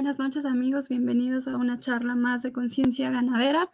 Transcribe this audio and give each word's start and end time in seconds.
Buenas 0.00 0.18
noches 0.18 0.46
amigos, 0.46 0.88
bienvenidos 0.88 1.46
a 1.46 1.58
una 1.58 1.78
charla 1.78 2.14
más 2.14 2.40
de 2.40 2.54
conciencia 2.54 3.10
ganadera. 3.10 3.70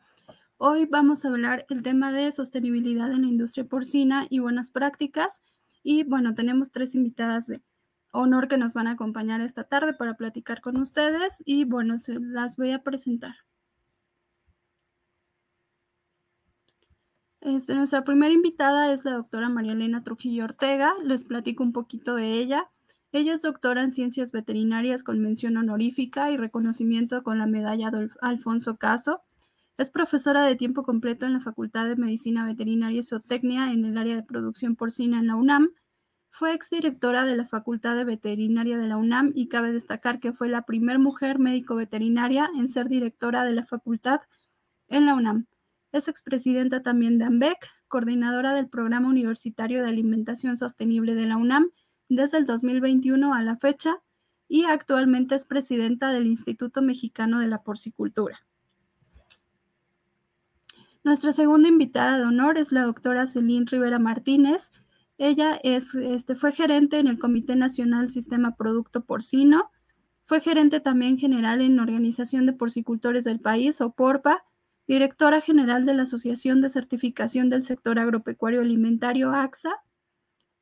Hoy 0.56 0.84
vamos 0.84 1.24
a 1.24 1.28
hablar 1.28 1.66
el 1.68 1.84
tema 1.84 2.10
de 2.10 2.32
sostenibilidad 2.32 3.12
en 3.12 3.22
la 3.22 3.28
industria 3.28 3.64
porcina 3.64 4.26
y 4.28 4.40
buenas 4.40 4.72
prácticas. 4.72 5.44
Y 5.84 6.02
bueno, 6.02 6.34
tenemos 6.34 6.72
tres 6.72 6.96
invitadas 6.96 7.46
de 7.46 7.62
honor 8.10 8.48
que 8.48 8.58
nos 8.58 8.74
van 8.74 8.88
a 8.88 8.94
acompañar 8.94 9.40
esta 9.40 9.68
tarde 9.68 9.94
para 9.94 10.16
platicar 10.16 10.60
con 10.60 10.78
ustedes 10.78 11.44
y 11.46 11.64
bueno, 11.64 11.96
se 11.96 12.18
las 12.18 12.56
voy 12.56 12.72
a 12.72 12.82
presentar. 12.82 13.36
Este, 17.40 17.76
nuestra 17.76 18.02
primera 18.02 18.34
invitada 18.34 18.92
es 18.92 19.04
la 19.04 19.12
doctora 19.12 19.48
María 19.48 19.74
Elena 19.74 20.02
Trujillo 20.02 20.42
Ortega. 20.42 20.92
Les 21.04 21.22
platico 21.22 21.62
un 21.62 21.72
poquito 21.72 22.16
de 22.16 22.32
ella. 22.32 22.68
Ella 23.16 23.32
es 23.32 23.40
doctora 23.40 23.82
en 23.82 23.92
ciencias 23.92 24.30
veterinarias 24.30 25.02
con 25.02 25.20
mención 25.20 25.56
honorífica 25.56 26.30
y 26.30 26.36
reconocimiento 26.36 27.22
con 27.22 27.38
la 27.38 27.46
medalla 27.46 27.90
Alfonso 28.20 28.76
Caso. 28.76 29.22
Es 29.78 29.90
profesora 29.90 30.44
de 30.44 30.54
tiempo 30.54 30.82
completo 30.82 31.24
en 31.24 31.32
la 31.32 31.40
Facultad 31.40 31.88
de 31.88 31.96
Medicina 31.96 32.44
Veterinaria 32.44 33.00
y 33.00 33.02
Zootecnia 33.02 33.72
en 33.72 33.86
el 33.86 33.96
área 33.96 34.16
de 34.16 34.22
producción 34.22 34.76
porcina 34.76 35.18
en 35.18 35.28
la 35.28 35.36
UNAM. 35.36 35.70
Fue 36.28 36.52
exdirectora 36.52 37.24
de 37.24 37.36
la 37.36 37.46
Facultad 37.46 37.96
de 37.96 38.04
Veterinaria 38.04 38.76
de 38.76 38.86
la 38.86 38.98
UNAM 38.98 39.32
y 39.34 39.48
cabe 39.48 39.72
destacar 39.72 40.20
que 40.20 40.34
fue 40.34 40.50
la 40.50 40.66
primera 40.66 40.98
mujer 40.98 41.38
médico 41.38 41.74
veterinaria 41.74 42.50
en 42.54 42.68
ser 42.68 42.86
directora 42.86 43.46
de 43.46 43.54
la 43.54 43.64
facultad 43.64 44.20
en 44.88 45.06
la 45.06 45.14
UNAM. 45.14 45.46
Es 45.90 46.08
expresidenta 46.08 46.82
también 46.82 47.16
de 47.16 47.24
AMBEC, 47.24 47.66
coordinadora 47.88 48.52
del 48.52 48.68
Programa 48.68 49.08
Universitario 49.08 49.82
de 49.82 49.88
Alimentación 49.88 50.58
Sostenible 50.58 51.14
de 51.14 51.24
la 51.24 51.38
UNAM 51.38 51.70
desde 52.08 52.38
el 52.38 52.46
2021 52.46 53.34
a 53.34 53.42
la 53.42 53.56
fecha 53.56 53.98
y 54.48 54.64
actualmente 54.64 55.34
es 55.34 55.44
presidenta 55.44 56.12
del 56.12 56.26
Instituto 56.26 56.82
Mexicano 56.82 57.40
de 57.40 57.48
la 57.48 57.62
Porcicultura. 57.62 58.38
Nuestra 61.02 61.32
segunda 61.32 61.68
invitada 61.68 62.18
de 62.18 62.24
honor 62.24 62.58
es 62.58 62.72
la 62.72 62.82
doctora 62.82 63.26
Celine 63.26 63.66
Rivera 63.70 63.98
Martínez. 63.98 64.72
Ella 65.18 65.58
es, 65.62 65.94
este, 65.94 66.34
fue 66.34 66.52
gerente 66.52 66.98
en 66.98 67.06
el 67.06 67.18
Comité 67.18 67.54
Nacional 67.56 68.10
Sistema 68.10 68.56
Producto 68.56 69.04
Porcino, 69.04 69.70
fue 70.26 70.40
gerente 70.40 70.80
también 70.80 71.18
general 71.18 71.60
en 71.60 71.78
Organización 71.78 72.46
de 72.46 72.52
Porcicultores 72.52 73.22
del 73.22 73.38
País, 73.38 73.80
o 73.80 73.92
PORPA, 73.92 74.42
directora 74.88 75.40
general 75.40 75.86
de 75.86 75.94
la 75.94 76.02
Asociación 76.02 76.60
de 76.60 76.68
Certificación 76.68 77.48
del 77.48 77.62
Sector 77.62 78.00
Agropecuario 78.00 78.60
Alimentario, 78.60 79.32
AXA, 79.32 79.76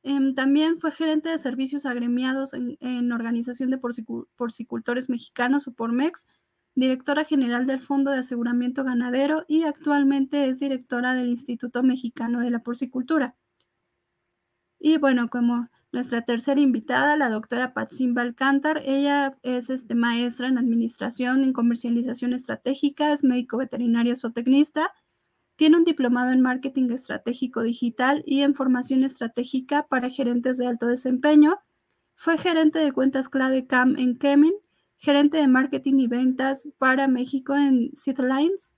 Em, 0.07 0.35
también 0.35 0.79
fue 0.79 0.91
gerente 0.91 1.29
de 1.29 1.39
servicios 1.39 1.83
agremiados 1.87 2.53
en, 2.53 3.11
Organización 3.11 3.71
de 3.71 3.79
Porcicultores 3.79 5.09
Mexicanos 5.09 5.67
o 5.67 5.73
PORMEX, 5.73 6.27
directora 6.75 7.25
general 7.25 7.65
del 7.65 7.81
Fondo 7.81 8.11
de 8.11 8.19
Aseguramiento 8.19 8.83
Ganadero 8.83 9.45
y 9.47 9.63
actualmente 9.63 10.47
es 10.47 10.59
directora 10.59 11.15
del 11.15 11.29
Instituto 11.29 11.81
Mexicano 11.81 12.41
de 12.41 12.51
la 12.51 12.59
Porcicultura. 12.59 13.35
Y 14.79 14.99
bueno, 14.99 15.27
como 15.27 15.69
nuestra 15.91 16.21
tercera 16.21 16.61
invitada, 16.61 17.17
la 17.17 17.31
doctora 17.31 17.73
Patsimba 17.73 18.21
Alcántar, 18.21 18.83
ella 18.85 19.35
es 19.41 19.71
este, 19.71 19.95
maestra 19.95 20.47
en 20.47 20.59
Administración 20.59 21.43
en 21.43 21.51
Comercialización 21.51 22.33
Estratégica, 22.33 23.11
es 23.11 23.23
médico 23.23 23.57
veterinario 23.57 24.15
zootecnista, 24.15 24.91
tiene 25.55 25.77
un 25.77 25.83
diplomado 25.83 26.31
en 26.31 26.41
marketing 26.41 26.91
estratégico 26.91 27.61
digital 27.61 28.23
y 28.25 28.41
en 28.41 28.55
formación 28.55 29.03
estratégica 29.03 29.87
para 29.87 30.09
gerentes 30.09 30.57
de 30.57 30.67
alto 30.67 30.87
desempeño. 30.87 31.57
Fue 32.13 32.37
gerente 32.37 32.79
de 32.79 32.91
cuentas 32.91 33.29
clave 33.29 33.65
CAM 33.65 33.97
en 33.97 34.17
Kemin, 34.17 34.53
gerente 34.97 35.37
de 35.37 35.47
marketing 35.47 35.99
y 35.99 36.07
ventas 36.07 36.69
para 36.77 37.07
México 37.07 37.55
en 37.55 37.91
Seedlines, 37.95 38.75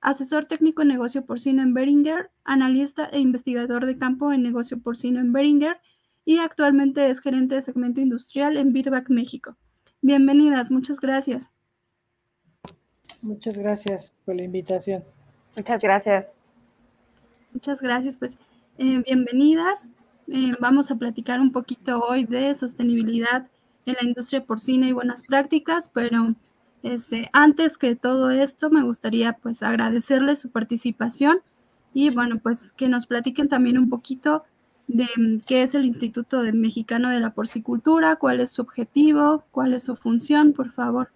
asesor 0.00 0.46
técnico 0.46 0.82
en 0.82 0.88
negocio 0.88 1.24
porcino 1.24 1.62
en 1.62 1.74
Beringer, 1.74 2.30
analista 2.44 3.06
e 3.06 3.18
investigador 3.18 3.86
de 3.86 3.98
campo 3.98 4.32
en 4.32 4.42
negocio 4.42 4.80
porcino 4.80 5.20
en 5.20 5.32
Beringer 5.32 5.78
y 6.24 6.38
actualmente 6.38 7.08
es 7.08 7.20
gerente 7.20 7.56
de 7.56 7.62
segmento 7.62 8.00
industrial 8.00 8.56
en 8.56 8.72
Birback, 8.72 9.10
México. 9.10 9.56
Bienvenidas, 10.00 10.70
muchas 10.70 11.00
gracias. 11.00 11.52
Muchas 13.20 13.58
gracias 13.58 14.18
por 14.24 14.36
la 14.36 14.44
invitación. 14.44 15.04
Muchas 15.60 15.82
gracias. 15.82 16.26
Muchas 17.52 17.82
gracias, 17.82 18.16
pues 18.16 18.38
eh, 18.78 19.02
bienvenidas. 19.04 19.90
Eh, 20.26 20.54
vamos 20.58 20.90
a 20.90 20.96
platicar 20.96 21.38
un 21.38 21.52
poquito 21.52 22.00
hoy 22.00 22.24
de 22.24 22.54
sostenibilidad 22.54 23.46
en 23.84 23.94
la 24.00 24.08
industria 24.08 24.42
porcina 24.42 24.88
y 24.88 24.92
buenas 24.92 25.22
prácticas, 25.22 25.90
pero 25.92 26.34
este, 26.82 27.28
antes 27.34 27.76
que 27.76 27.94
todo 27.94 28.30
esto 28.30 28.70
me 28.70 28.82
gustaría 28.82 29.34
pues 29.34 29.62
agradecerles 29.62 30.38
su 30.38 30.48
participación 30.48 31.40
y 31.92 32.08
bueno, 32.08 32.38
pues 32.38 32.72
que 32.72 32.88
nos 32.88 33.04
platiquen 33.04 33.50
también 33.50 33.76
un 33.76 33.90
poquito 33.90 34.44
de 34.88 35.08
mm, 35.14 35.40
qué 35.40 35.62
es 35.62 35.74
el 35.74 35.84
Instituto 35.84 36.42
Mexicano 36.54 37.10
de 37.10 37.20
la 37.20 37.34
Porcicultura, 37.34 38.16
cuál 38.16 38.40
es 38.40 38.52
su 38.52 38.62
objetivo, 38.62 39.44
cuál 39.50 39.74
es 39.74 39.82
su 39.82 39.94
función, 39.94 40.54
por 40.54 40.70
favor. 40.70 41.10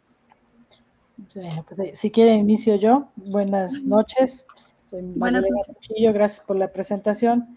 Pues, 1.17 1.37
eh, 1.79 1.93
si 1.95 2.11
quiere 2.11 2.35
inicio 2.35 2.77
yo. 2.77 3.09
Buenas 3.17 3.85
noches. 3.85 4.47
Soy 4.85 5.03
María 5.03 5.43
Trujillo, 5.81 6.13
gracias 6.13 6.45
por 6.45 6.57
la 6.57 6.73
presentación. 6.73 7.57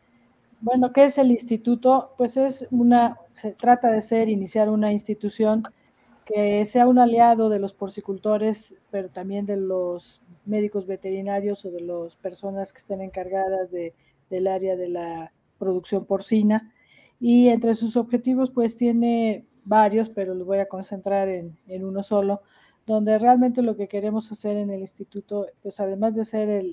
Bueno, 0.62 0.92
¿qué 0.92 1.06
es 1.06 1.18
el 1.18 1.32
instituto? 1.32 2.14
Pues 2.18 2.38
es 2.38 2.68
una, 2.72 3.18
se 3.32 3.54
trata 3.54 3.92
de 3.92 4.02
ser, 4.02 4.30
iniciar 4.30 4.70
una 4.70 4.92
institución 4.92 5.64
que 6.26 6.66
sea 6.66 6.88
un 6.88 7.00
aliado 7.00 7.50
de 7.50 7.60
los 7.60 7.74
porcicultores, 7.74 8.76
pero 8.92 9.10
también 9.10 9.46
de 9.46 9.58
los 9.58 10.22
médicos 10.46 10.86
veterinarios 10.86 11.64
o 11.66 11.72
de 11.72 11.82
las 11.82 12.16
personas 12.16 12.74
que 12.74 12.80
estén 12.80 13.02
encargadas 13.02 13.72
de, 13.72 13.94
del 14.30 14.48
área 14.48 14.76
de 14.76 14.90
la 14.90 15.32
producción 15.58 16.06
porcina. 16.06 16.74
Y 17.20 17.50
entre 17.50 17.76
sus 17.76 17.98
objetivos, 17.98 18.52
pues 18.52 18.76
tiene 18.76 19.46
varios, 19.64 20.10
pero 20.10 20.34
los 20.34 20.46
voy 20.46 20.60
a 20.60 20.68
concentrar 20.68 21.30
en, 21.30 21.58
en 21.68 21.86
uno 21.86 22.04
solo 22.04 22.42
donde 22.88 23.20
realmente 23.20 23.62
lo 23.62 23.76
que 23.76 23.90
queremos 23.90 24.32
hacer 24.32 24.56
en 24.56 24.72
el 24.72 24.80
instituto, 24.80 25.46
pues 25.62 25.80
además 25.82 26.16
de 26.16 26.24
ser 26.24 26.64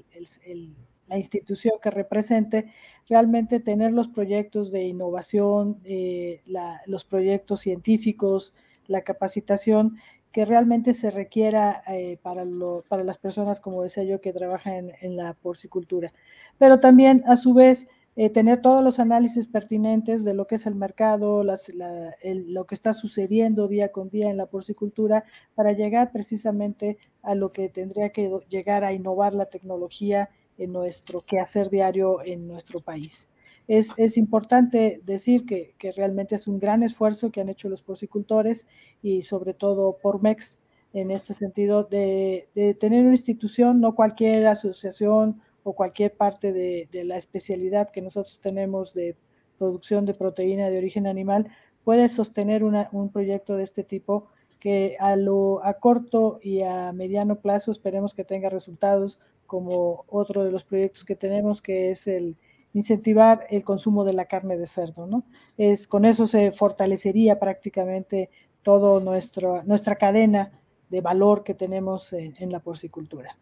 la 1.09 1.17
institución 1.19 1.75
que 1.83 1.91
represente, 1.91 2.67
realmente 3.09 3.59
tener 3.59 3.93
los 3.93 4.09
proyectos 4.09 4.71
de 4.71 4.85
innovación, 4.85 5.81
eh, 5.85 6.41
los 6.87 7.05
proyectos 7.05 7.61
científicos, 7.61 8.55
la 8.87 9.03
capacitación 9.03 9.97
que 10.31 10.45
realmente 10.45 10.95
se 10.95 11.11
requiera 11.11 11.83
eh, 11.89 12.17
para, 12.23 12.45
para 12.89 13.03
las 13.03 13.19
personas, 13.19 13.61
como 13.61 13.83
decía 13.83 14.05
yo, 14.05 14.21
que 14.21 14.33
trabajan 14.33 14.93
en 15.01 15.17
la 15.17 15.35
porcicultura. 15.35 16.13
Pero 16.59 16.79
también, 16.79 17.25
a 17.27 17.35
su 17.35 17.55
vez, 17.55 17.89
eh, 18.17 18.31
tener 18.31 18.63
todos 18.63 18.83
los 18.85 19.01
análisis 19.01 19.49
pertinentes 19.49 20.25
de 20.25 20.35
lo 20.35 20.47
que 20.47 20.55
es 20.55 20.67
el 20.67 20.77
mercado, 20.77 21.43
lo 21.43 22.65
que 22.67 22.75
está 22.75 22.93
sucediendo 22.93 23.67
día 23.67 23.91
con 23.91 24.09
día 24.09 24.31
en 24.31 24.37
la 24.37 24.47
porcicultura, 24.47 25.25
para 25.55 25.73
llegar 25.73 26.13
precisamente 26.13 26.97
a 27.23 27.35
lo 27.35 27.53
que 27.53 27.69
tendría 27.69 28.11
que 28.11 28.31
llegar 28.49 28.85
a 28.85 28.93
innovar 28.93 29.35
la 29.35 29.47
tecnología 29.47 30.31
en 30.59 30.73
nuestro 30.73 31.23
quehacer 31.23 31.69
diario 31.71 32.23
en 32.25 32.47
nuestro 32.47 32.81
país. 32.81 33.31
Es, 33.67 33.95
es 33.97 34.17
importante 34.19 35.01
decir 35.05 35.47
que, 35.47 35.75
que, 35.79 35.91
realmente 35.91 36.35
es 36.35 36.47
un 36.47 36.61
gran 36.61 36.83
esfuerzo 36.83 37.33
que 37.33 37.41
han 37.41 37.49
hecho 37.49 37.69
los 37.69 37.83
porcicultores 37.83 38.67
y 39.03 39.23
sobre 39.23 39.55
todo 39.55 39.97
por 40.03 40.23
MEX 40.23 40.61
en 40.93 41.11
este 41.11 41.33
sentido 41.33 41.83
de, 41.83 42.47
de 42.55 42.75
tener 42.75 43.03
una 43.03 43.15
institución, 43.15 43.81
no 43.81 43.95
cualquier 43.95 44.47
asociación 44.47 45.41
o 45.65 45.75
cualquier 45.75 46.17
parte 46.17 46.53
de, 46.53 46.89
la 47.05 47.17
especialidad 47.17 47.91
que 47.91 48.03
nosotros 48.03 48.39
tenemos 48.41 48.95
de 48.95 49.17
producción 49.59 50.05
de 50.05 50.15
proteína 50.15 50.71
de 50.71 50.79
origen 50.79 51.07
animal, 51.07 51.49
puede 51.83 52.09
sostener 52.09 52.63
un 52.63 53.11
proyecto 53.11 53.57
de 53.57 53.65
este 53.65 53.83
tipo 53.83 54.29
que 54.61 54.97
a, 54.99 55.17
lo, 55.17 55.65
a 55.65 55.75
corto 55.75 56.39
y 56.43 56.63
a 56.63 56.93
mediano 56.93 57.41
plazo 57.41 57.71
esperemos 57.71 58.15
que 58.15 58.25
tenga 58.25 58.49
resultados 58.49 59.19
como 59.47 60.05
otro 60.09 60.45
de 60.45 60.53
los 60.53 60.65
proyectos 60.65 61.05
que 61.05 61.17
tenemos, 61.17 61.61
que 61.61 61.91
es 61.91 62.07
el 62.07 62.37
incentivar 62.73 63.47
el 63.51 63.63
consumo 63.63 64.05
de 64.05 64.15
la 64.15 64.25
carne 64.25 64.57
de 64.57 64.67
cerdo. 64.67 65.07
¿no? 65.07 65.25
Es, 65.57 65.87
con 65.87 66.05
eso 66.05 66.27
se 66.27 66.51
fortalecería 66.53 67.39
prácticamente 67.39 68.31
toda 68.63 69.01
nuestra 69.01 69.97
cadena 69.97 70.61
de 70.89 71.01
valor 71.01 71.45
que 71.45 71.55
tenemos 71.55 72.13
en 72.13 72.51
la 72.51 72.61
porcicultura. 72.61 73.39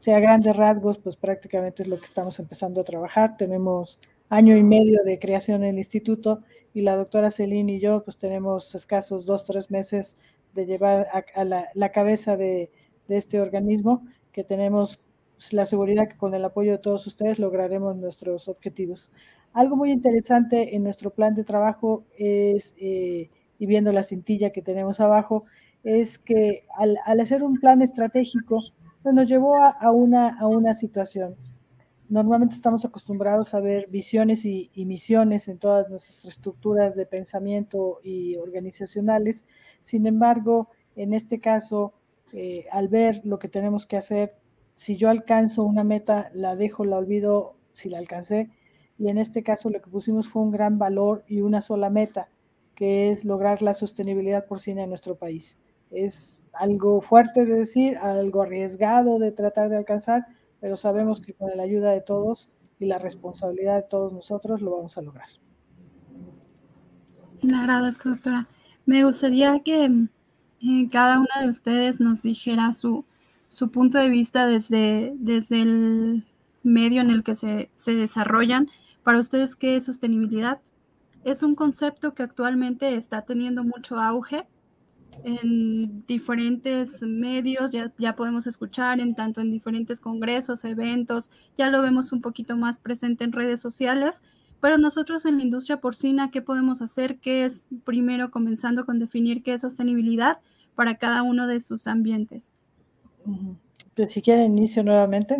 O 0.00 0.02
sea, 0.02 0.16
a 0.16 0.20
grandes 0.20 0.56
rasgos, 0.56 0.98
pues 0.98 1.16
prácticamente 1.16 1.82
es 1.82 1.88
lo 1.88 1.98
que 1.98 2.04
estamos 2.04 2.38
empezando 2.38 2.80
a 2.80 2.84
trabajar. 2.84 3.36
Tenemos 3.36 3.98
año 4.28 4.56
y 4.56 4.62
medio 4.62 5.02
de 5.04 5.18
creación 5.18 5.64
en 5.64 5.70
el 5.70 5.78
instituto 5.78 6.42
y 6.74 6.82
la 6.82 6.96
doctora 6.96 7.30
Celine 7.30 7.74
y 7.74 7.80
yo, 7.80 8.04
pues 8.04 8.18
tenemos 8.18 8.74
escasos 8.74 9.26
dos, 9.26 9.44
tres 9.44 9.70
meses 9.70 10.18
de 10.54 10.66
llevar 10.66 11.06
a, 11.34 11.44
la, 11.44 11.92
cabeza 11.92 12.36
de, 12.36 12.70
este 13.08 13.40
organismo, 13.40 14.06
que 14.32 14.44
tenemos 14.44 15.00
la 15.50 15.66
seguridad 15.66 16.08
que 16.08 16.16
con 16.16 16.34
el 16.34 16.44
apoyo 16.44 16.72
de 16.72 16.78
todos 16.78 17.06
ustedes 17.06 17.38
lograremos 17.38 17.96
nuestros 17.96 18.48
objetivos. 18.48 19.10
Algo 19.52 19.76
muy 19.76 19.90
interesante 19.92 20.76
en 20.76 20.82
nuestro 20.82 21.10
plan 21.10 21.34
de 21.34 21.44
trabajo 21.44 22.04
es, 22.16 22.74
eh, 22.80 23.30
y 23.58 23.66
viendo 23.66 23.92
la 23.92 24.02
cintilla 24.02 24.50
que 24.50 24.62
tenemos 24.62 25.00
abajo, 25.00 25.44
es 25.84 26.18
que 26.18 26.64
al, 26.76 26.98
hacer 27.20 27.42
un 27.42 27.58
plan 27.58 27.82
estratégico, 27.82 28.62
nos 29.12 29.28
llevó 29.28 29.56
a, 29.56 29.90
una, 29.92 30.74
situación. 30.74 31.36
Normalmente 32.08 32.54
estamos 32.54 32.84
acostumbrados 32.84 33.54
a 33.54 33.60
ver 33.60 33.88
visiones 33.88 34.44
y, 34.44 34.70
misiones 34.86 35.48
en 35.48 35.58
todas 35.58 35.88
nuestras 35.88 36.24
estructuras 36.24 36.94
de 36.94 37.06
pensamiento 37.06 38.00
y 38.02 38.36
organizacionales. 38.36 39.46
Sin 39.80 40.06
embargo, 40.06 40.68
en 40.96 41.14
este 41.14 41.40
caso, 41.40 41.92
eh, 42.32 42.66
al 42.72 42.88
ver 42.88 43.20
lo 43.24 43.38
que 43.38 43.48
tenemos 43.48 43.86
que 43.86 43.96
hacer, 43.96 44.36
si 44.74 44.96
yo 44.96 45.10
alcanzo 45.10 45.64
una 45.64 45.84
meta, 45.84 46.30
la 46.34 46.56
dejo, 46.56 46.84
la 46.84 46.98
olvido 46.98 47.56
si 47.72 47.88
la 47.88 47.98
alcancé. 47.98 48.50
Y 48.98 49.08
en 49.08 49.18
este 49.18 49.42
caso 49.42 49.70
lo 49.70 49.80
que 49.80 49.90
pusimos 49.90 50.28
fue 50.28 50.42
un 50.42 50.50
gran 50.50 50.78
valor 50.78 51.24
y 51.28 51.40
una 51.40 51.62
sola 51.62 51.90
meta, 51.90 52.28
que 52.74 53.10
es 53.10 53.24
lograr 53.24 53.62
la 53.62 53.74
sostenibilidad 53.74 54.46
porcina 54.46 54.82
en 54.82 54.88
nuestro 54.88 55.16
país. 55.16 55.60
Es 55.90 56.50
algo 56.52 57.00
fuerte 57.00 57.46
de 57.46 57.54
decir, 57.54 57.96
algo 57.98 58.42
arriesgado 58.42 59.18
de 59.18 59.32
tratar 59.32 59.70
de 59.70 59.76
alcanzar, 59.76 60.26
pero 60.60 60.76
sabemos 60.76 61.20
que 61.20 61.32
con 61.32 61.50
la 61.56 61.62
ayuda 61.62 61.92
de 61.92 62.00
todos 62.00 62.50
y 62.78 62.86
la 62.86 62.98
responsabilidad 62.98 63.76
de 63.76 63.88
todos 63.88 64.12
nosotros 64.12 64.60
lo 64.60 64.76
vamos 64.76 64.98
a 64.98 65.02
lograr. 65.02 65.28
Agradezco, 67.54 68.10
doctora. 68.10 68.48
Me 68.84 69.04
gustaría 69.04 69.60
que 69.60 69.84
eh, 69.84 70.88
cada 70.90 71.18
una 71.18 71.42
de 71.42 71.48
ustedes 71.48 72.00
nos 72.00 72.22
dijera 72.22 72.72
su, 72.72 73.04
su 73.46 73.70
punto 73.70 73.98
de 73.98 74.08
vista 74.08 74.46
desde, 74.46 75.12
desde 75.16 75.62
el 75.62 76.26
medio 76.62 77.00
en 77.00 77.10
el 77.10 77.22
que 77.22 77.34
se, 77.34 77.70
se 77.74 77.94
desarrollan. 77.94 78.68
Para 79.02 79.18
ustedes, 79.18 79.56
¿qué 79.56 79.76
es 79.76 79.86
sostenibilidad? 79.86 80.60
Es 81.24 81.42
un 81.42 81.54
concepto 81.54 82.14
que 82.14 82.22
actualmente 82.22 82.94
está 82.94 83.22
teniendo 83.22 83.64
mucho 83.64 83.98
auge 83.98 84.46
en 85.24 86.06
diferentes 86.06 87.02
medios, 87.02 87.72
ya, 87.72 87.92
ya 87.98 88.16
podemos 88.16 88.46
escuchar 88.46 89.00
en 89.00 89.14
tanto 89.14 89.40
en 89.40 89.50
diferentes 89.50 90.00
congresos, 90.00 90.64
eventos, 90.64 91.30
ya 91.56 91.70
lo 91.70 91.82
vemos 91.82 92.12
un 92.12 92.20
poquito 92.20 92.56
más 92.56 92.78
presente 92.78 93.24
en 93.24 93.32
redes 93.32 93.60
sociales, 93.60 94.22
pero 94.60 94.78
nosotros 94.78 95.24
en 95.24 95.36
la 95.36 95.44
industria 95.44 95.80
porcina, 95.80 96.30
¿qué 96.30 96.42
podemos 96.42 96.82
hacer? 96.82 97.18
¿Qué 97.18 97.44
es 97.44 97.68
primero 97.84 98.30
comenzando 98.30 98.84
con 98.84 98.98
definir 98.98 99.42
qué 99.42 99.54
es 99.54 99.60
sostenibilidad 99.60 100.38
para 100.74 100.96
cada 100.96 101.22
uno 101.22 101.46
de 101.46 101.60
sus 101.60 101.86
ambientes? 101.86 102.52
Pues 103.94 104.12
si 104.12 104.22
quieren 104.22 104.56
inicio 104.56 104.82
nuevamente. 104.82 105.36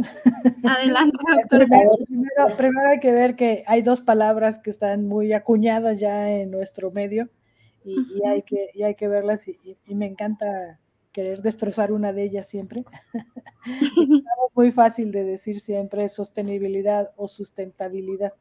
Adelante, 0.64 1.16
doctor. 1.50 1.66
primero, 1.66 2.56
primero 2.56 2.88
hay 2.88 3.00
que 3.00 3.12
ver 3.12 3.36
que 3.36 3.64
hay 3.66 3.82
dos 3.82 4.00
palabras 4.00 4.58
que 4.58 4.70
están 4.70 5.06
muy 5.06 5.32
acuñadas 5.32 5.98
ya 6.00 6.30
en 6.30 6.50
nuestro 6.50 6.90
medio 6.90 7.28
y, 7.88 8.26
hay, 8.26 8.42
que, 8.42 8.68
y 8.74 8.82
hay 8.82 8.94
que 8.94 9.08
verlas 9.08 9.48
y, 9.48 9.58
me 9.86 10.06
encanta 10.06 10.80
querer 11.12 11.42
destrozar 11.42 11.92
una 11.92 12.12
de 12.12 12.24
ellas 12.24 12.48
siempre. 12.48 12.84
es 13.66 14.54
muy 14.54 14.70
fácil 14.70 15.10
de 15.12 15.24
decir 15.24 15.60
siempre 15.60 16.08
sostenibilidad 16.08 17.08
o 17.16 17.26
sustentabilidad, 17.26 18.34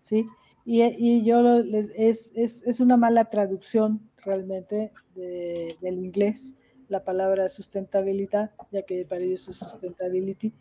¿sí? 0.00 0.26
Y, 0.64 0.82
y 0.82 1.24
yo 1.24 1.58
es, 1.58 2.32
es, 2.36 2.62
es, 2.64 2.80
una 2.80 2.96
mala 2.96 3.24
traducción 3.30 4.08
realmente 4.18 4.92
del 5.14 5.98
inglés, 5.98 6.60
la 6.88 7.04
palabra 7.04 7.48
sustentabilidad, 7.48 8.52
ya 8.70 8.82
que 8.82 9.04
para 9.04 9.22
ellos 9.22 9.48
es 9.48 9.56
sustentability, 9.56 10.54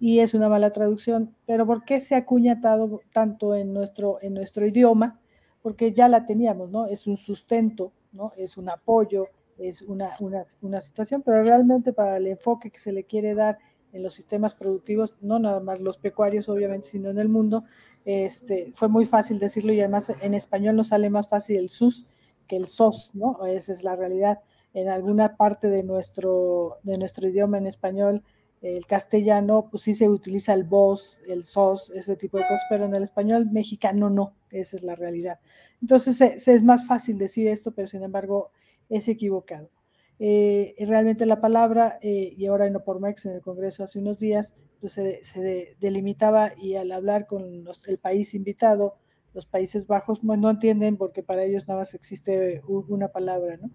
y 0.00 0.20
es 0.20 0.34
una 0.34 0.48
mala 0.48 0.72
traducción, 0.72 1.34
pero 1.46 1.66
¿por 1.66 1.84
qué 1.84 2.00
se 2.00 2.14
acuña 2.14 2.60
tanto 2.60 3.54
en 3.54 3.72
nuestro, 3.72 4.18
en 4.22 4.34
nuestro 4.34 4.66
idioma? 4.66 5.20
Porque 5.62 5.92
ya 5.92 6.08
la 6.08 6.26
teníamos, 6.26 6.70
¿no? 6.70 6.86
Es 6.86 7.06
un 7.06 7.16
sustento, 7.16 7.92
¿no? 8.12 8.32
Es 8.36 8.56
un 8.56 8.68
apoyo, 8.68 9.28
es 9.58 9.82
una, 9.82 10.10
una, 10.20 10.42
una, 10.62 10.80
situación, 10.80 11.22
pero 11.22 11.42
realmente 11.42 11.92
para 11.92 12.16
el 12.16 12.26
enfoque 12.26 12.70
que 12.70 12.78
se 12.78 12.92
le 12.92 13.04
quiere 13.04 13.34
dar 13.34 13.58
en 13.92 14.02
los 14.02 14.14
sistemas 14.14 14.54
productivos, 14.54 15.16
no 15.20 15.38
nada 15.38 15.60
más 15.60 15.80
los 15.80 15.98
pecuarios, 15.98 16.48
obviamente, 16.48 16.88
sino 16.88 17.10
en 17.10 17.18
el 17.18 17.28
mundo, 17.28 17.64
este, 18.04 18.72
fue 18.74 18.88
muy 18.88 19.04
fácil 19.04 19.38
decirlo 19.38 19.72
y 19.72 19.80
además 19.80 20.12
en 20.20 20.34
español 20.34 20.76
nos 20.76 20.88
sale 20.88 21.10
más 21.10 21.28
fácil 21.28 21.56
el 21.56 21.70
sus 21.70 22.06
que 22.46 22.56
el 22.56 22.66
sos, 22.66 23.14
¿no? 23.14 23.44
Esa 23.46 23.72
es 23.72 23.84
la 23.84 23.94
realidad. 23.94 24.40
En 24.74 24.88
alguna 24.88 25.36
parte 25.36 25.68
de 25.68 25.82
nuestro, 25.82 26.78
de 26.82 26.98
nuestro 26.98 27.28
idioma 27.28 27.58
en 27.58 27.66
español, 27.66 28.22
el 28.60 28.86
castellano, 28.86 29.68
pues 29.70 29.84
sí 29.84 29.94
se 29.94 30.08
utiliza 30.08 30.52
el 30.52 30.64
vos, 30.64 31.20
el 31.28 31.44
sos, 31.44 31.90
ese 31.90 32.16
tipo 32.16 32.38
de 32.38 32.44
cosas, 32.44 32.62
pero 32.68 32.86
en 32.86 32.94
el 32.94 33.04
español 33.04 33.48
mexicano 33.50 34.10
no, 34.10 34.34
esa 34.50 34.76
es 34.76 34.82
la 34.82 34.96
realidad. 34.96 35.38
Entonces 35.80 36.48
es 36.48 36.62
más 36.62 36.86
fácil 36.86 37.18
decir 37.18 37.46
esto, 37.46 37.72
pero 37.72 37.86
sin 37.86 38.02
embargo 38.02 38.50
es 38.88 39.08
equivocado. 39.08 39.70
Eh, 40.18 40.74
realmente 40.80 41.26
la 41.26 41.40
palabra, 41.40 41.98
eh, 42.02 42.34
y 42.36 42.46
ahora 42.46 42.66
en 42.66 42.74
Opormex, 42.74 43.26
en 43.26 43.34
el 43.34 43.40
Congreso 43.40 43.84
hace 43.84 44.00
unos 44.00 44.18
días, 44.18 44.56
pues 44.80 44.94
se, 44.94 45.76
delimitaba 45.80 46.52
y 46.56 46.74
al 46.74 46.90
hablar 46.90 47.26
con 47.26 47.64
el 47.86 47.98
país 47.98 48.34
invitado, 48.34 48.96
los 49.34 49.46
Países 49.46 49.86
Bajos, 49.86 50.24
no 50.24 50.50
entienden 50.50 50.96
porque 50.96 51.22
para 51.22 51.44
ellos 51.44 51.68
nada 51.68 51.80
más 51.80 51.94
existe 51.94 52.60
una 52.66 53.08
palabra, 53.08 53.56
¿no? 53.56 53.70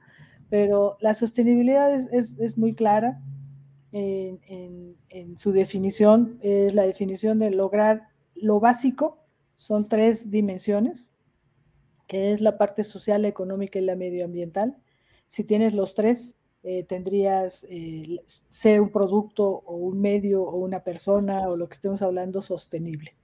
Pero 0.50 0.98
la 1.00 1.14
sostenibilidad 1.14 1.94
es 1.94 2.58
muy 2.58 2.74
clara, 2.74 3.22
en, 3.94 5.38
su 5.38 5.52
definición, 5.52 6.40
es 6.42 6.74
la 6.74 6.86
definición 6.86 7.40
de 7.40 7.52
lograr 7.52 8.10
lo 8.36 8.60
básico, 8.60 9.20
son 9.56 9.88
tres 9.88 10.32
dimensiones, 10.32 11.12
que 12.08 12.34
es 12.34 12.42
la 12.42 12.58
parte 12.58 12.84
social, 12.84 13.26
económica 13.26 13.80
y 13.80 13.84
la 13.84 13.96
medioambiental. 13.96 14.78
Si 15.28 15.44
tienes 15.44 15.74
los 15.74 15.94
tres, 15.94 16.38
eh, 16.64 16.84
tendrías 16.84 17.66
eh, 17.70 18.20
ser 18.50 18.82
un 18.82 18.90
producto 18.90 19.46
o 19.66 19.76
un 19.76 20.02
medio 20.02 20.44
o 20.44 20.58
una 20.58 20.84
persona 20.84 21.50
o 21.50 21.56
lo 21.56 21.68
que 21.68 21.76
estemos 21.76 22.02
hablando 22.02 22.42
sostenible. 22.42 23.16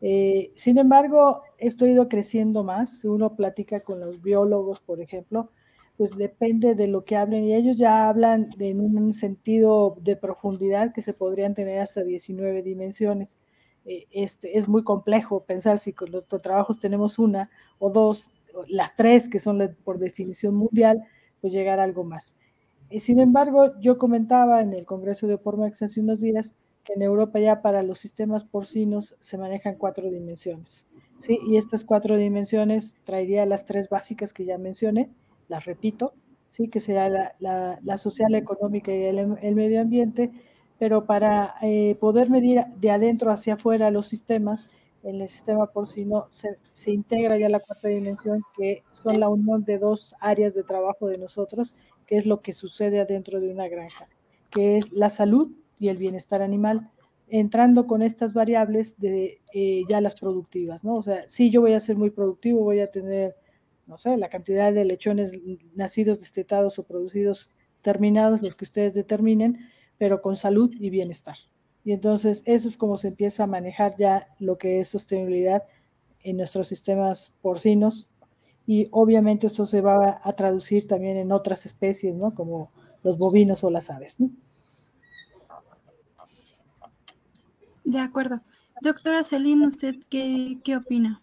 Eh, 0.00 0.52
sin 0.54 0.78
embargo, 0.78 1.42
esto 1.58 1.84
ha 1.84 1.88
ido 1.88 2.08
creciendo 2.08 2.64
más. 2.64 3.04
Uno 3.04 3.36
platica 3.36 3.80
con 3.80 4.00
los 4.00 4.22
biólogos, 4.22 4.80
por 4.80 5.00
ejemplo, 5.00 5.50
pues 5.98 6.16
depende 6.16 6.76
de 6.76 6.86
lo 6.86 7.04
que 7.04 7.16
hablen 7.16 7.42
y 7.42 7.54
ellos 7.54 7.76
ya 7.76 8.08
hablan 8.08 8.50
de, 8.56 8.68
en 8.68 8.80
un 8.80 9.12
sentido 9.12 9.98
de 10.00 10.14
profundidad 10.14 10.92
que 10.92 11.02
se 11.02 11.12
podrían 11.12 11.54
tener 11.54 11.80
hasta 11.80 12.04
19 12.04 12.62
dimensiones. 12.62 13.40
Eh, 13.84 14.06
este, 14.12 14.56
es 14.56 14.68
muy 14.68 14.84
complejo 14.84 15.44
pensar 15.44 15.78
si 15.80 15.92
con 15.92 16.12
los 16.12 16.24
trabajos 16.28 16.78
tenemos 16.78 17.18
una 17.18 17.50
o 17.80 17.90
dos, 17.90 18.30
las 18.68 18.94
tres 18.94 19.28
que 19.28 19.40
son 19.40 19.76
por 19.82 19.98
definición 19.98 20.54
mundial, 20.54 21.02
pues 21.40 21.52
llegar 21.52 21.80
a 21.80 21.82
algo 21.82 22.04
más. 22.04 22.36
Eh, 22.90 23.00
sin 23.00 23.18
embargo, 23.18 23.72
yo 23.80 23.98
comentaba 23.98 24.62
en 24.62 24.74
el 24.74 24.86
Congreso 24.86 25.26
de 25.26 25.36
Pormex 25.36 25.82
hace 25.82 26.00
unos 26.00 26.20
días 26.20 26.54
que 26.84 26.92
en 26.92 27.02
Europa 27.02 27.40
ya 27.40 27.60
para 27.60 27.82
los 27.82 27.98
sistemas 27.98 28.44
porcinos 28.44 29.16
se 29.18 29.36
manejan 29.36 29.74
cuatro 29.74 30.08
dimensiones. 30.08 30.86
¿sí? 31.18 31.40
Y 31.48 31.56
estas 31.56 31.84
cuatro 31.84 32.16
dimensiones 32.16 32.94
traería 33.02 33.44
las 33.46 33.64
tres 33.64 33.88
básicas 33.88 34.32
que 34.32 34.44
ya 34.44 34.58
mencioné, 34.58 35.10
las 35.48 35.64
repito, 35.64 36.14
sí, 36.48 36.68
que 36.68 36.80
sea 36.80 37.08
la, 37.08 37.78
la, 37.82 37.98
social, 37.98 38.34
económica 38.34 38.92
y 38.92 39.04
el, 39.04 39.54
medio 39.54 39.80
ambiente, 39.80 40.30
pero 40.78 41.06
para 41.06 41.54
eh, 41.62 41.96
poder 42.00 42.30
medir 42.30 42.60
de 42.76 42.90
adentro 42.90 43.30
hacia 43.30 43.54
afuera 43.54 43.90
los 43.90 44.06
sistemas, 44.06 44.68
en 45.02 45.20
el 45.20 45.28
sistema 45.28 45.66
porcino 45.66 46.26
se, 46.28 46.58
se 46.72 46.90
integra 46.90 47.38
ya 47.38 47.48
la 47.48 47.60
cuarta 47.60 47.88
dimensión, 47.88 48.42
que 48.56 48.82
son 48.92 49.20
la 49.20 49.28
unión 49.28 49.64
de 49.64 49.78
dos 49.78 50.14
áreas 50.20 50.54
de 50.54 50.64
trabajo 50.64 51.06
de 51.06 51.18
nosotros, 51.18 51.74
que 52.06 52.16
es 52.16 52.26
lo 52.26 52.40
que 52.40 52.52
sucede 52.52 53.00
adentro 53.00 53.40
de 53.40 53.50
una 53.50 53.68
granja, 53.68 54.08
que 54.50 54.76
es 54.78 54.92
la 54.92 55.10
salud 55.10 55.52
y 55.78 55.88
el 55.88 55.98
bienestar 55.98 56.42
animal, 56.42 56.90
entrando 57.28 57.86
con 57.86 58.02
estas 58.02 58.32
variables 58.32 58.98
de 58.98 59.40
eh, 59.54 59.82
ya 59.88 60.00
las 60.00 60.18
productivas, 60.18 60.82
¿no? 60.84 60.96
O 60.96 61.02
sea, 61.02 61.28
sí, 61.28 61.50
yo 61.50 61.60
voy 61.60 61.74
a 61.74 61.80
ser 61.80 61.96
muy 61.96 62.10
productivo, 62.10 62.64
voy 62.64 62.80
a 62.80 62.90
tener 62.90 63.36
no 63.88 63.96
sé, 63.96 64.16
la 64.16 64.28
cantidad 64.28 64.72
de 64.72 64.84
lechones 64.84 65.32
nacidos, 65.74 66.20
destetados 66.20 66.78
o 66.78 66.84
producidos 66.84 67.50
terminados, 67.80 68.42
los 68.42 68.54
que 68.54 68.66
ustedes 68.66 68.94
determinen, 68.94 69.66
pero 69.96 70.20
con 70.20 70.36
salud 70.36 70.70
y 70.78 70.90
bienestar. 70.90 71.36
Y 71.84 71.92
entonces 71.92 72.42
eso 72.44 72.68
es 72.68 72.76
como 72.76 72.98
se 72.98 73.08
empieza 73.08 73.44
a 73.44 73.46
manejar 73.46 73.96
ya 73.96 74.28
lo 74.38 74.58
que 74.58 74.78
es 74.78 74.88
sostenibilidad 74.88 75.62
en 76.22 76.36
nuestros 76.36 76.68
sistemas 76.68 77.32
porcinos 77.40 78.06
y 78.66 78.88
obviamente 78.90 79.46
eso 79.46 79.64
se 79.64 79.80
va 79.80 80.20
a 80.22 80.32
traducir 80.34 80.86
también 80.86 81.16
en 81.16 81.32
otras 81.32 81.64
especies, 81.64 82.14
¿no? 82.14 82.34
Como 82.34 82.70
los 83.02 83.16
bovinos 83.16 83.64
o 83.64 83.70
las 83.70 83.88
aves. 83.88 84.18
De 87.84 87.98
acuerdo. 87.98 88.42
Doctora 88.82 89.22
Celine, 89.22 89.64
¿usted 89.64 89.94
qué, 90.10 90.58
qué 90.62 90.76
opina? 90.76 91.22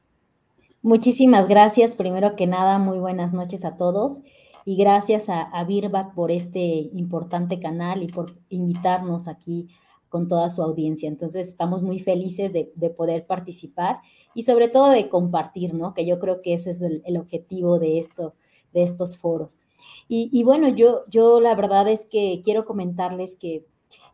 Muchísimas 0.86 1.48
gracias. 1.48 1.96
Primero 1.96 2.36
que 2.36 2.46
nada, 2.46 2.78
muy 2.78 3.00
buenas 3.00 3.34
noches 3.34 3.66
a 3.66 3.76
todos 3.76 4.22
y 4.66 4.76
gracias 4.76 5.30
a, 5.30 5.42
a 5.42 5.66
por 6.14 6.30
este 6.30 6.92
importante 6.94 7.60
canal 7.60 8.04
y 8.04 8.08
por 8.08 8.36
invitarnos 8.50 9.28
aquí 9.28 9.68
con 10.10 10.28
toda 10.28 10.52
su 10.52 10.62
audiencia. 10.62 11.10
Entonces, 11.10 11.48
estamos 11.48 11.82
muy 11.82 12.02
felices 12.02 12.54
de, 12.54 12.90
poder 12.92 13.26
participar 13.26 14.02
y 14.36 14.44
sobre 14.44 14.68
todo 14.68 14.92
de 14.92 15.10
compartir, 15.10 15.74
¿no? 15.74 15.96
Que 15.96 16.06
yo 16.06 16.20
creo 16.20 16.44
que 16.44 16.54
ese 16.54 16.70
es 16.70 16.84
el, 16.84 17.18
objetivo 17.18 17.80
de 17.80 17.98
esto, 17.98 18.36
de 18.72 18.84
estos 18.84 19.18
foros. 19.18 19.62
Y, 20.08 20.44
bueno, 20.44 20.68
yo, 20.68 21.02
yo 21.10 21.42
la 21.42 21.56
verdad 21.56 21.88
es 21.88 22.06
que 22.06 22.44
quiero 22.44 22.64
comentarles 22.64 23.36
que 23.36 23.66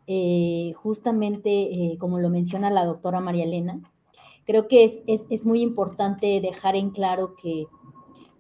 eh, 0.08 0.72
justamente, 0.78 1.52
eh, 1.52 1.98
como 1.98 2.20
lo 2.20 2.30
menciona 2.30 2.70
la 2.70 2.86
doctora 2.86 3.20
María 3.20 3.44
Elena, 3.44 3.92
creo 4.46 4.68
que 4.68 4.84
es, 4.84 5.02
es, 5.08 5.46
muy 5.46 5.62
importante 5.62 6.42
dejar 6.42 6.76
en 6.76 6.90
claro 6.90 7.36
que, 7.36 7.68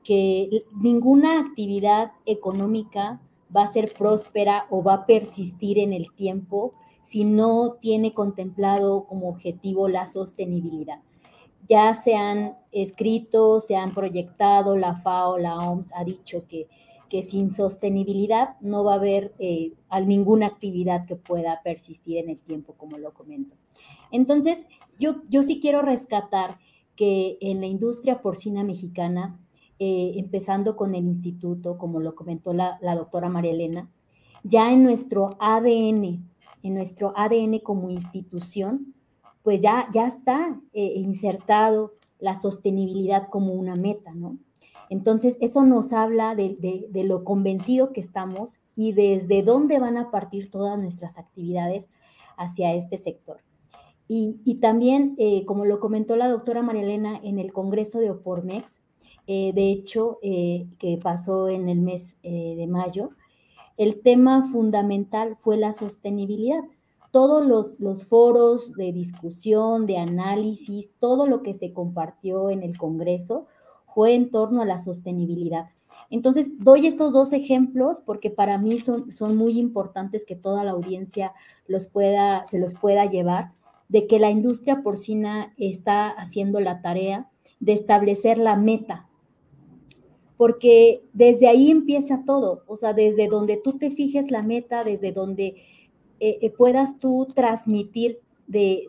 que 0.03 0.65
ninguna 0.81 1.39
actividad 1.39 2.11
económica 2.25 3.21
va 3.55 3.63
a 3.63 3.67
ser 3.67 3.93
próspera 3.93 4.65
o 4.69 4.83
va 4.83 4.93
a 4.93 5.05
persistir 5.05 5.79
en 5.79 5.93
el 5.93 6.11
tiempo 6.13 6.73
si 7.01 7.25
no 7.25 7.77
tiene 7.81 8.13
contemplado 8.13 9.05
como 9.05 9.29
objetivo 9.29 9.87
la 9.87 10.07
sostenibilidad. 10.07 10.99
Ya 11.67 11.93
se 11.93 12.15
han 12.15 12.57
escrito, 12.71 13.59
se 13.59 13.75
han 13.75 13.93
proyectado, 13.93 14.77
la 14.77 14.95
FAO, 14.95 15.37
la 15.37 15.57
OMS 15.57 15.91
ha 15.95 16.03
dicho 16.03 16.45
que, 16.47 16.67
que 17.09 17.23
sin 17.23 17.51
sostenibilidad 17.51 18.55
no 18.61 18.83
va 18.83 18.93
a 18.93 18.95
haber 18.95 19.33
eh, 19.39 19.73
ninguna 20.05 20.47
actividad 20.47 21.05
que 21.05 21.15
pueda 21.15 21.61
persistir 21.63 22.17
en 22.17 22.29
el 22.29 22.41
tiempo, 22.41 22.73
como 22.77 22.97
lo 22.97 23.13
comento. 23.13 23.55
Entonces, 24.11 24.67
yo, 25.01 25.23
yo 25.29 25.43
sí 25.43 25.59
quiero 25.59 25.81
rescatar 25.81 26.59
que 26.95 27.37
en 27.41 27.59
la 27.59 27.67
industria 27.67 28.21
porcina 28.21 28.63
mexicana, 28.63 29.39
eh, 29.79 30.13
empezando 30.15 30.75
con 30.75 30.95
el 30.95 31.05
instituto, 31.05 31.77
como 31.77 31.99
lo 31.99 32.15
comentó 32.15 32.53
la, 32.53 32.77
doctora 32.95 33.27
María 33.27 33.51
Elena, 33.51 33.89
ya 34.43 34.71
en 34.71 34.83
nuestro 34.83 35.31
ADN 35.39 36.31
en 36.63 36.75
nuestro 36.75 37.13
ADN 37.15 37.59
como 37.59 37.89
institución, 37.89 38.93
pues 39.43 39.61
ya, 39.61 39.87
ya 39.93 40.05
está 40.05 40.61
eh, 40.73 40.93
insertado 40.95 41.93
la 42.19 42.35
sostenibilidad 42.35 43.27
como 43.29 43.53
una 43.53 43.75
meta, 43.75 44.13
¿no? 44.13 44.37
Entonces, 44.89 45.37
eso 45.39 45.63
nos 45.63 45.93
habla 45.93 46.35
de, 46.35 46.89
lo 47.05 47.23
convencido 47.23 47.93
que 47.93 48.01
estamos 48.01 48.59
y 48.75 48.91
desde 48.91 49.41
dónde 49.41 49.79
van 49.79 49.97
a 49.97 50.11
partir 50.11 50.51
todas 50.51 50.77
nuestras 50.77 51.17
actividades 51.17 51.91
hacia 52.37 52.73
este 52.73 52.97
sector. 52.97 53.39
Y, 54.13 54.55
también, 54.55 55.15
eh, 55.17 55.45
como 55.45 55.63
lo 55.63 55.79
comentó 55.79 56.17
la 56.17 56.27
doctora 56.27 56.61
María 56.61 56.83
en 57.23 57.39
el 57.39 57.53
Congreso 57.53 57.99
de 57.99 58.11
Opormex, 58.11 58.81
eh, 59.25 59.53
de 59.53 59.71
hecho, 59.71 60.19
que 60.21 60.99
pasó 61.01 61.47
en 61.47 61.69
el 61.69 61.79
mes 61.79 62.17
de 62.21 62.67
mayo, 62.67 63.11
el 63.77 64.01
tema 64.01 64.43
fundamental 64.51 65.37
fue 65.39 65.55
la 65.55 65.71
sostenibilidad. 65.71 66.61
Todos 67.11 67.77
los, 67.79 68.05
foros 68.05 68.73
de 68.73 68.91
discusión, 68.91 69.85
de 69.85 69.97
análisis, 69.97 70.91
todo 70.99 71.25
lo 71.25 71.41
que 71.41 71.53
se 71.53 71.71
compartió 71.71 72.49
en 72.49 72.63
el 72.63 72.77
Congreso 72.77 73.47
fue 73.95 74.13
en 74.13 74.29
torno 74.29 74.61
a 74.61 74.65
la 74.65 74.77
sostenibilidad. 74.77 75.69
Entonces, 76.09 76.59
doy 76.59 76.85
estos 76.85 77.13
dos 77.13 77.31
ejemplos 77.31 78.01
porque 78.01 78.29
para 78.29 78.57
mí 78.57 78.77
son, 78.77 79.13
son 79.13 79.37
muy 79.37 79.57
importantes 79.57 80.25
que 80.25 80.35
toda 80.35 80.65
la 80.65 80.71
audiencia 80.71 81.33
los 81.65 81.85
pueda, 81.85 82.43
se 82.43 82.59
los 82.59 82.75
pueda 82.75 83.05
llevar, 83.05 83.53
de 83.91 84.07
que 84.07 84.19
la 84.19 84.31
industria 84.31 84.81
porcina 84.81 85.53
está 85.57 86.07
haciendo 86.09 86.61
la 86.61 86.81
tarea 86.81 87.29
de 87.59 87.73
establecer 87.73 88.37
la 88.37 88.55
meta 88.55 89.09
porque 90.41 91.03
desde 91.13 91.47
ahí 91.47 91.69
empieza 91.69 92.23
todo, 92.25 92.63
o 92.65 92.75
sea, 92.75 92.93
desde 92.93 93.27
donde 93.27 93.57
tú 93.57 93.77
te 93.77 93.91
fijes 93.91 94.31
la 94.31 94.41
meta, 94.41 94.83
desde 94.83 95.11
donde 95.11 95.45
eh, 96.19 96.39
eh, 96.41 96.49
puedas 96.49 96.97
tú 96.97 97.27
transmitir 97.35 98.17
de, 98.47 98.87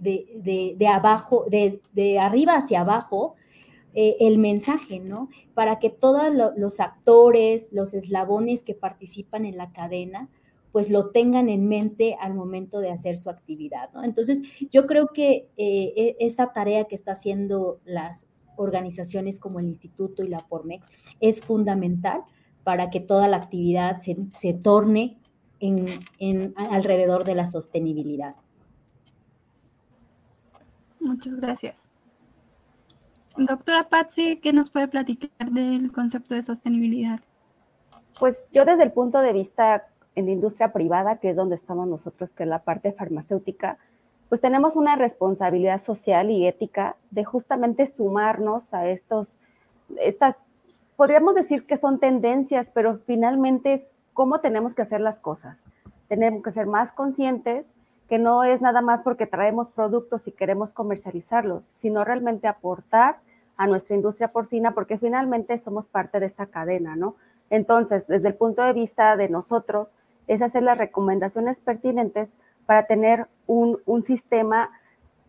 abajo, 0.90 1.44
de, 1.50 2.18
arriba 2.18 2.54
hacia 2.54 2.80
abajo, 2.80 3.34
eh, 3.92 4.16
el 4.20 4.38
mensaje, 4.38 4.98
¿no? 4.98 5.28
Para 5.52 5.78
que 5.78 5.90
todos 5.90 6.32
los 6.56 6.80
actores, 6.80 7.68
los 7.70 7.92
eslabones 7.92 8.62
que 8.62 8.72
participan 8.72 9.44
en 9.44 9.58
la 9.58 9.72
cadena, 9.72 10.30
pues 10.72 10.90
lo 10.90 11.10
tengan 11.10 11.48
en 11.48 11.68
mente 11.68 12.16
al 12.18 12.34
momento 12.34 12.80
de 12.80 12.90
hacer 12.90 13.16
su 13.16 13.30
actividad, 13.30 13.92
¿no? 13.92 14.02
Entonces, 14.02 14.42
yo 14.70 14.86
creo 14.86 15.08
que 15.08 15.48
e, 15.56 16.16
esa 16.18 16.52
tarea 16.52 16.84
que 16.86 16.94
está 16.94 17.12
haciendo 17.12 17.80
las, 17.84 18.26
organizaciones 18.56 19.38
como 19.38 19.60
el 19.60 19.66
Instituto 19.66 20.22
y 20.22 20.28
la 20.28 20.40
Pormex 20.40 20.88
es 21.20 21.40
fundamental 21.40 22.22
para 22.64 22.90
que 22.90 23.00
toda 23.00 23.28
la 23.28 23.38
actividad 23.38 23.98
se, 23.98 24.54
torne 24.54 25.18
en, 25.60 26.54
alrededor 26.56 27.24
de 27.24 27.34
la 27.34 27.46
sostenibilidad. 27.46 28.36
Muchas 31.00 31.34
gracias. 31.34 31.88
Doctora 33.36 33.88
Patsy, 33.88 34.36
¿qué 34.36 34.52
nos 34.52 34.70
puede 34.70 34.88
platicar 34.88 35.50
del 35.50 35.90
concepto 35.90 36.34
de 36.34 36.42
sostenibilidad? 36.42 37.20
Pues 38.20 38.46
yo 38.52 38.64
desde 38.64 38.84
el 38.84 38.92
punto 38.92 39.20
de 39.20 39.32
vista 39.32 39.88
en 40.14 40.26
la 40.26 40.32
industria 40.32 40.72
privada, 40.72 41.16
que 41.16 41.30
es 41.30 41.36
donde 41.36 41.56
estamos 41.56 41.88
nosotros, 41.88 42.32
que 42.32 42.42
es 42.42 42.48
la 42.48 42.60
parte 42.60 42.92
farmacéutica, 42.92 43.78
pues 44.28 44.40
tenemos 44.40 44.76
una 44.76 44.96
responsabilidad 44.96 45.80
social 45.80 46.30
y 46.30 46.46
ética 46.46 46.96
de 47.10 47.24
justamente 47.24 47.86
sumarnos 47.86 48.72
a 48.72 48.88
estos, 48.88 49.38
estas, 50.00 50.36
podríamos 50.96 51.34
decir 51.34 51.66
que 51.66 51.76
son 51.76 51.98
tendencias, 51.98 52.70
pero 52.72 52.98
finalmente 53.06 53.74
es 53.74 53.82
cómo 54.14 54.40
tenemos 54.40 54.74
que 54.74 54.82
hacer 54.82 55.00
las 55.00 55.20
cosas. 55.20 55.66
Tenemos 56.08 56.42
que 56.42 56.52
ser 56.52 56.66
más 56.66 56.92
conscientes 56.92 57.66
que 58.08 58.18
no 58.18 58.44
es 58.44 58.60
nada 58.60 58.82
más 58.82 59.02
porque 59.02 59.26
traemos 59.26 59.68
productos 59.68 60.26
y 60.28 60.32
queremos 60.32 60.72
comercializarlos, 60.72 61.64
sino 61.72 62.04
realmente 62.04 62.46
aportar 62.48 63.20
a 63.56 63.66
nuestra 63.66 63.96
industria 63.96 64.28
porcina 64.32 64.72
porque 64.72 64.98
finalmente 64.98 65.58
somos 65.58 65.86
parte 65.86 66.20
de 66.20 66.26
esta 66.26 66.46
cadena, 66.46 66.96
¿no? 66.96 67.16
Entonces, 67.52 68.06
desde 68.06 68.28
el 68.28 68.34
punto 68.34 68.62
de 68.62 68.72
vista 68.72 69.14
de 69.14 69.28
nosotros, 69.28 69.94
es 70.26 70.40
hacer 70.40 70.62
las 70.62 70.78
recomendaciones 70.78 71.60
pertinentes 71.60 72.30
para 72.64 72.86
tener 72.86 73.26
un, 73.46 73.78
sistema 74.06 74.70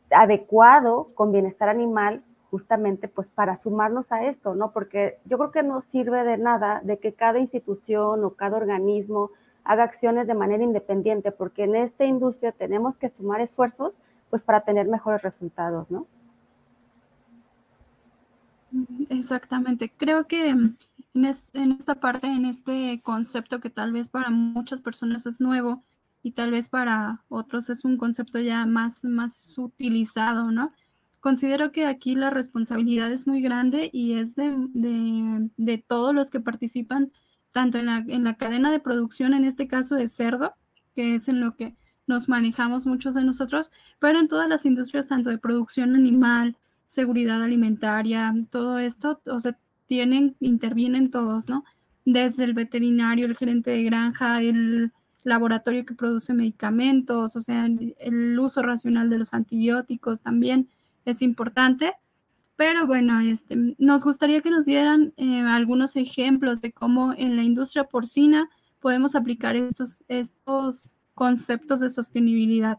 adecuado 0.10 1.10
con 1.16 1.34
bienestar 1.34 1.68
animal 1.68 2.24
justamente 2.50 3.10
pues 3.10 3.28
para 3.28 3.58
sumarnos 3.58 4.14
a 4.14 4.24
esto, 4.24 4.56
¿no? 4.56 4.72
Porque 4.72 5.18
yo 5.26 5.38
creo 5.38 5.52
que 5.52 5.64
no 5.64 5.82
sirve 5.82 6.24
de 6.24 6.38
nada 6.38 6.80
de 6.86 6.98
que 6.98 7.12
cada 7.12 7.40
institución 7.40 8.24
o 8.24 8.30
cada 8.36 8.56
organismo 8.56 9.32
haga 9.66 9.84
acciones 9.84 10.26
de 10.26 10.34
manera 10.34 10.64
independiente, 10.64 11.34
porque 11.34 11.66
en 11.66 11.76
esta 11.76 12.06
industria 12.06 12.54
tenemos 12.54 12.96
que 12.98 13.10
sumar 13.10 13.42
esfuerzos 13.42 14.00
pues 14.30 14.42
para 14.42 14.62
tener 14.62 14.88
mejores 14.88 15.22
resultados, 15.24 15.92
¿no? 15.92 16.08
Exactamente. 19.10 19.92
Creo 19.98 20.26
que 20.26 20.56
en, 21.14 21.26
en 21.54 21.72
esta 21.74 21.96
parte, 21.96 22.28
en 22.28 22.46
este 22.46 23.02
concepto 23.02 23.60
que 23.60 23.70
tal 23.70 23.92
vez 23.92 24.10
para 24.10 24.30
muchas 24.30 24.82
personas 24.82 25.26
es 25.26 25.40
nuevo, 25.40 25.84
y 26.24 26.32
tal 26.32 26.52
vez 26.52 26.70
para 26.70 27.22
otros 27.28 27.70
es 27.70 27.84
un 27.84 27.98
concepto 27.98 28.40
ya 28.40 28.66
más, 28.66 29.04
más 29.04 29.58
utilizado, 29.58 30.52
¿no? 30.52 30.72
Considero 31.20 31.72
que 31.72 31.86
aquí 31.86 32.16
la 32.16 32.30
responsabilidad 32.30 33.12
es 33.12 33.28
muy 33.28 33.42
grande 33.42 33.90
y 33.94 34.14
es 34.14 34.36
de, 34.36 35.86
todos 35.88 36.16
los 36.16 36.30
que 36.30 36.40
participan, 36.40 37.12
tanto 37.52 37.78
en 37.78 37.86
la, 37.88 37.98
en 38.08 38.24
la 38.24 38.36
cadena 38.36 38.72
de 38.72 38.80
producción, 38.80 39.34
en 39.34 39.44
este 39.44 39.68
caso 39.68 39.96
de 39.96 40.08
cerdo, 40.08 40.56
que 40.96 41.16
es 41.16 41.28
en 41.28 41.42
lo 41.42 41.56
que 41.56 41.76
nos 42.08 42.30
manejamos 42.30 42.86
muchos 42.86 43.16
de 43.16 43.24
nosotros, 43.24 43.72
pero 44.00 44.20
en 44.20 44.28
todas 44.28 44.48
las 44.50 44.66
industrias, 44.66 45.08
tanto 45.08 45.30
de 45.30 45.38
producción 45.38 45.96
animal, 45.96 46.58
seguridad 46.88 47.44
alimentaria, 47.44 48.34
todo 48.50 48.80
esto, 48.80 49.22
o 49.26 49.40
sea, 49.40 49.58
tienen, 49.86 50.36
intervienen 50.40 51.12
todos, 51.12 51.50
¿no? 51.50 51.64
Desde 52.06 52.44
el 52.44 52.54
veterinario, 52.54 53.26
el 53.26 53.38
gerente 53.38 53.72
de 53.72 53.84
granja, 53.84 54.42
el, 54.42 54.92
laboratorio 55.24 55.86
que 55.86 55.96
produce 55.96 56.34
medicamentos, 56.34 57.36
o 57.36 57.42
sea, 57.42 57.66
el 57.66 58.40
uso 58.40 58.62
racional 58.62 59.10
de 59.10 59.18
los 59.18 59.34
antibióticos 59.34 60.22
también 60.22 60.70
es 61.06 61.22
importante. 61.22 61.94
Pero 62.56 62.86
bueno, 62.86 63.20
este, 63.20 63.76
nos 63.78 64.04
gustaría 64.04 64.42
que 64.42 64.52
nos 64.52 64.66
dieran 64.66 65.14
eh, 65.18 65.42
algunos 65.42 65.96
ejemplos 65.96 66.62
de 66.62 66.72
cómo 66.72 67.14
en 67.18 67.36
la 67.36 67.44
industria 67.44 67.86
porcina 67.86 68.50
podemos 68.80 69.16
aplicar 69.16 69.56
estos, 69.56 70.04
estos 70.08 70.98
conceptos 71.16 71.80
de 71.80 71.90
sostenibilidad. 71.90 72.78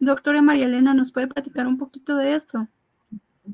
Doctora 0.00 0.42
María 0.42 0.66
Elena, 0.66 0.94
¿nos 0.94 1.12
puede 1.12 1.28
platicar 1.28 1.66
un 1.66 1.78
poquito 1.78 2.16
de 2.16 2.34
esto? 2.34 2.68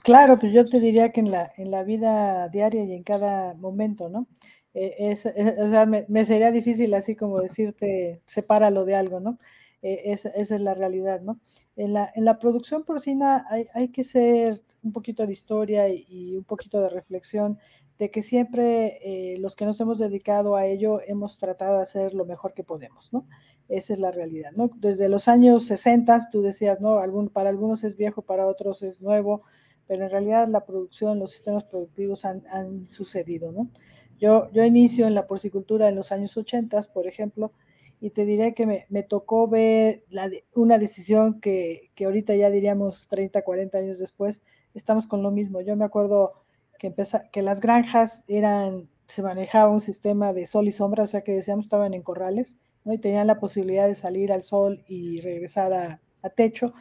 Claro, 0.02 0.38
pues 0.38 0.52
yo 0.52 0.64
te 0.64 0.80
diría 0.80 1.12
que 1.12 1.20
en 1.20 1.30
la, 1.30 1.52
en 1.56 1.70
la 1.70 1.82
vida 1.84 2.48
diaria 2.48 2.84
y 2.84 2.92
en 2.94 3.02
cada 3.04 3.54
momento, 3.54 4.08
¿no? 4.08 4.26
Eh, 4.74 5.14
o 5.58 5.66
sea, 5.68 5.86
me, 5.86 6.24
sería 6.24 6.50
difícil 6.50 6.94
así 6.94 7.14
como 7.14 7.40
decirte, 7.40 8.20
sepáralo 8.26 8.84
de 8.84 8.96
algo, 8.96 9.20
¿no? 9.20 9.38
Eh, 9.82 10.12
esa, 10.12 10.30
es 10.30 10.50
la 10.60 10.74
realidad, 10.74 11.20
¿no? 11.20 11.38
En 11.76 11.92
la, 11.92 12.10
en 12.14 12.24
la 12.24 12.38
producción 12.38 12.84
porcina 12.84 13.46
hay, 13.48 13.68
hay 13.74 13.88
que 13.90 14.02
ser 14.02 14.62
un 14.82 14.92
poquito 14.92 15.26
de 15.26 15.32
historia 15.32 15.88
y, 15.88 16.36
un 16.36 16.44
poquito 16.44 16.80
de 16.80 16.88
reflexión 16.88 17.58
de 17.98 18.10
que 18.10 18.22
siempre 18.22 18.98
eh, 19.04 19.38
los 19.38 19.54
que 19.54 19.64
nos 19.66 19.78
hemos 19.80 19.98
dedicado 19.98 20.56
a 20.56 20.66
ello 20.66 20.98
hemos 21.06 21.38
tratado 21.38 21.76
de 21.76 21.82
hacer 21.82 22.14
lo 22.14 22.24
mejor 22.24 22.52
que 22.54 22.64
podemos, 22.64 23.12
¿no? 23.12 23.28
Esa 23.68 23.92
es 23.92 24.00
la 24.00 24.10
realidad, 24.10 24.50
¿no? 24.56 24.70
Desde 24.76 25.08
los 25.08 25.28
años 25.28 25.66
60, 25.66 26.30
tú 26.32 26.42
decías, 26.42 26.80
¿no? 26.80 26.98
Para 27.32 27.50
algunos 27.50 27.84
es 27.84 27.96
viejo, 27.96 28.22
para 28.22 28.46
otros 28.46 28.82
es 28.82 29.00
nuevo, 29.00 29.42
pero 29.86 30.04
en 30.04 30.10
realidad 30.10 30.48
la 30.48 30.64
producción, 30.64 31.18
los 31.18 31.32
sistemas 31.32 31.64
productivos 31.64 32.24
han, 32.24 32.42
han 32.48 32.90
sucedido, 32.90 33.52
¿no? 33.52 33.70
Yo, 34.18 34.50
yo 34.52 34.64
inicio 34.64 35.06
en 35.06 35.14
la 35.14 35.26
porcicultura 35.26 35.88
en 35.88 35.96
los 35.96 36.12
años 36.12 36.36
80, 36.36 36.80
por 36.92 37.06
ejemplo, 37.06 37.52
y 38.00 38.10
te 38.10 38.24
diré 38.24 38.54
que 38.54 38.66
me, 38.66 38.86
me 38.88 39.02
tocó 39.02 39.48
ver 39.48 40.04
la 40.10 40.28
una 40.54 40.78
decisión 40.78 41.40
que, 41.40 41.90
que, 41.94 42.04
ahorita 42.04 42.34
ya 42.34 42.50
diríamos 42.50 43.08
30, 43.08 43.42
40 43.42 43.78
años 43.78 43.98
después, 43.98 44.44
estamos 44.74 45.06
con 45.06 45.22
lo 45.22 45.30
mismo. 45.30 45.60
Yo 45.60 45.76
me 45.76 45.84
acuerdo 45.84 46.32
que, 46.78 46.88
empeza, 46.88 47.28
que 47.30 47.42
las 47.42 47.60
granjas 47.60 48.24
eran, 48.28 48.88
se 49.06 49.22
manejaba 49.22 49.70
un 49.70 49.80
sistema 49.80 50.32
de 50.32 50.46
sol 50.46 50.68
y 50.68 50.72
sombra, 50.72 51.04
o 51.04 51.06
sea 51.06 51.22
que 51.22 51.32
decíamos 51.32 51.66
estaban 51.66 51.94
en 51.94 52.02
corrales, 52.02 52.58
¿no? 52.84 52.92
y 52.92 52.98
tenían 52.98 53.26
la 53.26 53.40
posibilidad 53.40 53.86
de 53.88 53.94
salir 53.94 54.32
al 54.32 54.42
sol 54.42 54.84
y 54.86 55.20
regresar 55.20 55.72
a 55.72 56.00
techo. 56.30 56.72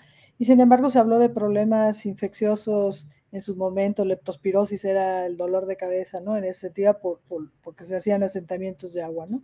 Y 0.43 0.45
sin 0.45 0.59
embargo 0.59 0.89
se 0.89 0.99
habló 0.99 1.19
de 1.19 1.29
problemas 1.29 2.05
infecciosos 2.05 3.07
en 3.31 3.41
su 3.41 3.55
momento, 3.55 4.03
leptospirosis 4.03 4.83
era 4.83 5.25
el 5.25 5.37
dolor 5.37 5.67
de 5.67 5.77
cabeza, 5.77 6.19
¿no? 6.19 6.35
En 6.35 6.43
ese 6.43 6.59
sentido, 6.59 6.99
por, 6.99 7.21
por, 7.21 7.49
porque 7.61 7.85
se 7.85 7.95
hacían 7.95 8.23
asentamientos 8.23 8.93
de 8.93 9.03
agua, 9.03 9.25
¿no? 9.25 9.41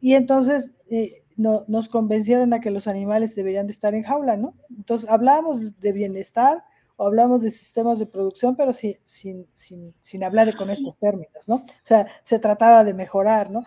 Y 0.00 0.14
entonces 0.14 0.72
eh, 0.90 1.24
no, 1.36 1.66
nos 1.68 1.90
convencieron 1.90 2.54
a 2.54 2.60
que 2.60 2.70
los 2.70 2.88
animales 2.88 3.34
deberían 3.34 3.66
de 3.66 3.72
estar 3.72 3.94
en 3.94 4.02
jaula, 4.02 4.38
¿no? 4.38 4.54
Entonces 4.74 5.10
hablábamos 5.10 5.78
de 5.78 5.92
bienestar 5.92 6.64
o 6.96 7.06
hablamos 7.06 7.42
de 7.42 7.50
sistemas 7.50 7.98
de 7.98 8.06
producción, 8.06 8.56
pero 8.56 8.72
sin, 8.72 8.96
sin, 9.04 9.46
sin, 9.52 9.92
sin 10.00 10.24
hablar 10.24 10.56
con 10.56 10.70
estos 10.70 10.98
términos, 10.98 11.50
¿no? 11.50 11.56
O 11.56 11.82
sea, 11.82 12.06
se 12.22 12.38
trataba 12.38 12.82
de 12.82 12.94
mejorar, 12.94 13.50
¿no? 13.50 13.62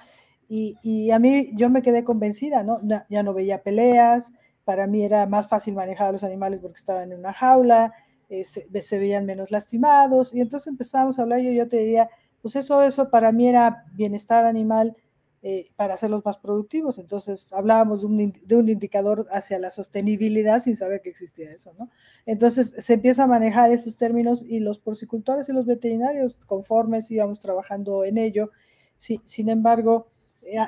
Y, 0.50 0.76
y, 0.82 1.12
a 1.12 1.20
mí 1.20 1.52
yo 1.54 1.70
me 1.70 1.84
quedé 1.84 2.04
convencida, 2.04 2.64
¿no? 2.64 2.82
Ya 3.10 3.22
no 3.22 3.36
veía 3.36 3.62
peleas, 3.62 4.34
para 4.64 4.88
mí 4.88 5.04
era 5.04 5.26
más 5.26 5.48
fácil 5.48 5.76
manejar 5.76 6.08
a 6.08 6.12
los 6.14 6.24
animales 6.24 6.60
porque 6.60 6.80
estaban 6.80 7.12
en 7.12 7.20
una 7.20 7.34
jaula, 7.34 7.94
eh, 8.30 8.44
se, 8.44 8.98
veían 8.98 9.26
menos 9.26 9.52
lastimados, 9.52 10.34
y 10.34 10.42
entonces 10.42 10.68
empezábamos 10.68 11.20
a 11.20 11.24
hablar, 11.24 11.40
yo, 11.42 11.52
yo 11.52 11.68
te 11.68 11.78
diría, 11.78 12.10
pues 12.42 12.56
eso, 12.56 12.82
eso 12.84 13.10
para 13.10 13.32
mí 13.32 13.48
era 13.48 13.86
bienestar 13.94 14.46
animal 14.46 14.96
eh, 15.42 15.72
para 15.76 15.96
hacerlos 15.96 16.24
más 16.24 16.38
productivos, 16.38 17.00
entonces 17.00 17.48
hablábamos 17.52 18.02
de 18.02 18.08
un, 18.08 18.34
de 18.46 18.56
un, 18.56 18.70
indicador 18.70 19.28
hacia 19.30 19.60
la 19.60 19.72
sostenibilidad 19.72 20.60
sin 20.60 20.78
saber 20.78 21.02
que 21.02 21.10
existía 21.10 21.52
eso, 21.52 21.74
¿no? 21.78 21.90
Entonces 22.26 22.74
se 22.78 22.94
empieza 22.94 23.26
a 23.26 23.28
manejar 23.28 23.70
esos 23.72 23.98
términos 23.98 24.42
y 24.42 24.62
los 24.62 24.80
porcicultores 24.80 25.50
y 25.50 25.54
los 25.54 25.66
veterinarios 25.66 26.38
conformes 26.46 27.12
íbamos 27.12 27.40
trabajando 27.40 28.06
en 28.06 28.18
ello, 28.18 28.52
sí, 28.98 29.20
sin 29.26 29.50
embargo, 29.50 30.08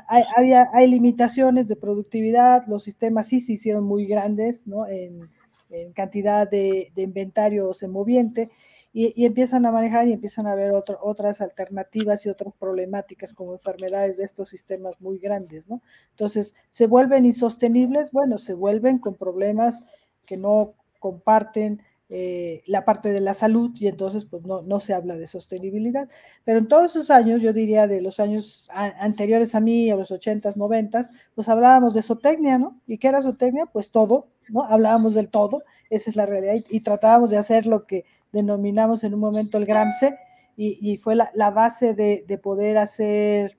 hay, 0.08 0.24
hay, 0.36 0.54
hay, 0.54 0.88
limitaciones 0.88 1.68
de 1.68 1.76
productividad, 1.76 2.66
los 2.68 2.84
sistemas 2.84 3.28
sí 3.28 3.40
se 3.40 3.54
hicieron 3.54 3.84
muy 3.84 4.06
grandes 4.06 4.68
¿no? 4.68 4.88
en, 4.88 5.30
en 5.70 5.94
cantidad 5.94 6.50
de, 6.50 6.92
de, 6.96 7.02
inventario 7.02 7.74
semoviente 7.74 8.50
y, 8.94 9.14
y, 9.22 9.26
empiezan 9.26 9.66
a 9.66 9.72
manejar 9.72 10.08
y 10.08 10.14
empiezan 10.14 10.48
a 10.48 10.56
ver 10.56 10.72
otro, 10.72 10.98
otras 11.02 11.42
alternativas 11.42 12.26
y 12.26 12.30
otras 12.30 12.56
problemáticas 12.56 13.34
como 13.34 13.54
enfermedades 13.54 14.18
de 14.18 14.24
estos 14.24 14.50
sistemas 14.50 15.00
muy 15.02 15.20
grandes. 15.20 15.68
¿no? 15.68 15.82
Entonces, 16.12 16.56
¿se 16.70 16.88
vuelven 16.88 17.26
insostenibles? 17.26 18.12
Bueno, 18.12 18.38
se 18.38 18.54
vuelven 18.54 19.00
con 19.00 19.16
problemas 19.16 19.84
que 20.26 20.38
no 20.38 20.74
comparten 21.00 21.82
eh, 22.08 22.62
la 22.68 22.86
parte 22.86 23.10
de 23.10 23.20
la 23.20 23.34
salud 23.34 23.72
y 23.80 23.88
entonces 23.88 24.26
pues 24.26 24.44
no, 24.44 24.62
no, 24.62 24.80
se 24.80 24.94
habla 24.94 25.16
de 25.16 25.26
sostenibilidad. 25.26 26.08
Pero 26.44 26.60
en 26.60 26.68
todos 26.68 26.92
esos 26.92 27.10
años, 27.10 27.42
yo 27.42 27.52
diría 27.52 27.88
de 27.88 28.02
los 28.02 28.20
años 28.20 28.70
anteriores 28.72 29.56
a 29.56 29.60
mí, 29.60 29.90
a 29.90 29.96
los 29.96 30.12
80s, 30.12 30.56
90s, 30.56 31.10
pues 31.34 31.50
hablábamos 31.50 31.96
de 31.96 32.04
zootecnia, 32.04 32.60
¿no? 32.60 32.80
¿Y 32.86 33.00
qué 33.00 33.08
era 33.08 33.24
zootecnia? 33.24 33.66
Pues 33.66 33.92
todo, 33.92 34.28
¿no? 34.50 34.64
Hablábamos 34.64 35.16
del 35.16 35.30
todo, 35.30 35.64
esa 35.90 36.12
es 36.12 36.16
la 36.16 36.28
realidad, 36.28 36.64
y, 36.70 36.80
tratábamos 36.82 37.32
de 37.32 37.38
hacer 37.38 37.66
lo 37.66 37.88
que 37.88 38.06
denominamos 38.32 39.04
en 39.04 39.16
un 39.16 39.20
momento 39.20 39.58
el 39.58 39.66
GRAMSE, 39.66 40.16
y, 40.56 40.78
y 40.82 40.98
fue 40.98 41.16
la, 41.16 41.52
base 41.52 41.96
de, 41.96 42.24
de, 42.28 42.38
poder 42.38 42.78
hacer 42.78 43.58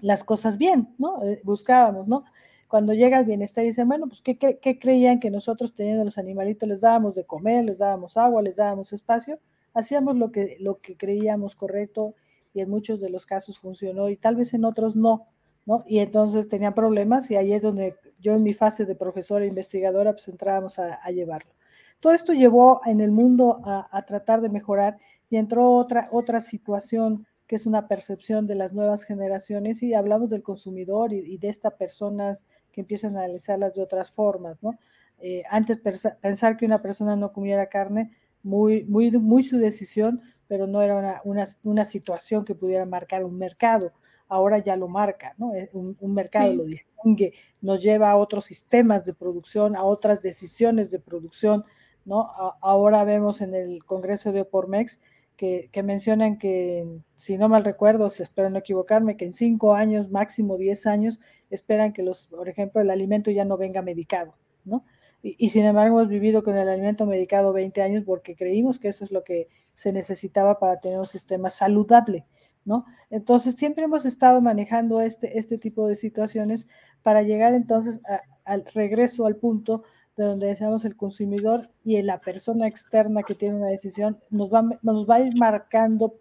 las 0.00 0.22
cosas 0.24 0.56
bien, 0.56 0.94
¿no? 0.98 1.22
Eh, 1.24 1.40
buscábamos, 1.44 2.06
¿no? 2.06 2.24
Cuando 2.70 2.94
llega 2.94 3.18
el 3.18 3.24
bienestar 3.24 3.64
y 3.64 3.68
dicen, 3.68 3.88
bueno, 3.88 4.06
pues 4.06 4.22
¿qué, 4.22 4.38
qué, 4.38 4.60
qué 4.60 4.78
creían 4.78 5.18
que 5.18 5.28
nosotros 5.28 5.74
teniendo 5.74 6.04
los 6.04 6.18
animalitos 6.18 6.68
les 6.68 6.80
dábamos 6.80 7.16
de 7.16 7.24
comer, 7.24 7.64
les 7.64 7.78
dábamos 7.78 8.16
agua, 8.16 8.42
les 8.42 8.56
dábamos 8.56 8.92
espacio? 8.92 9.40
Hacíamos 9.74 10.16
lo 10.16 10.30
que, 10.30 10.56
lo 10.60 10.80
que 10.80 10.96
creíamos 10.96 11.56
correcto 11.56 12.14
y 12.54 12.60
en 12.60 12.70
muchos 12.70 13.00
de 13.00 13.10
los 13.10 13.26
casos 13.26 13.58
funcionó 13.58 14.08
y 14.08 14.16
tal 14.16 14.36
vez 14.36 14.54
en 14.54 14.64
otros 14.64 14.94
no, 14.94 15.26
¿no? 15.66 15.82
Y 15.88 15.98
entonces 15.98 16.46
tenían 16.46 16.72
problemas 16.72 17.28
y 17.32 17.34
ahí 17.34 17.52
es 17.52 17.62
donde 17.62 17.96
yo 18.20 18.34
en 18.34 18.44
mi 18.44 18.52
fase 18.52 18.86
de 18.86 18.94
profesora 18.94 19.44
e 19.44 19.48
investigadora 19.48 20.12
pues 20.12 20.28
entrábamos 20.28 20.78
a, 20.78 20.94
a 20.94 21.10
llevarlo. 21.10 21.50
Todo 21.98 22.12
esto 22.12 22.32
llevó 22.34 22.82
en 22.86 23.00
el 23.00 23.10
mundo 23.10 23.62
a, 23.64 23.88
a, 23.90 24.02
tratar 24.02 24.42
de 24.42 24.48
mejorar 24.48 24.96
y 25.28 25.38
entró 25.38 25.72
otra, 25.72 26.08
otra 26.12 26.40
situación 26.40 27.26
que 27.48 27.56
es 27.56 27.66
una 27.66 27.88
percepción 27.88 28.46
de 28.46 28.54
las 28.54 28.72
nuevas 28.72 29.02
generaciones 29.02 29.82
y 29.82 29.92
hablamos 29.92 30.30
del 30.30 30.44
consumidor 30.44 31.12
y, 31.12 31.18
y 31.18 31.38
de 31.38 31.48
estas 31.48 31.74
personas 31.74 32.46
que 32.72 32.80
empiezan 32.80 33.16
a 33.16 33.20
analizarlas 33.20 33.74
de 33.74 33.82
otras 33.82 34.10
formas, 34.10 34.62
¿no? 34.62 34.78
Eh, 35.20 35.42
antes 35.50 35.78
pensar 36.20 36.56
que 36.56 36.64
una 36.64 36.80
persona 36.80 37.14
no 37.14 37.32
comiera 37.32 37.68
carne, 37.68 38.10
muy, 38.42 38.84
muy, 38.84 39.10
muy 39.10 39.42
su 39.42 39.58
decisión, 39.58 40.22
pero 40.48 40.66
no 40.66 40.82
era 40.82 40.96
una, 40.96 41.20
una, 41.24 41.44
una, 41.64 41.84
situación 41.84 42.44
que 42.44 42.54
pudiera 42.54 42.86
marcar 42.86 43.24
un 43.24 43.36
mercado. 43.36 43.92
Ahora 44.28 44.58
ya 44.58 44.76
lo 44.76 44.88
marca, 44.88 45.34
¿no? 45.36 45.52
Un, 45.72 45.96
un 46.00 46.14
mercado 46.14 46.52
sí. 46.52 46.56
lo 46.56 46.64
distingue, 46.64 47.34
nos 47.60 47.82
lleva 47.82 48.10
a 48.10 48.16
otros 48.16 48.46
sistemas 48.46 49.04
de 49.04 49.12
producción, 49.12 49.76
a 49.76 49.84
otras 49.84 50.22
decisiones 50.22 50.90
de 50.90 51.00
producción, 51.00 51.64
¿no? 52.04 52.22
A, 52.22 52.56
ahora 52.62 53.04
vemos 53.04 53.42
en 53.42 53.54
el 53.54 53.84
Congreso 53.84 54.32
de 54.32 54.42
Opormex 54.42 55.00
que, 55.36 55.68
que, 55.72 55.82
mencionan 55.82 56.38
que, 56.38 56.86
si 57.16 57.36
no 57.36 57.48
mal 57.48 57.64
recuerdo, 57.64 58.08
si 58.08 58.22
espero 58.22 58.50
no 58.50 58.58
equivocarme, 58.58 59.16
que 59.16 59.26
en 59.26 59.32
cinco 59.32 59.74
años, 59.74 60.10
máximo 60.10 60.56
diez 60.56 60.86
años, 60.86 61.20
esperan 61.50 61.92
que 61.92 62.02
los, 62.02 62.28
por 62.28 62.48
ejemplo, 62.48 62.80
el 62.80 62.90
alimento 62.90 63.30
ya 63.30 63.44
no 63.44 63.56
venga 63.56 63.82
medicado, 63.82 64.34
¿no? 64.64 64.84
Y, 65.22 65.50
sin 65.50 65.64
embargo 65.66 66.00
hemos 66.00 66.08
vivido 66.08 66.42
con 66.42 66.56
el 66.56 66.66
alimento 66.66 67.04
medicado 67.04 67.52
20 67.52 67.82
años 67.82 68.04
porque 68.06 68.34
creímos 68.34 68.78
que 68.78 68.88
eso 68.88 69.04
es 69.04 69.12
lo 69.12 69.22
que 69.22 69.48
se 69.74 69.92
necesitaba 69.92 70.58
para 70.58 70.80
tener 70.80 70.98
un 70.98 71.06
sistema 71.06 71.50
saludable, 71.50 72.24
¿no? 72.64 72.86
Entonces 73.10 73.54
siempre 73.54 73.84
hemos 73.84 74.06
estado 74.06 74.40
manejando 74.40 75.02
este, 75.02 75.38
este 75.38 75.58
tipo 75.58 75.86
de 75.86 75.94
situaciones 75.94 76.68
para 77.02 77.22
llegar 77.22 77.52
entonces 77.52 78.00
al 78.44 78.64
regreso 78.74 79.26
al 79.26 79.36
punto 79.36 79.82
de 80.16 80.24
donde 80.24 80.46
decíamos 80.46 80.86
el 80.86 80.96
consumidor 80.96 81.70
y 81.84 82.00
la 82.00 82.20
persona 82.20 82.66
externa 82.66 83.22
que 83.22 83.34
tiene 83.34 83.56
una 83.56 83.68
decisión 83.68 84.18
nos 84.30 84.50
va, 84.50 84.62
nos 84.82 85.08
va 85.08 85.16
a 85.16 85.20
ir 85.20 85.36
marcando 85.36 86.14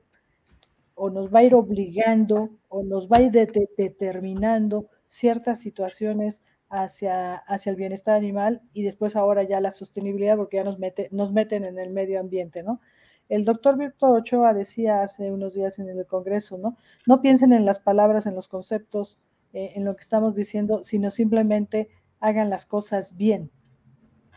o 0.96 1.10
nos 1.10 1.34
va 1.34 1.40
a 1.40 1.44
ir 1.44 1.56
obligando 1.56 2.50
o 2.68 2.84
nos 2.84 3.08
va 3.08 3.18
a 3.18 3.22
ir 3.22 3.32
de, 3.32 3.46
de, 3.46 3.70
determinando 3.78 4.88
ciertas 5.10 5.60
situaciones 5.60 6.44
hacia, 6.70 7.36
hacia 7.36 7.72
el 7.72 7.76
bienestar 7.76 8.16
animal 8.16 8.62
y 8.74 8.84
después 8.84 9.16
ahora 9.16 9.42
ya 9.44 9.60
la 9.60 9.72
sostenibilidad 9.72 10.38
porque 10.38 10.58
ya 10.58 10.64
nos, 10.64 10.78
mete, 10.78 11.10
nos 11.12 11.34
meten 11.34 11.66
en 11.66 11.80
el 11.80 11.90
medio 11.90 12.20
ambiente, 12.20 12.62
¿no? 12.62 12.80
El 13.28 13.44
doctor 13.44 13.78
Víctor 13.78 14.14
Ochoa 14.14 14.54
decía 14.54 15.02
hace 15.02 15.32
unos 15.32 15.56
días 15.56 15.80
en 15.80 15.90
el 15.90 16.06
Congreso, 16.06 16.58
¿no? 16.60 16.78
No 17.08 17.22
piensen 17.22 17.54
en 17.54 17.66
las 17.66 17.80
palabras, 17.80 18.28
en 18.28 18.36
los 18.36 18.48
conceptos, 18.48 19.18
eh, 19.52 19.74
en 19.76 19.84
lo 19.84 19.96
que 19.96 20.04
estamos 20.04 20.36
diciendo, 20.36 20.84
sino 20.84 21.10
simplemente 21.10 21.90
hagan 22.20 22.52
las 22.52 22.68
cosas 22.68 23.18
bien, 23.18 23.52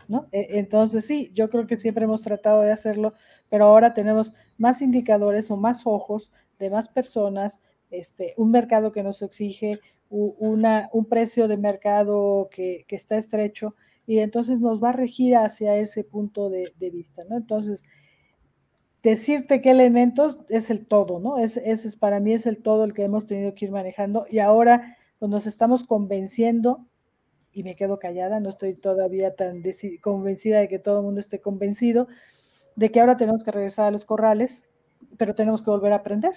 ¿no? 0.07 0.27
E, 0.31 0.59
entonces 0.59 1.05
sí, 1.05 1.29
yo 1.35 1.51
creo 1.51 1.67
que 1.67 1.77
siempre 1.77 2.05
hemos 2.05 2.23
tratado 2.23 2.61
de 2.61 2.71
hacerlo, 2.71 3.13
pero 3.47 3.65
ahora 3.65 3.93
tenemos 3.93 4.33
más 4.57 4.81
indicadores 4.81 5.51
o 5.51 5.57
más 5.57 5.83
ojos 5.85 6.31
de 6.57 6.71
más 6.71 6.87
personas, 6.89 7.61
este, 7.91 8.33
un 8.37 8.49
mercado 8.49 8.91
que 8.91 9.03
nos 9.03 9.21
exige 9.21 9.79
un 10.15 11.05
precio 11.05 11.47
de 11.47 11.57
mercado 11.57 12.49
que, 12.51 12.85
está 12.89 13.17
estrecho 13.17 13.75
y 14.05 14.19
entonces 14.19 14.59
nos 14.59 14.83
va 14.83 14.89
a 14.89 14.93
regir 14.93 15.35
hacia 15.35 15.77
ese 15.77 16.03
punto 16.03 16.49
de, 16.49 16.71
vista. 16.91 17.23
Entonces, 17.29 17.83
decirte 19.01 19.61
qué 19.61 19.71
elementos 19.71 20.37
es 20.49 20.69
el 20.69 20.85
todo, 20.85 21.19
¿no? 21.19 21.37
Ese 21.37 21.69
es, 21.71 21.85
es, 21.85 21.95
para 21.95 22.19
mí 22.19 22.33
es 22.33 22.45
el 22.45 22.61
todo 22.61 22.83
el 22.83 22.93
que 22.93 23.03
hemos 23.03 23.25
tenido 23.25 23.53
que 23.55 23.65
ir 23.65 23.71
manejando 23.71 24.25
y 24.29 24.39
ahora 24.39 24.97
pues, 25.19 25.31
nos 25.31 25.47
estamos 25.47 25.83
convenciendo 25.83 26.85
y 27.51 27.63
me 27.63 27.75
quedo 27.75 27.99
callada, 27.99 28.39
no 28.39 28.49
estoy 28.49 28.73
todavía 28.75 29.35
tan 29.35 29.63
convencida 30.01 30.59
de 30.59 30.67
que 30.67 30.79
todo 30.79 30.99
el 30.99 31.05
mundo 31.05 31.21
esté 31.21 31.39
convencido 31.39 32.07
de 32.75 32.91
que 32.91 32.99
ahora 32.99 33.17
tenemos 33.17 33.43
que 33.43 33.51
regresar 33.51 33.87
a 33.87 33.91
los 33.91 34.05
corrales, 34.05 34.67
pero 35.17 35.35
tenemos 35.35 35.61
que 35.61 35.69
volver 35.69 35.93
a 35.93 35.97
aprender. 35.97 36.33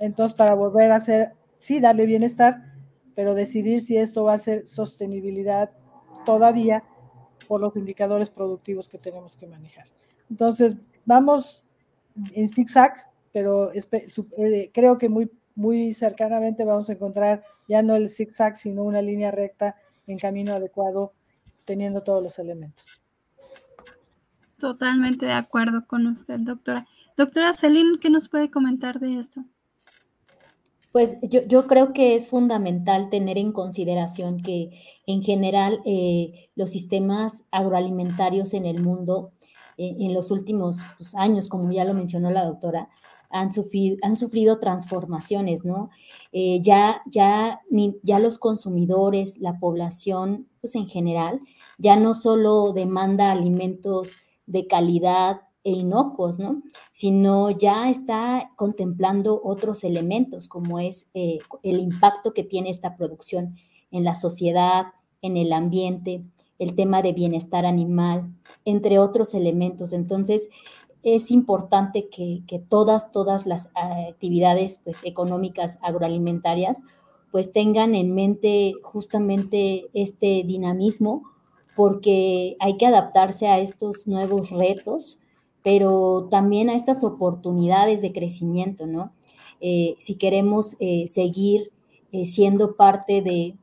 Entonces, 0.00 0.34
para 0.34 0.54
volver 0.54 0.92
a 0.92 0.96
hacer, 0.96 1.32
sí, 1.56 1.80
darle 1.80 2.06
bienestar, 2.06 2.77
pero 3.18 3.34
decidir 3.34 3.80
si 3.80 3.96
esto 3.96 4.22
va 4.22 4.34
a 4.34 4.38
ser 4.38 4.64
sostenibilidad 4.64 5.72
todavía 6.24 6.84
por 7.48 7.60
los 7.60 7.76
indicadores 7.76 8.30
productivos 8.30 8.88
que 8.88 8.96
tenemos 8.96 9.36
que 9.36 9.48
manejar. 9.48 9.86
Entonces, 10.30 10.76
vamos 11.04 11.64
en 12.32 12.46
zigzag, 12.46 13.10
pero 13.32 13.72
eh, 13.72 14.70
creo 14.72 14.98
que 14.98 15.08
muy, 15.08 15.32
muy 15.56 15.94
cercanamente 15.94 16.64
vamos 16.64 16.90
a 16.90 16.92
encontrar 16.92 17.42
ya 17.66 17.82
no 17.82 17.96
el 17.96 18.08
zigzag, 18.08 18.56
sino 18.56 18.84
una 18.84 19.02
línea 19.02 19.32
recta 19.32 19.74
en 20.06 20.16
camino 20.16 20.52
adecuado, 20.52 21.12
teniendo 21.64 22.04
todos 22.04 22.22
los 22.22 22.38
elementos. 22.38 22.86
Totalmente 24.58 25.26
de 25.26 25.32
acuerdo 25.32 25.84
con 25.88 26.06
usted, 26.06 26.38
doctora. 26.38 26.86
Doctora 27.16 27.52
Celine, 27.52 27.98
¿qué 27.98 28.10
nos 28.10 28.28
puede 28.28 28.48
comentar 28.48 29.00
de 29.00 29.18
esto? 29.18 29.44
Pues 30.92 31.18
yo, 31.22 31.66
creo 31.66 31.92
que 31.92 32.14
es 32.14 32.28
fundamental 32.28 33.10
tener 33.10 33.36
en 33.36 33.52
consideración 33.52 34.40
que 34.40 34.70
en 35.06 35.22
general 35.22 35.80
eh, 35.84 36.48
los 36.54 36.70
sistemas 36.70 37.44
agroalimentarios 37.50 38.54
en 38.54 38.64
el 38.64 38.80
mundo 38.80 39.32
eh, 39.76 39.96
en 40.00 40.14
los 40.14 40.30
últimos 40.30 40.82
pues, 40.96 41.14
años, 41.14 41.48
como 41.48 41.70
ya 41.70 41.84
lo 41.84 41.94
mencionó 41.94 42.30
la 42.30 42.44
doctora, 42.44 42.88
han 43.30 43.52
sufrido, 43.52 43.98
han 44.02 44.16
sufrido 44.16 44.58
transformaciones, 44.58 45.64
¿no? 45.64 45.90
Eh, 46.32 46.60
ya, 46.62 47.02
ya, 47.06 47.60
ya 48.02 48.18
los 48.18 48.38
consumidores, 48.38 49.38
la 49.38 49.58
población, 49.58 50.48
pues 50.60 50.74
en 50.74 50.88
general, 50.88 51.40
ya 51.76 51.96
no 51.96 52.14
solo 52.14 52.72
demanda 52.72 53.30
alimentos 53.30 54.16
de 54.46 54.66
calidad, 54.66 55.42
e 55.68 55.72
inocuos, 55.72 56.38
¿no? 56.38 56.62
Sino 56.92 57.50
ya 57.50 57.90
está 57.90 58.52
contemplando 58.56 59.38
otros 59.44 59.84
elementos, 59.84 60.48
como 60.48 60.78
es 60.78 61.10
eh, 61.12 61.40
el 61.62 61.78
impacto 61.80 62.32
que 62.32 62.42
tiene 62.42 62.70
esta 62.70 62.96
producción 62.96 63.56
en 63.90 64.02
la 64.02 64.14
sociedad, 64.14 64.86
en 65.20 65.36
el 65.36 65.52
ambiente, 65.52 66.24
el 66.58 66.74
tema 66.74 67.02
de 67.02 67.12
bienestar 67.12 67.66
animal, 67.66 68.32
entre 68.64 68.98
otros 68.98 69.34
elementos. 69.34 69.92
Entonces, 69.92 70.48
es 71.02 71.30
importante 71.30 72.08
que, 72.08 72.42
todas, 72.70 73.12
todas 73.12 73.44
las 73.46 73.66
eh, 73.66 74.08
actividades 74.08 74.80
pues, 74.82 75.04
económicas 75.04 75.78
agroalimentarias 75.82 76.82
pues 77.30 77.52
tengan 77.52 77.94
en 77.94 78.14
mente 78.14 78.72
justamente 78.82 79.90
este 79.92 80.44
dinamismo 80.46 81.24
porque 81.76 82.56
hay 82.58 82.78
que 82.78 82.86
adaptarse 82.86 83.48
a 83.48 83.58
estos 83.58 84.06
nuevos 84.06 84.48
retos 84.48 85.18
pero 85.62 86.28
también 86.30 86.70
a 86.70 86.74
estas 86.74 87.04
oportunidades 87.04 88.00
de 88.02 88.12
crecimiento, 88.12 88.86
¿no? 88.86 89.12
Eh, 89.60 89.96
si 89.98 90.16
queremos 90.16 90.76
eh, 90.78 91.06
seguir 91.08 91.72
eh, 92.12 92.26
siendo 92.26 92.76
parte 92.76 93.22
de, 93.22 93.56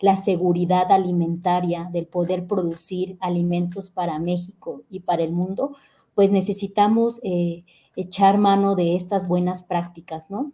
la 0.00 0.16
seguridad 0.16 0.92
alimentaria, 0.92 1.88
del 1.90 2.06
poder 2.06 2.46
producir 2.46 3.16
alimentos 3.20 3.88
para 3.88 4.18
México 4.18 4.82
y 4.90 5.00
para 5.00 5.22
el 5.22 5.32
mundo, 5.32 5.76
pues 6.14 6.30
necesitamos 6.30 7.22
echar 7.96 8.36
mano 8.36 8.74
de 8.74 8.96
estas 8.96 9.28
buenas 9.28 9.62
prácticas, 9.62 10.28
¿no? 10.28 10.52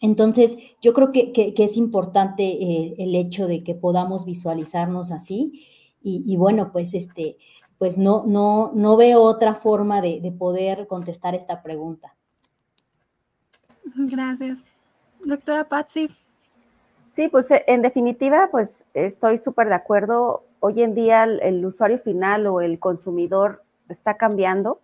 Entonces, 0.00 0.58
yo 0.80 0.92
creo 0.92 1.10
que, 1.10 1.32
es 1.56 1.76
importante 1.76 3.02
el 3.02 3.16
hecho 3.16 3.48
de 3.48 3.64
que 3.64 3.74
podamos 3.74 4.24
visualizarnos 4.24 5.10
así 5.10 5.64
y, 6.00 6.22
y 6.24 6.36
bueno, 6.36 6.70
pues 6.70 6.94
este, 6.94 7.36
pues 7.78 7.96
no, 7.96 8.24
no, 8.26 8.72
no 8.74 8.96
veo 8.96 9.22
otra 9.22 9.54
forma 9.54 10.00
de, 10.00 10.34
poder 10.36 10.86
contestar 10.88 11.34
esta 11.34 11.62
pregunta. 11.62 12.14
Gracias. 13.94 14.62
Doctora 15.24 15.64
Patsy. 15.64 16.10
Sí, 17.14 17.28
pues 17.28 17.50
eh, 17.50 17.64
en 17.66 17.82
definitiva, 17.82 18.48
pues 18.50 18.84
estoy 18.94 19.38
súper 19.38 19.68
de 19.68 19.74
acuerdo. 19.74 20.44
Hoy 20.60 20.82
en 20.82 20.94
día 20.94 21.22
el, 21.22 21.64
usuario 21.64 21.98
final 22.00 22.46
o 22.48 22.60
el 22.60 22.80
consumidor 22.80 23.62
está 23.88 24.14
cambiando 24.14 24.80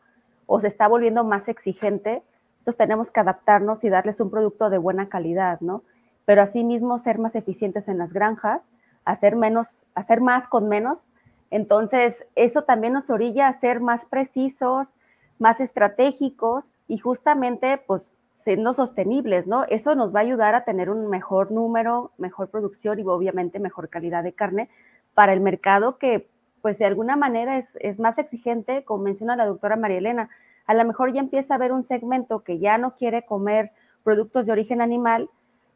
o 0.47 0.61
se 0.61 0.69
está 0.69 0.87
volviendo 0.87 1.25
más 1.25 1.49
exigente. 1.49 2.23
Entonces 2.59 2.79
tenemos 2.79 3.11
que 3.11 3.21
adaptarnos 3.21 3.83
y 3.83 3.89
darles 3.89 4.21
un 4.21 4.31
producto 4.31 4.71
de 4.71 4.79
buena 4.79 5.09
calidad, 5.09 5.61
¿no? 5.61 5.83
Pero 6.25 6.43
asimismo 6.43 6.99
ser 6.99 7.19
más 7.19 7.35
eficientes 7.35 7.89
en 7.89 7.99
las 7.99 8.13
granjas, 8.13 8.65
hacer 9.05 9.37
menos, 9.37 9.85
hacer 9.95 10.21
más 10.21 10.49
con 10.49 10.69
menos 10.69 11.11
entonces, 11.51 12.25
eso 12.35 12.63
también 12.63 12.93
nos 12.95 13.11
orilla 13.11 13.49
a 13.49 13.53
ser 13.53 13.81
más 13.81 14.05
precisos, 14.07 14.97
más 15.39 15.61
estratégicos 15.61 16.73
y 16.89 16.99
justamente, 16.99 17.79
pues, 17.87 18.11
siendo 18.35 18.75
sostenibles, 18.75 19.47
¿no? 19.47 19.65
Eso 19.65 19.95
nos 19.95 20.15
va 20.15 20.21
a 20.21 20.23
ayudar 20.23 20.55
a 20.55 20.65
tener 20.65 20.91
un 20.91 21.09
mejor 21.09 21.51
número, 21.51 22.11
mejor 22.19 22.51
producción 22.51 22.99
y 22.99 23.03
obviamente 23.03 23.59
mejor 23.59 23.89
calidad 23.89 24.23
de 24.23 24.33
carne 24.33 24.69
para 25.15 25.33
el 25.33 25.41
mercado 25.41 25.99
que, 25.99 26.29
pues, 26.61 26.79
de 26.79 26.85
alguna 26.85 27.17
manera 27.17 27.59
es, 27.59 28.01
más 28.01 28.19
exigente, 28.19 28.85
como 28.85 29.05
menciona 29.05 29.37
la 29.37 29.47
doctora 29.47 29.77
María 29.77 29.99
Elena. 29.99 30.29
A 30.67 30.75
lo 30.75 30.85
mejor 30.85 31.13
ya 31.13 31.21
empieza 31.21 31.55
a 31.55 31.57
haber 31.57 31.73
un 31.73 31.85
segmento 31.85 32.43
que 32.43 32.59
ya 32.59 32.79
no 32.79 32.97
quiere 32.97 33.25
comer 33.25 33.73
productos 34.03 34.47
de 34.47 34.53
origen 34.53 34.81
animal, 34.81 35.31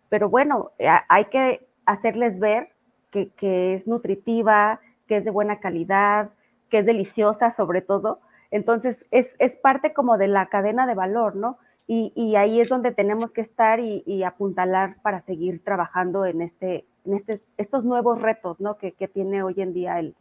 pero 0.08 0.28
bueno, 0.28 0.72
eh, 0.78 0.88
hay 1.08 1.26
que 1.26 1.66
hacerles 1.86 2.38
ver 2.38 2.70
que, 3.10 3.30
que 3.30 3.74
es 3.74 3.86
nutritiva, 3.86 4.80
que 5.08 5.16
es 5.16 5.24
de 5.24 5.30
buena 5.30 5.58
calidad, 5.58 6.30
que 6.68 6.78
es 6.78 6.86
deliciosa 6.86 7.50
sobre 7.50 7.80
todo. 7.80 8.20
Entonces, 8.50 9.04
es, 9.10 9.28
parte 9.62 9.92
como 9.92 10.16
de 10.16 10.28
la 10.28 10.46
cadena 10.46 10.86
de 10.86 10.94
valor, 10.94 11.34
¿no? 11.34 11.58
Y, 11.90 12.36
ahí 12.36 12.60
es 12.60 12.68
donde 12.68 12.92
tenemos 12.92 13.32
que 13.32 13.40
estar 13.40 13.80
y, 13.80 14.22
apuntalar 14.22 15.00
para 15.02 15.20
seguir 15.20 15.64
trabajando 15.64 16.26
en, 16.26 16.42
este, 16.42 16.86
en 17.06 17.14
este, 17.14 17.40
estos 17.56 17.84
nuevos 17.84 18.20
retos, 18.20 18.60
¿no? 18.60 18.76
Que, 18.76 18.92
tiene 19.12 19.42
hoy 19.42 19.54
en 19.56 19.72
día 19.72 19.98
el, 19.98 20.14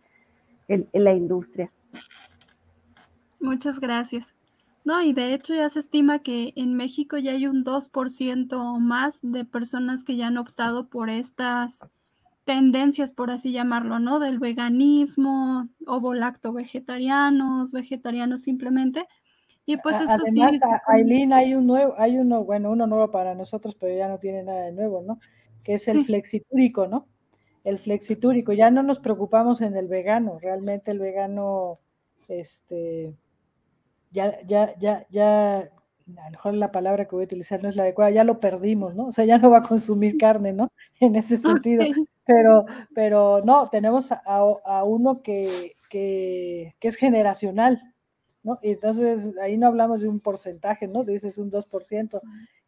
la 0.94 1.14
industria. 1.14 1.70
Muchas 3.40 3.80
gracias. 3.80 4.34
No, 4.86 5.02
y 5.02 5.12
de 5.12 5.34
hecho 5.34 5.54
ya 5.54 5.70
se 5.70 5.80
estima 5.80 6.20
que 6.20 6.54
en 6.56 6.74
México 6.76 7.18
ya 7.18 7.32
hay 7.32 7.46
un 7.46 7.66
2% 7.66 8.80
más 8.80 9.20
de 9.22 9.44
personas 9.44 10.06
que 10.06 10.16
ya 10.16 10.28
han 10.28 10.38
optado 10.38 10.88
por 10.88 11.10
estas 11.10 11.86
tendencias, 12.48 13.12
por 13.12 13.30
así 13.30 13.52
llamarlo, 13.52 14.00
¿no? 14.00 14.20
Del 14.20 14.40
veganismo, 14.40 15.68
ovo-lacto 15.86 16.54
vegetarianos, 16.54 17.74
vegetarianos 17.74 18.42
simplemente. 18.42 19.06
Y 19.66 19.76
pues 19.78 19.98
esto 19.98 20.14
Además, 20.14 20.54
sí. 20.54 20.60
Aileen, 20.88 21.34
hay 21.34 21.54
un 21.54 21.68
nuevo, 21.68 21.94
hay 21.98 22.18
uno, 22.18 22.46
bueno, 22.46 22.72
uno 22.72 22.88
nuevo 22.88 23.12
para 23.12 23.36
nosotros, 23.36 23.76
pero 23.76 23.96
ya 23.96 24.08
no 24.08 24.18
tiene 24.18 24.44
nada 24.44 24.62
de 24.62 24.72
nuevo, 24.72 25.04
¿no? 25.06 25.20
Que 25.62 25.74
es 25.74 25.90
el 25.90 26.06
flexitúrico, 26.06 26.88
¿no? 26.88 27.10
El 27.66 27.78
flexitúrico. 27.78 28.54
Ya 28.54 28.72
no 28.72 28.82
nos 28.82 29.00
preocupamos 29.00 29.60
en 29.60 29.76
el 29.76 29.90
vegano, 29.90 30.40
realmente 30.40 30.92
el 30.92 31.00
vegano, 31.00 31.80
este, 32.30 33.14
ya, 34.10 34.42
ya, 34.48 34.74
ya, 34.80 35.06
ya, 35.10 35.70
a 36.16 36.26
lo 36.26 36.32
mejor 36.32 36.54
la 36.54 36.72
palabra 36.72 37.06
que 37.06 37.16
voy 37.16 37.24
a 37.24 37.26
utilizar 37.26 37.62
no 37.62 37.70
es 37.70 37.76
la 37.76 37.84
adecuada, 37.84 38.12
ya 38.12 38.24
lo 38.24 38.40
perdimos, 38.40 38.96
¿no? 38.96 39.08
O 39.08 39.12
sea, 39.12 39.26
ya 39.26 39.38
no 39.38 39.50
va 39.50 39.60
a 39.60 39.64
consumir 39.64 40.18
carne, 40.18 40.54
¿no? 40.54 40.72
En 41.00 41.16
ese 41.16 41.38
sentido. 41.38 41.84
Pero, 42.26 42.66
pero 42.94 43.42
no, 43.44 43.70
tenemos 43.70 44.12
a, 44.12 44.84
uno 44.84 45.22
que, 45.22 45.76
es 45.92 46.96
generacional, 46.96 47.94
¿no? 48.44 48.60
Y 48.62 48.72
entonces 48.72 49.38
ahí 49.38 49.58
no 49.58 49.68
hablamos 49.68 50.02
de 50.02 50.10
un 50.10 50.20
porcentaje, 50.20 50.88
¿no? 50.88 51.04
Dices 51.04 51.38
un 51.38 51.52
2%, 51.52 52.22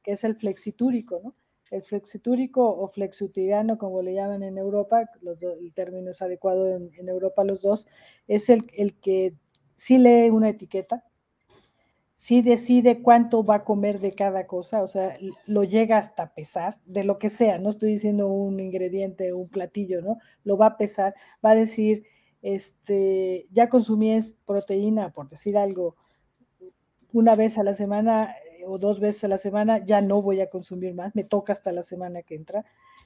que 0.03 0.11
es 0.11 0.23
el 0.23 0.35
flexitúrico, 0.35 1.21
¿no? 1.23 1.35
El 1.71 1.83
flexitúrico 1.83 2.67
o 2.67 2.87
flexutiriano, 2.87 3.77
como 3.77 4.01
le 4.01 4.15
llaman 4.15 4.43
en 4.43 4.57
Europa, 4.57 5.07
los 5.21 5.41
el 5.43 5.73
término 5.73 6.11
es 6.11 6.21
adecuado 6.21 6.67
en, 6.75 6.89
en 6.97 7.09
Europa 7.09 7.43
los 7.43 7.61
dos, 7.61 7.87
es 8.27 8.49
el, 8.49 8.63
el 8.75 8.95
que 8.99 9.35
sí 9.75 9.97
lee 9.97 10.29
una 10.29 10.49
etiqueta, 10.49 11.03
sí 12.19 12.41
decide 12.41 13.01
cuánto 13.01 13.45
va 13.45 13.55
a 13.55 13.63
comer 13.63 14.01
de 14.01 14.11
cada 14.11 14.45
cosa, 14.45 14.83
o 14.83 14.87
sea, 14.87 15.15
lo 15.45 15.63
llega 15.63 15.97
hasta 15.97 16.33
pesar, 16.33 16.75
de 16.85 17.05
lo 17.05 17.17
que 17.17 17.29
sea, 17.29 17.59
no 17.59 17.69
estoy 17.69 17.93
diciendo 17.93 18.27
un 18.27 18.59
ingrediente, 18.59 19.31
un 19.31 19.47
platillo, 19.47 20.01
¿no? 20.01 20.17
Lo 20.43 20.57
va 20.57 20.65
a 20.65 20.75
pesar, 20.75 21.15
va 21.43 21.51
a 21.51 21.55
decir, 21.55 22.03
este, 22.41 23.47
ya 23.51 23.69
consumí 23.69 24.19
proteína, 24.45 25.13
por 25.13 25.29
decir 25.29 25.57
algo, 25.57 25.95
una 27.13 27.35
vez 27.35 27.57
a 27.57 27.63
la 27.63 27.73
semana 27.73 28.35
eh, 28.59 28.65
o 28.67 28.77
dos 28.77 28.99
veces 28.99 29.23
a 29.23 29.29
la 29.29 29.37
semana, 29.37 29.77
ya 29.85 30.01
no 30.01 30.21
voy 30.21 30.41
a 30.41 30.49
consumir 30.49 30.93
más, 30.95 31.15
me 31.15 31.23
toca 31.23 31.53
hasta 31.53 31.71
la 31.71 31.83
semana 31.83 32.21
que 32.23 32.35
entra, 32.35 32.65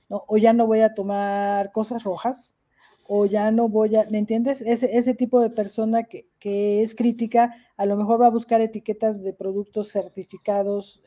¿no? 0.10 0.24
O 0.28 0.38
ya 0.38 0.54
no 0.54 0.66
voy 0.66 0.80
a 0.82 0.96
tomar 0.96 1.72
cosas 1.72 2.04
rojas, 2.04 2.58
o 3.08 3.26
ya 3.26 3.52
no 3.52 3.68
voy 3.68 3.96
a, 3.96 4.06
¿me 4.10 4.18
entiendes? 4.18 4.62
Ese, 4.62 4.98
ese 4.98 5.14
tipo 5.14 5.42
de 5.42 5.50
persona 5.50 6.04
que, 6.04 6.28
es 6.82 6.96
crítica, 6.96 7.54
a 7.78 7.86
lo 7.86 7.96
mejor 7.96 8.22
va 8.22 8.28
a 8.28 8.32
buscar 8.32 8.62
etiquetas 8.62 9.24
de 9.24 9.34
productos 9.34 9.92
certificados 9.92 11.02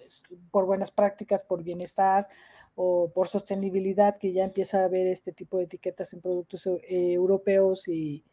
por 0.51 0.67
buenas 0.67 0.91
prácticas, 0.91 1.45
por 1.45 1.63
bienestar 1.63 2.27
o 2.75 3.11
por 3.15 3.29
sostenibilidad, 3.29 4.19
que 4.19 4.33
ya 4.33 4.45
empieza 4.45 4.85
a 4.85 4.89
ver 4.89 5.07
este 5.07 5.33
tipo 5.33 5.59
de 5.59 5.65
etiquetas 5.65 6.13
en 6.13 6.21
productos 6.21 6.67
eh, 6.67 7.13
europeos 7.13 7.89
y, 7.89 8.25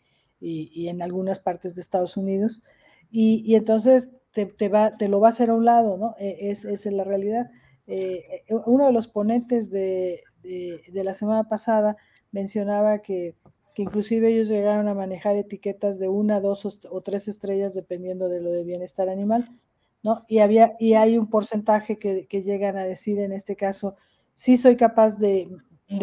en 0.41 1.01
algunas 1.01 1.39
partes 1.39 1.73
de 1.73 1.81
Estados 1.81 2.17
Unidos. 2.17 2.61
Y, 3.09 3.55
entonces 3.55 4.11
te, 4.31 4.69
va, 4.69 4.97
te 4.97 5.07
lo 5.07 5.21
va 5.21 5.29
a 5.29 5.31
hacer 5.31 5.49
a 5.49 5.53
un 5.53 5.63
lado, 5.65 5.97
¿no? 5.97 6.15
E, 6.19 6.49
es, 6.51 6.65
es 6.65 6.85
la 6.87 7.05
realidad. 7.05 7.49
Eh, 7.87 8.43
eh, 8.47 8.55
uno 8.65 8.87
de 8.87 8.93
los 8.93 9.07
ponentes 9.07 9.69
de, 9.69 10.21
de 10.43 11.03
la 11.03 11.13
semana 11.13 11.47
pasada 11.47 11.95
mencionaba 12.31 12.99
que 12.99 13.35
que 13.73 13.81
inclusive 13.81 14.29
ellos 14.29 14.47
llegaron 14.47 14.87
a 14.87 14.93
manejar 14.93 15.35
etiquetas 15.35 15.99
de 15.99 16.07
una, 16.07 16.39
dos 16.39 16.65
o 16.89 17.01
tres 17.01 17.27
estrellas 17.27 17.73
dependiendo 17.73 18.29
de 18.29 18.41
lo 18.41 18.51
de 18.51 18.63
bienestar 18.63 19.09
animal, 19.09 19.49
¿no? 20.03 20.25
Y, 20.27 20.39
había, 20.39 20.75
y 20.79 20.93
hay 20.93 21.17
un 21.17 21.27
porcentaje 21.27 21.97
que, 21.97 22.27
llegan 22.43 22.77
a 22.77 22.83
decir 22.83 23.19
en 23.19 23.31
este 23.31 23.55
caso, 23.55 23.95
sí 24.35 24.57
soy 24.57 24.75
capaz 24.75 25.17
de, 25.17 25.49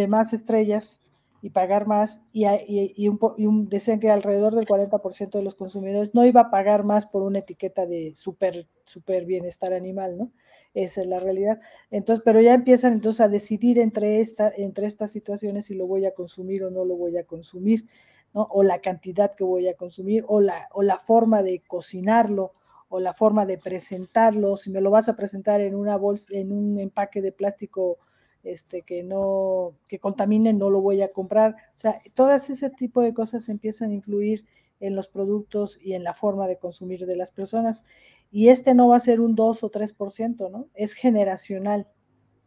más 0.08 0.32
estrellas, 0.32 1.02
y 1.42 1.50
pagar 1.50 1.86
más 1.86 2.20
y, 2.32 3.08
un, 3.08 3.68
decían 3.68 3.98
que 3.98 4.10
alrededor 4.10 4.54
del 4.54 4.66
40% 4.66 5.30
de 5.30 5.42
los 5.42 5.54
consumidores 5.54 6.14
no 6.14 6.24
iba 6.26 6.42
a 6.42 6.50
pagar 6.50 6.84
más 6.84 7.06
por 7.06 7.22
una 7.22 7.38
etiqueta 7.38 7.86
de 7.86 8.12
super 8.14 9.24
bienestar 9.24 9.72
animal, 9.72 10.18
¿no? 10.18 10.32
Esa 10.74 11.00
es 11.00 11.06
la 11.06 11.18
realidad. 11.18 11.60
Entonces, 11.90 12.22
pero 12.24 12.40
ya 12.40 12.54
empiezan 12.54 12.92
entonces 12.92 13.20
a 13.20 13.28
decidir 13.28 13.78
entre, 13.78 14.20
esta, 14.20 14.52
entre 14.56 14.86
estas 14.86 15.10
situaciones 15.10 15.66
si 15.66 15.74
lo 15.74 15.86
voy 15.86 16.06
a 16.06 16.14
consumir 16.14 16.64
o 16.64 16.70
no 16.70 16.84
lo 16.84 16.96
voy 16.96 17.16
a 17.16 17.24
consumir, 17.24 17.86
¿no? 18.34 18.46
O 18.50 18.62
la 18.62 18.80
cantidad 18.80 19.34
que 19.34 19.44
voy 19.44 19.66
a 19.68 19.74
consumir, 19.74 20.24
o 20.28 20.40
la, 20.40 20.68
o 20.72 20.82
la 20.82 20.98
forma 20.98 21.42
de 21.42 21.62
cocinarlo, 21.66 22.52
o 22.88 23.00
la 23.00 23.14
forma 23.14 23.46
de 23.46 23.58
presentarlo, 23.58 24.56
si 24.56 24.70
me 24.70 24.80
lo 24.80 24.90
vas 24.90 25.08
a 25.08 25.16
presentar 25.16 25.60
en 25.60 25.74
una 25.74 25.96
bolsa, 25.96 26.28
en 26.32 26.52
un 26.52 26.78
empaque 26.78 27.22
de 27.22 27.32
plástico 27.32 27.98
este, 28.42 28.82
que 28.82 29.02
no, 29.02 29.74
que 29.88 29.98
contamine, 29.98 30.52
no 30.52 30.70
lo 30.70 30.80
voy 30.80 31.02
a 31.02 31.08
comprar. 31.08 31.56
O 31.74 31.78
sea, 31.78 32.00
todas 32.14 32.50
ese 32.50 32.70
tipo 32.70 33.02
de 33.02 33.14
cosas 33.14 33.48
empiezan 33.48 33.90
a 33.90 33.94
influir 33.94 34.44
en 34.80 34.96
los 34.96 35.08
productos 35.08 35.78
y 35.80 35.92
en 35.92 36.04
la 36.04 36.14
forma 36.14 36.48
de 36.48 36.58
consumir 36.58 37.06
de 37.06 37.16
las 37.16 37.32
personas. 37.32 37.84
Y 38.30 38.48
este 38.48 38.74
no 38.74 38.88
va 38.88 38.96
a 38.96 39.00
ser 39.00 39.20
un 39.20 39.34
2 39.34 39.62
o 39.62 39.70
3%, 39.70 40.50
¿no? 40.50 40.68
Es 40.74 40.94
generacional. 40.94 41.86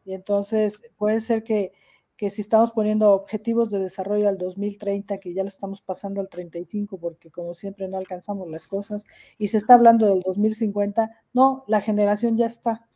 Y 0.05 0.13
entonces 0.13 0.81
puede 0.97 1.19
ser 1.19 1.43
que, 1.43 1.71
que 2.17 2.29
si 2.29 2.41
estamos 2.41 2.71
poniendo 2.71 3.11
objetivos 3.13 3.69
de 3.69 3.79
desarrollo 3.79 4.27
al 4.27 4.37
2030, 4.37 5.19
que 5.19 5.33
ya 5.33 5.43
lo 5.43 5.49
estamos 5.49 5.81
pasando 5.81 6.21
al 6.21 6.29
35, 6.29 6.97
porque 6.97 7.29
como 7.29 7.53
siempre 7.53 7.87
no 7.87 7.97
alcanzamos 7.97 8.49
las 8.49 8.67
cosas, 8.67 9.05
y 9.37 9.49
se 9.49 9.57
está 9.57 9.75
hablando 9.75 10.07
del 10.07 10.21
2050, 10.21 11.11
no, 11.33 11.63
la 11.67 11.81
generación 11.81 12.37
ya 12.37 12.47
está. 12.47 12.87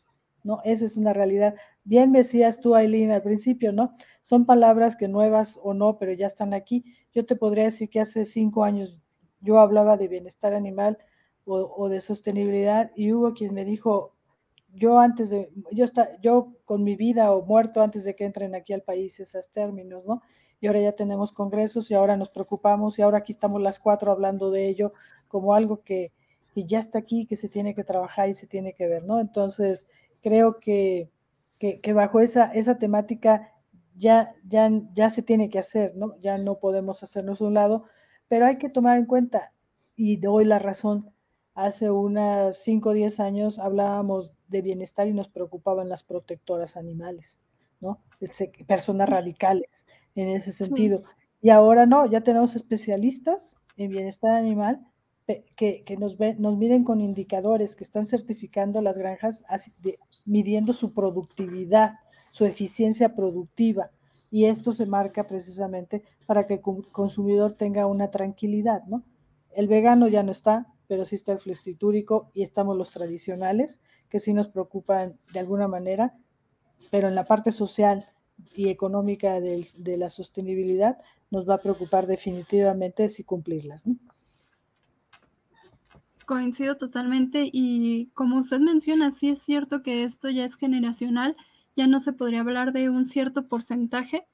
¿no? 0.44 0.62
Esa 0.64 0.86
es 0.86 0.98
una 0.98 1.14
realidad. 1.14 1.56
Bien 1.88 2.12
decías 2.12 2.60
tú, 2.60 2.76
Aileen, 2.76 3.12
al 3.12 3.22
principio, 3.22 3.72
¿no? 3.72 3.94
Son 4.22 4.46
palabras 4.46 4.98
que 4.98 5.08
nuevas 5.08 5.58
o 5.64 5.74
no, 5.74 5.98
pero 5.98 6.12
ya 6.12 6.28
están 6.28 6.54
aquí. 6.54 6.84
Yo 7.14 7.26
te 7.26 7.38
podría 7.38 7.64
decir 7.64 7.90
que 7.90 8.02
hace 8.02 8.26
cinco 8.26 8.66
años 8.66 9.00
yo 9.40 9.58
hablaba 9.58 9.96
de 9.96 10.10
bienestar 10.10 10.54
animal 10.54 10.98
o, 11.46 11.88
de 11.88 12.02
sostenibilidad 12.02 12.92
y 12.94 13.14
hubo 13.14 13.34
quien 13.34 13.54
me 13.54 13.64
dijo, 13.64 14.14
yo 14.74 15.00
antes 15.00 15.30
de, 15.30 15.50
yo, 15.72 15.86
está, 15.86 16.20
yo 16.20 16.58
con 16.66 16.84
mi 16.84 16.98
vida 16.98 17.32
o 17.32 17.46
muerto 17.46 17.82
antes 17.82 18.04
de 18.04 18.18
que 18.18 18.26
entren 18.26 18.54
aquí 18.54 18.74
al 18.74 18.82
país 18.82 19.22
esos 19.22 19.50
términos, 19.50 20.04
¿no? 20.06 20.22
Y 20.60 20.68
ahora 20.68 20.82
ya 20.82 20.92
tenemos 20.92 21.32
congresos 21.32 21.90
y 21.90 21.94
ahora 21.94 22.18
nos 22.18 22.30
preocupamos 22.32 23.00
y 23.00 23.02
ahora 23.02 23.20
aquí 23.20 23.32
estamos 23.32 23.62
las 23.62 23.80
cuatro 23.80 24.12
hablando 24.12 24.52
de 24.52 24.68
ello 24.68 24.92
como 25.30 25.54
algo 25.54 25.84
que, 25.84 26.12
que 26.54 26.66
ya 26.66 26.80
está 26.80 27.00
aquí, 27.00 27.26
que 27.26 27.38
se 27.38 27.48
tiene 27.48 27.74
que 27.74 27.86
trabajar 27.86 28.28
y 28.28 28.34
se 28.34 28.46
tiene 28.46 28.74
que 28.74 28.88
ver, 28.88 29.06
¿no? 29.06 29.22
Entonces, 29.22 29.88
creo 30.22 30.60
que, 30.60 31.10
que, 31.60 31.94
bajo 31.94 32.20
esa, 32.20 32.46
esa 32.54 32.78
temática 32.78 33.54
ya, 33.96 34.36
ya, 34.48 34.70
ya 34.94 35.10
se 35.10 35.24
tiene 35.24 35.50
que 35.50 35.60
hacer, 35.60 35.96
¿no? 35.96 36.16
Ya 36.22 36.38
no 36.38 36.60
podemos 36.60 37.04
hacernos 37.04 37.42
un 37.42 37.56
lado, 37.56 37.86
pero 38.28 38.46
hay 38.46 38.58
que 38.58 38.70
tomar 38.70 38.98
en 38.98 39.06
cuenta, 39.06 39.54
y 39.96 40.18
doy 40.18 40.46
la 40.46 40.60
razón, 40.60 41.12
hace 41.56 41.90
unas 41.90 42.58
5 42.62 42.90
o 42.90 42.94
10 42.94 43.20
años 43.20 43.58
hablábamos 43.58 44.34
de 44.48 44.62
bienestar 44.62 45.08
y 45.08 45.14
nos 45.14 45.28
preocupaban 45.28 45.90
las 45.90 46.04
protectoras 46.04 46.78
animales, 46.78 47.42
¿no? 47.82 48.04
Personas 48.68 49.10
radicales 49.10 49.88
en 50.14 50.30
ese 50.30 50.52
sentido. 50.52 51.02
Y 51.42 51.50
ahora 51.50 51.88
no, 51.88 52.06
ya 52.06 52.22
tenemos 52.22 52.56
especialistas 52.56 53.58
en 53.76 53.90
bienestar 53.90 54.36
animal 54.36 54.86
que, 55.56 55.98
nos, 56.00 56.18
nos 56.38 56.58
miden 56.58 56.84
con 56.84 57.02
indicadores 57.02 57.76
que 57.76 57.84
están 57.84 58.08
certificando 58.08 58.82
las 58.82 58.98
granjas 58.98 59.44
midiendo 60.26 60.72
su 60.72 60.94
productividad, 60.94 61.96
su 62.32 62.46
eficiencia 62.46 63.14
productiva. 63.14 63.92
Y 64.32 64.46
esto 64.46 64.72
se 64.72 64.86
marca 64.86 65.28
precisamente 65.28 66.04
para 66.26 66.48
que 66.48 66.56
el 66.56 66.62
consumidor 66.62 67.54
tenga 67.54 67.88
una 67.88 68.10
tranquilidad, 68.10 68.84
¿no? 68.86 69.04
El 69.52 69.68
vegano 69.68 70.08
ya 70.08 70.24
no 70.24 70.32
está, 70.32 70.68
pero 70.88 71.06
sí 71.06 71.16
está 71.16 71.34
el 71.34 71.40
flestiturico 71.40 72.30
y 72.34 72.44
estamos 72.44 72.78
los 72.78 72.92
tradicionales, 72.92 73.82
que 74.10 74.20
sí 74.20 74.34
nos 74.34 74.48
preocupan 74.48 75.18
de 75.34 75.40
alguna 75.40 75.68
manera, 75.68 76.16
pero 76.92 77.08
en 77.08 77.16
la 77.16 77.26
parte 77.26 77.52
social 77.52 78.06
y 78.56 78.70
económica 78.70 79.40
de, 79.42 79.66
de 79.78 79.98
la 79.98 80.10
sostenibilidad 80.10 80.98
nos 81.32 81.50
va 81.50 81.56
a 81.56 81.60
preocupar 81.60 82.06
definitivamente 82.08 83.10
si 83.10 83.24
cumplirlas. 83.24 83.88
¿no? 83.88 83.96
Coincido 86.28 86.76
totalmente 86.76 87.50
y 87.54 88.08
como 88.14 88.40
usted 88.40 88.60
menciona, 88.60 89.12
sí 89.12 89.30
es 89.30 89.42
cierto 89.42 89.82
que 89.82 90.04
esto 90.04 90.30
ya 90.30 90.44
es 90.44 90.56
generacional, 90.56 91.38
ya 91.78 91.88
no 91.88 92.02
se 92.02 92.12
podría 92.12 92.42
hablar 92.42 92.74
de 92.74 92.90
un 92.90 93.06
cierto 93.06 93.48
porcentaje, 93.48 94.28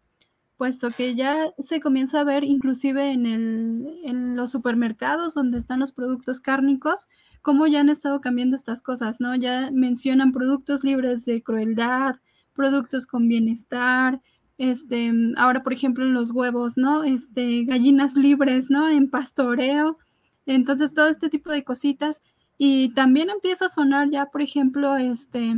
puesto 0.58 0.90
que 0.90 1.14
ya 1.14 1.54
se 1.60 1.82
comienza 1.82 2.22
a 2.22 2.24
ver 2.24 2.46
inclusive 2.46 3.12
en, 3.12 3.28
el, 3.28 4.00
en 4.06 4.36
los 4.36 4.50
supermercados 4.50 5.36
donde 5.36 5.60
están 5.60 5.82
los 5.82 5.92
productos 5.92 6.42
cárnicos, 6.42 7.10
cómo 7.44 7.68
ya 7.68 7.82
han 7.82 7.90
estado 7.90 8.22
cambiando 8.22 8.56
estas 8.56 8.82
cosas, 8.82 9.20
¿no? 9.20 9.36
Ya 9.36 9.70
mencionan 9.72 10.32
productos 10.32 10.84
libres 10.84 11.26
de 11.26 11.44
crueldad, 11.44 12.16
productos 12.56 13.06
con 13.06 13.28
bienestar, 13.28 14.20
este, 14.58 15.14
ahora 15.38 15.62
por 15.62 15.74
ejemplo 15.74 16.06
en 16.06 16.16
los 16.16 16.32
huevos, 16.32 16.76
¿no? 16.76 17.04
Este, 17.04 17.66
gallinas 17.66 18.16
libres, 18.16 18.72
¿no? 18.72 18.90
En 18.90 19.12
pastoreo. 19.12 20.00
Entonces, 20.46 20.94
todo 20.94 21.08
este 21.08 21.30
tipo 21.30 21.52
de 21.52 21.64
cositas. 21.64 22.24
Y 22.58 22.90
también 22.94 23.30
empieza 23.30 23.66
a 23.66 23.70
sonar 23.70 24.10
ya, 24.10 24.28
por 24.28 24.42
ejemplo, 24.42 24.96
este 24.98 25.56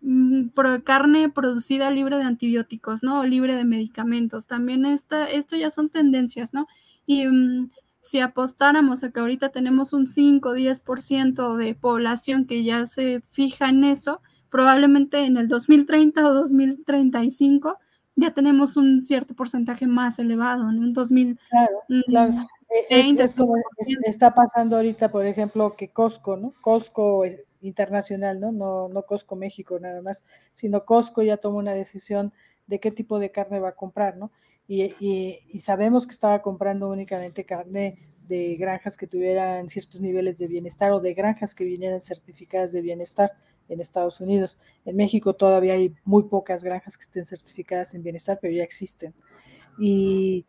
mm, 0.00 0.48
carne 0.84 1.28
producida 1.28 1.90
libre 1.90 2.16
de 2.16 2.24
antibióticos, 2.24 3.02
¿no? 3.02 3.20
O 3.20 3.24
libre 3.24 3.56
de 3.56 3.64
medicamentos. 3.64 4.46
También 4.46 4.86
esta, 4.86 5.28
esto 5.30 5.56
ya 5.56 5.70
son 5.70 5.90
tendencias, 5.90 6.54
¿no? 6.54 6.66
Y 7.06 7.26
mm, 7.26 7.70
si 8.00 8.20
apostáramos 8.20 9.04
a 9.04 9.10
que 9.10 9.20
ahorita 9.20 9.50
tenemos 9.50 9.92
un 9.92 10.06
5 10.06 10.50
o 10.50 10.54
10% 10.54 11.56
de 11.56 11.74
población 11.74 12.46
que 12.46 12.64
ya 12.64 12.84
se 12.86 13.20
fija 13.30 13.68
en 13.68 13.84
eso, 13.84 14.20
probablemente 14.50 15.24
en 15.24 15.36
el 15.36 15.48
2030 15.48 16.26
o 16.26 16.34
2035 16.34 17.78
ya 18.16 18.32
tenemos 18.32 18.76
un 18.76 19.04
cierto 19.04 19.34
porcentaje 19.34 19.86
más 19.86 20.18
elevado, 20.18 20.68
en 20.68 20.78
un 20.78 20.92
2000. 20.92 21.38
Claro, 21.48 22.02
claro. 22.06 22.34
Es, 22.88 23.34
como 23.34 23.54
está 24.04 24.34
pasando 24.34 24.76
ahorita, 24.76 25.10
por 25.10 25.26
ejemplo, 25.26 25.74
que 25.76 25.88
Costco, 25.88 26.36
¿no? 26.36 26.52
Costco 26.60 27.24
internacional, 27.60 28.40
¿no? 28.40 28.52
¿no? 28.52 28.88
No 28.88 29.02
Costco 29.02 29.36
México 29.36 29.78
nada 29.78 30.00
más, 30.02 30.24
sino 30.52 30.84
Costco 30.84 31.22
ya 31.22 31.36
tomó 31.36 31.58
una 31.58 31.74
decisión 31.74 32.32
de 32.66 32.80
qué 32.80 32.90
tipo 32.90 33.18
de 33.18 33.30
carne 33.30 33.60
va 33.60 33.70
a 33.70 33.74
comprar, 33.74 34.16
¿no? 34.16 34.32
Y, 34.68 34.94
y, 35.00 35.58
sabemos 35.58 36.06
que 36.06 36.14
estaba 36.14 36.40
comprando 36.40 36.88
únicamente 36.88 37.44
carne 37.44 37.98
de 38.26 38.56
granjas 38.56 38.96
que 38.96 39.06
tuvieran 39.06 39.68
ciertos 39.68 40.00
niveles 40.00 40.38
de 40.38 40.46
bienestar 40.46 40.92
o 40.92 41.00
de 41.00 41.12
granjas 41.12 41.54
que 41.54 41.64
vinieran 41.64 42.00
certificadas 42.00 42.72
de 42.72 42.80
bienestar 42.80 43.32
en 43.68 43.80
Estados 43.80 44.20
Unidos. 44.20 44.58
En 44.84 44.96
México 44.96 45.34
todavía 45.34 45.74
hay 45.74 45.94
muy 46.04 46.24
pocas 46.24 46.64
granjas 46.64 46.96
que 46.96 47.02
estén 47.02 47.24
certificadas 47.24 47.94
en 47.94 48.02
bienestar, 48.02 48.38
pero 48.40 48.54
ya 48.54 48.62
existen. 48.62 49.14
Y, 49.78 50.46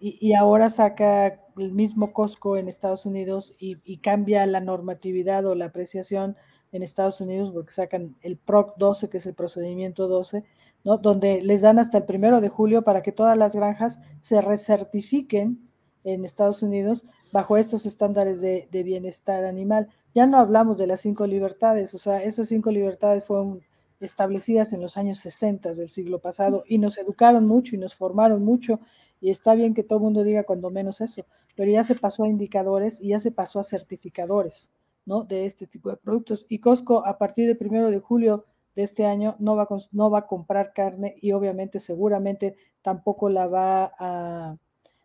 y, 0.00 0.34
ahora 0.34 0.70
saca 0.70 1.40
el 1.56 1.72
mismo 1.72 2.12
Costco 2.12 2.56
en 2.56 2.68
Estados 2.68 3.06
Unidos 3.06 3.54
y, 3.58 3.96
cambia 3.98 4.46
la 4.46 4.60
normatividad 4.60 5.46
o 5.46 5.54
la 5.54 5.66
apreciación 5.66 6.36
en 6.72 6.82
Estados 6.82 7.20
Unidos 7.20 7.50
porque 7.52 7.72
sacan 7.72 8.16
el 8.22 8.36
PROC 8.36 8.76
12, 8.76 9.08
que 9.08 9.16
es 9.18 9.26
el 9.26 9.34
procedimiento 9.34 10.08
12, 10.08 10.44
¿no? 10.84 10.98
donde 10.98 11.42
les 11.42 11.62
dan 11.62 11.78
hasta 11.78 11.98
el 11.98 12.04
primero 12.04 12.40
de 12.40 12.48
julio 12.48 12.82
para 12.82 13.02
que 13.02 13.12
todas 13.12 13.36
las 13.36 13.56
granjas 13.56 14.00
se 14.20 14.40
recertifiquen 14.40 15.60
en 16.04 16.24
Estados 16.24 16.62
Unidos 16.62 17.04
bajo 17.32 17.56
estos 17.56 17.86
estándares 17.86 18.40
de, 18.40 18.68
de 18.70 18.82
bienestar 18.82 19.44
animal. 19.44 19.88
Ya 20.14 20.26
no 20.26 20.38
hablamos 20.38 20.76
de 20.76 20.86
las 20.86 21.00
cinco 21.00 21.26
libertades, 21.26 21.94
o 21.94 21.98
sea, 21.98 22.22
esas 22.22 22.48
cinco 22.48 22.70
libertades 22.70 23.24
fueron 23.24 23.62
establecidas 24.00 24.72
en 24.72 24.80
los 24.80 24.96
años 24.96 25.18
60 25.18 25.74
del 25.74 25.88
siglo 25.88 26.18
pasado 26.18 26.64
y 26.66 26.78
nos 26.78 26.98
educaron 26.98 27.46
mucho 27.46 27.74
y 27.74 27.78
nos 27.78 27.94
formaron 27.94 28.44
mucho 28.44 28.80
y 29.20 29.30
está 29.30 29.54
bien 29.54 29.74
que 29.74 29.82
todo 29.82 29.98
el 29.98 30.04
mundo 30.04 30.24
diga 30.24 30.44
cuando 30.44 30.70
menos 30.70 31.00
eso, 31.00 31.24
pero 31.54 31.70
ya 31.70 31.84
se 31.84 31.94
pasó 31.94 32.24
a 32.24 32.28
indicadores 32.28 33.00
y 33.00 33.08
ya 33.08 33.20
se 33.20 33.32
pasó 33.32 33.60
a 33.60 33.64
certificadores, 33.64 34.72
¿no? 35.04 35.24
De 35.24 35.46
este 35.46 35.66
tipo 35.66 35.90
de 35.90 35.96
productos. 35.96 36.46
Y 36.48 36.58
Costco, 36.58 37.06
a 37.06 37.18
partir 37.18 37.46
del 37.46 37.56
primero 37.56 37.90
de 37.90 37.98
julio 37.98 38.44
de 38.74 38.82
este 38.82 39.06
año, 39.06 39.36
no 39.38 39.56
va, 39.56 39.62
a, 39.62 39.68
no 39.92 40.10
va 40.10 40.20
a 40.20 40.26
comprar 40.26 40.72
carne 40.72 41.16
y 41.20 41.32
obviamente, 41.32 41.80
seguramente, 41.80 42.56
tampoco 42.82 43.30
la 43.30 43.46
va 43.46 43.92
a, 43.98 44.56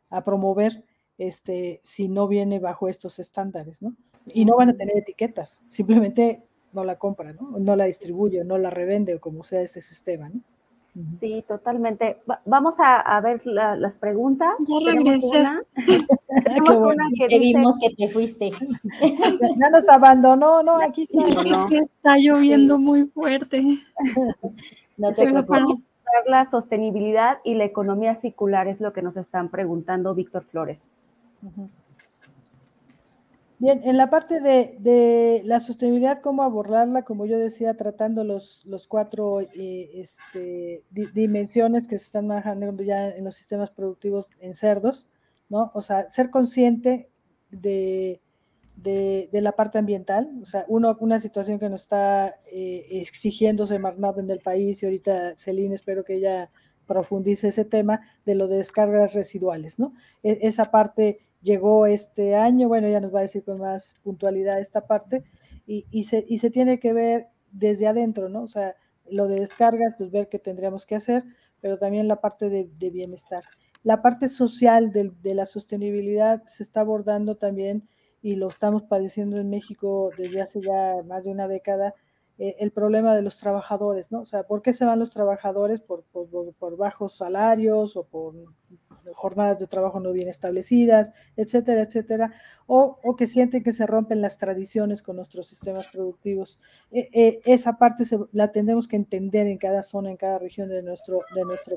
a 0.10 0.24
promover 0.24 0.84
este, 1.18 1.80
si 1.82 2.10
no 2.10 2.28
viene 2.28 2.60
bajo 2.60 2.88
estos 2.88 3.20
estándares, 3.20 3.82
¿no? 3.82 3.96
Y 4.28 4.46
no 4.46 4.58
van 4.58 4.70
a 4.70 4.78
tener 4.78 4.98
etiquetas, 4.98 5.62
simplemente 5.68 6.44
no 6.74 6.84
la 6.84 6.98
compra, 6.98 7.34
¿no? 7.34 7.58
No 7.60 7.76
la 7.76 7.86
distribuye, 7.86 8.44
no 8.44 8.58
la 8.58 8.70
revende, 8.70 9.16
o 9.16 9.22
como 9.22 9.44
sea 9.44 9.62
este 9.62 9.82
sistema, 9.82 10.30
¿no? 10.30 10.42
Sí, 11.22 11.44
totalmente. 11.48 12.18
vamos 12.46 12.76
a, 12.80 13.20
ver 13.22 13.42
las 13.46 13.96
preguntas. 13.96 14.50
Ya 14.60 14.92
regresé. 14.92 15.44
Tenemos 16.44 16.94
una 16.94 17.08
que 17.18 17.40
vimos 17.40 17.78
que 17.80 17.96
te 17.96 18.10
fuiste. 18.10 18.52
ya, 19.60 19.70
nos 19.70 19.88
abandonó, 19.88 20.64
no, 20.64 20.82
aquí 20.82 21.04
está. 21.04 21.68
está 21.72 22.18
lloviendo 22.18 22.78
muy 22.78 23.06
fuerte. 23.06 23.80
No 24.98 25.14
te 25.14 25.32
preocupes. 25.32 25.88
la 26.26 26.44
sostenibilidad 26.46 27.38
y 27.46 27.56
la 27.56 27.64
economía 27.64 28.16
circular? 28.16 28.68
Es 28.68 28.82
lo 28.82 28.92
que 28.92 29.02
nos 29.02 29.16
están 29.16 29.50
preguntando 29.50 30.14
Víctor 30.14 30.44
Flores. 30.44 30.80
Bien, 33.62 33.82
en 33.84 33.96
la 33.96 34.10
parte 34.10 34.42
de, 34.42 35.44
la 35.46 35.60
sostenibilidad, 35.60 36.20
cómo 36.20 36.42
abordarla, 36.42 37.04
como 37.04 37.28
yo 37.28 37.38
decía, 37.38 37.78
tratando 37.78 38.24
los, 38.24 38.66
los 38.66 38.88
cuatro 38.88 39.40
eh, 39.40 39.92
este, 39.94 40.84
dimensiones 40.90 41.88
que 41.88 42.00
se 42.00 42.06
están 42.06 42.26
manejando 42.26 42.82
ya 42.82 43.10
en 43.10 43.24
los 43.24 43.36
sistemas 43.36 43.70
productivos 43.70 44.32
en 44.40 44.56
cerdos, 44.56 45.08
¿no? 45.48 45.70
O 45.76 45.84
sea, 45.84 46.10
ser 46.10 46.32
consciente 46.32 47.12
de, 47.52 48.20
la 49.32 49.52
parte 49.52 49.78
ambiental, 49.78 50.32
o 50.42 50.46
sea, 50.48 50.66
uno, 50.68 50.98
una 51.00 51.20
situación 51.20 51.60
que 51.60 51.70
nos 51.70 51.82
está 51.82 52.40
eh, 52.52 52.88
exigiéndose 52.90 53.78
Marnab 53.78 54.18
en 54.18 54.32
el 54.32 54.40
país 54.40 54.82
y 54.82 54.88
ahorita 54.88 55.38
Celine, 55.38 55.76
espero 55.76 56.04
que 56.04 56.16
ella 56.16 56.50
profundice 56.88 57.50
ese 57.50 57.66
tema 57.66 58.02
de 58.26 58.34
lo 58.34 58.48
de 58.48 58.58
descargas 58.58 59.14
residuales, 59.14 59.78
¿no? 59.78 59.94
E, 60.24 60.40
esa 60.42 60.72
parte 60.72 61.20
llegó 61.42 61.86
este 61.86 62.36
año, 62.36 62.68
bueno, 62.68 62.88
ya 62.90 63.00
nos 63.00 63.14
va 63.14 63.20
a 63.20 63.24
decir 63.24 63.44
con 63.44 63.60
más 63.60 63.96
puntualidad 64.04 64.60
esta 64.60 64.88
parte, 64.88 65.24
y, 65.66 66.04
se, 66.04 66.26
y 66.28 66.40
se 66.40 66.50
tiene 66.50 66.80
que 66.80 66.92
ver 66.92 67.28
desde 67.52 67.88
adentro, 67.88 68.28
¿no? 68.28 68.44
O 68.44 68.48
sea, 68.48 68.76
lo 69.10 69.28
de 69.28 69.40
descargas, 69.40 69.96
pues 69.98 70.12
ver 70.12 70.28
qué 70.28 70.38
tendríamos 70.38 70.86
que 70.86 70.96
hacer, 70.96 71.24
pero 71.62 71.78
también 71.78 72.10
la 72.10 72.20
parte 72.20 72.50
de, 72.50 72.90
bienestar. 72.90 73.42
La 73.84 74.02
parte 74.02 74.28
social 74.28 74.92
de, 74.92 75.14
de, 75.22 75.34
la 75.34 75.46
sostenibilidad 75.46 76.44
se 76.44 76.64
está 76.64 76.82
abordando 76.82 77.38
también 77.38 77.88
y 78.22 78.36
lo 78.36 78.50
estamos 78.50 78.84
padeciendo 78.84 79.38
en 79.38 79.50
México 79.50 80.12
desde 80.18 80.42
hace 80.42 80.62
ya 80.62 80.98
más 81.06 81.24
de 81.24 81.32
una 81.32 81.48
década, 81.48 81.96
eh, 82.38 82.56
el 82.60 82.72
problema 82.72 83.16
de 83.16 83.22
los 83.22 83.38
trabajadores, 83.38 84.12
¿no? 84.12 84.22
O 84.22 84.26
sea, 84.26 84.44
¿por 84.44 84.64
qué 84.64 84.74
se 84.74 84.84
van 84.84 84.98
los 84.98 85.12
trabajadores? 85.12 85.80
Por, 85.80 86.04
por, 86.06 86.76
bajos 86.76 87.16
salarios 87.16 87.96
o 87.96 88.04
por 88.04 88.34
jornadas 89.14 89.60
de 89.60 89.68
trabajo 89.68 90.00
no 90.00 90.12
bien 90.12 90.28
establecidas, 90.28 91.12
etcétera, 91.36 91.84
etcétera, 91.84 92.34
o, 92.68 92.98
que 93.18 93.28
sienten 93.28 93.64
que 93.64 93.72
se 93.72 93.86
rompen 93.86 94.22
las 94.22 94.38
tradiciones 94.38 95.02
con 95.02 95.16
nuestros 95.16 95.48
sistemas 95.48 95.88
productivos. 95.88 96.60
Eh, 96.92 97.10
eh, 97.14 97.42
esa 97.46 97.78
parte 97.78 98.04
la 98.32 98.52
tendremos 98.52 98.88
que 98.88 98.96
entender 98.96 99.48
en 99.48 99.58
cada 99.58 99.84
zona, 99.84 100.10
en 100.10 100.18
cada 100.18 100.40
región 100.40 100.70
de 100.70 100.82
nuestro, 100.84 101.20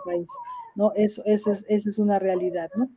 país, 0.04 0.28
¿no? 0.74 0.92
Eso, 0.94 1.22
eso 1.24 1.50
es, 1.50 1.64
esa 1.68 1.88
es 1.88 1.98
una 1.98 2.18
realidad, 2.18 2.70
¿no? 2.76 2.88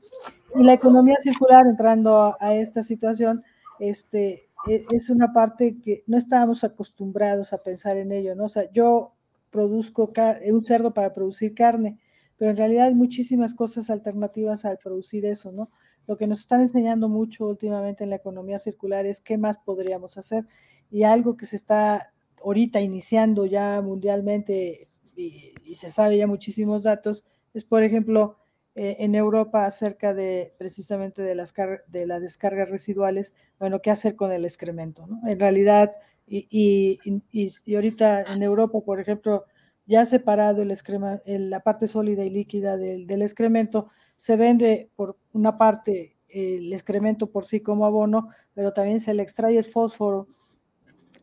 Y 0.55 0.63
la 0.63 0.73
economía 0.73 1.15
circular, 1.19 1.65
entrando 1.67 2.17
a, 2.17 2.37
a 2.39 2.55
esta 2.55 2.83
situación, 2.83 3.43
este, 3.79 4.47
e, 4.67 4.85
es 4.91 5.09
una 5.09 5.33
parte 5.33 5.79
que 5.81 6.03
no 6.07 6.17
estábamos 6.17 6.63
acostumbrados 6.63 7.53
a 7.53 7.59
pensar 7.59 7.97
en 7.97 8.11
ello, 8.11 8.35
¿no? 8.35 8.45
O 8.45 8.49
sea, 8.49 8.71
yo 8.71 9.13
produzco 9.51 10.11
un 10.49 10.61
cerdo 10.61 10.93
para 10.93 11.13
producir 11.13 11.53
carne, 11.53 11.99
pero 12.37 12.51
en 12.51 12.57
realidad 12.57 12.87
hay 12.87 12.95
muchísimas 12.95 13.53
cosas 13.53 13.89
alternativas 13.89 14.65
al 14.65 14.77
producir 14.77 15.25
eso, 15.25 15.51
¿no? 15.51 15.69
Lo 16.07 16.17
que 16.17 16.27
nos 16.27 16.39
están 16.39 16.61
enseñando 16.61 17.09
mucho 17.09 17.47
últimamente 17.47 18.03
en 18.03 18.11
la 18.11 18.15
economía 18.17 18.59
circular 18.59 19.05
es 19.05 19.19
qué 19.19 19.37
más 19.37 19.57
podríamos 19.57 20.17
hacer 20.17 20.45
y 20.89 21.03
algo 21.03 21.35
que 21.35 21.45
se 21.45 21.57
está 21.57 22.13
ahorita 22.41 22.79
iniciando 22.79 23.45
ya 23.45 23.81
mundialmente 23.81 24.87
y, 25.15 25.53
y 25.63 25.75
se 25.75 25.91
sabe 25.91 26.17
ya 26.17 26.27
muchísimos 26.27 26.83
datos 26.83 27.25
es, 27.53 27.65
por 27.65 27.83
ejemplo, 27.83 28.37
eh, 28.75 28.97
en 28.99 29.15
Europa 29.15 29.65
acerca 29.65 30.13
de 30.13 30.53
precisamente 30.59 31.23
de 31.23 31.33
las, 31.33 31.51
de 31.87 32.05
las 32.05 32.21
descargas 32.21 32.69
residuales, 32.69 33.33
bueno, 33.59 33.81
qué 33.81 33.89
hacer 33.89 34.15
con 34.15 34.31
el 34.31 34.45
excremento, 34.45 35.07
¿no? 35.07 35.27
En 35.27 35.39
realidad, 35.39 35.89
y, 36.27 36.47
y, 36.51 36.99
y, 37.31 37.75
ahorita 37.75 38.21
en 38.31 38.43
Europa, 38.43 38.79
por 38.81 38.99
ejemplo, 38.99 39.45
ya 39.87 40.05
separado 40.05 40.61
el 40.61 40.71
excrema, 40.71 41.21
la 41.25 41.61
parte 41.61 41.87
sólida 41.87 42.23
y 42.23 42.29
líquida 42.29 42.77
del, 42.77 43.07
del, 43.07 43.21
excremento, 43.23 43.89
se 44.15 44.35
vende 44.35 44.91
por 44.95 45.17
una 45.33 45.57
parte 45.57 46.17
el 46.29 46.73
excremento 46.73 47.31
por 47.31 47.45
sí 47.45 47.61
como 47.61 47.85
abono, 47.85 48.29
pero 48.53 48.73
también 48.73 48.99
se 48.99 49.13
le 49.13 49.23
extrae 49.23 49.57
el 49.57 49.63
fósforo 49.63 50.27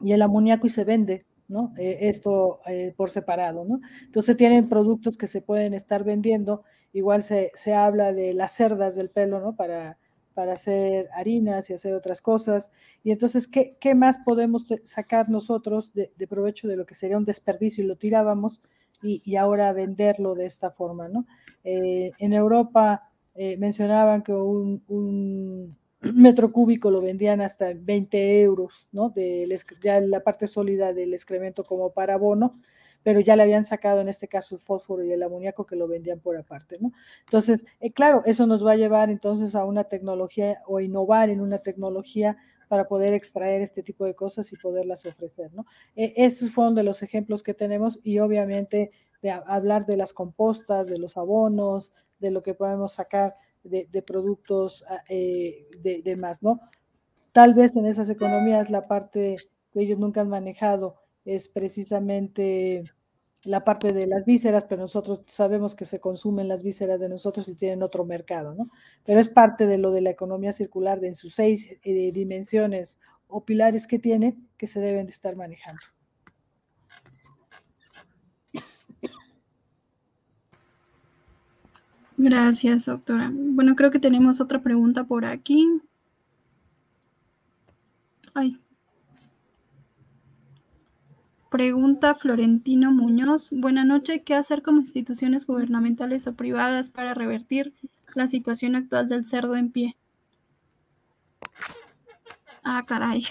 y 0.01 0.13
el 0.13 0.23
amoníaco 0.23 0.67
y 0.67 0.71
se 0.71 0.85
vende, 0.85 1.27
¿no? 1.47 1.73
Eh, 1.77 2.09
esto 2.09 2.61
eh, 2.67 2.95
por 2.97 3.11
separado, 3.11 3.65
¿no? 3.65 3.81
Entonces 4.03 4.37
tienen 4.37 4.69
productos 4.69 5.17
que 5.17 5.27
se 5.27 5.43
pueden 5.43 5.75
estar 5.75 6.05
vendiendo 6.05 6.65
igual 6.95 7.23
se, 7.23 7.51
habla 7.75 8.13
de 8.13 8.33
las 8.35 8.53
cerdas 8.53 8.95
del 8.95 9.11
pelo, 9.11 9.41
¿no? 9.41 9.57
Para, 9.57 9.99
para 10.35 10.55
hacer 10.55 11.09
harinas 11.15 11.71
y 11.71 11.75
hacer 11.75 11.95
otras 11.95 12.21
cosas. 12.21 12.73
Y 13.03 13.13
entonces, 13.13 13.49
¿qué, 13.49 13.77
qué 13.81 13.95
más 13.95 14.19
podemos 14.19 14.73
sacar 14.83 15.29
nosotros 15.29 15.93
de, 15.95 16.11
provecho 16.29 16.69
de 16.69 16.77
lo 16.77 16.87
que 16.87 16.95
sería 16.95 17.17
un 17.17 17.25
desperdicio 17.25 17.85
y 17.85 17.87
lo 17.87 17.97
tirábamos 17.97 18.61
y, 19.03 19.37
ahora 19.37 19.73
venderlo 19.73 20.35
de 20.35 20.47
esta 20.47 20.71
forma, 20.71 21.09
¿no? 21.09 21.27
Eh, 21.63 22.13
en 22.19 22.33
Europa 22.33 23.11
eh, 23.35 23.57
mencionaban 23.59 24.23
que 24.23 24.33
un, 24.33 24.83
un, 24.89 25.77
metro 26.15 26.51
cúbico 26.53 26.91
lo 26.91 27.03
vendían 27.03 27.43
hasta 27.43 27.73
20 27.75 28.41
euros, 28.41 28.89
¿no? 28.93 29.11
De 29.11 29.47
ya 29.83 30.01
la 30.01 30.21
parte 30.21 30.47
sólida 30.47 30.95
del 30.95 31.13
excremento 31.13 31.65
como 31.65 31.93
para 31.93 32.15
abono 32.15 32.53
pero 33.05 33.21
ya 33.21 33.37
le 33.37 33.45
habían 33.45 33.65
sacado 33.65 34.01
en 34.01 34.09
este 34.09 34.27
caso 34.27 34.57
el 34.57 34.61
fósforo 34.61 35.05
y 35.05 35.13
el 35.13 35.23
amoníaco 35.23 35.67
que 35.67 35.77
lo 35.77 35.87
vendían 35.87 36.19
por 36.19 36.37
aparte, 36.37 36.79
¿no? 36.81 36.91
Entonces, 37.21 37.65
eh, 37.79 37.93
claro, 37.93 38.23
eso 38.25 38.47
nos 38.47 38.67
va 38.67 38.73
a 38.73 38.77
llevar 38.77 39.11
entonces 39.11 39.55
a 39.55 39.65
una 39.65 39.85
tecnología 39.85 40.63
o 40.67 40.81
innovar 40.81 41.31
en 41.31 41.41
una 41.41 41.59
tecnología 41.59 42.37
para 42.67 42.89
poder 42.89 43.13
extraer 43.13 43.61
este 43.61 43.83
tipo 43.83 44.07
de 44.07 44.15
cosas 44.15 44.51
y 44.53 44.57
poderlas 44.57 45.05
ofrecer, 45.05 45.53
¿no? 45.53 45.67
E, 45.95 46.15
esos 46.17 46.53
fueron 46.53 46.75
de 46.75 46.83
los 46.83 47.03
ejemplos 47.03 47.43
que 47.43 47.55
tenemos 47.55 48.01
y 48.03 48.19
obviamente 48.19 48.91
hablar 49.47 49.87
de 49.87 49.97
las 49.97 50.13
compostas, 50.13 50.89
de 50.89 50.99
los 50.99 51.17
abonos, 51.17 51.93
de 52.19 52.31
lo 52.31 52.43
que 52.43 52.55
podemos 52.55 52.95
sacar 52.95 53.37
de, 53.63 54.03
productos 54.03 54.85
ah, 54.89 55.03
eh, 55.09 55.67
de, 55.81 56.03
de 56.03 56.17
más, 56.17 56.43
¿no? 56.43 56.61
Tal 57.33 57.55
vez 57.55 57.77
en 57.77 57.87
esas 57.87 58.09
economías 58.11 58.71
la 58.71 58.87
parte 58.87 59.37
que 59.73 59.81
ellos 59.81 59.99
nunca 59.99 60.21
han 60.23 60.29
manejado 60.29 61.04
es 61.25 61.49
precisamente 61.49 62.85
la 63.45 63.63
parte 63.63 63.93
de 63.93 64.07
las 64.07 64.25
vísceras, 64.25 64.65
pero 64.65 64.83
nosotros 64.83 65.21
sabemos 65.27 65.75
que 65.75 65.85
se 65.85 66.01
consumen 66.01 66.49
las 66.49 66.63
vísceras 66.63 66.99
de 66.99 67.09
nosotros 67.09 67.47
y 67.49 67.55
tienen 67.55 67.83
otro 67.83 68.05
mercado, 68.05 68.55
¿no? 68.55 68.65
Pero 69.05 69.21
es 69.21 69.29
parte 69.29 69.67
de 69.67 69.79
lo 69.79 69.91
de 69.91 70.01
la 70.01 70.11
economía 70.11 70.53
circular, 70.53 71.01
de 71.01 71.15
sus 71.15 71.35
seis 71.35 71.77
eh, 71.83 72.13
dimensiones 72.13 72.99
o 73.27 73.45
pilares 73.45 73.87
que 73.87 73.99
tiene, 73.99 74.37
que 74.57 74.67
se 74.67 74.81
deben 74.81 75.07
de 75.07 75.13
estar 75.13 75.37
manejando. 75.37 75.83
Gracias, 82.17 82.87
doctora. 82.87 83.31
Bueno, 83.35 83.75
creo 83.75 83.91
que 83.91 83.99
tenemos 83.99 84.41
otra 84.41 84.63
pregunta 84.63 85.05
por 85.05 85.25
aquí. 85.25 85.69
Ay, 88.33 88.59
Pregunta 91.55 92.17
Florentino 92.17 92.91
Muñoz. 92.91 93.51
Buenas 93.53 93.87
noches. 93.87 94.23
¿Qué 94.25 94.35
hacer 94.35 94.61
como 94.61 94.81
instituciones 94.81 95.47
gubernamentales 95.47 96.27
o 96.27 96.35
privadas 96.35 96.91
para 96.91 97.15
revertir 97.15 97.73
la 98.17 98.27
situación 98.27 98.75
actual 98.75 99.09
del 99.09 99.25
cerdo 99.25 99.55
en 99.55 99.71
pie? 99.71 99.97
Ah, 102.65 102.85
caray. 102.89 103.23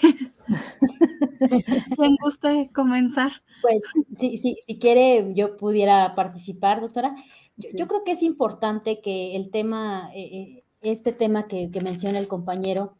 ¿Quién 1.98 2.16
guste 2.18 2.70
comenzar? 2.74 3.42
Pues 3.60 3.82
sí, 4.16 4.38
sí, 4.38 4.56
si 4.66 4.78
quiere 4.78 5.34
yo 5.34 5.58
pudiera 5.58 6.14
participar, 6.14 6.80
doctora. 6.80 7.14
Yo, 7.58 7.86
creo 7.86 8.04
que 8.04 8.12
es 8.12 8.22
importante 8.22 9.02
que 9.02 9.36
el 9.36 9.50
tema, 9.50 10.08
eh, 10.14 10.30
eh, 10.32 10.64
este 10.80 11.12
tema 11.12 11.46
que, 11.46 11.70
que 11.70 11.82
menciona 11.82 12.20
el 12.20 12.28
compañero, 12.28 12.94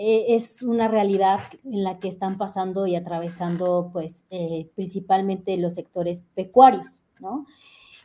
eh, 0.00 0.36
es 0.36 0.62
una 0.62 0.86
realidad 0.86 1.40
en 1.64 1.82
la 1.82 1.98
que 1.98 2.06
están 2.06 2.38
pasando 2.38 2.86
y 2.86 2.94
atravesando, 2.94 3.90
pues, 3.92 4.24
eh, 4.30 4.70
principalmente 4.76 5.56
los 5.56 5.74
sectores 5.74 6.22
pecuarios, 6.34 7.02
¿no? 7.18 7.46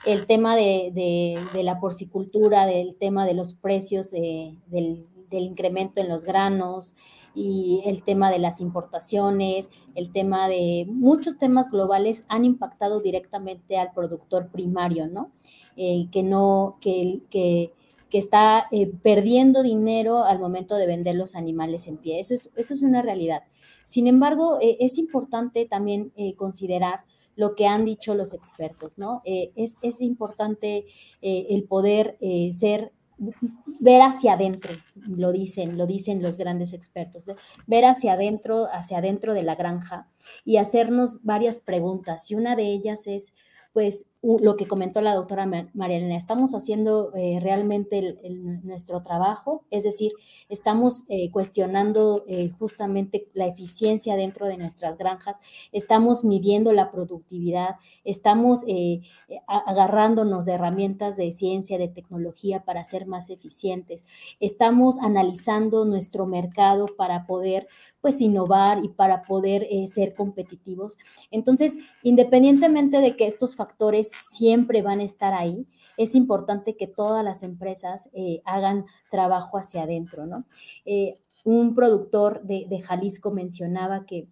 El 0.04 0.26
tema 0.26 0.56
de, 0.56 1.39
la 1.54 1.80
porcicultura, 1.80 2.66
del 2.66 2.96
tema 2.96 3.26
de 3.26 3.36
los 3.36 3.54
precios, 3.54 4.12
del, 4.12 5.08
del 5.30 5.44
incremento 5.44 6.02
en 6.02 6.10
los 6.10 6.24
granos 6.26 6.96
y 7.36 7.82
el 7.86 8.04
tema 8.04 8.32
de 8.32 8.39
las 8.39 8.60
importaciones, 8.60 9.70
el 9.96 10.12
tema 10.12 10.48
de 10.48 10.86
muchos 10.89 11.38
temas 11.38 11.72
globales 11.72 12.26
han 12.28 12.44
impactado 12.44 13.02
directamente 13.02 13.78
al 13.78 13.91
productor 13.94 14.50
primario, 14.50 15.08
¿no? 15.08 15.32
Eh, 15.76 16.08
que 16.12 16.24
no, 16.24 16.78
que, 16.82 17.22
que 17.30 17.74
que 18.14 18.20
está 18.20 18.68
eh, 18.72 18.91
perdiendo 19.01 19.64
dinero 19.64 20.24
al 20.24 20.38
momento 20.38 20.76
de 20.76 20.86
vender 20.86 21.16
los 21.16 21.34
animales 21.34 21.88
en 21.88 21.97
pie. 21.97 22.20
Eso 22.20 22.36
es, 22.36 22.51
eso 22.55 22.76
es 22.76 22.84
una 22.84 23.01
realidad. 23.01 23.41
Sin 23.86 24.05
embargo, 24.05 24.59
eh, 24.61 24.78
es 24.82 24.99
importante 24.99 25.66
también 25.66 26.14
eh, 26.16 26.36
considerar 26.36 27.05
lo 27.36 27.55
que 27.55 27.66
han 27.66 27.86
dicho 27.86 28.14
los 28.14 28.36
expertos, 28.36 28.99
¿no? 28.99 29.24
Es, 29.26 29.78
es, 29.82 29.99
importante 29.99 30.86
el 31.22 31.64
poder 31.64 32.20
ser 32.51 32.91
ver 33.80 34.03
hacia 34.03 34.34
adentro, 34.34 34.74
lo 34.93 35.32
dicen, 35.32 35.80
lo 35.80 35.88
dicen 35.88 36.22
los 36.22 36.38
grandes 36.38 36.74
expertos, 36.74 37.26
ver 37.66 37.86
hacia 37.86 38.14
adentro, 38.14 38.68
hacia 38.72 38.99
adentro 38.99 39.34
de 39.34 39.41
la 39.41 39.55
granja 39.55 40.07
y 40.45 40.57
hacernos 40.57 41.24
varias 41.24 41.57
preguntas. 41.57 42.30
Y 42.30 42.36
una 42.36 42.55
de 42.55 42.66
ellas 42.68 43.07
es, 43.07 43.34
pues, 43.74 44.12
lo 44.24 44.55
que 44.55 44.67
comentó 44.67 45.01
la 45.01 45.15
doctora 45.15 45.45
María 45.74 45.97
Elena, 45.97 46.15
estamos 46.15 46.55
haciendo 46.55 47.13
eh, 47.13 47.39
realmente 47.41 48.17
nuestro 48.63 49.03
trabajo, 49.03 49.65
es 49.69 49.84
decir, 49.84 50.13
estamos 50.47 51.03
eh, 51.09 51.30
cuestionando 51.30 52.24
eh, 52.30 52.49
justamente 52.57 53.28
la 53.34 53.47
eficiencia 53.47 54.15
dentro 54.15 54.47
de 54.47 54.57
nuestras 54.57 54.97
granjas, 54.97 55.39
estamos 55.74 56.24
midiendo 56.24 56.71
la 56.71 56.89
productividad, 56.89 57.76
estamos 58.05 58.63
agarrándonos 59.47 60.45
de 60.45 60.53
herramientas 60.53 61.17
de 61.17 61.34
ciencia, 61.34 61.78
de 61.78 61.89
tecnología 61.89 62.63
para 62.63 62.86
ser 62.86 63.05
más 63.05 63.30
eficientes, 63.30 64.05
estamos 64.39 64.99
analizando 64.99 65.84
nuestro 65.84 66.26
mercado 66.26 66.86
para 66.97 67.26
poder 67.26 67.67
pues 67.99 68.21
innovar 68.21 68.86
y 68.86 68.88
para 68.88 69.24
poder 69.24 69.67
ser 69.88 70.13
competitivos. 70.13 70.97
Entonces, 71.30 71.78
independientemente 72.03 73.01
de 73.01 73.15
que 73.17 73.28
estos 73.28 73.55
factores 73.57 74.12
siempre 74.14 74.82
van 74.82 74.99
a 74.99 75.03
estar 75.03 75.34
ahí, 75.34 75.68
es 75.97 76.16
importante 76.16 76.76
que 76.76 76.88
todas 76.88 77.24
las 77.24 77.43
empresas 77.43 78.09
eh, 78.14 78.41
hagan 78.45 78.86
trabajo 79.09 79.57
hacia 79.57 79.84
adentro, 79.84 80.26
¿no? 80.26 80.45
Eh, 80.86 81.20
un 81.43 81.76
productor 81.76 82.41
de, 82.43 82.82
Jalisco 82.82 83.32
mencionaba 83.32 84.05
que, 84.05 84.28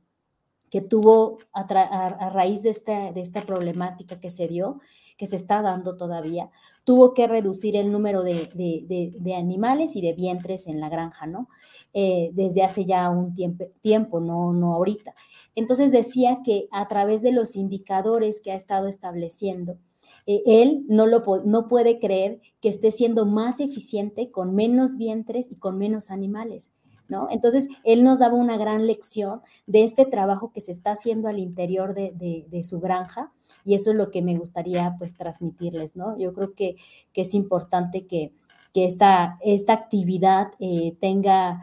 que 0.70 0.82
tuvo 0.82 1.40
a, 1.54 2.30
raíz 2.30 2.64
de 2.64 2.70
esta, 2.70 3.12
de 3.12 3.22
esta 3.22 3.46
problemática 3.46 4.20
que 4.20 4.32
se 4.32 4.48
dio, 4.48 4.80
que 5.18 5.28
se 5.28 5.36
está 5.36 5.62
dando 5.62 5.98
todavía, 5.98 6.50
tuvo 6.84 7.14
que 7.14 7.28
reducir 7.28 7.76
el 7.76 7.92
número 7.92 8.24
de, 8.24 9.36
animales 9.38 9.96
y 9.96 10.02
de 10.02 10.14
vientres 10.14 10.68
en 10.68 10.80
la 10.80 10.90
granja, 10.90 11.28
¿no? 11.28 11.48
Eh, 11.94 12.32
desde 12.34 12.64
hace 12.64 12.86
ya 12.86 13.10
un 13.10 13.36
tiempo, 13.36 14.22
no, 14.22 14.54
no 14.54 14.74
ahorita. 14.74 15.14
Entonces 15.56 15.92
decía 15.92 16.40
que 16.44 16.70
a 16.72 16.88
través 16.88 17.22
de 17.22 17.34
los 17.34 17.58
indicadores 17.58 18.40
que 18.40 18.54
ha 18.54 18.56
estado 18.56 18.88
estableciendo, 18.88 19.78
eh, 20.26 20.42
él 20.46 20.86
no, 20.88 21.06
lo, 21.06 21.24
no 21.44 21.68
puede 21.68 22.00
creer 22.00 22.40
que 22.62 22.70
esté 22.70 22.92
siendo 22.92 23.26
más 23.26 23.60
eficiente 23.60 24.32
con 24.32 24.56
menos 24.56 24.98
vientres 24.98 25.52
y 25.52 25.56
con 25.56 25.78
menos 25.78 26.12
animales. 26.12 26.72
¿No? 27.10 27.28
Entonces, 27.30 27.68
él 27.84 28.06
nos 28.06 28.20
daba 28.20 28.36
una 28.36 28.56
gran 28.56 28.88
lección 28.88 29.42
de 29.68 29.84
este 29.84 30.06
trabajo 30.06 30.54
que 30.54 30.62
se 30.62 30.72
está 30.72 30.92
haciendo 30.92 31.28
al 31.28 31.40
interior 31.40 31.94
de, 31.94 32.62
su 32.64 32.80
granja 32.80 33.34
y 33.66 33.76
eso 33.76 33.92
es 33.92 33.98
lo 33.98 34.12
que 34.12 34.22
me 34.22 34.38
gustaría 34.38 34.96
pues 34.98 35.18
transmitirles, 35.18 35.94
¿no? 35.94 36.18
Yo 36.18 36.34
creo 36.34 36.54
que, 36.54 36.78
es 37.14 37.34
importante 37.34 38.08
que, 38.08 38.32
esta, 38.74 39.38
esta 39.42 39.74
actividad 39.74 40.52
eh, 40.60 40.96
tenga, 41.00 41.62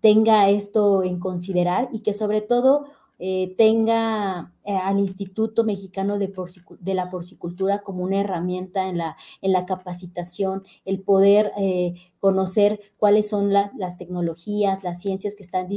tenga 0.00 0.48
esto 0.48 1.02
en 1.02 1.18
considerar 1.18 1.88
y 1.92 2.00
que 2.00 2.14
sobre 2.14 2.40
todo 2.40 2.86
eh, 3.22 3.54
tenga 3.58 4.50
eh, 4.64 4.74
al 4.74 4.98
Instituto 4.98 5.62
Mexicano 5.62 6.18
de, 6.18 6.32
la 6.94 7.10
Porcicultura 7.10 7.82
como 7.82 8.02
una 8.02 8.18
herramienta 8.18 8.88
en 8.88 8.96
la, 8.96 9.14
en 9.42 9.52
la 9.52 9.66
capacitación, 9.66 10.64
el 10.86 11.00
poder 11.00 11.52
eh, 11.58 11.96
conocer 12.18 12.80
cuáles 12.96 13.28
son 13.28 13.52
las, 13.52 13.98
tecnologías, 13.98 14.82
las 14.84 15.02
ciencias 15.02 15.36
que 15.36 15.42
están 15.42 15.68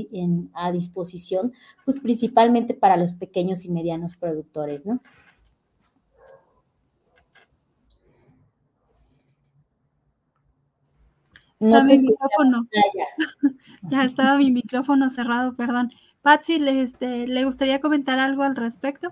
a 0.54 0.72
disposición, 0.72 1.52
pues 1.84 2.00
principalmente 2.00 2.74
para 2.74 2.96
los 2.96 3.14
pequeños 3.14 3.66
y 3.66 3.72
medianos 3.72 4.16
productores, 4.16 4.86
¿no? 4.86 5.02
No 11.64 11.84
mi 11.84 12.02
micrófono. 12.02 12.68
ya 13.84 14.04
estaba 14.04 14.38
mi 14.38 14.52
micrófono 14.52 15.10
cerrado, 15.10 15.56
perdón. 15.56 15.92
Patsy, 16.22 16.60
¿le, 16.60 16.82
este, 16.82 17.28
¿le 17.28 17.44
gustaría 17.46 17.82
comentar 17.82 18.20
algo 18.20 18.44
al 18.44 18.56
respecto? 18.56 19.12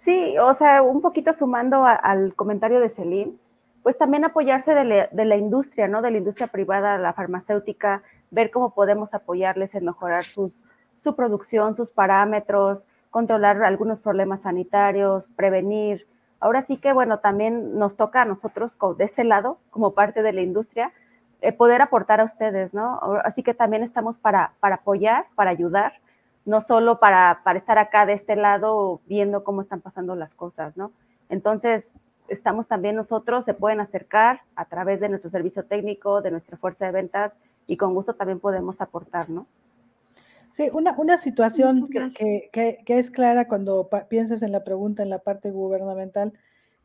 Sí, 0.00 0.36
o 0.38 0.54
sea, 0.54 0.82
un 0.82 1.00
poquito 1.02 1.32
sumando 1.34 1.84
al 1.84 2.34
comentario 2.34 2.80
de 2.80 2.88
Celine, 2.88 3.34
pues 3.82 3.96
también 3.98 4.24
apoyarse 4.24 4.74
de, 4.74 5.08
la 5.12 5.36
industria, 5.36 5.88
¿no? 5.88 6.02
De 6.02 6.10
la 6.10 6.18
industria 6.18 6.46
privada, 6.46 6.98
la 6.98 7.12
farmacéutica, 7.12 8.02
ver 8.30 8.50
cómo 8.50 8.74
podemos 8.74 9.12
apoyarles 9.14 9.74
en 9.74 9.84
mejorar 9.84 10.22
sus, 10.22 10.64
su 11.02 11.14
producción, 11.14 11.74
sus 11.74 11.90
parámetros, 11.90 12.86
controlar 13.10 13.62
algunos 13.62 14.00
problemas 14.00 14.40
sanitarios, 14.40 15.24
prevenir. 15.36 16.06
Ahora 16.40 16.62
sí 16.62 16.78
que, 16.78 16.92
bueno, 16.92 17.20
también 17.20 17.78
nos 17.78 17.96
toca 17.96 18.22
a 18.22 18.26
nosotros 18.26 18.76
de 18.96 19.04
este 19.04 19.24
lado, 19.24 19.58
como 19.70 19.94
parte 19.94 20.22
de 20.22 20.32
la 20.32 20.42
industria, 20.42 20.92
eh, 21.42 21.52
poder 21.52 21.82
aportar 21.82 22.20
a 22.20 22.24
ustedes, 22.24 22.74
¿no? 22.74 23.00
Así 23.24 23.42
que 23.42 23.54
también 23.54 23.82
estamos 23.82 24.18
para, 24.18 24.52
para 24.60 24.76
apoyar, 24.76 25.26
para 25.34 25.50
ayudar 25.50 25.94
no 26.44 26.60
solo 26.60 26.98
para, 26.98 27.40
estar 27.54 27.78
acá 27.78 28.06
de 28.06 28.14
este 28.14 28.36
lado 28.36 29.00
viendo 29.06 29.44
cómo 29.44 29.62
están 29.62 29.80
pasando 29.80 30.16
las 30.16 30.34
cosas, 30.34 30.76
¿no? 30.76 30.92
Entonces, 31.28 31.92
estamos 32.28 32.66
también 32.66 32.96
nosotros, 32.96 33.44
se 33.44 33.54
pueden 33.54 33.80
acercar 33.80 34.40
a 34.56 34.64
través 34.64 35.00
de 35.00 35.08
nuestro 35.08 35.30
servicio 35.30 35.64
técnico, 35.64 36.22
de 36.22 36.30
nuestra 36.30 36.56
fuerza 36.56 36.86
de 36.86 36.92
ventas 36.92 37.34
y 37.66 37.76
con 37.76 37.94
gusto 37.94 38.14
también 38.14 38.40
podemos 38.40 38.80
aportar, 38.80 39.28
¿no? 39.30 39.46
Sí, 40.50 40.68
una, 40.72 40.92
una 40.98 41.18
situación 41.18 41.86
que, 41.86 42.50
que, 42.84 42.98
es 42.98 43.12
clara 43.12 43.46
cuando 43.46 43.88
piensas 44.08 44.42
en 44.42 44.50
la 44.50 44.64
pregunta 44.64 45.04
en 45.04 45.10
la 45.10 45.20
parte 45.20 45.52
gubernamental 45.52 46.32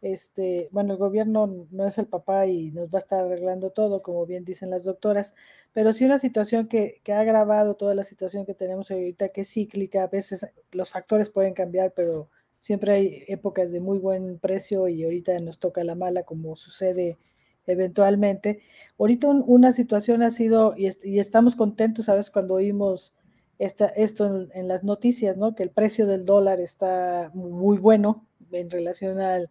este, 0.05 0.69
bueno, 0.71 0.93
el 0.93 0.99
gobierno 0.99 1.65
no 1.71 1.87
es 1.87 1.97
el 1.97 2.05
papá 2.05 2.45
y 2.45 2.69
nos 2.69 2.89
va 2.93 2.99
a 2.99 3.01
estar 3.01 3.25
arreglando 3.25 3.71
todo, 3.71 4.03
como 4.03 4.27
bien 4.27 4.45
dicen 4.45 4.69
las 4.69 4.83
doctoras, 4.83 5.33
pero 5.73 5.93
sí 5.93 6.05
una 6.05 6.19
situación 6.19 6.67
que, 6.67 7.01
ha 7.11 7.19
agravado 7.19 7.73
toda 7.73 7.95
la 7.95 8.03
situación 8.03 8.45
que 8.45 8.53
tenemos 8.53 8.91
ahorita, 8.91 9.29
que 9.29 9.41
es 9.41 9.51
cíclica, 9.51 10.03
a 10.03 10.07
veces 10.07 10.45
los 10.71 10.91
factores 10.91 11.31
pueden 11.31 11.55
cambiar, 11.55 11.91
pero 11.95 12.29
siempre 12.59 12.93
hay 12.93 13.23
épocas 13.27 13.71
de 13.71 13.79
muy 13.79 13.97
buen 13.97 14.37
precio 14.37 14.87
y 14.87 15.03
ahorita 15.03 15.39
nos 15.39 15.57
toca 15.57 15.83
la 15.83 15.95
mala, 15.95 16.21
como 16.21 16.55
sucede 16.55 17.17
eventualmente. 17.65 18.59
Ahorita 18.99 19.27
una 19.27 19.73
situación 19.73 20.21
ha 20.21 20.29
sido, 20.29 20.75
y, 20.77 21.17
estamos 21.17 21.55
contentos, 21.55 22.05
¿sabes? 22.05 22.29
Cuando 22.29 22.53
oímos 22.53 23.15
esta, 23.57 23.87
esto 23.87 24.27
en, 24.27 24.49
en, 24.53 24.67
las 24.67 24.83
noticias, 24.83 25.35
¿no? 25.35 25.55
Que 25.55 25.63
el 25.63 25.71
precio 25.71 26.05
del 26.05 26.25
dólar 26.25 26.59
está 26.59 27.31
muy 27.33 27.79
bueno 27.79 28.23
en 28.51 28.69
relación 28.69 29.19
al 29.19 29.49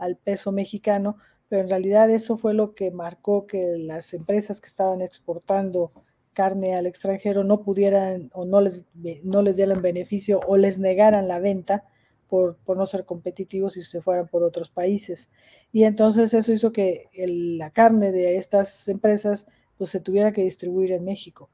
al 0.00 0.16
peso 0.16 0.50
mexicano, 0.52 1.16
pero 1.48 1.62
en 1.62 1.68
realidad 1.68 2.10
eso 2.10 2.36
fue 2.36 2.54
lo 2.54 2.74
que 2.74 2.90
marcó 2.90 3.46
que 3.46 3.76
las 3.78 4.14
empresas 4.14 4.60
que 4.60 4.68
estaban 4.68 5.02
exportando 5.02 5.92
carne 6.32 6.74
al 6.74 6.86
extranjero 6.86 7.44
no 7.44 7.62
pudieran 7.62 8.30
o 8.32 8.44
no 8.44 8.60
les, 8.60 8.86
no 9.24 9.42
les 9.42 9.56
dieran 9.56 9.82
beneficio 9.82 10.40
o 10.46 10.56
les 10.56 10.78
negaran 10.78 11.28
la 11.28 11.40
venta 11.40 11.84
por, 12.30 12.56
no 12.76 12.86
ser 12.86 13.04
competitivos 13.04 13.76
y 13.76 13.82
se 13.82 14.00
fueran 14.00 14.28
por 14.28 14.44
otros 14.44 14.70
países. 14.70 15.32
Y 15.72 15.84
entonces 15.84 16.32
eso 16.32 16.52
hizo 16.52 16.72
que 16.72 17.08
la 17.58 17.70
carne 17.70 18.12
de 18.12 18.36
estas 18.36 18.88
empresas 18.88 19.46
pues 19.76 19.90
se 19.90 20.00
tuviera 20.00 20.32
que 20.32 20.44
distribuir 20.44 20.92
en 20.92 21.04
México. 21.04 21.50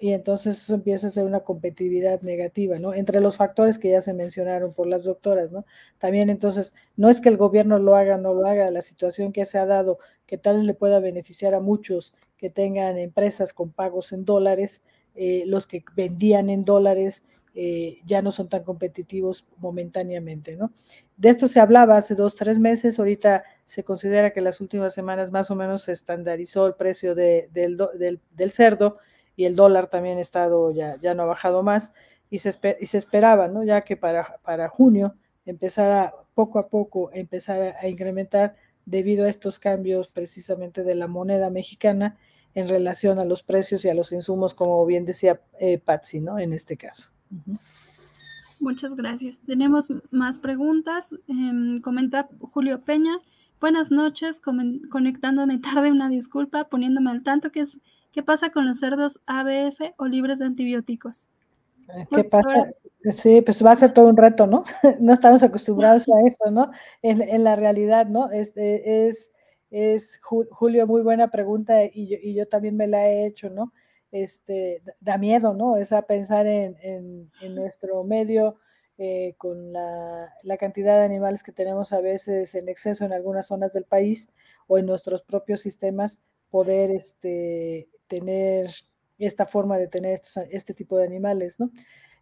Y 0.00 0.12
entonces 0.12 0.58
eso 0.58 0.74
empieza 0.74 1.06
a 1.06 1.10
ser 1.10 1.24
una 1.24 1.40
competitividad 1.40 2.20
negativa, 2.20 2.78
¿no? 2.78 2.92
Entre 2.92 3.20
los 3.20 3.38
factores 3.38 3.78
que 3.78 3.90
ya 3.90 4.02
se 4.02 4.12
mencionaron 4.12 4.74
por 4.74 4.86
las 4.86 5.04
doctoras, 5.04 5.50
¿no? 5.52 5.64
También 5.98 6.28
entonces, 6.28 6.74
no 6.96 7.08
es 7.08 7.22
que 7.22 7.30
el 7.30 7.38
gobierno 7.38 7.78
lo 7.78 7.96
haga, 7.96 8.18
no 8.18 8.34
lo 8.34 8.46
haga, 8.46 8.70
la 8.70 8.82
situación 8.82 9.32
que 9.32 9.46
se 9.46 9.58
ha 9.58 9.64
dado, 9.64 9.98
que 10.26 10.36
tal 10.36 10.66
le 10.66 10.74
pueda 10.74 11.00
beneficiar 11.00 11.54
a 11.54 11.60
muchos 11.60 12.14
que 12.36 12.50
tengan 12.50 12.98
empresas 12.98 13.54
con 13.54 13.70
pagos 13.72 14.12
en 14.12 14.26
dólares, 14.26 14.82
eh, 15.14 15.44
los 15.46 15.66
que 15.66 15.82
vendían 15.96 16.50
en 16.50 16.62
dólares 16.62 17.24
eh, 17.54 17.98
ya 18.04 18.20
no 18.20 18.32
son 18.32 18.48
tan 18.50 18.64
competitivos 18.64 19.46
momentáneamente, 19.56 20.56
¿no? 20.56 20.72
De 21.16 21.30
esto 21.30 21.48
se 21.48 21.58
hablaba 21.58 21.96
hace 21.96 22.14
dos, 22.14 22.36
tres 22.36 22.58
meses, 22.58 22.98
ahorita 22.98 23.44
se 23.64 23.82
considera 23.82 24.32
que 24.32 24.42
las 24.42 24.60
últimas 24.60 24.92
semanas 24.92 25.30
más 25.30 25.50
o 25.50 25.54
menos 25.54 25.82
se 25.82 25.92
estandarizó 25.92 26.66
el 26.66 26.74
precio 26.74 27.14
del, 27.14 27.50
del 27.52 28.50
cerdo, 28.50 28.98
y 29.40 29.46
el 29.46 29.56
dólar 29.56 29.86
también 29.86 30.18
ha 30.18 30.20
estado, 30.20 30.70
ya, 30.70 30.98
ya 30.98 31.14
no 31.14 31.22
ha 31.22 31.26
bajado 31.26 31.62
más, 31.62 31.94
y 32.28 32.40
se, 32.40 32.50
y 32.78 32.84
se 32.84 32.98
esperaba, 32.98 33.48
¿no? 33.48 33.64
Ya 33.64 33.80
que 33.80 33.96
para, 33.96 34.36
para 34.42 34.68
junio 34.68 35.14
empezara 35.46 36.12
poco 36.34 36.58
a 36.58 36.68
poco, 36.68 37.10
empezar 37.14 37.74
a, 37.80 37.88
incrementar 37.88 38.54
debido 38.84 39.24
a 39.24 39.30
estos 39.30 39.58
cambios 39.58 40.08
precisamente 40.08 40.84
de 40.84 40.94
la 40.94 41.06
moneda 41.06 41.48
mexicana 41.48 42.18
en 42.54 42.68
relación 42.68 43.18
a 43.18 43.24
los 43.24 43.42
precios 43.42 43.82
y 43.86 43.88
a 43.88 43.94
los 43.94 44.12
insumos, 44.12 44.52
como 44.52 44.84
bien 44.84 45.06
decía 45.06 45.40
eh, 45.58 45.78
Patsy, 45.78 46.20
¿no? 46.20 46.38
En 46.38 46.52
este 46.52 46.76
caso. 46.76 47.08
Muchas 48.60 48.94
gracias. 48.94 49.38
Tenemos 49.46 49.90
más 50.10 50.38
preguntas. 50.38 51.16
Em, 51.28 51.80
comenta 51.80 52.28
Julio 52.52 52.82
Peña. 52.82 53.16
Buenas 53.58 53.90
noches, 53.90 54.42
conectándome 54.90 55.56
tarde, 55.60 55.92
una 55.92 56.10
disculpa, 56.10 56.64
poniéndome 56.64 57.10
al 57.10 57.22
tanto 57.22 57.50
que 57.50 57.60
es 57.60 57.78
¿Qué 58.12 58.22
pasa 58.22 58.50
con 58.50 58.66
los 58.66 58.78
cerdos 58.78 59.20
ABF 59.26 59.94
o 59.96 60.06
libres 60.06 60.38
de 60.38 60.46
antibióticos? 60.46 61.28
Eh, 61.94 62.06
¿Qué 62.10 62.24
pasa? 62.24 62.70
Sí, 63.12 63.40
pues 63.40 63.64
va 63.64 63.72
a 63.72 63.76
ser 63.76 63.92
todo 63.92 64.08
un 64.08 64.16
reto, 64.16 64.46
¿no? 64.46 64.64
No 65.00 65.12
estamos 65.12 65.42
acostumbrados 65.42 66.08
a 66.08 66.20
eso, 66.26 66.50
¿no? 66.50 66.70
En, 67.02 67.44
la 67.44 67.56
realidad, 67.56 68.06
¿no? 68.06 68.30
Este 68.30 69.08
es, 69.08 69.32
es, 69.70 70.20
Julio, 70.22 70.86
muy 70.86 71.02
buena 71.02 71.28
pregunta 71.30 71.84
y 71.84 72.34
yo, 72.34 72.46
también 72.46 72.76
me 72.76 72.86
la 72.86 73.08
he 73.08 73.26
hecho, 73.26 73.50
¿no? 73.50 73.72
Este, 74.12 74.82
da 75.00 75.18
miedo, 75.18 75.54
¿no? 75.54 75.76
Es 75.76 75.92
a 75.92 76.02
pensar 76.02 76.46
en, 76.46 77.30
nuestro 77.54 78.02
medio, 78.04 78.56
eh, 78.98 79.34
con 79.38 79.72
la, 79.72 80.32
cantidad 80.58 80.98
de 80.98 81.04
animales 81.04 81.42
que 81.42 81.52
tenemos 81.52 81.92
a 81.92 82.00
veces 82.00 82.54
en 82.54 82.68
exceso 82.68 83.04
en 83.04 83.12
algunas 83.12 83.46
zonas 83.46 83.72
del 83.72 83.84
país 83.84 84.32
o 84.66 84.78
en 84.78 84.86
nuestros 84.86 85.22
propios 85.22 85.60
sistemas, 85.60 86.20
poder 86.50 86.90
este, 86.90 87.88
tener 88.06 88.70
esta 89.18 89.46
forma 89.46 89.78
de 89.78 89.88
tener 89.88 90.20
este 90.50 90.74
tipo 90.74 90.96
de 90.96 91.04
animales, 91.04 91.60
¿no? 91.60 91.70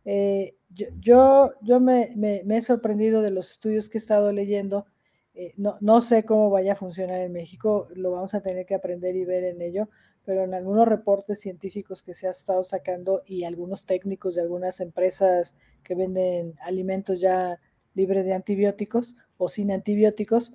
Eh, 0.05 0.55
yo, 0.71 1.53
yo, 1.61 1.81
me, 1.81 2.11
he 2.17 2.63
sorprendido 2.63 3.23
de 3.23 3.31
los 3.31 3.53
estudios 3.53 3.89
que 3.89 3.99
he 3.99 4.01
estado 4.01 4.33
leyendo. 4.33 4.87
Eh, 5.35 5.53
no, 5.57 5.77
no, 5.81 6.01
sé 6.01 6.25
cómo 6.25 6.51
vaya 6.51 6.73
a 6.73 6.77
funcionar 6.77 7.21
en 7.21 7.33
México, 7.33 7.89
lo 7.95 8.11
vamos 8.11 8.35
a 8.35 8.41
tener 8.41 8.67
que 8.67 8.75
aprender 8.75 9.15
y 9.17 9.25
ver 9.25 9.45
en 9.45 9.63
ello, 9.63 9.89
pero 10.25 10.45
en 10.45 10.55
algunos 10.55 10.89
reportes 10.89 11.41
científicos 11.41 12.03
que 12.03 12.15
se 12.15 12.27
ha 12.27 12.31
estado 12.31 12.63
sacando 12.63 13.23
y 13.25 13.45
algunos 13.45 13.85
técnicos 13.87 14.35
de 14.35 14.43
algunas 14.43 14.81
empresas 14.81 15.57
que 15.85 15.95
venden 15.95 16.55
alimentos 16.61 17.21
ya 17.21 17.61
libres 17.95 18.25
de 18.25 18.33
antibióticos 18.33 19.17
o 19.37 19.49
sin 19.49 19.71
antibióticos, 19.71 20.55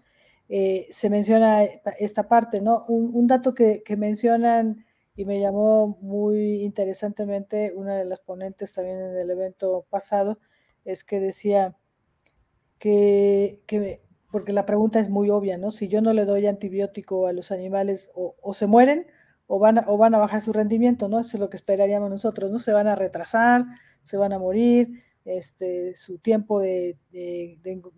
eh, 0.50 0.88
se 0.89 1.10
menciona 1.10 1.64
esta 1.64 2.28
parte, 2.28 2.62
¿no? 2.62 2.86
Un, 2.88 3.28
dato 3.28 3.54
que, 3.54 3.84
mencionan 3.98 4.86
y 5.16 5.26
me 5.26 5.39
llamó 5.39 5.98
muy 6.02 6.64
interesantemente 6.64 7.74
una 7.76 7.96
de 7.96 8.06
las 8.06 8.20
ponentes 8.20 8.74
también 8.74 9.00
en 9.00 9.18
el 9.18 9.30
evento 9.30 9.86
pasado, 9.89 10.39
es 10.86 11.04
que 11.04 11.20
decía 11.20 11.76
que, 12.80 13.62
porque 14.32 14.54
la 14.54 14.66
pregunta 14.66 15.00
es 15.00 15.10
muy 15.10 15.30
obvia, 15.30 15.58
¿no? 15.58 15.72
Si 15.72 15.88
yo 15.88 16.02
no 16.02 16.14
le 16.14 16.26
doy 16.26 16.48
antibiótico 16.48 17.28
a 17.28 17.34
los 17.34 17.52
animales 17.52 18.12
o 18.14 18.54
se 18.54 18.68
mueren 18.68 19.08
o 19.48 19.60
van, 19.60 19.80
a, 19.80 19.86
o 19.88 19.98
van 19.98 20.16
a 20.16 20.20
bajar 20.20 20.41
su 20.41 20.54
rendimiento, 20.54 21.08
¿no? 21.10 21.20
Eso 21.20 21.38
es 21.38 21.39
lo 21.39 21.50
que 21.50 21.58
esperaríamos 21.58 22.10
nosotros, 22.10 22.52
¿no? 22.52 22.60
Se 22.60 22.74
van 22.74 22.88
a 22.88 22.96
retrasar, 22.96 23.66
se 24.02 24.18
van 24.18 24.34
a 24.34 24.39
morir, 24.39 25.04
este, 25.26 25.95
su 25.95 26.17
tiempo 26.17 26.59
de, 26.59 26.97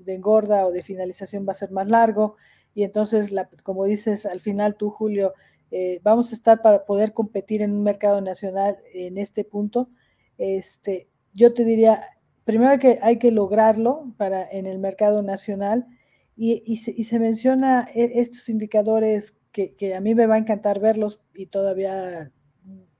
engorda 0.05 0.65
o 0.65 0.71
de 0.71 0.83
finalización 0.83 1.45
va 1.47 1.51
a 1.51 1.55
ser 1.55 1.71
más 1.71 1.89
largo 1.89 2.35
y 2.73 2.83
entonces, 2.83 3.33
como 3.63 3.85
dices 3.85 4.25
al 4.25 4.41
final 4.41 4.75
tú, 4.75 4.89
Julio, 4.89 5.33
eh, 5.71 5.99
vamos 6.03 6.31
a 6.31 6.35
estar 6.35 6.61
para 6.61 6.85
poder 6.85 7.13
competir 7.13 7.61
en 7.61 7.71
un 7.71 7.83
mercado 7.83 8.21
nacional 8.21 8.77
en 8.93 9.17
este 9.17 9.43
punto. 9.43 9.89
Este, 10.37 11.07
yo 11.33 11.53
te 11.53 11.63
diría, 11.63 12.03
primero 12.43 12.77
que 12.79 12.99
hay 13.01 13.17
que 13.17 13.31
lograrlo 13.31 14.13
para, 14.17 14.47
en 14.49 14.67
el 14.67 14.79
mercado 14.79 15.23
nacional 15.23 15.87
y, 16.35 16.61
y, 16.65 16.77
se, 16.77 16.93
y 16.95 17.19
menciona 17.19 17.87
e, 17.93 18.19
estos 18.19 18.49
indicadores 18.49 19.39
que, 19.51 19.95
a 19.95 20.01
mí 20.01 20.15
me 20.15 20.27
va 20.27 20.35
a 20.35 20.39
encantar 20.39 20.81
verlos 20.81 21.21
y 21.33 21.45
todavía 21.45 22.31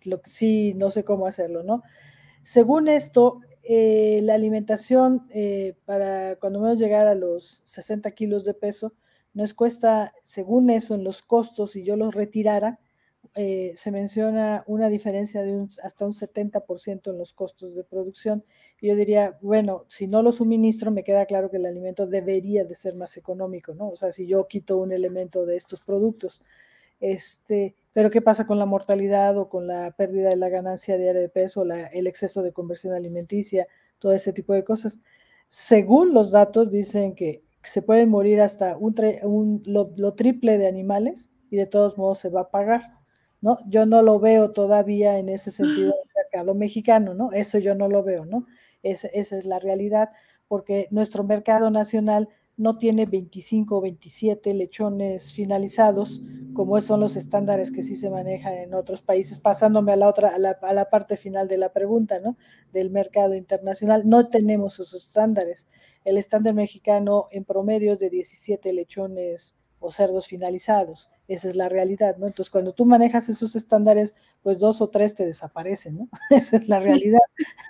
lo, 0.06 0.22
sí 0.24 0.74
no 0.76 0.90
sé 0.90 1.04
cómo 1.04 1.28
hacerlo, 1.28 1.64
¿no? 1.64 1.84
Según 2.44 2.88
esto, 2.88 3.42
eh, 3.68 4.20
la 4.24 4.36
alimentación 4.36 5.28
eh, 5.32 5.76
para 5.86 6.36
cuando 6.38 6.66
a 6.66 6.76
llegar 6.76 7.08
a 7.08 7.16
los 7.16 7.62
60 7.66 8.12
kilos 8.12 8.46
de 8.46 8.54
peso 8.54 8.94
nos 9.34 9.54
cuesta, 9.54 10.14
según 10.22 10.70
eso, 10.70 10.96
en 10.96 11.04
los 11.04 11.22
costos, 11.22 11.72
si 11.72 11.84
yo 11.84 11.96
los 11.98 12.16
retirara, 12.16 12.80
eh, 13.36 13.74
se 13.76 13.92
menciona 13.92 14.64
una 14.68 14.88
diferencia 14.88 15.44
de 15.44 15.54
un, 15.54 15.68
hasta 15.84 16.06
un 16.06 16.14
70% 16.14 17.10
en 17.12 17.18
los 17.18 17.34
costos 17.34 17.76
de 17.76 17.84
producción. 17.84 18.46
Yo 18.82 18.96
diría, 18.96 19.38
bueno, 19.42 19.86
si 19.90 20.08
no 20.08 20.22
lo 20.22 20.32
suministro, 20.32 20.92
me 20.92 21.04
queda 21.04 21.26
claro 21.26 21.50
que 21.50 21.58
el 21.58 21.66
alimento 21.66 22.08
debería 22.08 22.64
de 22.64 22.76
ser 22.76 22.96
más 22.96 23.18
económico, 23.18 23.74
¿no? 23.74 23.90
O 23.90 23.96
sea, 23.96 24.12
si 24.12 24.26
yo 24.28 24.48
quito 24.48 24.78
un 24.78 24.92
elemento 24.94 25.46
de 25.46 25.58
estos 25.58 25.82
productos. 25.82 26.42
Este, 27.00 27.76
pero 27.94 28.10
¿qué 28.10 28.22
pasa 28.22 28.46
con 28.46 28.60
la 28.60 28.66
mortalidad 28.66 29.38
o 29.38 29.50
con 29.50 29.68
la 29.68 29.92
pérdida 29.92 30.30
de 30.30 30.36
la 30.36 30.50
ganancia 30.50 30.98
diaria 30.98 31.22
de 31.22 31.30
peso, 31.30 31.66
la, 31.66 31.88
el 31.88 32.08
exceso 32.08 32.42
de 32.42 32.54
conversión 32.54 32.94
alimenticia, 32.94 33.68
todo 34.00 34.14
ese 34.14 34.34
tipo 34.34 34.54
de 34.54 34.64
cosas? 34.64 35.00
Según 35.48 36.14
los 36.14 36.32
datos, 36.32 36.72
dicen 36.72 37.16
que 37.16 37.44
se 37.64 37.82
puede 37.82 38.06
morir 38.06 38.42
hasta 38.42 38.78
un, 38.78 39.64
lo 39.66 40.14
triple 40.14 40.58
de 40.58 40.68
animales 40.68 41.32
y 41.50 41.58
de 41.58 41.66
todos 41.66 41.98
modos 41.98 42.20
se 42.20 42.30
va 42.30 42.42
a 42.42 42.52
pagar. 42.52 42.96
¿no? 43.42 43.60
Yo 43.68 43.86
no 43.86 44.02
lo 44.02 44.20
veo 44.20 44.52
todavía 44.52 45.20
en 45.20 45.30
ese 45.30 45.52
sentido 45.52 45.94
del 46.04 46.12
mercado 46.16 46.56
mexicano, 46.56 47.14
¿no? 47.14 47.32
Eso 47.32 47.60
yo 47.60 47.76
no 47.76 47.88
lo 47.88 48.04
veo, 48.04 48.26
¿no? 48.26 48.46
esa 48.84 49.08
es 49.14 49.46
la 49.46 49.58
realidad, 49.58 50.10
porque 50.48 50.88
nuestro 50.92 51.24
mercado 51.24 51.72
nacional 51.72 52.30
no 52.58 52.78
tiene 52.78 53.06
25 53.06 53.78
o 53.78 53.82
27 53.82 54.54
lechones 54.54 55.34
finalizados, 55.34 56.22
como 56.54 56.80
son 56.80 57.02
los 57.02 57.16
estándares 57.18 57.72
que 57.72 57.84
sí 57.84 57.96
se 57.96 58.10
manejan 58.10 58.54
en 58.54 58.74
otros 58.74 59.02
países, 59.02 59.40
pasándome 59.40 59.92
a 59.92 59.98
la 59.98 60.08
otra, 60.08 60.30
a 60.30 60.40
la, 60.40 60.52
a 60.62 60.74
la 60.74 60.90
parte 60.90 61.18
final 61.18 61.48
de 61.48 61.58
la 61.58 61.74
pregunta, 61.74 62.20
¿no? 62.20 62.38
Del 62.72 62.92
mercado 62.92 63.36
internacional. 63.36 64.08
No 64.08 64.30
tenemos 64.30 64.80
esos 64.80 65.08
estándares. 65.08 65.68
El 66.06 66.18
estándar 66.18 66.54
mexicano 66.54 67.28
en 67.32 67.44
promedio 67.44 67.94
es 67.94 68.00
de 68.00 68.10
17 68.10 68.72
lechones 68.72 69.56
o 69.80 69.92
cerdos 69.92 70.28
finalizados. 70.28 71.10
Esa 71.28 71.50
es 71.50 71.56
la 71.56 71.70
realidad, 71.70 72.18
¿no? 72.18 72.28
Entonces, 72.28 72.52
cuando 72.52 72.72
tú 72.74 72.86
manejas 72.86 73.30
esos 73.30 73.56
estándares, 73.56 74.14
pues 74.44 74.60
dos 74.60 74.82
o 74.82 74.90
tres 74.90 75.16
te 75.16 75.26
desaparecen, 75.26 75.98
¿no? 75.98 76.10
Esa 76.30 76.58
es 76.58 76.68
la 76.70 76.80
realidad, 76.80 77.20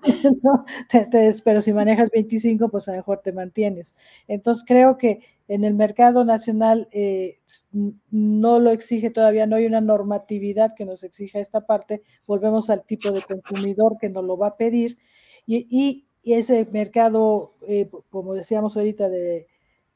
¿no? 0.44 0.66
pero 1.44 1.62
si 1.62 1.72
manejas 1.72 2.10
25, 2.12 2.70
pues 2.70 2.88
a 2.88 2.92
lo 2.92 2.98
mejor 2.98 3.22
te 3.24 3.32
mantienes. 3.32 3.96
Entonces, 4.28 4.66
creo 4.68 4.98
que 4.98 5.22
en 5.48 5.64
el 5.64 5.74
mercado 5.74 6.26
nacional 6.26 6.88
eh, 6.92 7.38
no 8.12 8.60
lo 8.60 8.72
exige 8.72 9.10
todavía, 9.10 9.46
no 9.46 9.56
hay 9.56 9.68
una 9.68 9.80
normatividad 9.82 10.74
que 10.76 10.86
nos 10.86 11.04
exija 11.04 11.40
esta 11.40 11.62
parte. 11.66 12.02
Volvemos 12.28 12.70
al 12.70 12.84
tipo 12.84 13.12
de 13.12 13.22
consumidor 13.22 13.98
que 14.00 14.10
nos 14.10 14.26
lo 14.26 14.38
va 14.38 14.48
a 14.48 14.58
pedir. 14.58 14.98
Y, 15.46 16.02
ese 16.24 16.66
mercado, 16.72 17.54
eh, 17.68 17.88
como 18.10 18.34
decíamos 18.34 18.76
ahorita, 18.76 19.10
de, 19.10 19.46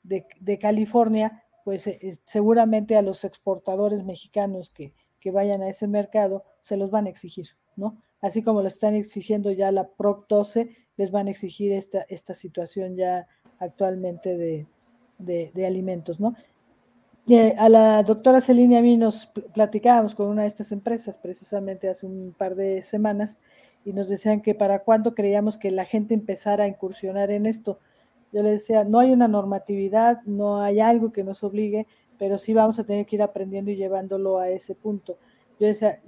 de 0.03 0.59
California, 0.59 1.43
pues 1.69 1.85
eh, 1.85 1.99
eh, 2.01 2.15
seguramente 2.23 2.97
a 2.97 3.03
los 3.03 3.23
exportadores 3.23 4.03
mexicanos 4.03 4.71
que, 4.71 4.91
vayan 5.31 5.61
a 5.61 5.69
ese 5.69 5.87
mercado 5.87 6.43
se 6.61 6.77
los 6.77 6.89
van 6.89 7.05
a 7.05 7.09
exigir, 7.09 7.49
¿no? 7.75 7.95
Así 8.21 8.41
como 8.41 8.63
lo 8.63 8.67
están 8.67 8.95
exigiendo 8.95 9.51
ya 9.51 9.71
la 9.71 9.87
PROC 9.87 10.27
12, 10.27 10.75
les 10.97 11.11
van 11.11 11.27
a 11.27 11.29
exigir 11.29 11.71
esta, 11.71 12.07
esta 12.09 12.33
situación 12.33 12.95
ya 12.95 13.27
actualmente 13.59 14.65
de, 15.19 15.67
alimentos, 15.67 16.19
¿no? 16.19 16.33
Eh, 17.27 17.53
a 17.59 17.69
la 17.69 18.01
doctora 18.01 18.41
Celina 18.41 18.79
a 18.79 18.81
mí 18.81 18.97
nos 18.97 19.27
platicábamos 19.53 20.15
con 20.15 20.25
una 20.25 20.41
de 20.41 20.47
estas 20.47 20.71
empresas 20.71 21.19
precisamente 21.19 21.87
hace 21.87 22.07
un 22.07 22.33
par 22.35 22.55
de 22.55 22.81
semanas 22.81 23.37
y 23.85 23.93
nos 23.93 24.09
decían 24.09 24.41
que 24.41 24.55
para 24.55 24.79
cuándo 24.79 25.13
creíamos 25.13 25.59
que 25.59 25.69
la 25.69 25.85
gente 25.85 26.15
empezara 26.15 26.63
a 26.63 26.67
incursionar 26.67 27.29
en 27.29 27.45
esto. 27.45 27.77
Yo 28.31 28.43
le 28.43 28.51
decía, 28.51 28.83
no 28.83 28.99
hay 28.99 29.11
una 29.11 29.27
normatividad, 29.27 30.21
no 30.23 30.61
hay 30.61 30.79
algo 30.79 31.11
que 31.11 31.23
nos 31.23 31.43
obligue, 31.43 31.87
pero 32.17 32.37
sí 32.37 32.53
vamos 32.53 32.77
a 32.79 32.83
tener 32.83 33.05
que 33.05 33.15
ir 33.15 33.21
aprendiendo 33.21 33.71
y 33.71 33.75
llevándolo 33.75 34.39
a 34.39 34.49
ese 34.49 34.75
punto. 34.75 35.17
Yo 35.59 35.67
decía, 35.67 35.99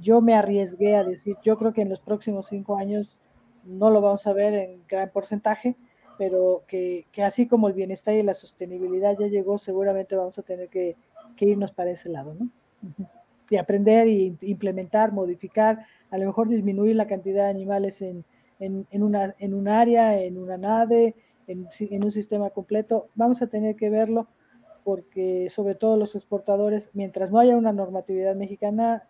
yo 0.00 0.20
me 0.20 0.34
arriesgué 0.34 0.96
a 0.96 1.04
decir, 1.04 1.36
yo 1.42 1.56
creo 1.56 1.72
que 1.72 1.82
en 1.82 1.88
los 1.88 2.00
próximos 2.00 2.48
cinco 2.48 2.76
años 2.76 3.18
no 3.64 3.90
lo 3.90 4.00
vamos 4.00 4.26
a 4.26 4.32
ver 4.32 4.54
en 4.54 4.82
gran 4.88 5.10
porcentaje, 5.10 5.76
pero 6.18 6.62
que, 6.66 7.06
así 7.24 7.48
como 7.48 7.68
el 7.68 7.74
bienestar 7.74 8.14
y 8.14 8.22
la 8.22 8.34
sostenibilidad 8.34 9.16
ya 9.18 9.26
llegó, 9.26 9.58
seguramente 9.58 10.14
vamos 10.14 10.38
a 10.38 10.42
tener 10.42 10.68
que, 10.68 10.96
irnos 11.40 11.72
para 11.72 11.90
ese 11.90 12.08
lado, 12.08 12.34
¿no? 12.34 12.48
Y 13.50 13.56
aprender 13.56 14.06
y 14.06 14.36
implementar, 14.42 15.10
modificar, 15.10 15.84
a 16.10 16.18
lo 16.18 16.26
mejor 16.26 16.48
disminuir 16.48 16.94
la 16.94 17.08
cantidad 17.08 17.44
de 17.44 17.50
animales 17.50 18.00
en, 18.00 18.24
en, 18.60 19.02
una, 19.02 19.34
en 19.38 19.54
un 19.54 19.66
área, 19.66 20.22
en 20.22 20.38
una 20.38 20.56
nave, 20.56 21.16
en, 21.46 21.68
un 22.04 22.12
sistema 22.12 22.50
completo, 22.50 23.08
vamos 23.14 23.42
a 23.42 23.46
tener 23.46 23.76
que 23.76 23.90
verlo 23.90 24.28
porque 24.84 25.48
sobre 25.48 25.74
todo 25.74 25.96
los 25.96 26.16
exportadores, 26.16 26.90
mientras 26.92 27.30
no 27.30 27.38
haya 27.38 27.56
una 27.56 27.72
normatividad 27.72 28.34
mexicana, 28.34 29.08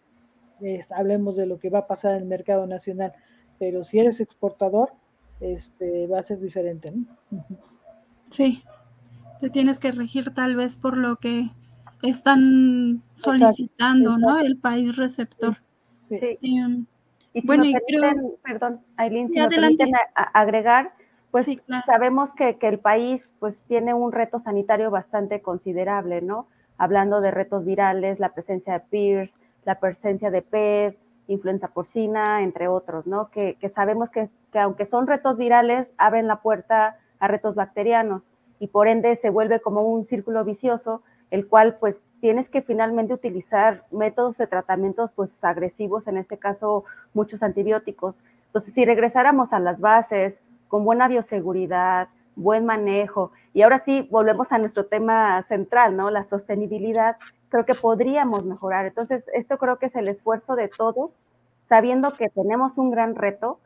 hablemos 0.91 1.37
de 1.37 1.47
lo 1.47 1.59
que 1.59 1.71
va 1.71 1.81
a 1.81 1.87
pasar 1.87 2.15
en 2.15 2.23
el 2.23 2.29
mercado 2.29 2.67
nacional, 2.67 3.13
pero 3.59 3.83
si 3.83 3.99
eres 3.99 4.21
exportador, 4.21 4.93
este, 5.41 6.07
va 6.07 6.19
a 6.19 6.23
ser 6.23 6.41
diferente. 6.41 6.93
Sí, 8.29 8.63
te 9.43 9.51
tienes 9.51 9.79
que 9.79 9.93
regir 9.93 10.33
tal 10.33 10.57
vez 10.57 10.79
por 10.79 10.97
lo 10.97 11.17
que 11.17 11.51
están 12.03 13.03
solicitando, 13.13 14.17
¿no? 14.17 14.39
El 14.39 14.57
país 14.57 14.97
receptor. 14.97 15.59
Sí. 16.09 16.39
Em, 16.41 16.87
y 17.35 17.43
si 17.43 17.47
bueno, 17.47 17.65
perdón, 18.43 18.81
Aileen, 18.97 19.29
si 19.29 19.39
me 19.39 19.49
permiten 19.49 19.93
agregar, 20.15 20.95
pues 21.33 21.49
sabemos 21.87 22.35
que, 22.35 22.59
el 22.61 22.79
país 22.79 23.33
pues 23.41 23.65
tiene 23.65 23.95
un 23.95 24.13
reto 24.13 24.39
sanitario 24.39 24.91
bastante 24.91 25.41
considerable, 25.41 26.21
¿no? 26.21 26.47
Hablando 26.77 27.23
de 27.23 27.31
retos 27.31 27.65
virales, 27.65 28.21
la 28.21 28.35
presencia 28.35 28.75
de 28.75 28.81
PIRS, 28.81 29.33
la 29.65 29.81
presencia 29.81 30.31
de 30.31 30.43
PED, 30.43 30.95
influenza 31.29 31.69
porcina, 31.69 32.43
entre 32.43 32.69
otros, 32.69 33.07
¿no? 33.07 33.31
Que, 33.31 33.57
sabemos 33.75 34.11
que, 34.11 34.29
aunque 34.53 34.85
son 34.85 35.07
retos 35.07 35.39
virales, 35.39 35.89
abren 35.97 36.27
la 36.27 36.43
puerta 36.43 36.99
a 37.19 37.29
retos 37.29 37.55
bacterianos 37.55 38.31
y 38.59 38.67
por 38.67 38.87
ende 38.87 39.17
se 39.17 39.31
vuelve 39.31 39.61
como 39.61 39.85
un 39.85 40.05
círculo 40.05 40.45
vicioso, 40.45 41.03
el 41.31 41.49
cual 41.49 41.79
pues 41.81 41.97
tienes 42.21 42.51
que 42.51 42.61
finalmente 42.61 43.15
utilizar 43.15 43.85
métodos 43.91 44.37
de 44.37 44.47
tratamientos 44.47 45.11
pues 45.17 45.43
agresivos, 45.43 46.09
en 46.09 46.19
este 46.19 46.37
caso 46.37 46.85
muchos 47.15 47.43
antibióticos. 47.43 48.21
Entonces, 48.49 48.75
si 48.75 48.85
regresáramos 48.85 49.55
a 49.55 49.61
las 49.61 49.81
bases, 49.81 50.39
con 50.73 50.87
buena 50.87 51.07
bioseguridad, 51.07 52.09
buen 52.35 52.65
manejo. 52.65 53.31
Y 53.53 53.61
ahora 53.61 53.81
sí, 53.81 54.09
volvemos 54.11 54.53
a 54.53 54.59
nuestro 54.59 54.87
tema 54.87 55.43
central, 55.43 55.99
¿no? 55.99 56.09
La 56.09 56.25
sostenibilidad. 56.25 57.19
Creo 57.51 57.67
que 57.67 57.75
podríamos 57.75 58.47
mejorar. 58.47 58.87
Entonces, 58.87 59.27
esto 59.35 59.59
creo 59.59 59.79
que 59.79 59.85
es 59.85 59.97
el 59.97 60.09
esfuerzo 60.09 60.57
de 60.57 60.69
todos, 60.69 61.11
sabiendo 61.69 62.15
que 62.15 62.31
tenemos 62.31 62.79
un 62.79 62.91
gran 62.91 63.17
reto, 63.17 63.59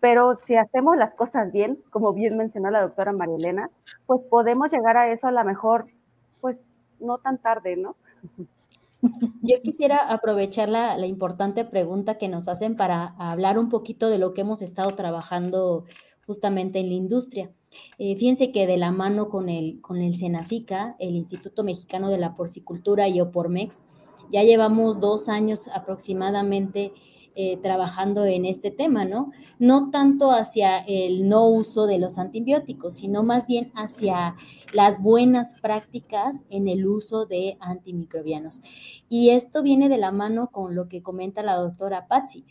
pero 0.00 0.38
si 0.46 0.56
hacemos 0.56 0.96
las 0.96 1.14
cosas 1.14 1.52
bien, 1.52 1.80
como 1.90 2.14
bien 2.14 2.38
mencionó 2.38 2.70
la 2.70 2.80
doctora 2.80 3.12
María 3.12 3.36
Elena, 3.36 3.70
pues 4.06 4.22
podemos 4.30 4.72
llegar 4.72 4.96
a 4.96 5.10
eso 5.12 5.28
a 5.28 5.32
lo 5.32 5.44
mejor, 5.44 5.88
pues 6.40 6.56
no 6.98 7.18
tan 7.18 7.36
tarde, 7.36 7.76
¿no? 7.76 7.94
Yo 9.42 9.60
quisiera 9.62 9.98
aprovechar 9.98 10.70
la, 10.70 10.96
la, 10.96 11.04
importante 11.04 11.66
pregunta 11.66 12.16
que 12.16 12.28
nos 12.28 12.48
hacen 12.48 12.74
para 12.74 13.14
hablar 13.18 13.58
un 13.58 13.68
poquito 13.68 14.08
de 14.08 14.16
lo 14.16 14.32
que 14.32 14.40
hemos 14.40 14.62
estado 14.62 14.94
trabajando 14.94 15.84
justamente 16.26 16.80
en 16.80 16.88
la 16.88 16.94
industria. 16.94 17.50
Eh, 17.98 18.16
fíjense 18.16 18.52
que 18.52 18.66
de 18.66 18.76
la 18.76 18.90
mano 18.90 19.28
con 19.28 19.48
el, 19.48 19.80
con 19.80 19.98
el 19.98 20.16
Senacica, 20.16 20.96
el 20.98 21.16
Instituto 21.16 21.64
Mexicano 21.64 22.10
de 22.10 22.18
la 22.18 22.34
Porcicultura 22.36 23.08
y 23.08 23.20
Opormex, 23.20 23.82
ya 24.32 24.42
llevamos 24.42 25.00
dos 25.00 25.28
años 25.28 25.68
aproximadamente 25.68 26.92
eh, 27.36 27.56
trabajando 27.56 28.24
en 28.26 28.44
este 28.44 28.70
tema, 28.70 29.04
¿no? 29.04 29.32
No 29.58 29.90
tanto 29.90 30.30
hacia 30.30 30.78
el 30.78 31.28
no 31.28 31.48
uso 31.48 31.86
de 31.86 31.98
los 31.98 32.16
antibióticos, 32.18 32.94
sino 32.94 33.24
más 33.24 33.48
bien 33.48 33.72
hacia 33.74 34.36
las 34.72 35.02
buenas 35.02 35.56
prácticas 35.60 36.44
en 36.48 36.68
el 36.68 36.86
uso 36.86 37.26
de 37.26 37.56
antimicrobianos. 37.58 38.62
Y 39.08 39.30
esto 39.30 39.64
viene 39.64 39.88
de 39.88 39.98
la 39.98 40.12
mano 40.12 40.50
con 40.52 40.76
lo 40.76 40.88
que 40.88 41.02
comenta 41.02 41.42
la 41.42 41.56
doctora 41.56 42.06
Patsy. 42.06 42.44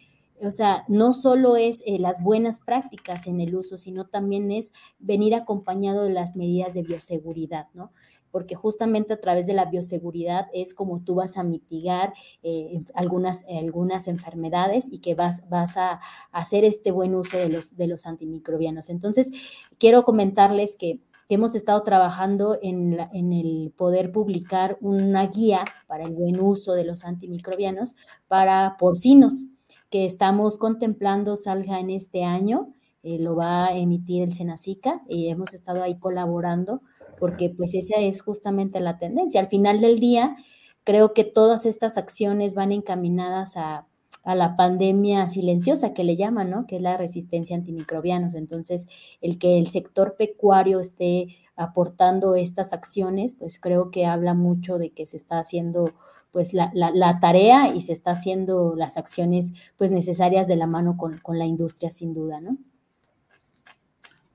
O 0.44 0.52
sea, 0.52 0.84
no 0.88 1.14
solo 1.14 1.56
es 1.56 1.84
eh, 1.86 2.00
las 2.00 2.22
buenas 2.22 2.60
prácticas 2.60 3.28
en 3.28 3.40
el 3.40 3.56
uso, 3.56 3.78
sino 3.78 4.06
también 4.06 4.52
es 4.52 4.74
venir 5.00 5.36
acompañado 5.36 6.04
de 6.04 6.12
las 6.12 6.36
medidas 6.36 6.74
de 6.74 6.84
bioseguridad, 6.84 7.68
¿no? 7.74 7.92
porque 8.34 8.56
justamente 8.56 9.14
a 9.14 9.22
través 9.22 9.46
de 9.46 9.54
la 9.54 9.66
bioseguridad 9.66 10.48
es 10.54 10.74
como 10.74 11.02
tú 11.04 11.14
vas 11.14 11.38
a 11.38 11.44
mitigar 11.44 12.14
eh, 12.42 12.82
algunas, 12.96 13.46
algunas 13.48 14.08
enfermedades 14.08 14.92
y 14.92 15.02
que 15.02 15.14
vas, 15.14 15.48
vas 15.50 15.78
a, 15.78 16.00
hacer 16.32 16.66
este 16.66 16.90
buen 16.90 17.14
uso 17.14 17.38
de 17.38 17.50
los, 17.50 17.78
de 17.78 17.86
los 17.86 18.08
antimicrobianos. 18.08 18.90
Entonces, 18.90 19.32
quiero 19.78 20.04
comentarles 20.04 20.76
que, 20.76 21.00
hemos 21.30 21.56
estado 21.56 21.82
trabajando 21.82 22.60
en, 22.62 23.00
en, 23.12 23.34
el 23.34 23.74
poder 23.76 24.12
publicar 24.12 24.78
una 24.82 25.26
guía 25.26 25.66
para 25.88 26.04
el 26.04 26.12
buen 26.12 26.40
uso 26.40 26.74
de 26.74 26.84
los 26.84 27.06
antimicrobianos 27.06 27.96
para 28.28 28.76
porcinos, 28.78 29.48
que 29.94 30.06
estamos 30.06 30.58
contemplando 30.58 31.38
salga 31.38 31.80
en 31.80 31.92
este 31.92 32.24
año. 32.24 32.74
Eh, 33.04 33.20
lo 33.20 33.36
va 33.36 33.68
a 33.68 33.78
emitir 33.78 34.24
el 34.24 34.34
Senacica 34.34 35.04
y 35.08 35.28
hemos 35.28 35.54
estado 35.54 35.84
ahí 35.84 36.00
colaborando 36.00 36.82
porque 37.20 37.52
pues 37.56 37.76
esa 37.76 37.98
es 38.00 38.24
justamente 38.24 38.80
la 38.80 38.98
tendencia. 38.98 39.40
Al 39.40 39.50
final 39.50 39.82
del 39.82 40.00
día, 40.00 40.36
creo 40.84 41.14
que 41.14 41.24
todas 41.24 41.68
estas 41.68 42.00
acciones 42.00 42.56
van 42.56 42.72
encaminadas 42.72 43.56
a, 43.56 43.86
la 44.26 44.56
pandemia 44.56 45.28
silenciosa 45.28 45.94
que 45.94 46.04
le 46.04 46.16
llaman, 46.16 46.50
¿no? 46.50 46.66
Que 46.66 46.78
es 46.78 46.82
la 46.82 46.98
resistencia 46.98 47.56
a 47.56 47.60
antimicrobianos. 47.60 48.34
Entonces, 48.34 48.88
el 49.22 49.38
que 49.38 49.60
el 49.60 49.68
sector 49.68 50.16
pecuario 50.18 50.80
esté 50.80 51.28
aportando 51.56 52.34
estas 52.34 52.74
acciones, 52.74 53.36
pues 53.36 53.60
creo 53.60 53.92
que 53.92 54.08
habla 54.08 54.34
mucho 54.34 54.80
de 54.80 54.90
que 54.90 55.06
se 55.06 55.18
está 55.18 55.38
haciendo 55.38 55.94
pues 56.34 56.54
la, 56.54 56.72
la, 56.74 57.20
tarea 57.20 57.74
y 57.74 57.84
se 57.84 57.94
está 57.94 58.12
haciendo 58.12 58.74
las 58.76 58.98
acciones 58.98 59.54
pues 59.78 59.92
necesarias 59.92 60.48
de 60.48 60.56
la 60.56 60.66
mano 60.66 60.98
con, 60.98 61.20
con 61.20 61.38
la 61.38 61.46
industria 61.46 61.92
sin 61.92 62.14
duda, 62.14 62.42
¿no? 62.42 62.58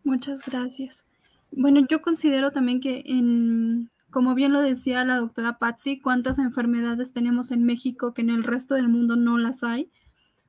Muchas 0.05 0.41
gracias. 0.47 1.05
Bueno, 1.51 1.85
yo 1.91 2.01
considero 2.01 2.53
también 2.53 2.81
que 2.81 3.03
en, 3.05 3.91
como 4.11 4.37
bien 4.37 4.53
lo 4.53 4.61
decía 4.63 5.05
la 5.05 5.17
doctora 5.17 5.59
Patsy, 5.59 6.01
cuántas 6.01 6.39
enfermedades 6.39 7.13
tenemos 7.13 7.51
en 7.51 7.65
México 7.65 8.15
que 8.15 8.23
en 8.23 8.31
el 8.31 8.45
resto 8.45 8.75
del 8.75 8.89
mundo 8.89 9.17
no 9.17 9.37
las 9.37 9.65
hay, 9.65 9.91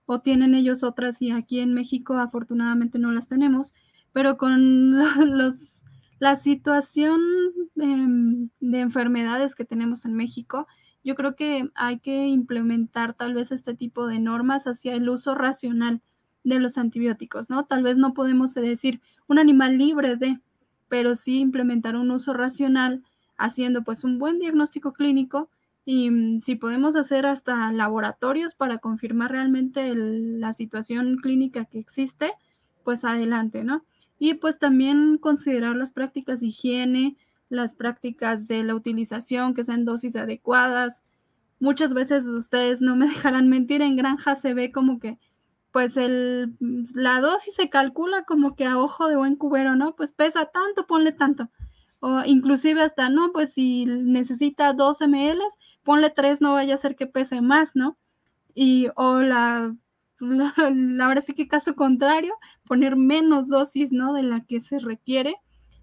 o 0.06 0.22
tienen 0.22 0.54
ellos 0.56 0.84
otras 0.84 1.20
y 1.22 1.32
aquí 1.32 1.60
en 1.60 1.74
México 1.74 2.16
afortunadamente 2.16 3.00
no 3.00 3.12
las 3.12 3.28
tenemos, 3.28 3.74
pero 4.14 4.38
con 4.38 4.98
los, 5.38 5.84
la 6.20 6.36
situación 6.36 7.20
em, 7.76 8.50
de 8.60 8.80
enfermedades 8.82 9.56
que 9.56 9.66
tenemos 9.66 10.06
en 10.06 10.14
México, 10.14 10.68
yo 11.04 11.16
creo 11.16 11.36
que 11.36 11.70
hay 11.76 12.00
que 12.00 12.28
implementar 12.28 13.14
tal 13.14 13.34
vez 13.34 13.52
este 13.52 13.74
tipo 13.74 14.08
de 14.08 14.20
normas 14.20 14.66
hacia 14.68 14.94
el 14.94 15.10
uso 15.10 15.36
racional 15.36 16.02
de 16.44 16.60
los 16.60 16.78
antibióticos, 16.78 17.50
¿no? 17.50 17.66
Tal 17.66 17.84
vez 17.84 17.98
no 17.98 18.14
podemos 18.14 18.54
decir 18.54 19.02
un 19.28 19.40
animal 19.40 19.78
libre 19.78 20.16
de, 20.16 20.40
pero 20.88 21.16
sí 21.16 21.40
implementar 21.40 21.96
un 21.96 22.12
uso 22.12 22.34
racional 22.34 23.04
haciendo 23.38 23.84
pues 23.84 24.04
un 24.04 24.20
buen 24.20 24.40
diagnóstico 24.40 24.94
clínico 24.94 25.50
y 25.86 26.10
mm, 26.12 26.40
si 26.40 26.56
podemos 26.56 26.96
hacer 26.96 27.26
hasta 27.26 27.72
laboratorios 27.72 28.54
para 28.56 28.80
confirmar 28.80 29.32
realmente 29.32 29.94
la 29.96 30.54
situación 30.54 31.18
clínica 31.18 31.66
que 31.66 31.80
existe, 31.80 32.34
pues 32.84 33.06
adelante, 33.06 33.64
¿no? 33.64 33.84
Y 34.20 34.34
pues 34.36 34.60
también 34.60 35.18
considerar 35.18 35.76
las 35.76 35.94
prácticas 35.94 36.42
de 36.42 36.48
higiene, 36.48 37.16
las 37.50 37.76
prácticas 37.76 38.48
de 38.48 38.64
la 38.64 38.76
utilización, 38.76 39.54
que 39.54 39.64
sean 39.64 39.86
dosis 39.86 40.16
adecuadas. 40.16 41.04
Muchas 41.60 41.94
veces 41.94 42.28
ustedes 42.28 42.82
no 42.82 42.96
me 42.96 43.08
dejarán 43.10 43.50
mentir, 43.50 43.82
en 43.82 43.96
granja 43.96 44.36
se 44.36 44.54
ve 44.54 44.72
como 44.72 45.00
que 45.00 45.18
pues 45.72 45.98
el, 45.98 46.56
la 46.96 47.22
dosis 47.22 47.56
se 47.56 47.70
calcula 47.70 48.24
como 48.24 48.56
que 48.56 48.66
a 48.66 48.80
ojo 48.80 49.08
de 49.08 49.16
buen 49.18 49.36
cubero, 49.36 49.76
¿no? 49.76 49.96
Pues 49.96 50.12
pesa 50.14 50.46
tanto, 50.46 50.88
ponle 50.88 51.12
tanto. 51.12 51.50
O 52.00 52.24
inclusive 52.26 52.82
hasta, 52.82 53.10
no, 53.10 53.32
pues 53.34 53.54
si 53.54 53.86
necesita 53.86 54.74
2 54.74 55.02
ml, 55.02 55.40
ponle 55.84 56.10
3, 56.10 56.42
no 56.42 56.54
vaya 56.54 56.76
a 56.76 56.78
ser 56.78 56.96
que 56.96 57.08
pese 57.08 57.42
más, 57.42 57.76
¿no? 57.76 57.98
Y, 58.56 58.88
o 58.96 59.20
la, 59.20 59.76
la, 60.20 60.54
la 60.72 61.22
sí 61.22 61.34
que 61.34 61.48
caso 61.48 61.76
contrario, 61.76 62.34
poner 62.66 62.96
menos 62.96 63.48
dosis, 63.48 63.92
¿no? 63.92 64.14
De 64.14 64.24
la 64.24 64.42
que 64.42 64.62
se 64.62 64.80
requiere. 64.80 65.36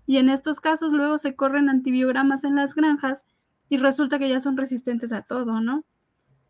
Y 0.07 0.19
en 0.19 0.29
estos 0.29 0.61
casos 0.61 0.93
luego 0.93 1.19
se 1.19 1.35
corren 1.35 1.69
antibiogramas 1.69 2.45
en 2.45 2.55
las 2.55 2.75
granjas 2.75 3.27
y 3.69 3.79
resulta 3.79 4.19
que 4.19 4.29
ya 4.29 4.41
son 4.41 4.57
resistentes 4.57 5.13
a 5.13 5.23
todo, 5.23 5.61
¿no? 5.61 5.85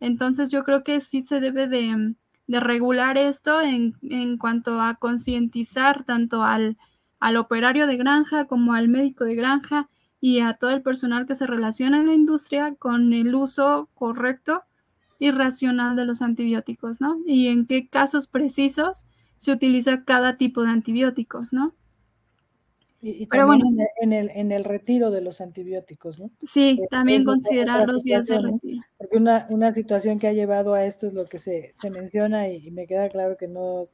Entonces 0.01 0.51
yo 0.51 0.65
creo 0.65 0.85
que 0.85 1.01
sí 1.01 1.23
se 1.23 1.41
debe 1.41 1.67
de, 1.69 2.15
de 2.47 2.61
regular 2.61 3.17
esto 3.17 3.61
en, 3.61 3.95
en 4.03 4.39
cuanto 4.39 4.81
a 4.81 4.97
concientizar 4.97 6.05
tanto 6.05 6.43
al, 6.43 6.77
al 7.19 7.37
operario 7.37 7.87
de 7.87 7.97
granja 7.97 8.47
como 8.47 8.75
al 8.75 8.89
médico 8.89 9.25
de 9.25 9.35
granja 9.35 9.89
y 10.21 10.41
a 10.41 10.55
todo 10.55 10.71
el 10.71 10.83
personal 10.83 11.27
que 11.27 11.35
se 11.35 11.47
relaciona 11.47 12.01
en 12.01 12.07
la 12.07 12.15
industria 12.15 12.75
con 12.75 13.13
el 13.13 13.35
uso 13.35 13.89
correcto 13.95 14.63
y 15.19 15.31
racional 15.31 15.97
de 15.97 16.05
los 16.05 16.21
antibióticos, 16.21 17.01
¿no? 17.01 17.19
Y 17.27 17.49
en 17.49 17.67
qué 17.67 17.89
casos 17.89 18.27
precisos 18.27 19.07
se 19.37 19.53
utiliza 19.53 20.05
cada 20.05 20.37
tipo 20.37 20.63
de 20.63 20.71
antibióticos, 20.71 21.53
¿no? 21.53 21.75
Y, 23.09 23.27
también 23.27 23.63
en, 24.01 24.13
el, 24.13 24.31
en, 24.35 24.51
el, 24.51 24.65
retiro 24.65 25.13
de 25.13 25.21
los 25.21 25.41
antibióticos, 25.41 26.19
¿no? 26.19 26.31
Sí, 26.43 26.81
también 26.91 27.25
considerar 27.25 27.87
los 27.87 28.03
días 28.03 28.27
de 28.27 28.41
retiro. 28.41 28.83
Porque 28.99 29.17
una, 29.17 29.47
una, 29.51 29.73
situación 29.73 30.19
que 30.19 30.27
ha 30.27 30.33
llevado 30.33 30.75
a 30.75 30.85
esto 30.85 31.07
es 31.07 31.15
lo 31.15 31.25
que 31.27 31.39
se, 31.39 31.71
se 31.75 31.91
menciona 31.91 32.49
y, 32.49 32.69
me 32.73 32.89
queda 32.89 33.09
claro 33.09 33.37
que 33.37 33.47
no, 33.47 33.85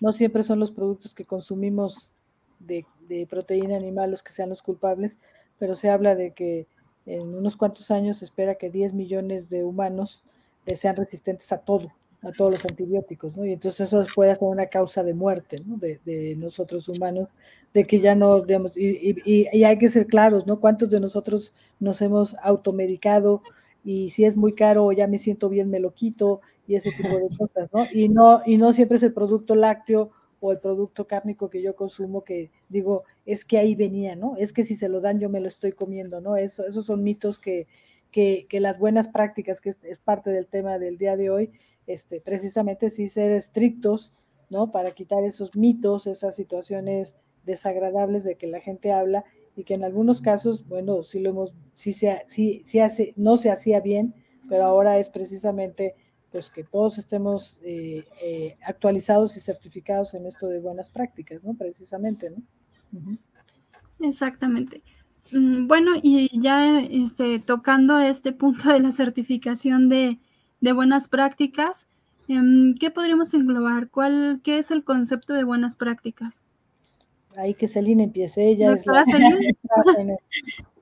no 0.00 0.12
siempre 0.12 0.42
son 0.42 0.60
los 0.60 0.72
productos 0.72 1.14
que 1.14 1.26
consumimos 1.26 2.14
de, 2.58 2.86
de, 3.06 3.26
proteína 3.26 3.76
animal 3.76 4.10
los 4.10 4.22
que 4.22 4.32
sean 4.32 4.48
los 4.48 4.62
culpables, 4.62 5.18
pero 5.58 5.74
se 5.74 5.90
habla 5.90 6.14
de 6.14 6.32
que 6.32 6.66
en 7.04 7.34
unos 7.34 7.58
cuantos 7.58 7.90
años 7.90 8.16
se 8.18 8.24
espera 8.24 8.54
que 8.54 8.70
10 8.70 8.94
millones 8.94 9.50
de 9.50 9.62
humanos 9.62 10.24
eh, 10.64 10.74
sean 10.74 10.96
resistentes 10.96 11.52
a 11.52 11.58
todo, 11.58 11.92
a 12.24 12.32
todos 12.32 12.52
los 12.52 12.64
antibióticos, 12.64 13.36
¿no? 13.36 13.44
Y 13.44 13.52
entonces 13.52 13.92
eso 13.92 14.02
puede 14.14 14.34
ser 14.34 14.48
una 14.48 14.66
causa 14.66 15.02
de 15.02 15.14
muerte, 15.14 15.58
¿no? 15.66 15.76
De, 15.76 16.00
de 16.04 16.36
nosotros 16.36 16.88
humanos, 16.88 17.34
de 17.72 17.84
que 17.84 18.00
ya 18.00 18.14
no, 18.14 18.40
digamos, 18.40 18.76
y, 18.76 19.14
y, 19.24 19.48
y, 19.52 19.64
hay 19.64 19.78
que 19.78 19.88
ser 19.88 20.06
claros, 20.06 20.46
¿no? 20.46 20.60
¿Cuántos 20.60 20.90
de 20.90 21.00
nosotros 21.00 21.54
nos 21.80 22.00
hemos 22.02 22.34
automedicado 22.42 23.42
y 23.84 24.10
si 24.10 24.24
es 24.24 24.36
muy 24.36 24.54
caro 24.54 24.90
ya 24.92 25.06
me 25.06 25.18
siento 25.18 25.48
bien, 25.48 25.70
me 25.70 25.80
lo 25.80 25.92
quito 25.92 26.40
y 26.66 26.76
ese 26.76 26.92
tipo 26.92 27.08
de 27.08 27.28
cosas, 27.36 27.70
¿no? 27.72 27.86
Y 27.92 28.08
no, 28.08 28.42
y 28.46 28.56
no 28.56 28.72
siempre 28.72 28.96
es 28.96 29.02
el 29.02 29.12
producto 29.12 29.54
lácteo 29.54 30.10
o 30.40 30.52
el 30.52 30.58
producto 30.58 31.06
cárnico 31.06 31.50
que 31.50 31.62
yo 31.62 31.74
consumo 31.76 32.24
que 32.24 32.50
digo, 32.68 33.04
es 33.26 33.44
que 33.44 33.58
ahí 33.58 33.74
venía, 33.74 34.16
¿no? 34.16 34.36
Es 34.36 34.52
que 34.52 34.64
si 34.64 34.74
se 34.74 34.88
lo 34.88 35.00
dan 35.00 35.20
yo 35.20 35.28
me 35.28 35.40
lo 35.40 35.48
estoy 35.48 35.72
comiendo, 35.72 36.20
¿no? 36.20 36.36
Eso, 36.36 36.66
esos 36.66 36.86
son 36.86 37.02
mitos 37.02 37.38
que, 37.38 37.66
que, 38.10 38.46
que 38.48 38.60
las 38.60 38.78
buenas 38.78 39.08
prácticas, 39.08 39.60
que 39.60 39.70
es, 39.70 39.82
es 39.84 39.98
parte 39.98 40.30
del 40.30 40.46
tema 40.46 40.78
del 40.78 40.98
día 40.98 41.16
de 41.16 41.30
hoy, 41.30 41.50
este, 41.86 42.20
precisamente 42.20 42.90
sí 42.90 43.08
ser 43.08 43.32
estrictos, 43.32 44.12
¿no? 44.50 44.70
Para 44.70 44.92
quitar 44.92 45.24
esos 45.24 45.56
mitos, 45.56 46.06
esas 46.06 46.36
situaciones 46.36 47.16
desagradables 47.44 48.24
de 48.24 48.36
que 48.36 48.46
la 48.46 48.60
gente 48.60 48.92
habla 48.92 49.24
y 49.56 49.64
que 49.64 49.74
en 49.74 49.84
algunos 49.84 50.20
casos, 50.20 50.66
bueno, 50.66 51.02
sí 51.02 51.20
lo 51.20 51.30
hemos, 51.30 51.54
sí 51.72 51.92
se, 51.92 52.22
sí, 52.26 52.62
sí 52.64 52.80
hace, 52.80 53.14
no 53.16 53.36
se 53.36 53.50
hacía 53.50 53.80
bien, 53.80 54.14
pero 54.48 54.64
ahora 54.64 54.98
es 54.98 55.08
precisamente 55.08 55.94
pues 56.30 56.50
que 56.50 56.64
todos 56.64 56.98
estemos 56.98 57.58
eh, 57.62 58.04
eh, 58.24 58.56
actualizados 58.66 59.36
y 59.36 59.40
certificados 59.40 60.14
en 60.14 60.26
esto 60.26 60.48
de 60.48 60.58
buenas 60.58 60.90
prácticas, 60.90 61.44
¿no? 61.44 61.54
Precisamente, 61.54 62.30
¿no? 62.30 62.42
Exactamente. 64.00 64.82
Mm, 65.30 65.68
bueno, 65.68 65.92
y 66.02 66.28
ya 66.40 66.80
este, 66.80 67.38
tocando 67.38 68.00
este 68.00 68.32
punto 68.32 68.72
de 68.72 68.80
la 68.80 68.90
certificación 68.90 69.88
de, 69.88 70.18
buenas 70.72 71.08
prácticas, 71.08 71.86
em, 72.28 72.74
¿qué 72.76 72.90
podríamos 72.90 73.34
englobar? 73.34 73.88
¿Cuál, 73.90 74.40
¿Qué 74.42 74.58
es 74.58 74.70
el 74.70 74.84
concepto 74.84 75.34
de 75.34 75.44
buenas 75.44 75.76
prácticas? 75.76 76.44
Ahí 77.36 77.54
que 77.54 77.68
Celine 77.68 78.04
empiece, 78.04 78.48
ella 78.48 78.72
es 78.72 78.86
la... 78.86 79.04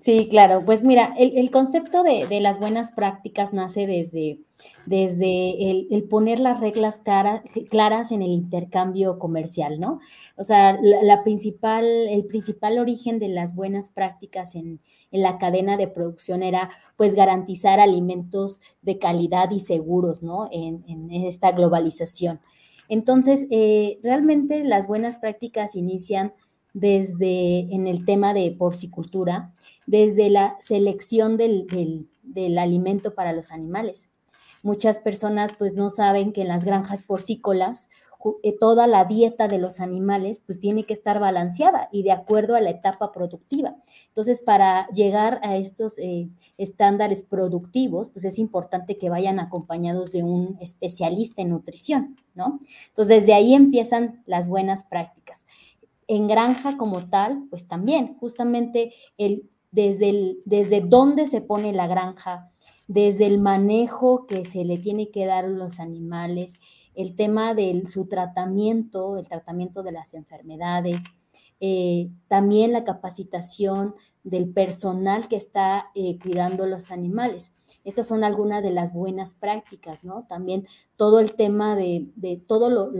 Sí, 0.00 0.28
claro. 0.30 0.64
Pues 0.64 0.82
mira, 0.82 1.14
el, 1.18 1.50
concepto 1.50 2.02
de, 2.02 2.40
las 2.40 2.58
buenas 2.58 2.90
prácticas 2.90 3.52
nace 3.52 3.86
desde, 3.86 4.40
desde 4.86 5.70
el, 5.70 6.04
poner 6.04 6.40
las 6.40 6.60
reglas 6.60 7.02
claras 7.68 8.10
en 8.10 8.22
el 8.22 8.30
intercambio 8.30 9.18
comercial, 9.18 9.78
¿no? 9.78 10.00
O 10.36 10.44
sea, 10.44 10.78
la, 10.80 11.22
principal, 11.22 11.84
el 11.84 12.24
principal 12.24 12.78
origen 12.78 13.18
de 13.18 13.28
las 13.28 13.54
buenas 13.54 13.90
prácticas 13.90 14.54
en, 14.54 14.80
la 15.10 15.38
cadena 15.38 15.76
de 15.76 15.88
producción 15.88 16.42
era 16.42 16.70
pues 16.96 17.14
garantizar 17.14 17.78
alimentos 17.80 18.60
de 18.80 18.98
calidad 18.98 19.50
y 19.50 19.60
seguros, 19.60 20.22
¿no? 20.22 20.48
En, 20.50 21.10
esta 21.10 21.52
globalización. 21.52 22.40
Entonces, 22.88 23.46
eh, 23.50 23.98
realmente 24.02 24.64
las 24.64 24.86
buenas 24.86 25.18
prácticas 25.18 25.76
inician 25.76 26.32
desde 26.72 27.74
en 27.74 27.86
el 27.86 28.04
tema 28.04 28.32
de 28.32 28.50
porcicultura, 28.52 29.52
desde 29.90 30.30
la 30.30 30.56
selección 30.60 31.36
del, 31.36 32.06
alimento 32.56 33.16
para 33.16 33.32
los 33.32 33.50
animales. 33.50 34.08
Muchas 34.62 35.00
personas 35.00 35.52
pues 35.58 35.74
no 35.74 35.90
saben 35.90 36.32
que 36.32 36.42
en 36.42 36.48
las 36.48 36.64
granjas 36.64 37.02
porcícolas 37.02 37.88
eh, 38.44 38.56
toda 38.56 38.86
la 38.86 39.04
dieta 39.06 39.48
de 39.48 39.58
los 39.58 39.80
animales 39.80 40.42
pues 40.46 40.60
tiene 40.60 40.84
que 40.84 40.92
estar 40.92 41.18
balanceada 41.18 41.88
y 41.90 42.04
de 42.04 42.12
acuerdo 42.12 42.54
a 42.54 42.60
la 42.60 42.70
etapa 42.70 43.10
productiva. 43.10 43.74
Entonces, 44.06 44.42
para 44.42 44.86
llegar 44.90 45.40
a 45.42 45.56
estos 45.56 45.98
eh, 45.98 46.28
estándares 46.56 47.24
productivos, 47.24 48.10
pues 48.10 48.24
es 48.24 48.38
importante 48.38 48.96
que 48.96 49.10
vayan 49.10 49.40
acompañados 49.40 50.12
de 50.12 50.22
un 50.22 50.56
especialista 50.60 51.42
en 51.42 51.48
nutrición, 51.48 52.16
¿no? 52.36 52.60
Entonces, 52.88 53.22
desde 53.22 53.34
ahí 53.34 53.54
empiezan 53.54 54.22
las 54.24 54.46
buenas 54.46 54.84
prácticas. 54.84 55.46
En 56.06 56.28
granja 56.28 56.76
como 56.76 57.08
tal, 57.08 57.46
pues 57.50 57.66
también, 57.66 58.16
justamente 58.18 58.92
el 59.16 59.49
desde, 59.70 60.36
desde 60.44 60.80
dónde 60.80 61.26
se 61.26 61.40
pone 61.40 61.72
la 61.72 61.86
granja, 61.86 62.50
desde 62.86 63.26
el 63.26 63.38
manejo 63.38 64.26
que 64.26 64.44
se 64.44 64.64
le 64.64 64.78
tiene 64.78 65.10
que 65.10 65.24
dar 65.24 65.44
a 65.44 65.48
los 65.48 65.78
animales, 65.78 66.60
el 66.94 67.14
tema 67.14 67.54
de 67.54 67.84
su 67.86 68.06
tratamiento, 68.06 69.16
el 69.16 69.28
tratamiento 69.28 69.82
de 69.82 69.92
las 69.92 70.12
enfermedades, 70.14 71.04
eh, 71.60 72.10
también 72.26 72.72
la 72.72 72.84
capacitación 72.84 73.94
del 74.24 74.50
personal 74.50 75.28
que 75.28 75.36
está 75.36 75.90
eh, 75.94 76.18
cuidando 76.18 76.66
los 76.66 76.90
animales. 76.90 77.52
Estas 77.84 78.08
son 78.08 78.24
algunas 78.24 78.62
de 78.62 78.70
las 78.70 78.92
buenas 78.92 79.34
prácticas, 79.34 80.02
¿no? 80.02 80.26
También 80.26 80.66
todo 80.96 81.20
el 81.20 81.34
tema 81.34 81.76
de, 81.76 82.08
todo 82.46 82.90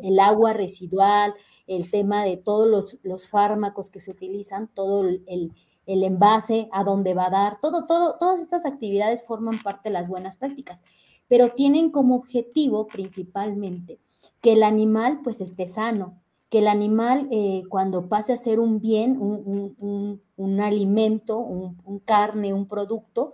el 0.00 0.20
agua 0.20 0.52
residual, 0.52 1.34
el 1.66 1.90
tema 1.90 2.24
de 2.24 2.36
todos 2.36 2.68
los, 2.68 2.98
los 3.02 3.28
fármacos 3.28 3.90
que 3.90 4.00
se 4.00 4.12
utilizan, 4.12 4.68
todo 4.72 5.06
el, 5.06 5.22
el 5.26 5.52
envase, 5.86 6.68
a 6.72 6.84
dónde 6.84 7.14
va 7.14 7.26
a 7.26 7.30
dar, 7.30 7.58
todo, 7.60 7.86
todo, 7.86 8.16
todas 8.18 8.40
estas 8.40 8.66
actividades 8.66 9.24
forman 9.24 9.62
parte 9.62 9.88
de 9.88 9.94
las 9.94 10.08
buenas 10.08 10.36
prácticas, 10.36 10.82
pero 11.28 11.50
tienen 11.50 11.90
como 11.90 12.16
objetivo 12.16 12.86
principalmente 12.86 13.98
que 14.40 14.52
el 14.52 14.62
animal 14.62 15.20
pues 15.22 15.40
esté 15.40 15.66
sano, 15.66 16.20
que 16.50 16.58
el 16.58 16.68
animal 16.68 17.28
eh, 17.30 17.62
cuando 17.70 18.10
pase 18.10 18.34
a 18.34 18.36
ser 18.36 18.60
un 18.60 18.78
bien, 18.78 19.16
un, 19.18 20.60
alimento, 20.60 21.38
un, 21.38 21.98
carne, 22.04 22.52
un 22.52 22.66
producto, 22.66 23.32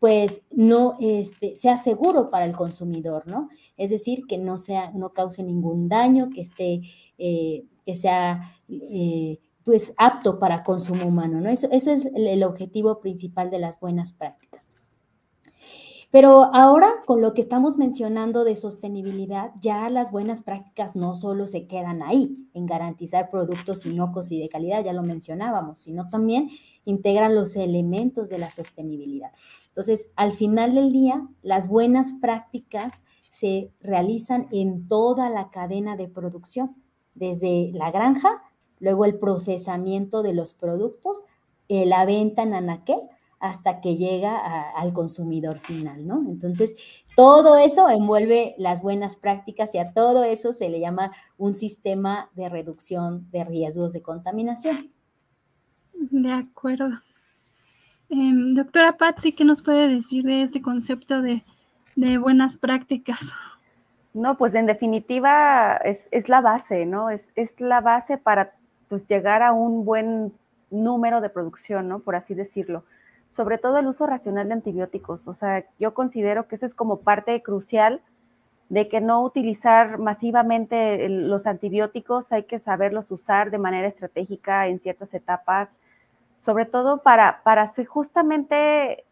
pues 0.00 0.42
no 0.50 0.96
este, 1.00 1.54
sea 1.54 1.76
seguro 1.76 2.28
para 2.28 2.44
el 2.44 2.56
consumidor, 2.56 3.28
¿no? 3.28 3.48
Es 3.76 3.90
decir, 3.90 4.26
que 4.26 4.36
no, 4.36 4.58
sea, 4.58 4.90
no 4.90 5.10
cause 5.10 5.44
ningún 5.44 5.88
daño, 5.88 6.28
que 6.34 6.40
esté, 6.40 6.80
eh, 7.18 7.64
que 7.84 7.94
sea 7.94 8.56
eh, 8.68 9.38
pues 9.66 9.94
apto 9.96 10.38
para 10.38 10.62
consumo 10.62 11.06
humano, 11.06 11.40
¿no? 11.40 11.50
Eso, 11.50 11.66
eso 11.72 11.90
es 11.90 12.08
el, 12.14 12.44
objetivo 12.44 13.00
principal 13.00 13.50
de 13.50 13.58
las 13.58 13.80
buenas 13.80 14.12
prácticas. 14.12 14.72
Pero 16.12 16.54
ahora, 16.54 16.88
con 17.04 17.20
lo 17.20 17.34
que 17.34 17.40
estamos 17.40 17.76
mencionando 17.76 18.44
de 18.44 18.54
sostenibilidad, 18.54 19.50
ya 19.60 19.90
las 19.90 20.12
buenas 20.12 20.42
prácticas 20.42 20.94
no 20.94 21.16
solo 21.16 21.48
se 21.48 21.66
quedan 21.66 22.00
ahí, 22.04 22.48
en 22.54 22.64
garantizar 22.64 23.28
productos 23.28 23.84
inocuos 23.86 24.30
y 24.30 24.38
de 24.38 24.48
calidad, 24.48 24.84
ya 24.84 24.92
lo 24.92 25.02
mencionábamos, 25.02 25.80
sino 25.80 26.08
también 26.10 26.48
integran 26.84 27.34
los 27.34 27.56
elementos 27.56 28.28
de 28.28 28.38
la 28.38 28.52
sostenibilidad. 28.52 29.32
Entonces, 29.66 30.12
al 30.14 30.30
final 30.30 30.76
del 30.76 30.92
día, 30.92 31.26
las 31.42 31.66
buenas 31.66 32.12
prácticas 32.20 33.02
se 33.30 33.72
realizan 33.80 34.46
en 34.52 34.86
toda 34.86 35.28
la 35.28 35.50
cadena 35.50 35.96
de 35.96 36.06
producción, 36.06 36.76
desde 37.14 37.72
la 37.74 37.90
granja 37.90 38.42
luego 38.80 39.04
el 39.04 39.18
procesamiento 39.18 40.22
de 40.22 40.34
los 40.34 40.52
productos, 40.52 41.24
eh, 41.68 41.86
la 41.86 42.04
venta 42.04 42.42
en 42.42 42.54
anaquel 42.54 43.00
hasta 43.38 43.80
que 43.80 43.96
llega 43.96 44.36
al 44.72 44.92
consumidor 44.92 45.58
final, 45.58 46.06
¿no? 46.06 46.24
Entonces, 46.28 46.74
todo 47.16 47.56
eso 47.56 47.88
envuelve 47.88 48.54
las 48.58 48.82
buenas 48.82 49.16
prácticas 49.16 49.74
y 49.74 49.78
a 49.78 49.92
todo 49.92 50.24
eso 50.24 50.52
se 50.52 50.68
le 50.68 50.80
llama 50.80 51.12
un 51.36 51.52
sistema 51.52 52.30
de 52.34 52.48
reducción 52.48 53.30
de 53.30 53.44
riesgos 53.44 53.92
de 53.92 54.02
contaminación. 54.02 54.90
De 55.92 56.32
acuerdo. 56.32 56.88
Em, 58.08 58.54
doctora 58.54 58.96
Patsy, 58.96 59.32
¿qué 59.32 59.44
nos 59.44 59.62
puede 59.62 59.88
decir 59.88 60.24
de 60.24 60.42
este 60.42 60.62
concepto 60.62 61.22
de, 61.22 61.42
buenas 62.18 62.56
prácticas? 62.56 63.32
No, 64.14 64.38
pues 64.38 64.54
en 64.54 64.66
definitiva 64.66 65.76
es, 65.76 66.28
la 66.28 66.40
base, 66.40 66.86
¿no? 66.86 67.10
Es, 67.10 67.30
es, 67.34 67.60
la 67.60 67.80
base 67.80 68.16
para 68.16 68.55
pues 68.88 69.06
llegar 69.06 69.42
a 69.42 69.52
un 69.52 69.84
buen 69.84 70.32
número 70.70 71.20
de 71.20 71.30
producción, 71.30 71.88
¿no? 71.88 72.00
Por 72.00 72.16
así 72.16 72.34
decirlo. 72.34 72.84
Sobre 73.30 73.58
todo 73.58 73.78
el 73.78 73.86
uso 73.86 74.06
racional 74.06 74.48
de 74.48 74.54
antibióticos. 74.54 75.26
O 75.28 75.34
sea, 75.34 75.64
yo 75.78 75.94
considero 75.94 76.48
que 76.48 76.56
eso 76.56 76.66
es 76.66 76.74
como 76.74 77.00
parte 77.00 77.42
crucial 77.42 78.00
de 78.68 78.88
que 78.88 79.00
no 79.00 79.22
utilizar 79.22 79.98
masivamente 79.98 81.08
los 81.08 81.46
antibióticos, 81.46 82.32
hay 82.32 82.44
que 82.44 82.58
saberlos 82.58 83.10
usar 83.10 83.50
de 83.50 83.58
manera 83.58 83.86
estratégica 83.86 84.66
en 84.66 84.80
ciertas 84.80 85.14
etapas, 85.14 85.76
sobre 86.40 86.66
todo 86.66 86.98
para, 86.98 87.42
para 87.44 87.70
justamente 87.86 89.04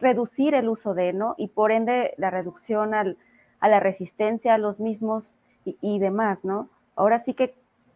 reducir 0.00 0.54
el 0.54 0.68
uso 0.68 0.94
de, 0.94 1.12
¿no? 1.12 1.34
Y 1.36 1.48
por 1.48 1.70
ende 1.70 2.14
la 2.16 2.30
reducción 2.30 2.94
a 2.94 3.14
la 3.60 3.80
resistencia 3.80 4.54
a 4.54 4.58
los 4.58 4.80
mismos 4.80 5.36
y, 5.64 5.76
y 5.82 5.98
demás, 5.98 6.44
¿no? 6.44 6.68
Ahora 6.96 7.18
sí 7.18 7.34
que 7.34 7.54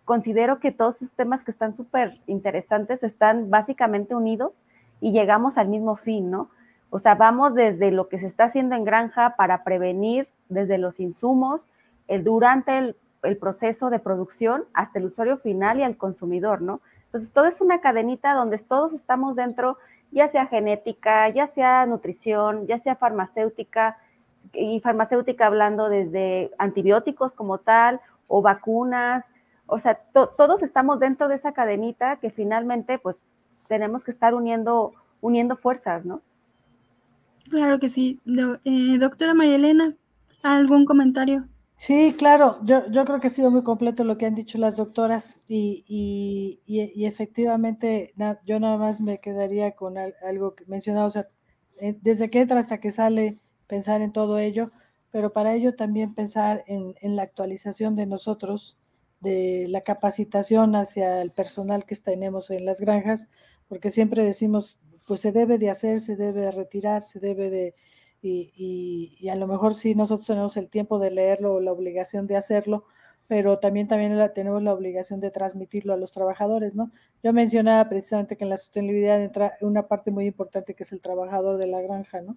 considero 0.09 0.59
que 0.59 0.73
todos 0.73 1.03
esos 1.03 1.13
temas 1.13 1.45
que 1.45 1.51
están 1.51 1.75
súper 1.75 2.19
interesantes 2.27 3.03
están 3.03 3.51
básicamente 3.51 4.15
unidos 4.15 4.55
y 5.03 5.13
llegamos 5.13 5.59
al 5.59 5.69
mismo 5.69 5.97
fin, 5.97 6.31
¿no? 6.31 6.49
O 6.89 6.99
sea, 6.99 7.15
vamos 7.15 7.55
desde 7.55 7.91
lo 7.91 8.09
que 8.09 8.19
se 8.19 8.25
está 8.25 8.45
haciendo 8.45 8.75
en 8.75 8.85
granja 8.85 9.37
para 9.37 9.65
prevenir, 9.65 10.27
desde 10.49 10.79
los 10.79 10.99
insumos, 10.99 11.69
el, 12.07 12.25
durante 12.25 12.79
el, 12.79 12.97
el 13.23 13.37
proceso 13.37 13.91
de 13.91 13.99
producción 13.99 14.65
hasta 14.73 14.99
el 14.99 15.05
usuario 15.05 15.37
final 15.37 15.79
y 15.79 15.83
al 15.83 15.99
consumidor, 15.99 16.63
¿no? 16.63 16.81
Entonces, 17.05 17.31
todo 17.31 17.45
es 17.45 17.61
una 17.61 17.83
cadenita 17.83 18.33
donde 18.33 18.57
todos 18.57 18.95
estamos 18.95 19.37
dentro, 19.37 19.77
ya 20.11 20.29
sea 20.29 20.47
genética, 20.47 21.29
ya 21.29 21.49
sea 21.49 21.85
nutrición, 21.85 22.67
ya 22.67 22.79
sea 22.79 22.97
farmacéutica, 22.97 23.99
y 24.55 24.81
farmacéutica 24.81 25.45
hablando 25.45 25.91
desde 25.91 26.51
antibióticos 26.57 27.35
como 27.35 27.59
tal, 27.59 28.01
o 28.27 28.41
vacunas, 28.41 29.27
o 29.69 29.79
sea, 29.79 30.01
todos 30.13 30.63
estamos 30.63 30.99
dentro 30.99 31.29
de 31.29 31.37
esa 31.37 31.53
cadenita 31.53 32.17
que 32.17 32.31
finalmente 32.31 32.99
pues 32.99 33.17
tenemos 33.69 34.03
que 34.03 34.11
estar 34.11 34.35
uniendo, 34.35 34.93
uniendo 35.21 35.57
fuerzas, 35.57 36.05
¿no? 36.05 36.23
Claro 37.51 37.79
que 37.79 37.89
sí. 37.89 38.19
Eh, 38.65 38.99
doctora 38.99 39.35
María 39.35 39.57
Elena, 39.57 39.95
¿algún 40.43 40.87
comentario? 40.87 41.47
Sí, 41.75 42.15
claro, 42.19 42.59
yo, 42.65 42.91
yo 42.91 43.05
creo 43.05 43.21
que 43.21 43.29
ha 43.29 43.31
sido 43.31 43.51
muy 43.53 43.63
completo 43.63 44.03
lo 44.03 44.19
que 44.19 44.27
han 44.27 44.35
dicho 44.35 44.59
las 44.59 44.77
doctoras 44.77 45.39
y, 45.47 45.85
y, 46.67 47.07
efectivamente 47.07 48.13
yo 48.45 48.59
nada 48.59 48.77
más 48.79 49.01
me 49.01 49.19
quedaría 49.19 49.73
con 49.77 49.97
algo 49.97 50.57
que 50.57 50.65
mencionado, 50.67 51.07
o 51.07 51.11
sea, 51.11 51.29
eh, 51.81 51.97
desde 52.03 52.31
que 52.31 52.41
entra 52.41 52.59
hasta 52.59 52.81
que 52.81 52.91
sale, 52.91 53.41
pensar 53.69 54.03
en 54.03 54.13
todo 54.13 54.39
ello, 54.39 54.73
pero 55.13 55.33
para 55.33 55.55
ello 55.55 55.77
también 55.77 56.15
pensar 56.15 56.65
en, 56.67 56.97
en 57.01 57.15
la 57.15 57.23
actualización 57.23 57.95
de 57.95 58.07
nosotros, 58.07 58.77
de 59.21 59.67
la 59.69 59.83
capacitación 59.83 60.77
hacia 60.77 61.23
el 61.23 61.31
personal 61.31 61.85
que 61.85 61.97
tenemos 61.97 62.51
en 62.51 62.65
las 62.65 62.81
granjas, 62.81 63.29
porque 63.69 63.91
siempre 63.91 64.25
decimos, 64.25 64.79
pues 65.07 65.21
se 65.21 65.33
debe 65.33 65.59
de 65.59 65.71
hacer, 65.71 66.01
se 66.01 66.17
debe 66.17 66.43
de 66.43 66.51
retirar, 66.53 67.03
se 67.03 67.21
debe 67.21 67.51
de 67.51 67.75
y, 68.21 69.17
y, 69.21 69.29
a 69.29 69.37
lo 69.37 69.47
mejor 69.47 69.75
sí 69.75 69.95
nosotros 69.95 70.27
tenemos 70.27 70.57
el 70.57 70.69
tiempo 70.69 70.99
de 70.99 71.11
leerlo 71.11 71.55
o 71.55 71.61
la 71.61 71.73
obligación 71.73 72.27
de 72.27 72.37
hacerlo, 72.37 72.85
pero 73.29 73.59
también, 73.59 73.87
también 73.87 74.19
la, 74.19 74.33
tenemos 74.33 74.63
la 74.63 74.73
obligación 74.75 75.21
de 75.21 75.31
transmitirlo 75.31 75.93
a 75.93 75.97
los 75.97 76.13
trabajadores, 76.13 76.75
¿no? 76.75 76.91
Yo 77.23 77.33
mencionaba 77.33 77.89
precisamente 77.89 78.37
que 78.37 78.45
en 78.45 78.51
la 78.51 78.57
sostenibilidad 78.57 79.23
entra 79.23 79.57
una 79.61 79.87
parte 79.87 80.11
muy 80.11 80.27
importante 80.27 80.75
que 80.75 80.83
es 80.83 80.93
el 80.93 81.01
trabajador 81.01 81.59
de 81.59 81.67
la 81.69 81.81
granja, 81.81 82.21
¿no? 82.23 82.37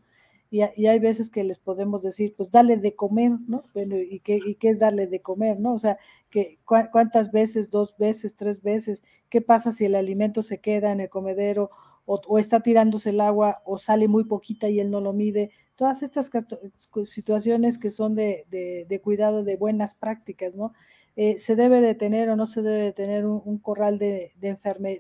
Y, 0.52 0.62
hay 0.86 1.00
veces 1.00 1.32
que 1.32 1.46
les 1.46 1.60
podemos 1.60 2.02
decir, 2.02 2.36
pues 2.36 2.52
dale 2.52 2.76
de 2.76 2.94
comer, 2.94 3.32
¿no? 3.48 3.64
Bueno, 3.74 3.96
¿y 3.98 4.20
qué, 4.20 4.38
¿y 4.46 4.56
qué 4.56 4.70
es 4.70 4.80
darle 4.80 5.08
de 5.08 5.22
comer, 5.22 5.62
¿no? 5.62 5.74
O 5.74 5.80
sea, 5.80 5.98
que, 6.30 6.60
¿cuántas 6.66 7.32
veces, 7.32 7.70
dos 7.72 7.96
veces, 7.98 8.36
tres 8.36 8.62
veces? 8.62 9.02
¿Qué 9.30 9.40
pasa 9.40 9.72
si 9.72 9.86
el 9.86 9.96
alimento 9.96 10.42
se 10.42 10.60
queda 10.60 10.92
en 10.92 11.00
el 11.00 11.10
comedero 11.10 11.72
o, 12.06 12.38
está 12.38 12.60
tirándose 12.60 13.12
el 13.12 13.22
agua 13.22 13.62
o 13.66 13.78
sale 13.78 14.10
muy 14.10 14.26
poquita 14.26 14.68
y 14.68 14.82
él 14.82 14.92
no 14.92 15.00
lo 15.00 15.14
mide? 15.14 15.52
Todas 15.78 16.04
estas 16.04 16.30
situaciones 17.06 17.78
que 17.78 17.90
son 17.90 18.16
de, 18.16 18.46
de, 18.50 19.02
cuidado 19.02 19.46
de 19.46 19.56
buenas 19.56 19.96
prácticas, 19.96 20.54
¿no? 20.56 20.74
Eh, 21.16 21.40
¿Se 21.40 21.56
debe 21.56 21.80
de 21.80 21.96
tener 21.96 22.30
o 22.30 22.36
no 22.36 22.46
se 22.46 22.62
debe 22.62 22.84
de 22.84 22.94
tener 22.94 23.26
un, 23.26 23.58
corral 23.60 23.98
de, 24.00 24.32
de, 24.42 24.58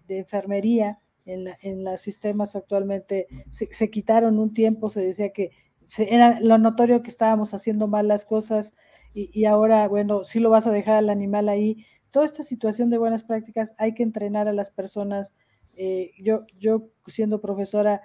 de 0.07 0.17
enfermería? 0.17 1.01
En, 1.33 1.45
la, 1.45 1.57
en 1.61 1.83
los 1.83 2.01
sistemas 2.01 2.55
actualmente 2.55 3.27
se, 3.49 3.89
quitaron 3.89 4.39
un 4.39 4.53
tiempo, 4.53 4.89
se 4.89 5.01
decía 5.01 5.31
que 5.31 5.51
era 5.97 6.39
lo 6.39 6.57
notorio 6.57 7.01
que 7.03 7.09
estábamos 7.09 7.53
haciendo 7.53 7.87
mal 7.87 8.07
las 8.07 8.25
cosas 8.25 8.73
y, 9.13 9.43
ahora, 9.45 9.87
bueno, 9.89 10.23
si 10.23 10.39
lo 10.39 10.49
vas 10.49 10.67
a 10.67 10.71
dejar 10.71 10.95
al 10.95 11.09
animal 11.09 11.49
ahí. 11.49 11.85
Toda 12.11 12.25
esta 12.25 12.43
situación 12.43 12.89
de 12.89 12.97
buenas 12.97 13.25
prácticas 13.25 13.73
hay 13.77 13.93
que 13.93 14.03
entrenar 14.03 14.47
a 14.47 14.53
las 14.53 14.71
personas. 14.71 15.33
Eh, 15.75 16.11
yo, 16.17 16.45
yo 16.57 16.87
siendo 17.07 17.41
profesora 17.41 18.01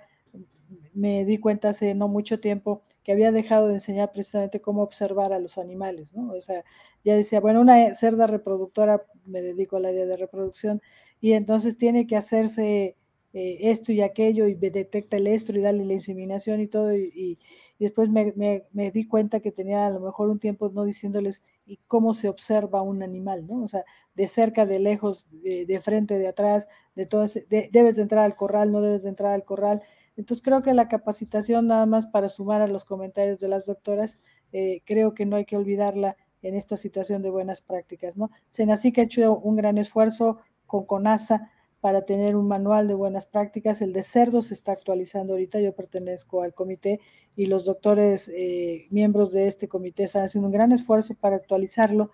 me 0.94 1.24
di 1.24 1.38
cuenta 1.38 1.68
hace 1.70 1.94
no 1.94 2.08
mucho 2.08 2.40
tiempo 2.40 2.82
que 3.02 3.12
había 3.12 3.30
dejado 3.30 3.68
de 3.68 3.74
enseñar 3.74 4.12
precisamente 4.12 4.60
cómo 4.60 4.82
observar 4.82 5.32
a 5.32 5.38
los 5.38 5.58
animales, 5.58 6.14
¿no? 6.14 6.32
O 6.32 6.40
sea, 6.40 6.64
ya 7.04 7.14
decía, 7.14 7.40
bueno, 7.40 7.60
una 7.60 7.94
cerda 7.94 8.26
reproductora, 8.26 9.04
me 9.24 9.42
dedico 9.42 9.76
al 9.76 9.86
área 9.86 10.06
de 10.06 10.16
reproducción, 10.16 10.82
y 11.20 11.32
entonces 11.34 11.76
tiene 11.78 12.06
que 12.06 12.16
hacerse 12.16 12.96
eh, 13.38 13.70
esto 13.70 13.92
y 13.92 14.00
aquello 14.00 14.46
y 14.46 14.54
detecta 14.54 15.18
el 15.18 15.26
estro 15.26 15.58
y 15.58 15.60
darle 15.60 15.84
la 15.84 15.92
inseminación 15.92 16.62
y 16.62 16.68
todo. 16.68 16.96
Y, 16.96 17.38
después 17.78 18.08
me, 18.08 18.90
di 18.90 19.06
cuenta 19.06 19.40
que 19.40 19.52
tenía 19.52 19.84
a 19.84 19.90
lo 19.90 20.00
mejor 20.00 20.30
un 20.30 20.38
tiempo 20.38 20.70
no 20.70 20.84
diciéndoles 20.84 21.42
y 21.66 21.78
cómo 21.86 22.14
se 22.14 22.30
observa 22.30 22.80
un 22.80 23.02
animal, 23.02 23.46
¿no? 23.46 23.62
O 23.62 23.68
sea, 23.68 23.84
de 24.14 24.26
cerca, 24.26 24.64
de 24.64 24.78
lejos, 24.78 25.28
de, 25.30 25.80
frente, 25.82 26.16
de 26.16 26.28
atrás, 26.28 26.66
de 26.94 27.04
todo 27.04 27.26
debes 27.50 27.96
de 27.96 28.02
entrar 28.02 28.24
al 28.24 28.36
corral, 28.36 28.72
no 28.72 28.80
debes 28.80 29.02
de 29.02 29.10
entrar 29.10 29.34
al 29.34 29.44
corral. 29.44 29.82
Entonces 30.16 30.42
creo 30.42 30.62
que 30.62 30.72
la 30.72 30.88
capacitación, 30.88 31.66
nada 31.66 31.84
más 31.84 32.06
para 32.06 32.30
sumar 32.30 32.62
a 32.62 32.68
los 32.68 32.86
comentarios 32.86 33.38
de 33.38 33.48
las 33.48 33.66
doctoras, 33.66 34.22
eh, 34.52 34.80
creo 34.86 35.12
que 35.12 35.26
no 35.26 35.36
hay 35.36 35.44
que 35.44 35.58
olvidarla 35.58 36.16
en 36.40 36.54
esta 36.54 36.78
situación 36.78 37.20
de 37.20 37.28
buenas 37.28 37.60
prácticas, 37.60 38.16
¿no? 38.16 38.30
Senacica 38.48 39.02
ha 39.02 39.04
hecho 39.04 39.36
un 39.36 39.56
gran 39.56 39.76
esfuerzo 39.76 40.38
con 40.64 40.86
CONASA 40.86 41.50
para 41.80 42.04
tener 42.04 42.36
un 42.36 42.48
manual 42.48 42.88
de 42.88 42.94
buenas 42.94 43.26
prácticas. 43.26 43.82
El 43.82 43.92
de 43.92 44.02
cerdos 44.02 44.46
se 44.46 44.54
está 44.54 44.72
actualizando 44.72 45.34
ahorita, 45.34 45.60
yo 45.60 45.74
pertenezco 45.74 46.42
al 46.42 46.54
comité 46.54 47.00
y 47.36 47.46
los 47.46 47.64
doctores 47.64 48.28
eh, 48.28 48.86
miembros 48.90 49.32
de 49.32 49.46
este 49.46 49.68
comité 49.68 50.04
están 50.04 50.24
haciendo 50.24 50.48
un 50.48 50.52
gran 50.52 50.72
esfuerzo 50.72 51.14
para 51.14 51.36
actualizarlo. 51.36 52.10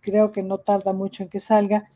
Creo 0.00 0.32
que 0.32 0.42
no 0.42 0.58
tarda 0.58 0.92
mucho 0.92 1.22
en 1.22 1.28
que 1.28 1.40
salga. 1.40 1.88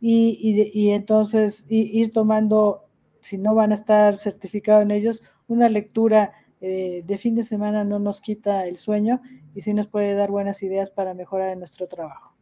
Y, 0.00 0.90
entonces 0.90 1.66
ir 1.68 2.12
tomando, 2.12 2.84
si 3.20 3.36
no 3.36 3.56
van 3.56 3.72
a 3.72 3.74
estar 3.74 4.14
certificados 4.14 4.82
en 4.82 4.92
ellos, 4.92 5.22
una 5.48 5.68
lectura 5.68 6.32
eh, 6.60 7.02
de 7.04 7.18
fin 7.18 7.34
de 7.34 7.42
semana 7.42 7.82
no 7.82 7.98
nos 7.98 8.20
quita 8.20 8.66
el 8.66 8.76
sueño 8.76 9.20
y 9.54 9.62
sí 9.62 9.74
nos 9.74 9.88
puede 9.88 10.14
dar 10.14 10.30
buenas 10.30 10.62
ideas 10.62 10.92
para 10.92 11.14
mejorar 11.14 11.56
nuestro 11.56 11.88
trabajo. 11.88 12.32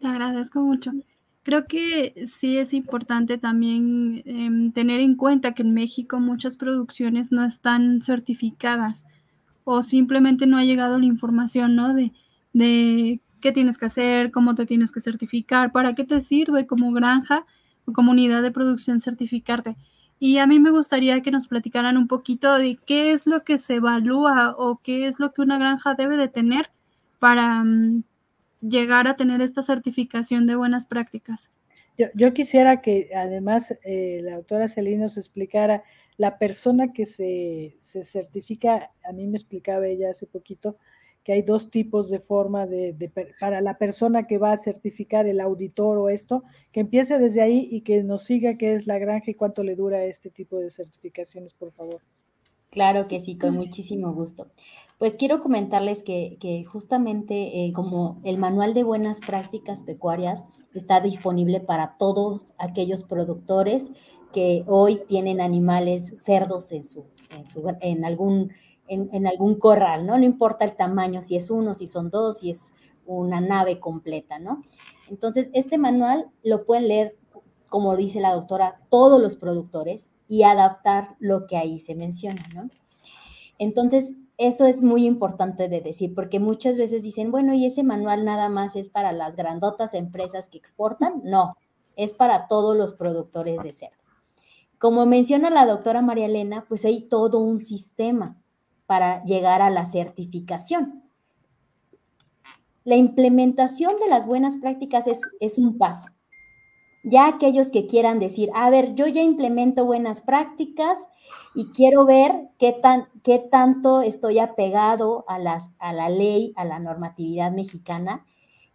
Te 0.00 0.06
agradezco 0.06 0.60
mucho. 0.60 0.92
Creo 1.42 1.66
que 1.66 2.24
sí 2.26 2.56
es 2.56 2.72
importante 2.72 3.36
también 3.36 4.22
em, 4.26 4.72
tener 4.72 5.00
en 5.00 5.16
cuenta 5.16 5.54
que 5.54 5.62
en 5.62 5.74
México 5.74 6.20
muchas 6.20 6.56
producciones 6.56 7.32
no 7.32 7.44
están 7.44 8.00
certificadas 8.00 9.06
o 9.64 9.82
simplemente 9.82 10.46
no 10.46 10.56
ha 10.56 10.64
llegado 10.64 10.98
la 10.98 11.06
información, 11.06 11.74
¿no? 11.74 11.94
De, 11.94 12.12
de 12.52 13.20
qué 13.40 13.52
tienes 13.52 13.76
que 13.76 13.86
hacer, 13.86 14.30
cómo 14.30 14.54
te 14.54 14.66
tienes 14.66 14.92
que 14.92 15.00
certificar, 15.00 15.72
para 15.72 15.94
qué 15.94 16.04
te 16.04 16.20
sirve 16.20 16.66
como 16.66 16.92
granja 16.92 17.44
o 17.86 17.92
como 17.92 18.12
unidad 18.12 18.42
de 18.42 18.52
producción 18.52 19.00
certificarte. 19.00 19.76
Y 20.20 20.38
a 20.38 20.46
mí 20.46 20.60
me 20.60 20.70
gustaría 20.70 21.20
que 21.22 21.32
nos 21.32 21.48
platicaran 21.48 21.96
un 21.96 22.06
poquito 22.06 22.56
de 22.56 22.78
qué 22.86 23.10
es 23.10 23.26
lo 23.26 23.42
que 23.42 23.58
se 23.58 23.74
evalúa 23.76 24.54
o 24.56 24.80
qué 24.80 25.08
es 25.08 25.18
lo 25.18 25.32
que 25.32 25.42
una 25.42 25.58
granja 25.58 25.94
debe 25.94 26.16
de 26.16 26.28
tener 26.28 26.70
para, 27.18 27.64
mm, 27.64 28.04
llegar 28.62 29.06
a 29.06 29.16
tener 29.16 29.42
esta 29.42 29.62
certificación 29.62 30.46
de 30.46 30.56
buenas 30.56 30.86
prácticas. 30.86 31.50
Yo, 32.14 32.32
quisiera 32.32 32.80
que 32.80 33.10
además 33.14 33.74
eh, 33.84 34.20
la 34.22 34.36
doctora 34.36 34.68
Celina 34.68 35.02
nos 35.02 35.18
explicara 35.18 35.82
la 36.16 36.38
persona 36.38 36.92
que 36.92 37.04
se, 37.04 37.74
certifica, 37.80 38.92
a 39.04 39.12
mí 39.12 39.26
me 39.26 39.36
explicaba 39.36 39.86
ella 39.86 40.10
hace 40.10 40.26
poquito, 40.26 40.76
que 41.22 41.34
hay 41.34 41.42
dos 41.42 41.70
tipos 41.70 42.10
de 42.10 42.18
forma 42.18 42.66
de, 42.66 43.10
para 43.38 43.60
la 43.60 43.78
persona 43.78 44.26
que 44.26 44.38
va 44.38 44.52
a 44.52 44.56
certificar 44.56 45.26
el 45.26 45.40
auditor 45.40 45.98
o 45.98 46.08
esto, 46.08 46.42
que 46.72 46.80
empiece 46.80 47.18
desde 47.18 47.42
ahí 47.42 47.68
y 47.70 47.82
que 47.82 48.02
nos 48.02 48.24
siga 48.24 48.54
qué 48.54 48.74
es 48.74 48.86
la 48.86 48.98
granja 48.98 49.30
y 49.30 49.34
cuánto 49.34 49.62
le 49.62 49.76
dura 49.76 50.04
este 50.04 50.30
tipo 50.30 50.58
de 50.58 50.70
certificaciones, 50.70 51.54
por 51.54 51.72
favor. 51.72 52.00
Claro 52.70 53.06
que 53.06 53.20
sí, 53.20 53.36
con 53.36 53.54
muchísimo 53.54 54.12
gusto. 54.14 54.50
Pues 55.02 55.16
quiero 55.16 55.40
comentarles 55.40 56.04
que, 56.04 56.64
justamente 56.70 57.64
eh, 57.64 57.72
como 57.72 58.20
el 58.22 58.38
manual 58.38 58.72
de 58.72 58.84
buenas 58.84 59.18
prácticas 59.18 59.82
pecuarias 59.82 60.46
está 60.74 61.00
disponible 61.00 61.58
para 61.58 61.96
todos 61.98 62.54
aquellos 62.56 63.02
productores 63.02 63.90
que 64.32 64.62
hoy 64.68 65.02
tienen 65.08 65.40
animales 65.40 66.22
cerdos 66.22 66.70
en, 66.70 66.84
su, 66.84 67.04
en, 67.80 68.04
algún, 68.04 68.52
en, 68.86 69.26
algún 69.26 69.56
corral, 69.56 70.06
¿no? 70.06 70.16
No 70.16 70.24
importa 70.24 70.64
el 70.64 70.76
tamaño, 70.76 71.20
si 71.20 71.34
es 71.34 71.50
uno, 71.50 71.74
si 71.74 71.88
son 71.88 72.08
dos, 72.08 72.38
si 72.38 72.50
es 72.50 72.72
una 73.04 73.40
nave 73.40 73.80
completa, 73.80 74.38
¿no? 74.38 74.62
Entonces, 75.10 75.50
este 75.52 75.78
manual 75.78 76.30
lo 76.44 76.64
pueden 76.64 76.86
leer, 76.86 77.16
como 77.68 77.96
dice 77.96 78.20
la 78.20 78.34
doctora, 78.34 78.80
todos 78.88 79.20
los 79.20 79.34
productores 79.34 80.10
y 80.28 80.44
adaptar 80.44 81.16
lo 81.18 81.48
que 81.48 81.56
ahí 81.56 81.80
se 81.80 81.96
menciona, 81.96 82.46
¿no? 82.54 82.70
Entonces, 83.58 84.12
eso 84.38 84.66
es 84.66 84.82
muy 84.82 85.04
importante 85.04 85.68
de 85.68 85.80
decir, 85.80 86.14
porque 86.14 86.40
muchas 86.40 86.76
veces 86.76 87.02
dicen, 87.02 87.30
bueno, 87.30 87.54
¿y 87.54 87.66
ese 87.66 87.82
manual 87.82 88.24
nada 88.24 88.48
más 88.48 88.76
es 88.76 88.88
para 88.88 89.12
las 89.12 89.36
grandotas 89.36 89.94
empresas 89.94 90.48
que 90.48 90.58
exportan? 90.58 91.20
No, 91.24 91.56
es 91.96 92.12
para 92.12 92.48
todos 92.48 92.76
los 92.76 92.94
productores 92.94 93.62
de 93.62 93.72
cerdo. 93.72 93.96
Como 94.78 95.06
menciona 95.06 95.50
la 95.50 95.66
doctora 95.66 96.02
María 96.02 96.26
Elena, 96.26 96.64
pues 96.68 96.84
hay 96.84 97.02
todo 97.02 97.38
un 97.38 97.60
sistema 97.60 98.36
para 98.86 99.22
llegar 99.24 99.62
a 99.62 99.70
la 99.70 99.84
certificación. 99.84 101.04
La 102.84 102.96
implementación 102.96 103.96
de 104.00 104.08
las 104.08 104.26
buenas 104.26 104.56
prácticas 104.56 105.06
es, 105.06 105.20
es 105.38 105.58
un 105.58 105.78
paso. 105.78 106.08
Ya 107.04 107.28
aquellos 107.28 107.70
que 107.70 107.86
quieran 107.86 108.18
decir, 108.18 108.50
a 108.54 108.70
ver, 108.70 108.94
yo 108.94 109.06
ya 109.06 109.22
implemento 109.22 109.84
buenas 109.84 110.20
prácticas 110.22 110.98
y 111.54 111.66
quiero 111.72 112.04
ver 112.04 112.48
qué, 112.58 112.72
tan, 112.72 113.08
qué 113.22 113.38
tanto 113.38 114.02
estoy 114.02 114.38
apegado 114.38 115.24
a, 115.28 115.38
las, 115.38 115.74
a 115.78 115.92
la 115.92 116.08
ley, 116.08 116.52
a 116.56 116.64
la 116.64 116.78
normatividad 116.78 117.52
mexicana 117.52 118.24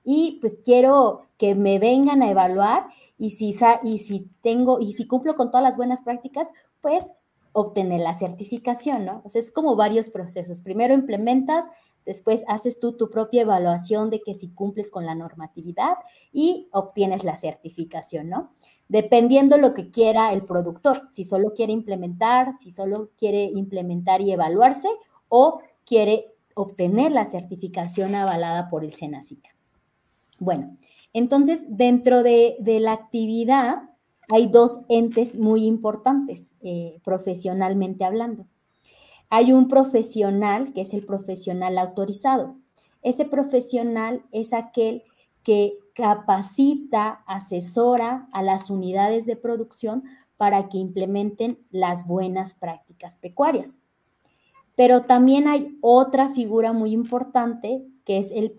y 0.03 0.38
pues 0.39 0.61
quiero 0.63 1.23
que 1.38 1.53
me 1.53 1.80
vengan 1.80 2.21
a 2.21 2.30
evaluar 2.30 2.88
y 3.17 3.32
si, 3.32 3.53
y 3.84 3.99
si 3.99 4.30
tengo 4.41 4.80
y 4.80 4.93
si 4.93 5.05
cumplo 5.05 5.36
con 5.36 5.51
todas 5.51 5.63
las 5.63 5.75
buenas 5.75 6.01
prácticas, 6.01 6.53
pues 6.80 7.11
obtener 7.51 7.99
la 7.99 8.13
certificación, 8.13 9.03
¿no? 9.03 9.21
O 9.25 9.30
es 9.34 9.51
como 9.51 9.75
varios 9.75 10.09
procesos. 10.09 10.61
Primero 10.61 10.93
implementas, 10.93 11.65
después 12.08 12.43
haces 12.47 12.80
tú 12.80 12.93
tu 12.93 13.12
propia 13.12 13.43
evaluación 13.43 14.10
de 14.10 14.22
que 14.22 14.34
si 14.34 14.47
cumples 14.47 14.89
con 14.89 15.05
la 15.05 15.14
normatividad 15.14 15.97
y 16.32 16.70
obtienes 16.72 17.24
la 17.24 17.36
certificación, 17.36 18.30
¿no? 18.30 18.49
dependiendo 18.88 19.58
lo 19.58 19.74
que 19.74 19.91
quiera 19.91 20.32
el 20.32 20.45
productor, 20.45 21.10
si 21.12 21.24
solo 21.26 21.51
quiere 21.51 21.74
implementar, 21.74 22.55
si 22.55 22.72
solo 22.72 23.12
quiere 23.18 23.43
implementar 23.43 24.22
y 24.22 24.32
evaluarse 24.32 24.88
o 25.28 25.60
quiere 25.86 26.34
obtener 26.55 27.12
la 27.12 27.26
certificación 27.26 28.16
avalada 28.16 28.70
por 28.70 28.84
el 28.84 28.93
SENACICA. 28.93 29.49
Bueno, 30.39 30.78
entonces 31.14 31.66
dentro 31.68 32.24
de, 32.24 32.58
la 32.64 32.93
actividad 32.93 33.89
hay 34.30 34.47
dos 34.47 34.80
entes 34.88 35.38
muy 35.38 35.66
importantes 35.66 36.53
eh, 36.62 36.99
profesionalmente 37.03 38.05
hablando. 38.05 38.45
Hay 39.30 39.51
un 39.51 39.67
profesional 39.67 40.73
que 40.73 40.82
es 40.82 40.93
el 40.93 41.05
profesional 41.05 41.78
autorizado. 41.78 42.55
Ese 43.01 43.25
profesional 43.25 44.23
es 44.32 44.53
aquel 44.53 45.03
que 45.43 45.78
capacita, 45.93 47.23
asesora 47.25 48.28
a 48.32 48.43
las 48.43 48.69
unidades 48.69 49.25
de 49.25 49.36
producción 49.36 50.03
para 50.38 50.69
que 50.69 50.78
implementen 50.78 51.59
las 51.71 52.05
buenas 52.05 52.53
prácticas 52.53 53.17
pecuarias. 53.17 53.82
Pero 54.75 55.03
también 55.03 55.47
hay 55.47 55.78
otra 55.82 56.30
figura 56.30 56.71
muy 56.71 56.91
importante 56.91 57.84
que 58.05 58.19
es 58.19 58.32
el, 58.32 58.55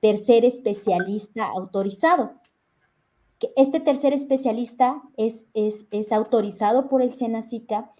tercer 0.00 0.44
especialista 0.44 1.46
autorizado. 1.46 2.32
Este 3.56 3.78
tercer 3.78 4.12
especialista 4.12 5.02
es, 5.16 5.46
es, 5.54 5.86
es 5.92 6.12
autorizado 6.12 6.88
por 6.88 7.02
el 7.02 7.12
SENACICA, 7.12 7.92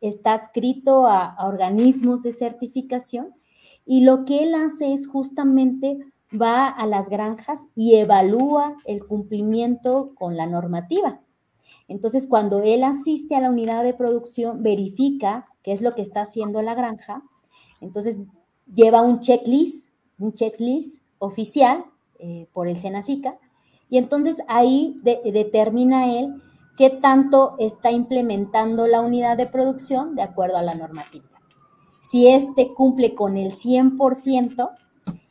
está 0.00 0.34
adscrito 0.34 1.06
a, 1.06 1.36
organismos 1.46 2.22
de 2.22 2.32
certificación 2.32 3.34
y 3.84 4.00
lo 4.00 4.24
que 4.24 4.42
él 4.42 4.54
hace 4.54 4.92
es 4.92 5.06
justamente 5.06 5.98
va 6.30 6.66
a 6.66 6.86
las 6.86 7.08
granjas 7.08 7.68
y 7.74 7.94
evalúa 7.94 8.76
el 8.84 9.06
cumplimiento 9.06 10.12
con 10.16 10.36
la 10.36 10.46
normativa. 10.46 11.20
Entonces, 11.88 12.26
cuando 12.26 12.62
él 12.62 12.82
asiste 12.82 13.36
a 13.36 13.40
la 13.40 13.50
unidad 13.50 13.84
de 13.84 13.94
producción, 13.94 14.62
verifica 14.62 15.46
qué 15.62 15.72
es 15.72 15.82
lo 15.82 15.94
que 15.94 16.02
está 16.02 16.22
haciendo 16.22 16.60
la 16.62 16.74
granja, 16.74 17.22
entonces 17.80 18.18
lleva 18.72 19.02
un 19.02 19.20
checklist, 19.20 19.92
un 20.18 20.32
checklist 20.32 21.02
oficial 21.18 21.84
eh, 22.18 22.48
por 22.52 22.66
el 22.66 22.78
Senacica, 22.78 23.38
y 23.88 23.98
entonces 23.98 24.42
ahí 24.48 25.00
determina 25.04 26.18
él 26.18 26.42
qué 26.76 26.90
tanto 26.90 27.56
está 27.58 27.90
implementando 27.90 28.86
la 28.86 29.00
unidad 29.00 29.36
de 29.36 29.46
producción 29.46 30.14
de 30.14 30.22
acuerdo 30.22 30.58
a 30.58 30.62
la 30.62 30.74
normatividad. 30.74 31.30
Si 32.02 32.28
éste 32.28 32.72
cumple 32.74 33.14
con 33.14 33.36
el 33.36 33.52
100%, 33.52 34.70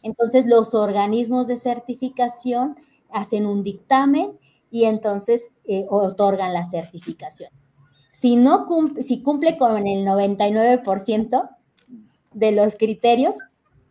entonces 0.02 0.46
los 0.46 0.74
organismos 0.74 1.48
de 1.48 1.58
certificación 1.58 2.76
hacen 3.12 3.46
un 3.46 3.64
dictamen 3.64 4.38
y 4.72 4.84
entonces 4.86 5.54
eh, 5.66 5.86
otorgan 5.90 6.54
la 6.54 6.66
certificación. 6.66 7.50
Si, 8.12 8.36
no 8.36 8.66
cumple, 8.66 9.04
si 9.04 9.22
cumple 9.22 9.58
con 9.58 9.88
el 9.88 10.06
99% 10.06 11.50
de 12.34 12.52
los 12.52 12.76
criterios, 12.76 13.36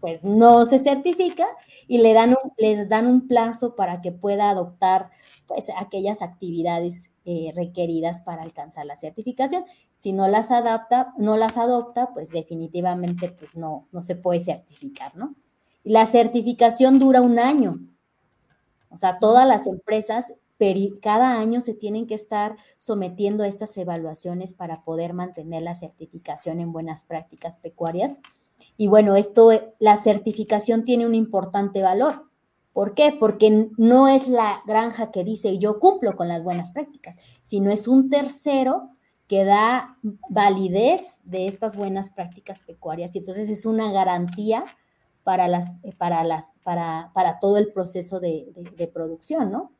pues 0.00 0.22
no 0.22 0.66
se 0.66 0.78
certifica 0.78 1.46
y 1.88 1.98
le 1.98 2.12
dan 2.12 2.30
un, 2.30 2.52
les 2.58 2.88
dan 2.88 3.06
un 3.06 3.26
plazo 3.26 3.74
para 3.74 4.02
que 4.02 4.12
pueda 4.12 4.50
adoptar 4.50 5.10
pues 5.46 5.70
aquellas 5.78 6.20
actividades 6.20 7.13
eh, 7.24 7.52
requeridas 7.54 8.20
para 8.20 8.42
alcanzar 8.42 8.86
la 8.86 8.96
certificación. 8.96 9.64
Si 9.96 10.12
no 10.12 10.28
las 10.28 10.50
adapta, 10.50 11.14
no 11.16 11.36
las 11.36 11.56
adopta, 11.56 12.12
pues 12.12 12.30
definitivamente 12.30 13.30
pues 13.30 13.56
no, 13.56 13.88
no 13.92 14.02
se 14.02 14.16
puede 14.16 14.40
certificar, 14.40 15.16
¿no? 15.16 15.34
La 15.82 16.06
certificación 16.06 16.98
dura 16.98 17.20
un 17.20 17.38
año. 17.38 17.78
O 18.90 18.98
sea, 18.98 19.18
todas 19.18 19.46
las 19.46 19.66
empresas 19.66 20.32
cada 21.00 21.38
año 21.38 21.60
se 21.60 21.74
tienen 21.74 22.06
que 22.06 22.14
estar 22.14 22.56
sometiendo 22.78 23.44
a 23.44 23.48
estas 23.48 23.76
evaluaciones 23.76 24.54
para 24.54 24.82
poder 24.82 25.12
mantener 25.12 25.62
la 25.62 25.74
certificación 25.74 26.60
en 26.60 26.72
buenas 26.72 27.04
prácticas 27.04 27.58
pecuarias. 27.58 28.20
Y 28.76 28.86
bueno, 28.86 29.16
esto, 29.16 29.50
la 29.78 29.96
certificación 29.96 30.84
tiene 30.84 31.06
un 31.06 31.14
importante 31.14 31.82
valor. 31.82 32.30
¿Por 32.74 32.94
qué? 32.94 33.16
Porque 33.18 33.70
no 33.78 34.08
es 34.08 34.28
la 34.28 34.60
granja 34.66 35.12
que 35.12 35.22
dice 35.24 35.58
yo 35.58 35.78
cumplo 35.78 36.16
con 36.16 36.28
las 36.28 36.42
buenas 36.42 36.72
prácticas, 36.72 37.16
sino 37.40 37.70
es 37.70 37.88
un 37.88 38.10
tercero 38.10 38.90
que 39.28 39.44
da 39.44 39.96
validez 40.28 41.20
de 41.22 41.46
estas 41.46 41.76
buenas 41.76 42.10
prácticas 42.10 42.60
pecuarias 42.60 43.14
y 43.14 43.18
entonces 43.18 43.48
es 43.48 43.64
una 43.64 43.92
garantía 43.92 44.64
para, 45.22 45.46
las, 45.46 45.70
para, 45.96 46.24
las, 46.24 46.50
para, 46.64 47.12
para 47.14 47.38
todo 47.38 47.56
el 47.58 47.72
proceso 47.72 48.18
de, 48.18 48.52
de 48.76 48.88
producción, 48.88 49.50
¿no? 49.52 49.70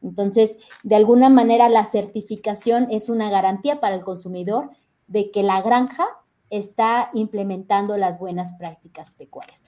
Entonces, 0.00 0.58
de 0.84 0.94
alguna 0.94 1.28
manera 1.30 1.68
la 1.68 1.84
certificación 1.84 2.86
es 2.90 3.08
una 3.08 3.30
garantía 3.30 3.80
para 3.80 3.96
el 3.96 4.04
consumidor 4.04 4.70
de 5.08 5.32
que 5.32 5.42
la 5.42 5.60
granja 5.60 6.06
está 6.50 7.10
implementando 7.14 7.96
las 7.96 8.18
buenas 8.20 8.52
prácticas 8.52 9.10
pecuarias. 9.10 9.64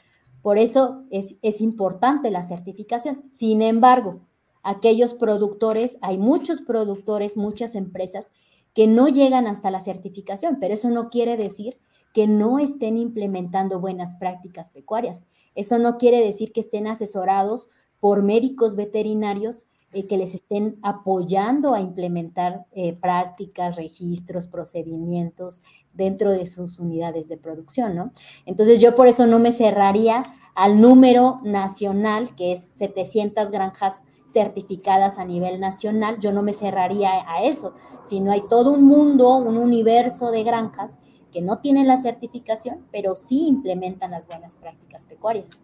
Por 0.47 0.59
eso 0.59 1.03
es, 1.11 1.61
importante 1.61 2.31
la 2.31 2.45
certificación. 2.45 3.25
Sin 3.33 3.63
embargo, 3.63 4.21
aquellos 4.63 5.13
productores, 5.13 5.99
hay 6.03 6.19
muchos 6.19 6.61
productores, 6.61 7.37
muchas 7.37 7.75
empresas 7.75 8.31
que 8.73 8.87
no 8.87 9.09
llegan 9.09 9.49
hasta 9.49 9.73
la 9.73 9.81
certificación, 9.81 10.59
pero 10.61 10.75
eso 10.75 10.89
no 10.89 11.11
quiere 11.11 11.37
decir 11.37 11.79
que 12.15 12.29
no 12.29 12.61
estén 12.61 12.97
implementando 12.97 13.81
buenas 13.81 14.15
prácticas 14.15 14.71
pecuarias. 14.71 15.25
Eso 15.57 15.81
no 15.81 15.99
quiere 15.99 16.21
decir 16.25 16.53
que 16.53 16.61
estén 16.61 16.87
asesorados 16.87 17.69
por 17.99 18.23
médicos 18.23 18.77
veterinarios 18.77 19.67
eh, 19.93 20.07
que 20.07 20.17
les 20.17 20.33
estén 20.33 20.79
apoyando 20.83 21.75
a 21.75 21.81
implementar 21.81 22.67
eh, 22.71 22.93
prácticas, 22.93 23.75
registros, 23.75 24.47
procedimientos 24.47 25.65
dentro 25.97 26.33
de 26.33 26.47
sus 26.47 26.79
unidades 26.79 27.29
de 27.29 27.37
producción, 27.37 27.95
¿no? 27.95 28.13
Entonces 28.45 28.81
yo 28.81 28.95
por 28.95 29.09
eso 29.09 29.27
no 29.27 29.39
me 29.39 29.53
cerraría 29.53 30.23
al 30.55 30.81
número 30.81 31.41
nacional, 31.45 32.35
que 32.35 32.53
es 32.53 32.69
700 32.75 33.51
granjas 33.51 34.05
certificadas 34.29 35.19
a 35.19 35.25
nivel 35.25 35.61
nacional, 35.61 36.19
yo 36.21 36.33
no 36.33 36.43
me 36.43 36.53
cerraría 36.53 37.11
a 37.29 37.43
eso, 37.43 37.75
sino 38.03 38.33
hay 38.33 38.43
todo 38.49 38.73
un 38.73 38.85
mundo, 38.85 39.37
un 39.37 39.57
universo 39.57 40.31
de 40.31 40.43
granjas 40.43 40.99
que 41.33 41.43
no 41.43 41.59
tienen 41.59 41.87
la 41.87 41.97
certificación, 41.97 42.87
pero 42.91 43.15
sí 43.15 43.47
implementan 43.47 44.11
las 44.11 44.27
buenas 44.27 44.57
prácticas 44.57 45.05
pecuarias. 45.07 45.59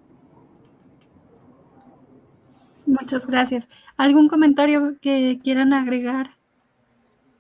Muchas 2.85 3.27
gracias. 3.27 3.69
¿Algún 3.97 4.29
comentario 4.29 4.99
que 5.01 5.41
quieran 5.43 5.73
agregar? 5.73 6.42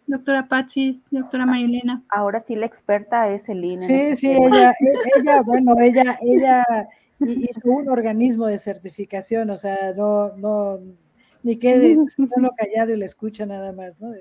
Doctora 0.07 0.49
Patsy, 0.49 1.01
doctora 1.11 1.47
Marilena. 1.47 2.03
Ahora 2.09 2.41
sí 2.41 2.57
la 2.57 2.67
experta 2.67 3.29
es 3.31 3.49
Elina. 3.49 3.87
Sí, 3.87 4.17
sí, 4.17 4.31
ella, 4.31 4.71
e, 4.81 5.21
ella, 5.21 5.43
bueno, 5.43 5.75
ella, 5.81 6.19
ella 6.23 6.65
hizo 7.21 7.61
un 7.65 7.89
organismo 7.89 8.47
de 8.47 8.59
certificación, 8.59 9.51
o 9.51 9.57
sea, 9.57 9.93
no, 9.97 10.37
no, 10.37 10.81
ni 11.43 11.57
quede 11.57 11.97
solo 12.09 12.51
callado 12.57 12.93
y 12.93 12.97
le 12.97 13.05
escucha 13.05 13.47
nada 13.47 13.73
más, 13.73 13.99
¿no? 14.01 14.13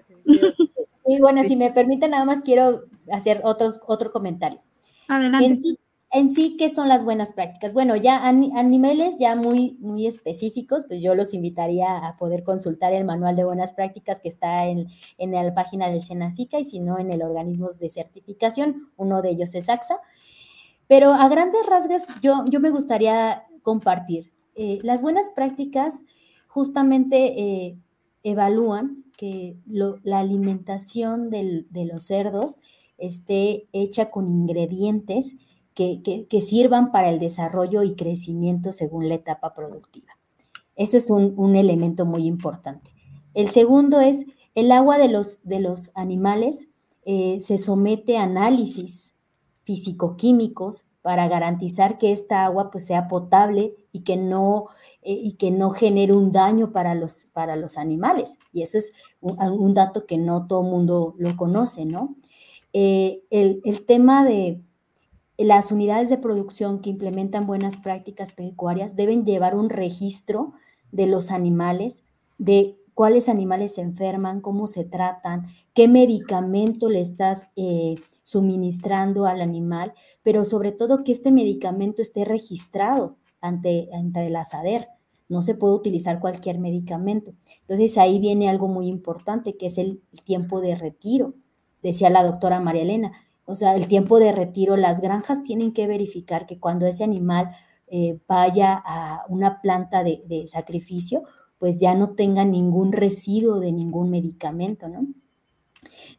Y 1.07 1.19
bueno, 1.19 1.43
si 1.43 1.55
me 1.55 1.71
permite, 1.71 2.07
nada 2.07 2.25
más 2.25 2.41
quiero 2.41 2.83
hacer 3.11 3.41
otros, 3.43 3.79
otro 3.87 4.11
comentario. 4.11 4.61
Adelante 5.07 5.45
en 5.45 5.57
sí, 5.57 5.77
¿qué 6.57 6.69
son 6.69 6.89
las 6.89 7.05
buenas 7.05 7.31
prácticas? 7.31 7.73
Bueno, 7.73 7.95
ya 7.95 8.27
a, 8.27 8.33
niveles 8.33 9.17
ya 9.17 9.35
muy, 9.35 9.77
muy 9.79 10.07
específicos, 10.07 10.85
pues 10.85 11.01
yo 11.01 11.15
los 11.15 11.33
invitaría 11.33 12.05
a 12.05 12.17
poder 12.17 12.43
consultar 12.43 12.93
el 12.93 13.05
manual 13.05 13.35
de 13.35 13.45
buenas 13.45 13.73
prácticas 13.73 14.19
que 14.19 14.27
está 14.27 14.67
en, 14.67 14.87
la 15.17 15.53
página 15.53 15.89
del 15.89 16.03
SENACICA 16.03 16.59
y 16.59 16.65
si 16.65 16.79
no 16.79 16.99
en 16.99 17.11
el 17.11 17.21
organismo 17.21 17.69
de 17.69 17.89
certificación, 17.89 18.89
uno 18.97 19.21
de 19.21 19.29
ellos 19.29 19.55
es 19.55 19.69
AXA. 19.69 19.99
Pero 20.87 21.13
a 21.13 21.29
grandes 21.29 21.65
rasgos 21.65 22.07
yo, 22.21 22.43
yo 22.49 22.59
me 22.59 22.69
gustaría 22.69 23.45
compartir. 23.61 24.33
Eh, 24.55 24.79
las 24.83 25.01
buenas 25.01 25.31
prácticas 25.31 26.03
justamente 26.47 27.41
eh, 27.41 27.77
evalúan 28.23 29.05
que 29.17 29.55
la 30.03 30.19
alimentación 30.19 31.29
de 31.29 31.85
los 31.85 32.03
cerdos 32.03 32.59
esté 32.97 33.67
hecha 33.71 34.09
con 34.09 34.27
ingredientes 34.27 35.35
que, 35.73 36.41
sirvan 36.41 36.91
para 36.91 37.09
el 37.09 37.19
desarrollo 37.19 37.83
y 37.83 37.95
crecimiento 37.95 38.71
según 38.71 39.09
la 39.09 39.15
etapa 39.15 39.53
productiva. 39.53 40.17
Ese 40.75 40.97
es 40.97 41.09
un, 41.09 41.55
elemento 41.55 42.05
muy 42.05 42.25
importante. 42.25 42.93
El 43.33 43.49
segundo 43.49 43.99
es 44.01 44.25
el 44.55 44.71
agua 44.71 44.97
de 44.97 45.07
los, 45.07 45.43
de 45.43 45.59
los 45.59 45.91
animales 45.95 46.67
eh, 47.03 47.39
se 47.41 47.57
somete 47.57 48.17
a 48.17 48.23
análisis 48.23 49.15
físico-químicos 49.63 50.85
para 51.01 51.27
garantizar 51.27 51.97
que 51.97 52.11
esta 52.11 52.45
agua 52.45 52.69
pues, 52.69 52.85
sea 52.85 53.07
potable 53.07 53.73
y 53.91 54.01
que 54.01 54.17
no, 54.17 54.67
eh, 55.01 55.13
y 55.13 55.33
que 55.33 55.49
no 55.49 55.71
genere 55.71 56.13
un 56.13 56.31
daño 56.31 56.71
para 56.71 56.93
los, 56.93 57.25
para 57.33 57.55
los 57.55 57.77
animales. 57.77 58.37
Y 58.53 58.61
eso 58.61 58.77
es 58.77 58.93
un, 59.19 59.73
dato 59.73 60.05
que 60.05 60.17
no 60.17 60.45
todo 60.45 60.61
el 60.61 60.69
mundo 60.69 61.15
lo 61.17 61.35
conoce, 61.35 61.85
¿no? 61.85 62.15
Eh, 62.73 63.23
el, 63.31 63.61
el, 63.65 63.85
tema 63.85 64.23
de, 64.23 64.61
las 65.43 65.71
unidades 65.71 66.09
de 66.09 66.17
producción 66.17 66.81
que 66.81 66.89
implementan 66.89 67.47
buenas 67.47 67.77
prácticas 67.77 68.33
pecuarias 68.33 68.95
deben 68.95 69.25
llevar 69.25 69.55
un 69.55 69.69
registro 69.69 70.53
de 70.91 71.07
los 71.07 71.31
animales, 71.31 72.03
de 72.37 72.77
cuáles 72.93 73.29
animales 73.29 73.75
se 73.75 73.81
enferman, 73.81 74.41
cómo 74.41 74.67
se 74.67 74.83
tratan, 74.83 75.47
qué 75.73 75.87
medicamento 75.87 76.89
le 76.89 77.01
estás 77.01 77.47
eh, 77.55 77.95
suministrando 78.23 79.25
al 79.25 79.41
animal, 79.41 79.93
pero 80.23 80.45
sobre 80.45 80.71
todo 80.71 81.03
que 81.03 81.11
este 81.11 81.31
medicamento 81.31 82.01
esté 82.01 82.25
registrado 82.25 83.17
ante, 83.39 83.89
ante 83.93 84.35
asader. 84.35 84.87
No 85.29 85.41
se 85.41 85.55
puede 85.55 85.73
utilizar 85.75 86.19
cualquier 86.19 86.59
medicamento. 86.59 87.33
Entonces 87.61 87.97
ahí 87.97 88.19
viene 88.19 88.49
algo 88.49 88.67
muy 88.67 88.87
importante, 88.87 89.55
que 89.55 89.67
es 89.67 89.77
el 89.77 90.01
tiempo 90.25 90.59
de 90.59 90.75
retiro. 90.75 91.33
Decía 91.81 92.09
la 92.09 92.23
doctora 92.23 92.59
María 92.59 92.81
Elena, 92.81 93.13
o 93.51 93.55
sea, 93.55 93.75
el 93.75 93.87
tiempo 93.87 94.19
de 94.19 94.31
retiro, 94.31 94.77
las 94.77 95.01
granjas 95.01 95.43
tienen 95.43 95.73
que 95.73 95.85
verificar 95.85 96.45
que 96.45 96.59
cuando 96.59 96.85
ese 96.87 97.03
animal 97.03 97.51
eh, 97.87 98.17
vaya 98.25 98.81
a 98.85 99.25
una 99.27 99.61
planta 99.61 100.03
de, 100.03 100.45
sacrificio, 100.47 101.23
pues 101.59 101.77
ya 101.77 101.93
no 101.93 102.11
tenga 102.11 102.45
ningún 102.45 102.93
residuo 102.93 103.59
de 103.59 103.73
ningún 103.73 104.09
medicamento, 104.09 104.87
¿no? 104.87 105.05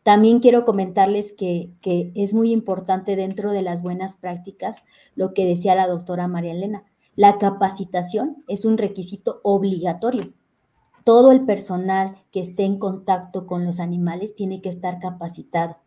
También 0.03 0.41
quiero 0.41 0.67
comentarles 0.67 1.33
que, 1.33 1.73
es 2.15 2.35
muy 2.35 2.53
importante 2.53 3.17
dentro 3.17 3.53
de 3.53 3.63
las 3.63 3.83
buenas 3.83 4.17
prácticas 4.17 4.85
lo 5.15 5.33
que 5.33 5.47
decía 5.47 5.75
la 5.75 5.87
doctora 5.87 6.29
María 6.29 6.53
Elena. 6.53 6.85
La 7.17 7.39
capacitación 7.39 8.45
es 8.49 8.67
un 8.67 8.77
requisito 8.77 9.41
obligatorio. 9.43 10.35
Todo 11.05 11.33
el 11.33 11.47
personal 11.47 12.17
que 12.31 12.41
esté 12.41 12.65
en 12.65 12.79
contacto 12.79 13.47
con 13.47 13.65
los 13.65 13.81
animales 13.81 14.35
tiene 14.35 14.61
que 14.61 14.69
estar 14.69 14.99
capacitado. 14.99 15.82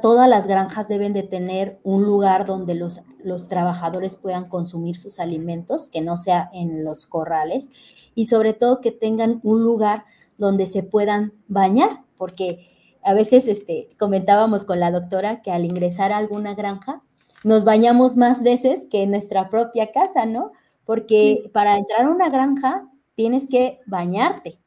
Todas 0.00 0.28
las 0.28 0.46
granjas 0.46 0.88
deben 0.88 1.12
de 1.12 1.24
tener 1.24 1.80
un 1.82 2.04
lugar 2.04 2.46
donde 2.46 2.74
los, 2.74 3.00
los 3.22 3.48
trabajadores 3.48 4.16
puedan 4.16 4.48
consumir 4.48 4.96
sus 4.96 5.18
alimentos, 5.18 5.88
que 5.88 6.00
no 6.00 6.16
sea 6.16 6.48
en 6.52 6.84
los 6.84 7.06
corrales, 7.06 7.70
y 8.14 8.26
sobre 8.26 8.52
todo 8.52 8.80
que 8.80 8.92
tengan 8.92 9.40
un 9.42 9.62
lugar 9.62 10.04
donde 10.36 10.66
se 10.66 10.84
puedan 10.84 11.32
bañar, 11.48 12.04
porque 12.16 12.68
a 13.02 13.14
veces 13.14 13.48
este, 13.48 13.88
comentábamos 13.98 14.64
con 14.64 14.78
la 14.78 14.92
doctora 14.92 15.42
que 15.42 15.50
al 15.50 15.64
ingresar 15.64 16.12
a 16.12 16.18
alguna 16.18 16.54
granja 16.54 17.02
nos 17.42 17.64
bañamos 17.64 18.16
más 18.16 18.42
veces 18.42 18.86
que 18.90 19.02
en 19.02 19.10
nuestra 19.10 19.50
propia 19.50 19.90
casa, 19.92 20.26
¿no? 20.26 20.52
Porque 20.84 21.50
para 21.52 21.76
entrar 21.76 22.06
a 22.06 22.10
una 22.10 22.30
granja 22.30 22.88
tienes 23.14 23.48
que 23.48 23.80
bañarte, 23.86 24.58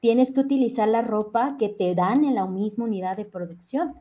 tienes 0.00 0.32
que 0.32 0.40
utilizar 0.40 0.88
la 0.88 1.02
ropa 1.02 1.56
que 1.58 1.68
te 1.68 1.94
dan 1.94 2.24
en 2.24 2.34
la 2.34 2.46
misma 2.46 2.84
unidad 2.84 3.16
de 3.16 3.24
producción, 3.24 3.94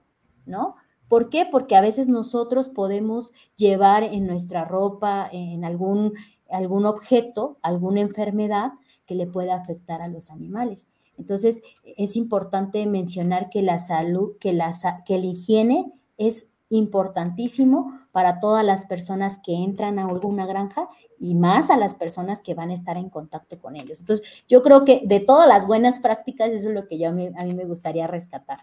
¿no? 0.45 0.75
¿Por 1.07 1.29
qué? 1.29 1.45
Porque 1.49 1.75
a 1.75 1.81
veces 1.81 2.07
nosotros 2.07 2.69
podemos 2.69 3.31
llevar 3.55 4.03
en 4.03 4.25
nuestra 4.25 4.65
ropa, 4.65 5.29
en 5.31 5.63
algún, 5.63 6.13
algún 6.49 6.85
objeto, 6.85 7.57
alguna 7.61 8.01
enfermedad 8.01 8.73
que 9.05 9.15
le 9.15 9.27
pueda 9.27 9.55
afectar 9.55 10.01
a 10.01 10.07
los 10.07 10.31
animales. 10.31 10.87
Entonces, 11.17 11.63
es 11.97 12.15
importante 12.15 12.85
mencionar 12.87 13.49
que 13.49 13.61
la 13.61 13.79
salud, 13.79 14.33
que 14.39 14.51
la, 14.51 14.73
que 15.05 15.17
la 15.17 15.25
higiene 15.25 15.93
es 16.17 16.51
importantísimo 16.69 17.99
para 18.11 18.39
todas 18.39 18.65
las 18.65 18.85
personas 18.85 19.39
que 19.43 19.53
entran 19.53 19.99
a 19.99 20.05
alguna 20.05 20.45
granja 20.45 20.87
y 21.19 21.35
más 21.35 21.69
a 21.69 21.77
las 21.77 21.95
personas 21.95 22.41
que 22.41 22.53
van 22.53 22.71
a 22.71 22.73
estar 22.73 22.97
en 22.97 23.09
contacto 23.09 23.59
con 23.59 23.75
ellos. 23.75 23.99
Entonces, 23.99 24.27
yo 24.47 24.63
creo 24.63 24.83
que 24.83 25.01
de 25.05 25.19
todas 25.19 25.47
las 25.47 25.67
buenas 25.67 25.99
prácticas, 25.99 26.49
eso 26.49 26.69
es 26.69 26.75
lo 26.75 26.87
que 26.87 26.97
yo 26.97 27.09
a 27.09 27.11
mí, 27.11 27.29
a 27.37 27.45
mí 27.45 27.53
me 27.53 27.65
gustaría 27.65 28.07
rescatar. 28.07 28.59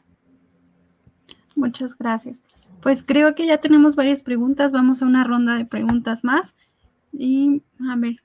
Muchas 1.55 1.97
gracias. 1.97 2.43
Pues 2.83 3.03
creo 3.03 3.35
que 3.35 3.47
ya 3.47 3.59
tenemos 3.59 3.95
varias 3.97 4.23
preguntas. 4.23 4.73
Vamos 4.73 5.03
a 5.03 5.07
una 5.07 5.25
ronda 5.25 5.57
de 5.57 5.65
preguntas 5.65 6.25
más. 6.25 6.55
Y 7.13 7.63
a 7.89 7.97
ver, 7.97 8.17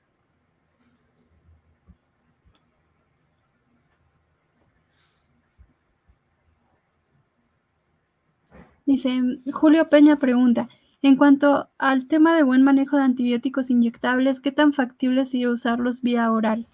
Dice, 8.87 9.19
Julio 9.51 9.89
Peña 9.89 10.15
pregunta, 10.15 10.69
en 11.01 11.17
cuanto 11.17 11.67
al 11.77 12.07
tema 12.07 12.33
de 12.37 12.43
buen 12.43 12.63
manejo 12.63 12.95
de 12.95 13.03
antibióticos 13.03 13.69
inyectables, 13.69 14.39
¿qué 14.39 14.53
tan 14.53 14.71
factible 14.71 15.25
sería 15.25 15.49
usarlos 15.49 16.01
vía 16.01 16.31
oral? 16.31 16.67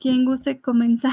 ¿Quién 0.00 0.24
guste 0.24 0.60
comenzar? 0.60 1.12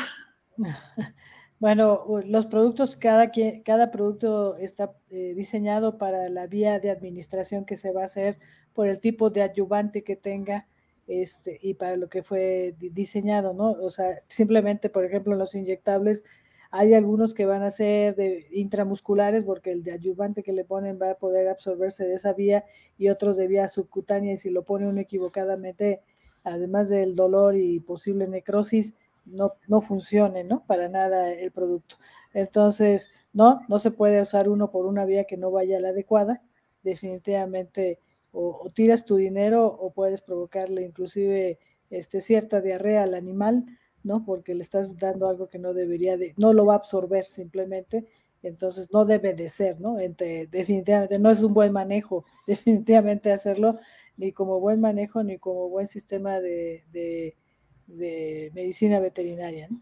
Bueno, 1.60 2.06
los 2.26 2.46
productos, 2.48 2.96
cada, 2.96 3.32
cada 3.64 3.90
producto 3.92 4.58
está 4.58 4.94
eh, 5.10 5.34
diseñado 5.36 5.98
para 5.98 6.30
la 6.30 6.48
vía 6.48 6.80
de 6.80 6.92
administración 6.92 7.66
que 7.66 7.78
se 7.78 7.92
va 7.94 8.02
a 8.02 8.06
hacer 8.06 8.38
por 8.74 8.88
el 8.90 9.00
tipo 9.00 9.30
de 9.30 9.42
adyuvante 9.42 10.04
que 10.04 10.18
tenga 10.18 10.68
este, 11.08 11.60
y 11.62 11.76
para 11.76 11.96
lo 11.96 12.10
que 12.10 12.24
fue 12.24 12.76
diseñado, 12.78 13.54
¿no? 13.54 13.72
O 13.72 13.90
sea, 13.90 14.22
simplemente, 14.28 14.90
por 14.90 15.06
ejemplo, 15.06 15.36
los 15.36 15.56
inyectables 15.56 16.24
hay 16.72 16.94
algunos 16.94 17.34
que 17.34 17.46
van 17.46 17.64
a 17.64 17.72
ser 17.72 18.16
de 18.16 18.48
intramusculares 18.52 19.46
porque 19.46 19.72
el 19.72 19.82
de 19.82 19.94
adyuvante 19.94 20.44
que 20.44 20.52
le 20.52 20.66
ponen 20.66 21.00
va 21.02 21.12
a 21.12 21.18
poder 21.18 21.48
absorberse 21.48 22.04
de 22.06 22.16
esa 22.16 22.34
vía 22.34 22.66
y 22.98 23.08
otros 23.08 23.38
de 23.38 23.48
vía 23.48 23.70
subcutánea 23.70 24.34
y 24.34 24.38
si 24.38 24.50
lo 24.50 24.66
pone 24.66 24.88
uno 24.88 25.00
equivocadamente, 25.00 26.02
además 26.44 26.90
del 26.90 27.16
dolor 27.16 27.56
y 27.56 27.80
posible 27.80 28.28
necrosis, 28.28 28.98
no, 29.26 29.54
no 29.68 29.82
funcione, 29.82 30.44
¿no? 30.44 30.66
Para 30.66 30.90
nada 30.90 31.32
el 31.34 31.52
producto. 31.52 31.98
Entonces, 32.34 33.10
no, 33.34 33.62
no 33.68 33.80
se 33.80 33.92
puede 33.92 34.22
usar 34.22 34.50
uno 34.50 34.72
por 34.72 34.86
una 34.86 35.06
vía 35.06 35.26
que 35.26 35.38
no 35.38 35.52
vaya 35.52 35.78
a 35.78 35.82
la 35.82 35.90
adecuada. 35.90 36.42
Definitivamente 36.84 38.00
o, 38.32 38.70
tiras 38.74 39.06
tu 39.06 39.16
dinero 39.16 39.66
o 39.66 39.92
puedes 39.92 40.22
provocarle 40.22 40.84
inclusive 40.84 41.60
este, 41.90 42.22
cierta 42.22 42.62
diarrea 42.62 43.04
al 43.04 43.14
animal 43.16 43.66
¿no? 44.06 44.24
Porque 44.24 44.54
le 44.54 44.62
estás 44.62 44.96
dando 44.98 45.28
algo 45.28 45.50
que 45.50 45.58
no 45.58 45.74
debería 45.74 46.16
de, 46.16 46.34
no 46.38 46.54
lo 46.54 46.66
va 46.66 46.74
a 46.74 46.78
absorber 46.78 47.26
simplemente, 47.26 48.06
entonces 48.44 48.90
no 48.94 49.04
debe 49.04 49.34
de 49.34 49.50
ser, 49.50 49.82
¿no? 49.82 49.96
definitivamente 49.96 51.18
no 51.18 51.32
es 51.32 51.42
un 51.42 51.56
buen 51.56 51.74
manejo, 51.74 52.24
definitivamente 52.48 53.32
hacerlo, 53.32 53.80
ni 54.16 54.32
como 54.32 54.60
buen 54.60 54.80
manejo, 54.80 55.24
ni 55.24 55.40
como 55.40 55.70
buen 55.70 55.88
sistema 55.88 56.40
de, 56.40 57.36
medicina 57.88 59.00
veterinaria, 59.00 59.68
¿no? 59.70 59.82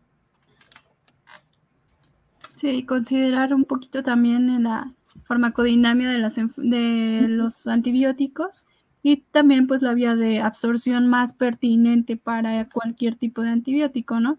Sí, 2.56 2.86
considerar 2.86 3.54
un 3.54 3.66
poquito 3.66 4.04
también 4.04 4.50
en 4.50 4.64
la 4.64 4.94
farmacodinamia 5.26 6.10
de, 6.10 6.18
las, 6.18 6.36
de 6.36 7.26
los 7.28 7.68
antibióticos 7.68 8.66
y 9.02 9.18
también 9.18 9.68
pues 9.68 9.82
la 9.82 9.94
vía 9.94 10.16
de 10.16 10.40
absorción 10.40 11.08
más 11.08 11.34
pertinente 11.34 12.16
para 12.16 12.70
cualquier 12.70 13.16
tipo 13.16 13.42
de 13.42 13.50
antibiótico, 13.50 14.20
¿no? 14.20 14.38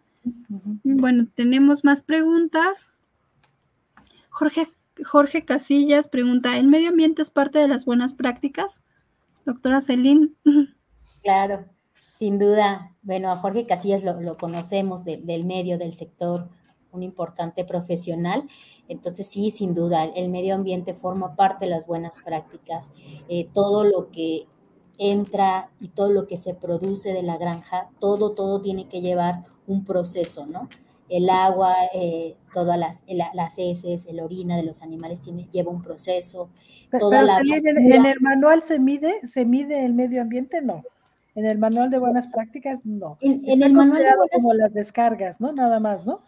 Bueno, 0.84 1.26
tenemos 1.34 1.84
más 1.84 2.02
preguntas. 2.02 2.92
Jorge, 4.30 4.68
Jorge 5.04 5.44
Casillas 5.44 6.08
pregunta, 6.08 6.56
¿el 6.56 6.66
medio 6.66 6.88
ambiente 6.88 7.20
es 7.20 7.30
parte 7.30 7.58
de 7.58 7.68
las 7.68 7.84
buenas 7.84 8.14
prácticas? 8.14 8.82
Doctora 9.44 9.82
Celín. 9.82 10.34
Claro, 11.22 11.66
sin 12.14 12.38
duda. 12.38 12.92
Bueno, 13.02 13.30
a 13.30 13.36
Jorge 13.36 13.66
Casillas 13.66 14.02
lo, 14.02 14.36
conocemos 14.38 15.04
del 15.04 15.44
medio, 15.44 15.76
del 15.78 15.96
sector, 15.96 16.48
un 16.92 17.02
importante 17.02 17.64
profesional. 17.64 18.44
Entonces, 18.88 19.28
sí, 19.28 19.50
sin 19.50 19.74
duda, 19.74 20.04
el 20.04 20.28
medio 20.30 20.54
ambiente 20.54 20.94
forma 20.94 21.36
parte 21.36 21.66
de 21.66 21.70
las 21.70 21.86
buenas 21.86 22.20
prácticas. 22.24 22.92
Eh, 23.28 23.48
todo 23.52 23.84
lo 23.84 24.10
que 24.10 24.46
entra 24.98 25.70
y 25.80 25.88
todo 25.88 26.12
lo 26.12 26.26
que 26.26 26.36
se 26.36 26.54
produce 26.54 27.12
de 27.12 27.22
la 27.22 27.36
granja, 27.36 27.90
todo, 27.98 28.34
todo 28.34 28.60
tiene 28.60 28.88
que 28.88 29.00
llevar 29.00 29.40
un 29.66 29.84
proceso, 29.84 30.46
¿no? 30.46 30.68
El 31.08 31.28
agua, 31.28 31.74
eh, 31.92 32.36
todas 32.52 32.78
las, 32.78 33.04
las 33.08 33.58
heces, 33.58 34.06
el 34.06 34.20
orina 34.20 34.56
de 34.56 34.62
los 34.62 34.82
animales 34.82 35.20
tiene, 35.20 35.48
lleva 35.50 35.70
un 35.70 35.82
proceso. 35.82 36.48
Toda 36.98 37.22
la 37.22 37.38
en, 37.38 38.06
el 38.06 38.20
manual 38.20 38.62
se 38.62 38.78
mide, 38.78 39.14
se 39.26 39.44
mide 39.44 39.84
el 39.84 39.94
medio 39.94 40.22
ambiente, 40.22 40.62
no. 40.62 40.82
En 41.34 41.46
el 41.46 41.58
manual 41.58 41.90
de 41.90 41.98
buenas 41.98 42.28
prácticas, 42.28 42.80
no. 42.84 43.18
En, 43.20 43.62
el 43.62 43.72
manual 43.72 44.02
de 44.02 44.10
como 44.32 44.54
las 44.54 44.72
descargas, 44.72 45.40
¿no? 45.40 45.52
Nada 45.52 45.80
más, 45.80 46.06
¿no? 46.06 46.20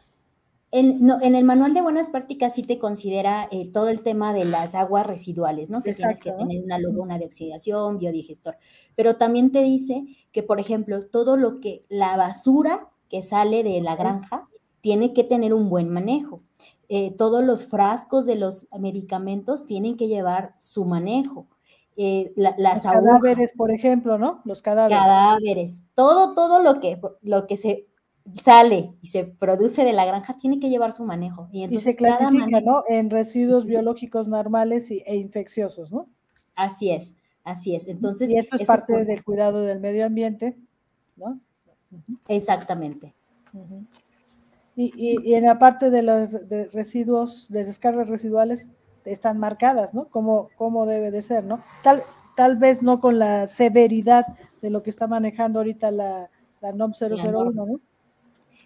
En, 0.72 1.06
no, 1.06 1.22
en, 1.22 1.36
el 1.36 1.44
manual 1.44 1.74
de 1.74 1.80
buenas 1.80 2.10
prácticas 2.10 2.54
sí 2.54 2.64
te 2.64 2.78
considera 2.78 3.48
eh, 3.52 3.70
todo 3.70 3.88
el 3.88 4.02
tema 4.02 4.32
de 4.32 4.44
las 4.44 4.74
aguas 4.74 5.06
residuales, 5.06 5.70
¿no? 5.70 5.82
Que 5.82 5.94
tienes 5.94 6.20
que 6.20 6.32
tener 6.32 6.64
una, 6.64 6.78
luego 6.78 7.02
una 7.02 7.18
de 7.18 7.26
oxidación, 7.26 7.98
biodigestor. 7.98 8.56
Pero 8.96 9.16
también 9.16 9.52
te 9.52 9.62
dice 9.62 10.04
que, 10.32 10.42
por 10.42 10.58
ejemplo, 10.58 11.06
todo 11.06 11.36
lo 11.36 11.60
que, 11.60 11.82
la 11.88 12.16
basura 12.16 12.88
que 13.08 13.22
sale 13.22 13.62
de 13.62 13.80
la 13.80 13.94
granja 13.94 14.48
tiene 14.80 15.12
que 15.12 15.22
tener 15.22 15.54
un 15.54 15.70
buen 15.70 15.88
manejo. 15.88 16.42
Eh, 16.88 17.12
todos 17.16 17.44
los 17.44 17.66
frascos 17.66 18.26
de 18.26 18.36
los 18.36 18.68
medicamentos 18.78 19.66
tienen 19.66 19.96
que 19.96 20.08
llevar 20.08 20.54
su 20.58 20.84
manejo. 20.84 21.46
Eh, 21.98 22.32
las 22.36 22.58
los 22.58 22.82
cadáveres, 22.82 23.54
por 23.54 23.70
ejemplo, 23.70 24.18
¿no? 24.18 24.42
Los 24.44 24.60
cadáveres. 24.60 24.98
Cadáveres. 24.98 25.80
Todo, 25.94 26.34
todo 26.34 26.62
lo 26.62 26.78
que, 26.78 27.00
lo 27.22 27.46
que 27.46 27.56
se 27.56 27.86
sale 28.34 28.92
y 29.00 29.08
se 29.08 29.24
produce 29.24 29.84
de 29.84 29.92
la 29.92 30.04
granja 30.04 30.36
tiene 30.36 30.58
que 30.58 30.68
llevar 30.68 30.92
su 30.92 31.04
manejo. 31.04 31.48
Y, 31.52 31.62
entonces 31.62 31.94
se 31.94 31.98
clasifica, 31.98 32.60
¿no? 32.60 32.82
En 32.88 33.08
residuos 33.08 33.66
biológicos 33.66 34.28
normales 34.28 34.90
e 34.90 35.16
infecciosos, 35.16 35.92
¿no? 35.92 36.08
Así 36.54 36.90
es, 36.90 37.14
así 37.44 37.74
es. 37.74 37.88
Entonces, 37.88 38.30
y 38.30 38.38
esto 38.38 38.56
es 38.58 38.66
parte 38.66 39.04
del 39.04 39.24
cuidado 39.24 39.62
del 39.62 39.80
medio 39.80 40.04
ambiente, 40.06 40.56
¿no? 41.16 41.40
Exactamente. 42.28 43.14
y, 44.74 45.32
en 45.34 45.44
la 45.44 45.58
parte 45.58 45.88
de 45.90 46.02
los 46.02 46.32
residuos, 46.72 47.48
de 47.48 47.64
descargas 47.64 48.08
residuales, 48.08 48.72
están 49.06 49.38
marcadas, 49.38 49.94
¿no? 49.94 50.08
Como, 50.08 50.50
cómo 50.56 50.86
debe 50.86 51.10
de 51.10 51.22
ser, 51.22 51.44
¿no? 51.44 51.62
Tal, 51.82 52.02
tal 52.36 52.56
vez 52.56 52.82
no 52.82 53.00
con 53.00 53.18
la 53.18 53.46
severidad 53.46 54.26
de 54.60 54.70
lo 54.70 54.82
que 54.82 54.90
está 54.90 55.06
manejando 55.06 55.60
ahorita 55.60 55.90
la, 55.90 56.30
la 56.60 56.72
NOM 56.72 56.92
001, 56.92 57.52
¿no? 57.52 57.80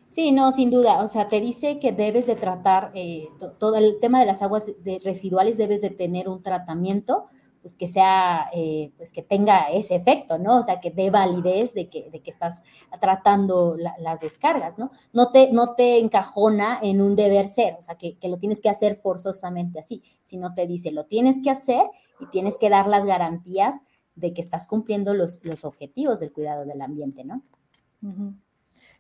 Sí, 0.09 0.33
no, 0.33 0.51
sin 0.51 0.71
duda. 0.71 1.05
O 1.05 1.09
sea, 1.09 1.29
te 1.29 1.41
dice 1.41 1.79
que 1.79 1.93
debes 1.93 2.27
de 2.27 2.35
tratar 2.35 2.91
eh, 2.95 3.29
todo 3.59 3.77
el 3.77 4.01
tema 4.01 4.19
de 4.19 4.27
las 4.27 4.43
aguas 4.43 4.73
residuales, 5.05 5.57
debes 5.57 5.81
de 5.81 5.91
tener 5.91 6.29
un 6.29 6.43
tratamiento 6.43 7.27
pues 7.61 7.77
que 7.77 7.87
sea, 7.87 8.49
eh, 8.53 8.93
pues 8.97 9.13
que 9.13 9.23
tenga 9.23 9.71
ese 9.71 9.95
efecto, 9.95 10.39
¿no? 10.39 10.59
O 10.59 10.63
sea, 10.63 10.81
que 10.81 10.91
dé 10.91 11.11
validez 11.11 11.75
de 11.75 11.89
que, 11.89 12.11
de 12.11 12.21
que 12.21 12.31
estás 12.31 12.63
tratando 13.01 13.77
las 13.77 14.21
descargas, 14.21 14.79
¿no? 14.79 14.91
No 15.13 15.31
te, 15.31 15.53
no 15.53 15.75
te 15.75 15.99
encajona 15.99 16.79
en 16.83 17.01
un 17.01 17.17
deber 17.17 17.49
ser, 17.49 17.75
o 17.79 17.83
sea, 17.83 17.97
que, 17.97 18.17
que, 18.17 18.29
lo 18.29 18.39
tienes 18.39 18.61
que 18.61 18.71
hacer 18.71 18.97
forzosamente 18.97 19.79
así, 19.79 20.03
sino 20.25 20.55
te 20.55 20.67
dice, 20.67 20.91
lo 20.93 21.05
tienes 21.05 21.41
que 21.43 21.51
hacer 21.51 21.85
y 22.21 22.27
tienes 22.27 22.57
que 22.57 22.71
dar 22.71 22.89
las 22.89 23.07
garantías 23.07 23.77
de 24.15 24.33
que 24.33 24.41
estás 24.41 24.67
cumpliendo 24.67 25.15
los, 25.15 25.41
los 25.45 25.65
objetivos 25.65 26.21
del 26.21 26.33
cuidado 26.33 26.65
del 26.65 26.81
ambiente, 26.81 27.25
¿no? 27.25 27.43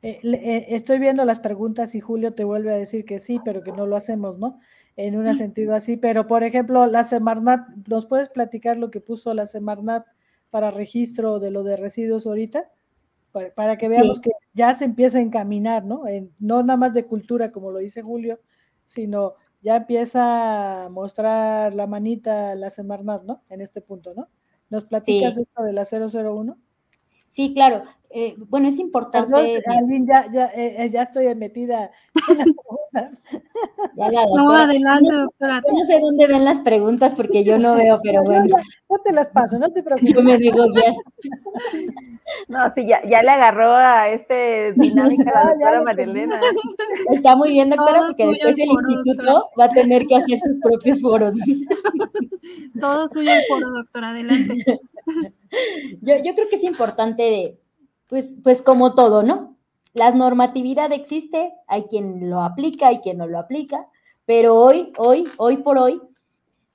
Eh, 0.02 0.20
eh, 0.22 0.66
estoy 0.70 0.98
viendo 0.98 1.24
las 1.24 1.40
preguntas 1.40 1.94
y 1.94 2.00
Julio 2.00 2.32
te 2.32 2.44
vuelve 2.44 2.72
a 2.72 2.76
decir 2.76 3.04
que 3.04 3.18
sí, 3.18 3.38
pero 3.44 3.62
que 3.62 3.72
no 3.72 3.86
lo 3.86 3.96
hacemos, 3.96 4.38
¿no? 4.38 4.58
En 5.02 5.16
un 5.16 5.34
sentido 5.34 5.74
así, 5.74 5.96
pero 5.96 6.26
por 6.26 6.44
ejemplo, 6.44 6.86
la 6.86 7.04
Semarnat, 7.04 7.70
¿nos 7.88 8.04
puedes 8.04 8.28
platicar 8.28 8.76
lo 8.76 8.90
que 8.90 9.00
puso 9.00 9.32
la 9.32 9.46
Semarnat 9.46 10.06
para 10.50 10.70
registro 10.70 11.40
de 11.40 11.50
lo 11.50 11.62
de 11.62 11.78
residuos 11.78 12.26
ahorita? 12.26 12.70
Para, 13.54 13.78
que 13.78 13.88
veamos 13.88 14.20
que 14.20 14.30
ya 14.52 14.74
se 14.74 14.84
empieza 14.84 15.16
a 15.16 15.22
encaminar, 15.22 15.86
¿no? 15.86 16.02
no 16.38 16.62
nada 16.62 16.76
más 16.76 16.92
de 16.92 17.06
cultura, 17.06 17.50
como 17.50 17.70
lo 17.70 17.78
dice 17.78 18.02
Julio, 18.02 18.40
sino 18.84 19.36
ya 19.62 19.76
empieza 19.76 20.84
a 20.84 20.88
mostrar 20.90 21.74
la 21.74 21.86
manita 21.86 22.54
la 22.54 22.68
Semarnat, 22.68 23.22
¿no? 23.22 23.42
En 23.48 23.62
este 23.62 23.80
punto, 23.80 24.12
¿no? 24.12 24.28
¿Nos 24.68 24.84
platicas 24.84 25.38
esto 25.38 25.62
de 25.62 25.72
la 25.72 25.86
001? 25.86 26.58
Sí, 27.30 27.54
claro. 27.54 27.84
Eh, 28.12 28.34
bueno, 28.48 28.66
es 28.66 28.78
importante. 28.80 29.30
Perdón, 29.30 30.06
ya, 30.06 30.26
ya, 30.32 30.46
eh, 30.46 30.90
ya, 30.92 31.02
estoy 31.02 31.32
metida 31.36 31.92
en 32.28 32.38
las 32.38 32.46
preguntas. 32.46 33.22
no, 34.36 34.50
adelante, 34.50 35.12
doctora. 35.12 35.62
no 35.72 35.84
sé 35.84 36.00
dónde 36.00 36.26
ven 36.26 36.44
las 36.44 36.60
preguntas 36.60 37.14
porque 37.14 37.44
yo 37.44 37.56
no 37.56 37.76
veo, 37.76 38.00
pero 38.02 38.24
bueno. 38.24 38.56
No, 38.88 38.98
te 38.98 39.12
las 39.12 39.28
paso, 39.28 39.60
no 39.60 39.70
te 39.70 39.84
preocupes. 39.84 40.12
Yo 40.12 40.22
me 40.22 40.38
digo 40.38 40.64
ya. 40.74 40.92
No, 42.48 42.72
sí, 42.74 42.84
ya, 42.86 43.00
ya 43.08 43.22
le 43.22 43.30
agarró 43.30 43.74
a 43.76 44.08
este 44.08 44.72
dinámica 44.72 45.30
la 45.32 45.50
doctora 45.50 45.82
Marilena. 45.82 46.40
Está 47.12 47.36
muy 47.36 47.50
bien, 47.52 47.70
doctora, 47.70 48.06
porque 48.08 48.26
después 48.26 48.58
el 48.58 48.70
instituto 48.70 49.50
va 49.58 49.64
a 49.66 49.68
tener 49.68 50.06
que 50.06 50.16
hacer 50.16 50.38
sus 50.40 50.58
propios 50.58 51.00
foros. 51.00 51.34
Todo 52.80 53.06
suyo 53.06 53.30
el 53.30 53.42
foro, 53.48 53.70
doctora, 53.70 54.10
adelante. 54.10 54.64
Yo, 56.00 56.14
yo 56.22 56.34
creo 56.34 56.48
que 56.48 56.54
es 56.54 56.62
importante, 56.62 57.58
pues, 58.10 58.34
pues 58.42 58.60
como 58.60 58.94
todo, 58.94 59.22
¿no? 59.22 59.56
La 59.94 60.10
normatividad 60.10 60.92
existe, 60.92 61.54
hay 61.68 61.84
quien 61.84 62.28
lo 62.28 62.42
aplica, 62.42 62.88
hay 62.88 62.98
quien 62.98 63.18
no 63.18 63.26
lo 63.26 63.38
aplica, 63.38 63.88
pero 64.26 64.56
hoy, 64.56 64.92
hoy, 64.98 65.28
hoy 65.38 65.58
por 65.58 65.78
hoy, 65.78 66.02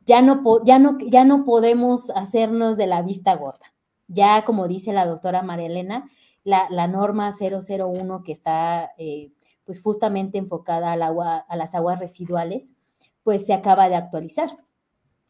ya 0.05 0.21
no, 0.21 0.41
ya 0.63 0.79
no, 0.79 0.97
ya 0.99 1.25
no 1.25 1.45
podemos 1.45 2.09
hacernos 2.11 2.77
de 2.77 2.87
la 2.87 3.01
vista 3.01 3.35
gorda. 3.35 3.73
Ya, 4.07 4.43
como 4.45 4.67
dice 4.67 4.93
la 4.93 5.05
doctora 5.05 5.41
María 5.41 5.67
Elena, 5.67 6.09
la, 6.43 6.87
norma 6.87 7.31
001 7.31 8.23
que 8.23 8.31
está 8.31 8.91
eh, 8.97 9.31
pues 9.65 9.81
justamente 9.81 10.37
enfocada 10.37 10.91
al 10.91 11.01
agua, 11.01 11.37
a 11.37 11.55
las 11.55 11.75
aguas 11.75 11.99
residuales, 11.99 12.75
pues 13.23 13.45
se 13.45 13.53
acaba 13.53 13.89
de 13.89 13.95
actualizar. 13.95 14.57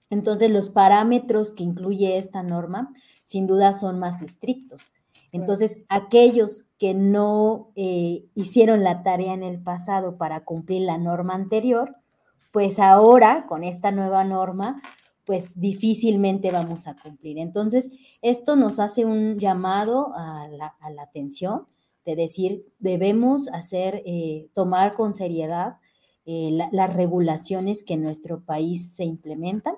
Entonces, 0.10 0.52
los 0.52 0.70
parámetros 0.70 1.54
que 1.54 1.64
incluye 1.64 2.18
esta 2.18 2.44
norma 2.44 2.94
sin 3.24 3.48
duda 3.48 3.74
son 3.74 3.98
más 3.98 4.22
estrictos. 4.22 4.92
Entonces, 5.36 5.84
aquellos 5.90 6.70
que 6.78 6.94
no 6.94 7.72
eh, 7.76 8.26
hicieron 8.36 8.84
la 8.84 9.04
tarea 9.04 9.34
en 9.34 9.44
el 9.44 9.62
pasado 9.62 10.18
para 10.18 10.46
cumplir 10.46 10.84
la 10.84 10.98
norma 10.98 11.34
anterior, 11.34 11.96
pues 12.52 12.80
ahora 12.80 13.46
con 13.48 13.66
esta 13.66 13.92
nueva 13.92 14.24
norma, 14.24 14.82
pues 15.26 15.60
difícilmente 15.60 16.52
vamos 16.52 16.88
a 16.88 16.96
cumplir. 16.96 17.38
Entonces, 17.38 17.92
esto 18.22 18.56
nos 18.56 18.80
hace 18.80 19.04
un 19.04 19.38
llamado 19.38 20.14
a 20.16 20.48
la, 20.48 20.74
atención 21.02 21.68
de 22.06 22.16
decir, 22.16 22.66
debemos 22.80 23.50
hacer, 23.50 24.04
eh, 24.06 24.48
tomar 24.54 24.94
con 24.94 25.14
seriedad 25.14 25.80
eh, 26.26 26.58
las 26.72 26.94
regulaciones 26.94 27.84
que 27.84 27.96
en 27.96 28.04
nuestro 28.04 28.46
país 28.46 28.96
se 28.96 29.04
implementan 29.04 29.76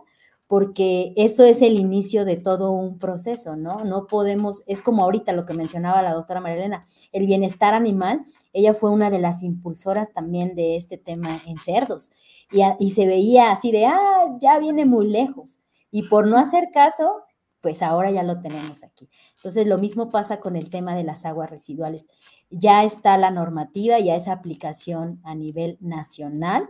porque 0.47 1.13
eso 1.17 1.43
es 1.43 1.61
el 1.61 1.73
inicio 1.73 2.23
de 2.23 2.37
todo 2.37 2.71
un 2.71 2.97
proceso, 2.99 3.57
¿no? 3.57 3.83
No 3.83 4.07
podemos, 4.07 4.63
es 4.65 4.81
como 4.81 5.03
ahorita 5.03 5.33
lo 5.33 5.45
que 5.45 5.53
mencionaba 5.53 6.01
la 6.01 6.13
doctora 6.13 6.39
Marilena, 6.39 6.85
el 7.11 7.27
bienestar 7.27 7.73
animal, 7.73 8.25
ella 8.53 8.73
fue 8.73 8.89
una 8.89 9.09
de 9.09 9.19
las 9.19 9.43
impulsoras 9.43 10.13
también 10.13 10.55
de 10.55 10.77
este 10.77 10.97
tema 10.97 11.41
en 11.45 11.57
cerdos, 11.57 12.11
y, 12.79 12.91
se 12.91 13.05
veía 13.05 13.51
así 13.51 13.73
de, 13.73 13.87
ah, 13.87 14.37
ya 14.41 14.57
viene 14.57 14.85
muy 14.85 15.07
lejos, 15.07 15.59
y 15.91 16.03
por 16.03 16.27
no 16.27 16.37
hacer 16.37 16.69
caso, 16.73 17.23
pues 17.59 17.81
ahora 17.81 18.09
ya 18.11 18.23
lo 18.23 18.39
tenemos 18.39 18.83
aquí. 18.83 19.09
Entonces, 19.35 19.67
lo 19.67 19.77
mismo 19.77 20.09
pasa 20.09 20.39
con 20.39 20.55
el 20.55 20.69
tema 20.69 20.95
de 20.95 21.03
las 21.03 21.25
aguas 21.25 21.49
residuales. 21.49 22.07
Ya 22.49 22.85
está 22.85 23.17
la 23.17 23.31
normativa, 23.31 23.99
ya 23.99 24.15
es 24.15 24.29
aplicación 24.29 25.19
a 25.23 25.35
nivel 25.35 25.77
nacional. 25.81 26.69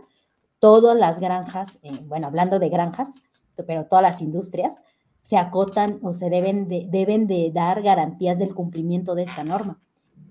Todas 0.58 0.96
las 0.96 1.20
granjas, 1.20 1.78
eh, 1.82 2.00
bueno, 2.06 2.26
hablando 2.26 2.58
de 2.58 2.68
granjas, 2.70 3.10
pero 3.64 3.86
todas 3.86 4.02
las 4.02 4.20
industrias 4.20 4.74
se 5.22 5.36
acotan 5.36 5.98
o 6.02 6.12
se 6.12 6.30
deben 6.30 6.68
de, 6.68 6.86
deben 6.88 7.26
de 7.26 7.50
dar 7.52 7.82
garantías 7.82 8.38
del 8.38 8.54
cumplimiento 8.54 9.14
de 9.14 9.24
esta 9.24 9.44
norma. 9.44 9.80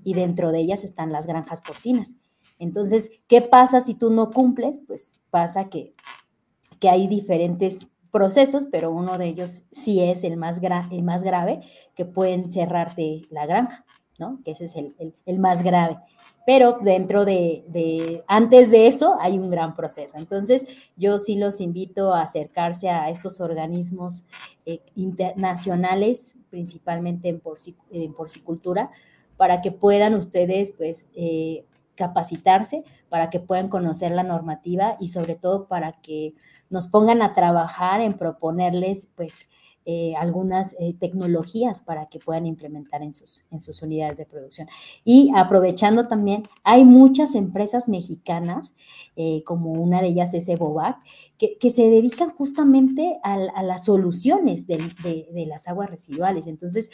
Y 0.03 0.13
dentro 0.13 0.51
de 0.51 0.59
ellas 0.59 0.83
están 0.83 1.11
las 1.11 1.27
granjas 1.27 1.61
porcinas. 1.61 2.15
Entonces, 2.59 3.11
¿qué 3.27 3.41
pasa 3.41 3.81
si 3.81 3.93
tú 3.93 4.09
no 4.09 4.31
cumples? 4.31 4.81
Pues 4.87 5.19
pasa 5.29 5.69
que, 5.69 5.93
que 6.79 6.89
hay 6.89 7.07
diferentes 7.07 7.79
procesos, 8.11 8.67
pero 8.71 8.91
uno 8.91 9.17
de 9.17 9.27
ellos 9.27 9.63
sí 9.71 10.01
es 10.01 10.23
el 10.23 10.37
más, 10.37 10.59
el 10.91 11.03
más 11.03 11.23
grave, 11.23 11.61
que 11.93 12.05
pueden 12.05 12.51
cerrarte 12.51 13.21
la 13.29 13.45
granja, 13.45 13.85
Que 14.43 14.51
ese 14.51 14.65
es 14.65 14.75
el, 14.75 14.93
el 15.25 15.39
más 15.39 15.63
grave 15.63 15.97
pero 16.47 16.79
dentro 16.81 17.25
de, 17.25 18.23
antes 18.25 18.71
de 18.71 18.87
eso 18.87 19.17
hay 19.19 19.37
un 19.37 19.51
gran 19.51 19.75
proceso. 19.75 20.17
Entonces, 20.17 20.65
yo 20.95 21.19
sí 21.19 21.35
los 21.35 21.59
invito 21.59 22.13
a 22.13 22.21
acercarse 22.21 22.89
a 22.89 23.09
estos 23.09 23.41
organismos 23.41 24.23
eh, 24.65 24.79
internacionales, 24.95 26.37
principalmente 26.49 27.27
en, 27.27 28.13
porcicultura, 28.13 28.91
para 29.35 29.59
que 29.59 29.73
puedan 29.73 30.13
ustedes, 30.13 30.71
pues, 30.71 31.09
eh, 31.15 31.65
capacitarse, 31.95 32.85
para 33.09 33.29
que 33.29 33.41
puedan 33.41 33.67
conocer 33.67 34.13
la 34.13 34.23
normativa 34.23 34.95
y 35.01 35.09
sobre 35.09 35.35
todo 35.35 35.67
para 35.67 35.99
que 36.01 36.33
nos 36.69 36.87
pongan 36.87 37.21
a 37.21 37.33
trabajar 37.33 37.99
en 37.99 38.13
proponerles, 38.13 39.09
pues, 39.17 39.49
eh, 39.89 40.15
algunas 40.17 40.75
eh, 40.79 40.93
tecnologías 40.99 41.79
para 41.79 42.07
que 42.07 42.19
puedan 42.19 42.45
implementar 42.45 43.01
en 43.01 43.13
sus, 43.13 43.45
en 43.51 43.61
sus 43.61 43.81
unidades 43.81 44.17
de 44.17 44.25
producción. 44.25 44.67
Y 45.05 45.31
aprovechando 45.33 46.09
también, 46.09 46.43
hay 46.65 46.83
muchas 46.83 47.35
empresas 47.35 47.87
mexicanas, 47.87 48.73
eh, 49.15 49.43
como 49.45 49.71
una 49.71 50.01
de 50.01 50.09
ellas 50.09 50.33
es 50.33 50.49
Evovac, 50.49 50.97
que, 51.37 51.57
que 51.57 51.69
se 51.69 51.89
dedican 51.89 52.31
justamente 52.31 53.17
a, 53.23 53.37
las 53.63 53.85
soluciones 53.85 54.67
de, 54.67 54.77
de 55.33 55.45
las 55.45 55.69
aguas 55.69 55.89
residuales. 55.89 56.47
Entonces, 56.47 56.89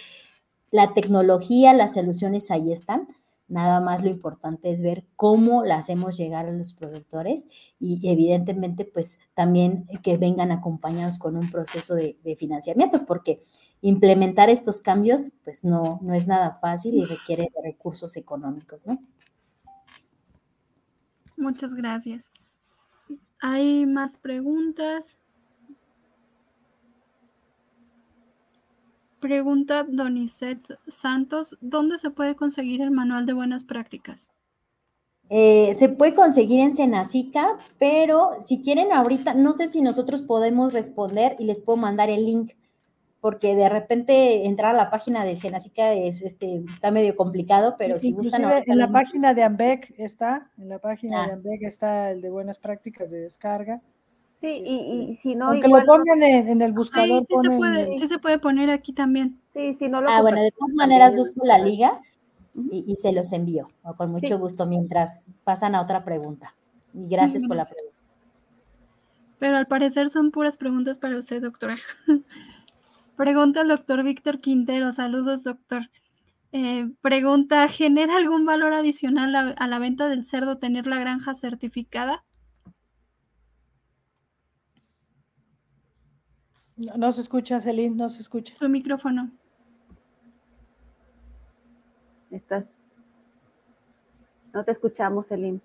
la 0.70 0.94
tecnología, 0.94 1.74
las 1.74 1.96
soluciones 1.96 2.52
ahí 2.52 2.72
están 2.72 3.08
Nada 3.48 3.82
más 3.82 4.04
lo 4.04 4.10
importante 4.10 4.72
es 4.72 4.82
ver 4.82 5.06
cómo 5.16 5.64
la 5.64 5.78
hacemos 5.78 6.18
llegar 6.18 6.46
a 6.46 6.52
los 6.52 6.74
productores 6.74 7.48
y 7.80 8.10
evidentemente 8.10 8.86
pues 8.86 9.20
también 9.34 9.86
que 10.02 10.18
vengan 10.18 10.52
acompañados 10.52 11.20
con 11.20 11.36
un 11.36 11.52
proceso 11.52 11.96
de, 11.96 12.18
financiamiento, 12.38 13.06
porque 13.06 13.42
implementar 13.82 14.50
estos 14.50 14.82
cambios 14.82 15.34
pues 15.44 15.64
no, 15.64 16.00
no 16.02 16.14
es 16.14 16.26
nada 16.26 16.52
fácil 16.62 16.96
y 16.96 17.06
requiere 17.06 17.52
recursos 17.64 18.16
económicos, 18.18 18.88
¿no? 18.88 19.00
Muchas 21.36 21.74
gracias. 21.74 22.32
¿Hay 23.40 23.86
más 23.86 24.16
preguntas? 24.16 25.18
Pregunta 29.24 29.86
Donicet 29.88 30.60
Santos, 30.90 31.58
¿dónde 31.62 31.98
se 31.98 32.10
puede 32.10 32.36
conseguir 32.36 32.82
el 32.82 32.92
manual 32.92 33.26
de 33.26 33.32
buenas 33.32 33.64
prácticas? 33.64 34.30
Eh, 35.30 35.74
se 35.76 35.88
puede 35.88 36.14
conseguir 36.14 36.60
en 36.60 36.76
Senacica, 36.76 37.58
pero 37.80 38.32
si 38.42 38.62
quieren 38.62 38.92
ahorita, 38.92 39.34
no 39.34 39.54
sé 39.54 39.70
si 39.70 39.82
nosotros 39.82 40.24
podemos 40.24 40.74
responder 40.74 41.38
y 41.40 41.46
les 41.46 41.62
puedo 41.62 41.78
mandar 41.78 42.10
el 42.10 42.26
link, 42.26 42.52
porque 43.22 43.56
de 43.56 43.70
repente 43.70 44.46
entrar 44.46 44.76
a 44.76 44.78
la 44.78 44.90
página 44.90 45.24
de 45.24 45.38
Senacica 45.38 45.94
es, 45.94 46.22
este, 46.22 46.62
está 46.74 46.92
medio 46.92 47.16
complicado, 47.16 47.76
pero 47.80 47.98
si 48.00 48.12
gustan 48.12 48.44
En 48.66 48.78
la 48.78 48.92
página 48.92 49.34
de 49.34 49.44
AMBEC 49.44 49.94
está, 50.00 50.52
en 50.58 50.68
la 50.68 50.80
página 50.80 51.28
de 51.28 51.32
ah. 51.32 51.36
AMBEC 51.36 51.64
está 51.64 52.12
el 52.12 52.20
de 52.20 52.30
buenas 52.30 52.60
prácticas 52.60 53.10
de 53.10 53.22
descarga. 53.22 53.82
Sí, 54.44 54.62
y, 54.66 55.12
este, 55.12 55.22
si 55.22 55.36
no. 55.36 55.52
Aunque 55.52 55.70
lo 55.70 55.86
pongan 55.86 56.22
en, 56.22 56.62
el 56.62 56.74
buscador. 56.74 57.22
Sí, 57.22 57.28
sí, 57.30 57.36
se 57.42 57.58
puede, 57.58 57.94
sí 57.94 58.08
se 58.08 58.20
puede 58.20 58.40
poner 58.40 58.70
aquí 58.72 58.92
también. 58.92 59.40
Sí, 59.54 59.74
si 59.76 59.88
no 59.88 60.02
lo 60.02 60.10
Ah, 60.10 60.22
bueno, 60.22 60.42
de 60.42 60.52
todas 60.52 60.76
maneras 60.76 61.16
busco 61.16 61.46
la 61.46 61.60
liga 61.60 62.02
y, 62.70 62.94
se 62.98 63.14
los 63.14 63.32
envío, 63.32 63.70
con 63.96 64.12
mucho 64.12 64.38
gusto, 64.38 64.66
mientras 64.66 65.30
pasan 65.46 65.76
a 65.76 65.82
otra 65.82 66.04
pregunta. 66.04 66.54
Y 66.94 67.08
gracias 67.08 67.44
por 67.44 67.56
la 67.56 67.64
pregunta. 67.64 67.98
Pero 69.40 69.56
al 69.56 69.68
parecer 69.68 70.10
son 70.10 70.30
puras 70.30 70.58
preguntas 70.58 70.98
para 70.98 71.18
usted, 71.18 71.42
doctora. 71.42 71.78
Pregunta 73.16 73.62
el 73.62 73.70
doctor 73.70 74.04
Víctor 74.04 74.42
Quintero. 74.42 74.92
Saludos, 74.92 75.46
doctor. 75.46 75.90
Eh, 76.52 76.92
pregunta, 77.00 77.66
¿genera 77.70 78.18
algún 78.18 78.46
valor 78.46 78.74
adicional 78.74 79.56
a, 79.58 79.68
la 79.68 79.80
venta 79.80 80.10
del 80.10 80.26
cerdo 80.26 80.58
tener 80.58 80.86
la 80.86 81.00
granja 81.00 81.34
certificada? 81.34 82.26
No, 86.78 87.14
se 87.14 87.22
escucha, 87.22 87.60
Celine, 87.60 87.96
no 87.96 88.10
se 88.10 88.22
escucha. 88.22 88.56
Su 88.56 88.68
micrófono. 88.68 89.32
Estás. 92.32 92.68
No 94.54 94.64
te 94.64 94.72
escuchamos, 94.72 95.28
Celine. 95.28 95.62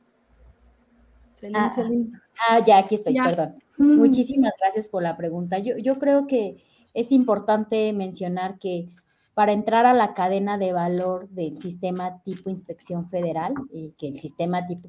Celine, 1.37 1.59
ah, 1.59 1.71
Celine. 1.75 2.21
Ah, 2.49 2.65
ya, 2.67 2.79
aquí 2.79 2.95
estoy, 2.95 3.15
perdón. 3.15 3.57
Mm. 3.79 3.97
Muchísimas 3.97 4.53
gracias 4.61 4.89
por 4.89 5.03
la 5.03 5.17
pregunta. 5.17 5.59
Yo, 5.59 5.79
yo 5.79 5.99
creo 5.99 6.27
que 6.27 6.63
es 6.95 7.13
importante 7.13 7.93
mencionar 7.93 8.59
que 8.59 8.89
para 9.35 9.53
entrar 9.53 9.87
a 9.87 9.95
la 9.95 10.15
cadena 10.15 10.59
de 10.59 10.73
valor 10.73 11.29
del 11.29 11.59
sistema 11.59 12.23
tipo 12.23 12.51
inspección 12.51 13.09
federal, 13.09 13.55
eh, 13.73 13.93
que 13.97 14.09
el 14.09 14.19
sistema 14.19 14.67
tipo 14.67 14.89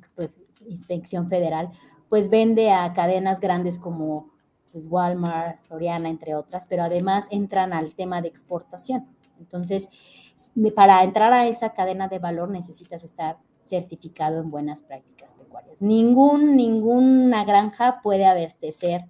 inspección 0.66 1.30
federal, 1.30 1.70
pues 2.10 2.30
vende 2.32 2.72
a 2.72 2.92
cadenas 2.94 3.40
grandes 3.40 3.78
como 3.78 4.32
pues, 4.72 4.88
Walmart, 4.88 5.60
Soriana, 5.62 6.10
entre 6.10 6.36
otras, 6.36 6.66
pero 6.68 6.84
además 6.84 7.28
entran 7.32 7.74
al 7.74 7.94
tema 7.94 8.22
de 8.22 8.28
exportación. 8.28 9.08
Entonces, 9.40 9.90
para 10.76 11.04
entrar 11.04 11.34
a 11.34 11.48
esa 11.48 11.74
cadena 11.74 12.08
de 12.08 12.20
valor 12.20 12.50
necesitas 12.50 13.04
estar 13.04 13.38
certificado 13.66 14.40
en 14.40 14.50
buenas 14.50 14.82
prácticas 14.82 15.34
pecuarias. 15.34 15.82
Ningún, 15.82 16.56
ninguna 16.56 17.46
granja 17.46 18.02
puede 18.02 18.26
abastecer 18.26 19.06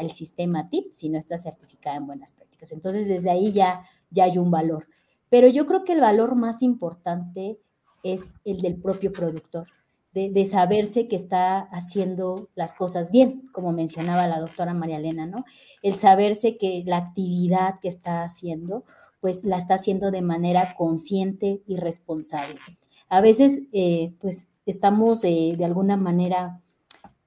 el 0.00 0.10
sistema 0.10 0.68
TIP 0.68 0.92
si 0.92 1.08
no 1.08 1.18
está 1.18 1.38
certificada 1.38 1.96
en 1.96 2.06
buenas 2.06 2.32
prácticas. 2.32 2.72
Entonces, 2.72 3.06
desde 3.06 3.30
ahí 3.30 3.52
ya, 3.52 3.84
ya 4.10 4.24
hay 4.24 4.38
un 4.38 4.50
valor. 4.50 4.88
Pero 5.30 5.48
yo 5.48 5.66
creo 5.66 5.84
que 5.84 5.92
el 5.92 6.00
valor 6.00 6.34
más 6.34 6.62
importante 6.62 7.58
es 8.02 8.32
el 8.44 8.60
del 8.60 8.76
propio 8.76 9.12
productor, 9.12 9.68
de, 10.12 10.44
saberse 10.44 11.08
que 11.08 11.16
está 11.16 11.60
haciendo 11.60 12.48
las 12.54 12.74
cosas 12.74 13.10
bien, 13.10 13.48
como 13.52 13.72
mencionaba 13.72 14.26
la 14.26 14.40
doctora 14.40 14.74
María 14.74 14.98
Elena, 14.98 15.26
¿no? 15.26 15.44
El 15.82 15.94
saberse 15.94 16.58
que 16.58 16.82
la 16.86 16.98
actividad 16.98 17.80
que 17.80 17.88
está 17.88 18.22
haciendo, 18.22 18.84
pues 19.20 19.44
la 19.44 19.56
está 19.56 19.74
haciendo 19.74 20.10
de 20.10 20.20
manera 20.20 20.74
consciente 20.74 21.62
y 21.66 21.76
responsable. 21.76 22.56
A 23.08 23.20
veces, 23.20 23.62
eh, 23.72 24.12
pues 24.20 24.48
estamos 24.66 25.24
eh, 25.24 25.54
de 25.56 25.64
alguna 25.64 25.96
manera 25.96 26.60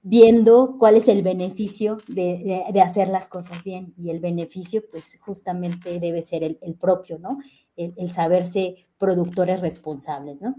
viendo 0.07 0.75
cuál 0.77 0.97
es 0.97 1.07
el 1.07 1.23
beneficio 1.23 1.97
de, 2.07 2.63
hacer 2.83 3.07
las 3.07 3.27
cosas 3.27 3.63
bien. 3.63 3.95
Y 3.97 4.11
el 4.11 4.19
beneficio, 4.19 4.83
pues 4.91 5.17
justamente 5.19 5.99
debe 5.99 6.21
ser 6.21 6.43
el, 6.43 6.75
propio, 6.75 7.17
¿no? 7.17 7.39
El, 7.75 8.11
saberse 8.11 8.85
productores 8.99 9.61
responsables, 9.61 10.39
¿no? 10.39 10.55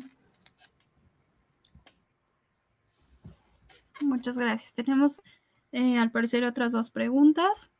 Muchas 4.00 4.38
gracias. 4.38 4.74
Tenemos, 4.74 5.22
eh, 5.72 5.98
al 5.98 6.10
parecer, 6.10 6.44
otras 6.44 6.72
dos 6.72 6.90
preguntas. 6.90 7.72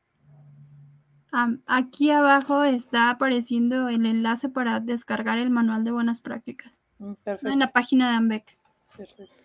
aquí 1.67 2.11
abajo 2.11 2.65
está 2.65 3.11
apareciendo 3.11 3.89
el 3.91 4.07
enlace 4.07 4.49
para 4.49 4.81
descargar 4.81 5.37
el 5.39 5.51
manual 5.51 5.85
de 5.85 5.91
buenas 5.91 6.23
prácticas. 6.23 6.83
Mm, 6.99 7.13
en 7.43 7.59
la 7.59 7.69
página 7.69 8.11
de 8.11 8.17
AMBEC. 8.17 8.59
Perfecto. 8.97 9.43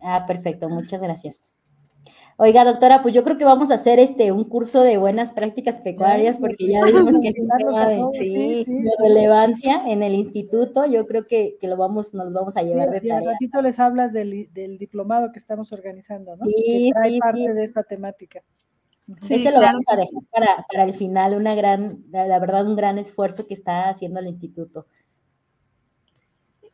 Ah, 0.00 0.24
perfecto, 0.26 0.68
muchas 0.68 1.02
gracias. 1.02 1.55
Oiga, 2.38 2.66
doctora, 2.66 3.00
pues 3.00 3.14
yo 3.14 3.24
creo 3.24 3.38
que 3.38 3.46
vamos 3.46 3.70
a 3.70 3.76
hacer 3.76 3.98
este 3.98 4.30
un 4.30 4.44
curso 4.44 4.82
de 4.82 4.98
buenas 4.98 5.32
prácticas 5.32 5.78
pecuarias 5.78 6.36
porque 6.38 6.68
ya 6.68 6.80
vimos 6.84 7.18
que 7.18 7.28
es 7.28 7.38
un 7.38 7.48
tema 7.56 7.88
de, 7.88 8.66
relevancia 8.98 9.82
en 9.86 10.02
el 10.02 10.14
instituto. 10.14 10.84
Yo 10.84 11.06
creo 11.06 11.26
que, 11.26 11.56
lo 11.62 11.78
vamos, 11.78 12.12
nos 12.12 12.34
vamos 12.34 12.58
a 12.58 12.62
llevar 12.62 12.90
de 12.90 13.00
tarea. 13.00 13.22
Y 13.22 13.26
ratito 13.26 13.62
les 13.62 13.80
hablas 13.80 14.12
del, 14.12 14.50
diplomado 14.78 15.32
que 15.32 15.38
estamos 15.38 15.72
organizando, 15.72 16.36
¿no? 16.36 16.44
Sí, 16.44 16.90
que 16.92 17.00
trae 17.00 17.18
parte 17.18 17.54
de 17.54 17.64
esta 17.64 17.82
temática. 17.84 18.42
Eso 19.30 19.50
lo 19.50 19.60
vamos 19.60 19.86
a 19.88 19.96
dejar 19.96 20.22
para, 20.30 20.66
para 20.68 20.84
el 20.84 20.92
final, 20.92 21.34
una 21.34 21.54
gran, 21.54 22.02
la 22.10 22.38
verdad, 22.38 22.66
un 22.66 22.76
gran 22.76 22.98
esfuerzo 22.98 23.46
que 23.46 23.54
está 23.54 23.88
haciendo 23.88 24.20
el 24.20 24.26
instituto. 24.26 24.86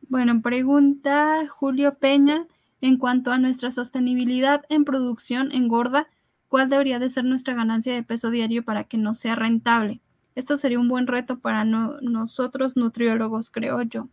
Bueno, 0.08 0.40
pregunta 0.42 1.46
Julio 1.48 1.98
Peña. 1.98 2.48
En 2.82 2.98
cuanto 2.98 3.30
a 3.30 3.38
nuestra 3.38 3.70
sostenibilidad 3.70 4.62
en 4.68 4.84
producción 4.84 5.52
engorda, 5.52 6.08
¿cuál 6.48 6.68
debería 6.68 6.98
de 6.98 7.08
ser 7.10 7.24
nuestra 7.24 7.54
ganancia 7.54 7.94
de 7.94 8.02
peso 8.02 8.30
diario 8.30 8.64
para 8.64 8.82
que 8.82 8.98
no 8.98 9.14
sea 9.14 9.36
rentable? 9.36 10.00
Esto 10.34 10.56
sería 10.56 10.80
un 10.80 10.88
buen 10.88 11.06
reto 11.06 11.38
para 11.38 11.64
nosotros 11.64 12.76
nutriólogos, 12.76 13.50
creo 13.50 13.82
yo. 13.82 14.08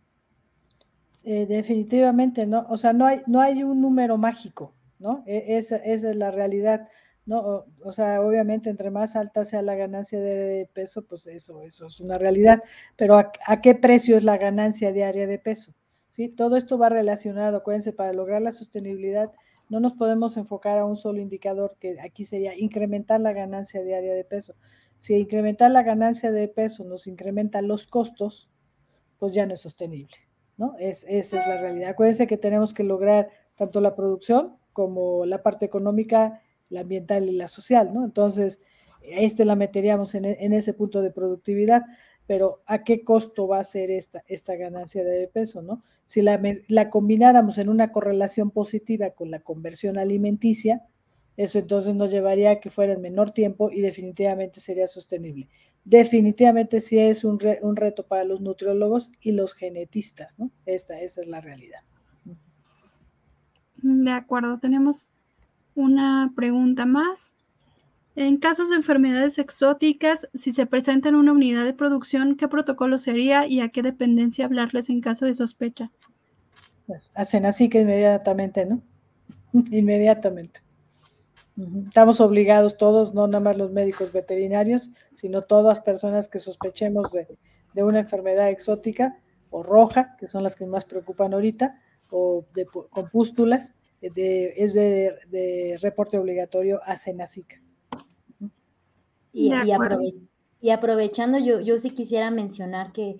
Eh, 1.24 1.46
definitivamente, 1.46 2.46
¿no? 2.46 2.64
O 2.68 2.76
sea, 2.76 2.92
no 2.92 3.06
hay, 3.06 3.22
no 3.26 3.40
hay 3.40 3.64
un 3.64 3.80
número 3.80 4.16
mágico, 4.18 4.72
¿no? 5.00 5.24
E, 5.26 5.58
esa, 5.58 5.74
es 5.76 6.02
la 6.02 6.30
realidad, 6.30 6.86
¿no? 7.26 7.64
O, 7.82 7.90
sea, 7.90 8.20
obviamente, 8.20 8.70
entre 8.70 8.92
más 8.92 9.16
alta 9.16 9.44
sea 9.44 9.62
la 9.62 9.74
ganancia 9.74 10.20
de 10.20 10.70
peso, 10.72 11.04
pues 11.04 11.26
eso, 11.26 11.60
eso 11.62 11.88
es 11.88 11.98
una 12.00 12.18
realidad. 12.18 12.62
Pero 12.94 13.18
¿a 13.18 13.60
qué 13.60 13.74
precio 13.74 14.16
es 14.16 14.22
la 14.22 14.38
ganancia 14.38 14.92
diaria 14.92 15.26
de 15.26 15.40
peso? 15.40 15.74
¿Sí? 16.10 16.28
Todo 16.28 16.56
esto 16.56 16.78
va 16.78 16.88
relacionado, 16.88 17.56
acuérdense, 17.56 17.92
para 17.92 18.12
lograr 18.12 18.42
la 18.42 18.52
sostenibilidad 18.52 19.32
no 19.70 19.78
nos 19.78 19.94
podemos 19.94 20.36
enfocar 20.36 20.78
a 20.78 20.84
un 20.84 20.96
solo 20.96 21.20
indicador, 21.20 21.76
que 21.78 21.96
aquí 22.00 22.24
sería 22.24 22.58
incrementar 22.58 23.20
la 23.20 23.32
ganancia 23.32 23.82
diaria 23.82 24.12
de 24.12 24.24
peso. 24.24 24.56
Si 24.98 25.14
incrementar 25.14 25.70
la 25.70 25.84
ganancia 25.84 26.32
de 26.32 26.48
peso 26.48 26.84
nos 26.84 27.06
incrementa 27.06 27.62
los 27.62 27.86
costos, 27.86 28.50
pues 29.18 29.32
ya 29.32 29.46
no 29.46 29.54
es 29.54 29.60
sostenible, 29.60 30.16
¿no? 30.56 30.74
Es, 30.78 31.04
esa 31.08 31.40
es 31.40 31.46
la 31.46 31.60
realidad. 31.60 31.90
Acuérdense 31.90 32.26
que 32.26 32.36
tenemos 32.36 32.74
que 32.74 32.82
lograr 32.82 33.30
tanto 33.54 33.80
la 33.80 33.94
producción 33.94 34.56
como 34.72 35.24
la 35.24 35.42
parte 35.42 35.66
económica, 35.66 36.42
la 36.68 36.80
ambiental 36.80 37.28
y 37.28 37.36
la 37.36 37.46
social, 37.46 37.94
¿no? 37.94 38.04
Entonces, 38.04 38.60
este 39.02 39.44
la 39.44 39.54
meteríamos 39.54 40.14
en 40.14 40.52
ese 40.52 40.74
punto 40.74 41.00
de 41.00 41.10
productividad 41.10 41.82
pero 42.26 42.62
¿a 42.66 42.84
qué 42.84 43.02
costo 43.02 43.48
va 43.48 43.58
a 43.58 43.64
ser 43.64 43.90
esta, 43.90 44.22
esta 44.26 44.56
ganancia 44.56 45.02
de 45.02 45.28
peso, 45.28 45.62
no? 45.62 45.82
Si 46.04 46.22
la, 46.22 46.40
la 46.68 46.90
combináramos 46.90 47.58
en 47.58 47.68
una 47.68 47.92
correlación 47.92 48.50
positiva 48.50 49.10
con 49.10 49.30
la 49.30 49.40
conversión 49.40 49.98
alimenticia, 49.98 50.82
eso 51.36 51.58
entonces 51.58 51.94
nos 51.94 52.10
llevaría 52.10 52.50
a 52.50 52.60
que 52.60 52.70
fuera 52.70 52.92
en 52.92 53.00
menor 53.00 53.30
tiempo 53.30 53.70
y 53.70 53.80
definitivamente 53.80 54.60
sería 54.60 54.86
sostenible. 54.86 55.48
Definitivamente 55.84 56.80
sí 56.80 56.98
es 56.98 57.24
un, 57.24 57.38
un 57.62 57.76
reto 57.76 58.06
para 58.06 58.24
los 58.24 58.40
nutriólogos 58.40 59.10
y 59.20 59.32
los 59.32 59.54
genetistas, 59.54 60.38
¿no? 60.38 60.50
Esta, 60.66 61.00
esa 61.00 61.22
es 61.22 61.26
la 61.28 61.40
realidad. 61.40 61.80
De 63.82 64.10
acuerdo, 64.10 64.58
tenemos 64.58 65.08
una 65.74 66.32
pregunta 66.36 66.84
más. 66.84 67.32
En 68.16 68.38
casos 68.38 68.70
de 68.70 68.76
enfermedades 68.76 69.38
exóticas, 69.38 70.28
si 70.34 70.52
se 70.52 70.66
presenta 70.66 71.08
en 71.08 71.14
una 71.14 71.32
unidad 71.32 71.64
de 71.64 71.72
producción, 71.72 72.36
¿qué 72.36 72.48
protocolo 72.48 72.98
sería 72.98 73.46
y 73.46 73.60
a 73.60 73.68
qué 73.68 73.82
dependencia 73.82 74.44
hablarles 74.44 74.90
en 74.90 75.00
caso 75.00 75.26
de 75.26 75.34
sospecha? 75.34 75.92
Pues 76.86 77.10
hacen 77.14 77.46
así 77.46 77.68
que 77.68 77.80
inmediatamente, 77.80 78.66
¿no? 78.66 78.82
inmediatamente. 79.70 80.60
Estamos 81.86 82.20
obligados 82.20 82.76
todos, 82.76 83.12
no 83.14 83.26
nada 83.26 83.40
más 83.40 83.58
los 83.58 83.70
médicos 83.70 84.12
veterinarios, 84.12 84.90
sino 85.14 85.42
todas 85.42 85.80
personas 85.80 86.28
que 86.28 86.38
sospechemos 86.38 87.12
de, 87.12 87.82
una 87.82 88.00
enfermedad 88.00 88.50
exótica 88.50 89.18
o 89.50 89.62
roja, 89.62 90.16
que 90.16 90.26
son 90.26 90.42
las 90.42 90.56
que 90.56 90.66
más 90.66 90.84
preocupan 90.84 91.34
ahorita, 91.34 91.78
o 92.08 92.46
de, 92.54 92.64
con 92.66 93.10
pústulas, 93.10 93.74
de, 94.00 94.54
es 94.56 94.74
de, 94.74 95.78
reporte 95.82 96.18
obligatorio 96.18 96.80
a 96.84 96.96
Senacica. 96.96 97.60
Y, 99.32 99.52
y, 100.60 100.70
aprovechando, 100.70 101.38
yo, 101.38 101.60
yo 101.60 101.78
sí 101.78 101.90
quisiera 101.90 102.30
mencionar 102.30 102.92
que, 102.92 103.16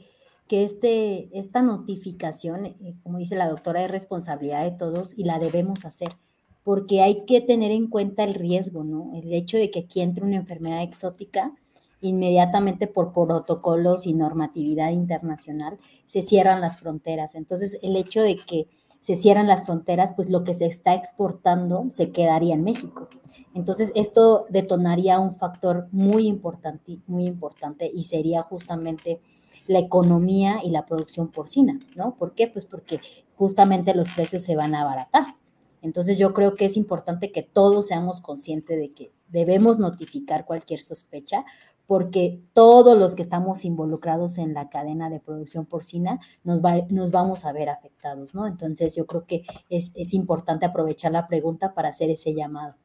que 0.49 0.65
este, 0.65 1.31
esta 1.39 1.62
notificación, 1.62 2.66
eh, 2.66 2.97
como 3.03 3.19
dice 3.19 3.37
la 3.37 3.49
doctora, 3.49 3.85
es 3.85 3.91
responsabilidad 3.91 4.65
de 4.65 4.77
todos 4.77 5.15
y 5.16 5.24
la 5.24 5.39
debemos 5.39 5.85
hacer, 5.85 6.16
porque 6.65 7.03
hay 7.03 7.24
que 7.24 7.41
tener 7.41 7.70
en 7.70 7.87
cuenta 7.87 8.24
el 8.24 8.35
riesgo, 8.35 8.85
¿no? 8.85 9.12
El 9.15 9.32
hecho 9.32 9.57
de 9.57 9.70
que 9.70 9.81
aquí 9.81 10.01
entre 10.01 10.24
una 10.24 10.37
enfermedad 10.37 10.82
exótica, 10.82 11.55
inmediatamente 12.01 12.87
por 12.87 13.12
protocolos 13.12 14.07
y 14.07 14.15
normatividad 14.15 14.91
internacional 14.91 15.78
se 16.07 16.23
cierran 16.23 16.61
las 16.61 16.78
fronteras. 16.78 17.35
Entonces, 17.35 17.78
el 17.82 17.97
hecho 17.97 18.23
de 18.23 18.37
que 18.37 18.66
se 19.01 19.16
cierran 19.16 19.47
las 19.47 19.64
fronteras, 19.64 20.12
pues 20.14 20.31
lo 20.31 20.44
que 20.44 20.55
se 20.55 20.66
está 20.66 20.94
exportando 20.94 21.86
se 21.90 22.10
quedaría 22.10 22.55
en 22.55 22.64
México. 22.64 23.09
Entonces, 23.55 23.93
esto 23.94 24.47
detonaría 24.51 25.18
un 25.18 25.35
factor 25.35 25.89
muy 25.90 26.27
importante, 26.27 26.98
muy 27.06 27.27
importante 27.27 27.90
y 27.93 28.05
sería 28.05 28.43
justamente 28.43 29.20
la 29.66 29.78
economía 29.78 30.60
y 30.62 30.70
la 30.70 30.85
producción 30.85 31.28
porcina, 31.28 31.78
¿no? 31.97 32.14
¿Por 32.16 32.35
qué? 32.35 32.47
Pues 32.47 32.66
porque 32.66 33.01
justamente 33.36 33.94
los 33.94 34.10
precios 34.10 34.43
se 34.43 34.56
van 34.56 34.74
a 34.74 34.82
abaratar. 34.82 35.36
Entonces, 35.82 36.18
yo 36.18 36.35
creo 36.35 36.55
que 36.55 36.66
es 36.66 36.77
importante 36.77 37.32
que 37.32 37.43
todos 37.43 37.86
seamos 37.86 38.20
conscientes 38.20 38.78
de 38.78 38.93
que 38.93 39.12
debemos 39.28 39.78
notificar 39.78 40.44
cualquier 40.44 40.81
sospecha 40.81 41.44
porque 41.91 42.41
todos 42.53 42.97
los 42.97 43.17
que 43.17 43.23
estamos 43.23 43.65
involucrados 43.65 44.39
en 44.39 44.55
la 44.55 44.69
cadena 44.69 45.11
de 45.11 45.19
producción 45.19 45.67
porcina 45.67 46.21
nos, 46.45 46.61
nos 46.89 47.11
vamos 47.11 47.45
a 47.45 47.53
ver 47.53 47.69
afectados, 47.69 48.33
¿no? 48.33 48.47
Entonces 48.47 48.95
yo 48.95 49.07
creo 49.07 49.27
que 49.27 49.43
es, 49.69 49.91
es 49.97 50.15
importante 50.15 50.65
aprovechar 50.65 51.11
la 51.11 51.27
pregunta 51.27 51.75
para 51.75 51.89
hacer 51.89 52.09
ese 52.09 52.33
llamado. 52.33 52.77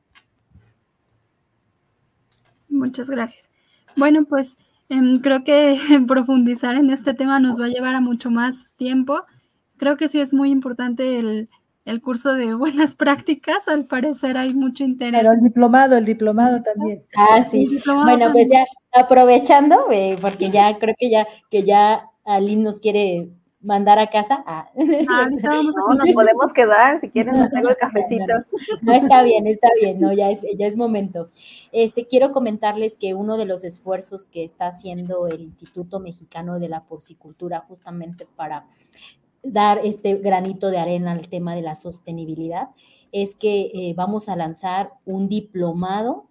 Muchas 2.68 3.08
gracias. 3.08 3.52
Bueno, 3.96 4.26
pues 4.26 4.58
em, 4.90 5.20
creo 5.20 5.44
que 5.44 5.78
profundizar 6.08 6.74
en 6.74 6.90
este 6.90 7.14
tema 7.14 7.40
nos 7.40 7.62
va 7.62 7.66
a 7.66 7.70
llevar 7.70 7.94
a 7.94 8.02
mucho 8.02 8.32
más 8.32 8.66
tiempo. 8.76 9.22
Creo 9.78 9.98
que 9.98 10.08
sí 10.08 10.20
es 10.20 10.34
muy 10.34 10.50
importante 10.50 11.20
el, 11.20 11.48
el 11.86 12.02
curso 12.02 12.34
de 12.34 12.54
buenas 12.54 12.96
prácticas, 12.96 13.68
al 13.68 13.86
parecer 13.86 14.38
hay 14.38 14.54
mucho 14.54 14.84
interés. 14.84 15.22
Pero 15.22 15.34
el 15.34 15.42
diplomado, 15.42 15.96
el 15.96 16.06
diplomado 16.06 16.62
también. 16.62 17.04
Ah, 17.16 17.42
sí. 17.44 17.80
Bueno, 17.86 18.32
pues 18.32 18.50
ya 18.52 18.66
aprovechando, 18.92 19.88
eh, 19.92 20.18
porque 20.20 20.50
ya 20.50 20.78
creo 20.80 20.96
que 20.98 21.10
ya, 21.10 21.28
que 21.50 21.64
ya 21.64 22.10
Aline 22.26 22.64
nos 22.64 22.80
quiere 22.80 23.30
mandar 23.62 24.00
a 24.00 24.08
casa. 24.08 24.44
Ah. 24.46 24.70
ah 25.10 25.28
no, 25.30 25.94
nos 25.96 26.12
podemos 26.14 26.54
quedar, 26.54 27.00
si 27.02 27.10
quieren, 27.10 27.38
nos 27.40 27.50
tengo 27.50 27.70
el 27.70 27.78
cafecito. 27.78 28.34
No, 28.82 28.94
está 28.94 29.24
bien, 29.24 29.48
está 29.48 29.70
bien, 29.80 30.00
no, 30.00 30.14
ya 30.14 30.30
es, 30.30 30.40
ya 30.58 30.68
es 30.68 30.76
momento. 30.76 31.30
Este, 31.72 32.06
quiero 32.06 32.32
comentarles 32.32 32.96
que 32.96 33.14
uno 33.14 33.38
de 33.38 33.46
los 33.46 33.64
esfuerzos 33.64 34.28
que 34.28 34.44
está 34.44 34.68
haciendo 34.68 35.28
el 35.28 35.42
Instituto 35.42 36.00
Mexicano 36.00 36.60
de 36.60 36.70
la 36.70 36.84
Porcicultura 36.84 37.62
justamente 37.68 38.28
para 38.36 38.66
dar 39.46 39.80
este 39.84 40.16
granito 40.16 40.70
de 40.70 40.78
arena 40.78 41.12
al 41.12 41.28
tema 41.28 41.56
de 41.56 41.62
la 41.62 41.76
sostenibilidad 41.76 42.70
es 43.12 43.36
que 43.36 43.72
eh, 43.74 43.94
vamos 43.96 44.28
a 44.28 44.36
lanzar 44.36 44.92
un 45.06 45.30
diplomado 45.30 46.26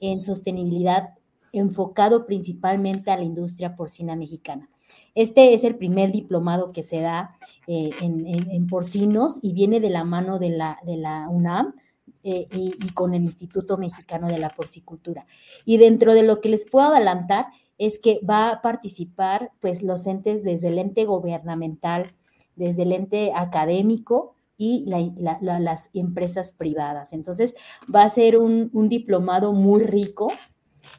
en 0.00 0.20
sostenibilidad 0.20 1.14
enfocado 1.52 2.26
principalmente 2.26 3.10
a 3.10 3.16
la 3.16 3.24
industria 3.24 3.74
porcina 3.74 4.14
mexicana. 4.14 4.68
Este 5.14 5.54
es 5.54 5.64
el 5.64 5.76
primer 5.76 6.12
diplomado 6.12 6.72
que 6.72 6.82
se 6.82 7.00
da 7.00 7.36
eh, 7.66 7.90
en, 8.00 8.66
porcinos 8.66 9.38
y 9.42 9.52
viene 9.52 9.80
de 9.80 9.90
la 9.90 10.04
mano 10.04 10.38
de 10.38 10.50
la, 10.50 11.26
UNAM 11.28 11.74
eh, 12.22 12.46
y, 12.52 12.74
y, 12.80 12.88
con 12.90 13.14
el 13.14 13.22
Instituto 13.22 13.76
Mexicano 13.76 14.28
de 14.28 14.38
la 14.38 14.50
Porcicultura. 14.50 15.26
Y 15.64 15.76
dentro 15.78 16.14
de 16.14 16.22
lo 16.22 16.40
que 16.40 16.48
les 16.48 16.68
puedo 16.68 16.92
adelantar 16.92 17.46
es 17.78 17.98
que 17.98 18.20
va 18.28 18.50
a 18.50 18.62
participar 18.62 19.52
pues 19.60 19.82
los 19.82 20.06
entes 20.06 20.44
desde 20.44 20.68
el 20.68 20.78
ente 20.78 21.06
gubernamental, 21.06 22.12
desde 22.56 22.82
el 22.82 22.92
ente 22.92 23.32
académico 23.34 24.34
y 24.60 24.84
las 24.86 25.88
empresas 25.94 26.52
privadas. 26.52 27.14
Entonces, 27.14 27.54
va 27.92 28.02
a 28.02 28.10
ser 28.10 28.36
un, 28.36 28.70
diplomado 28.90 29.54
muy 29.54 29.84
rico 29.84 30.28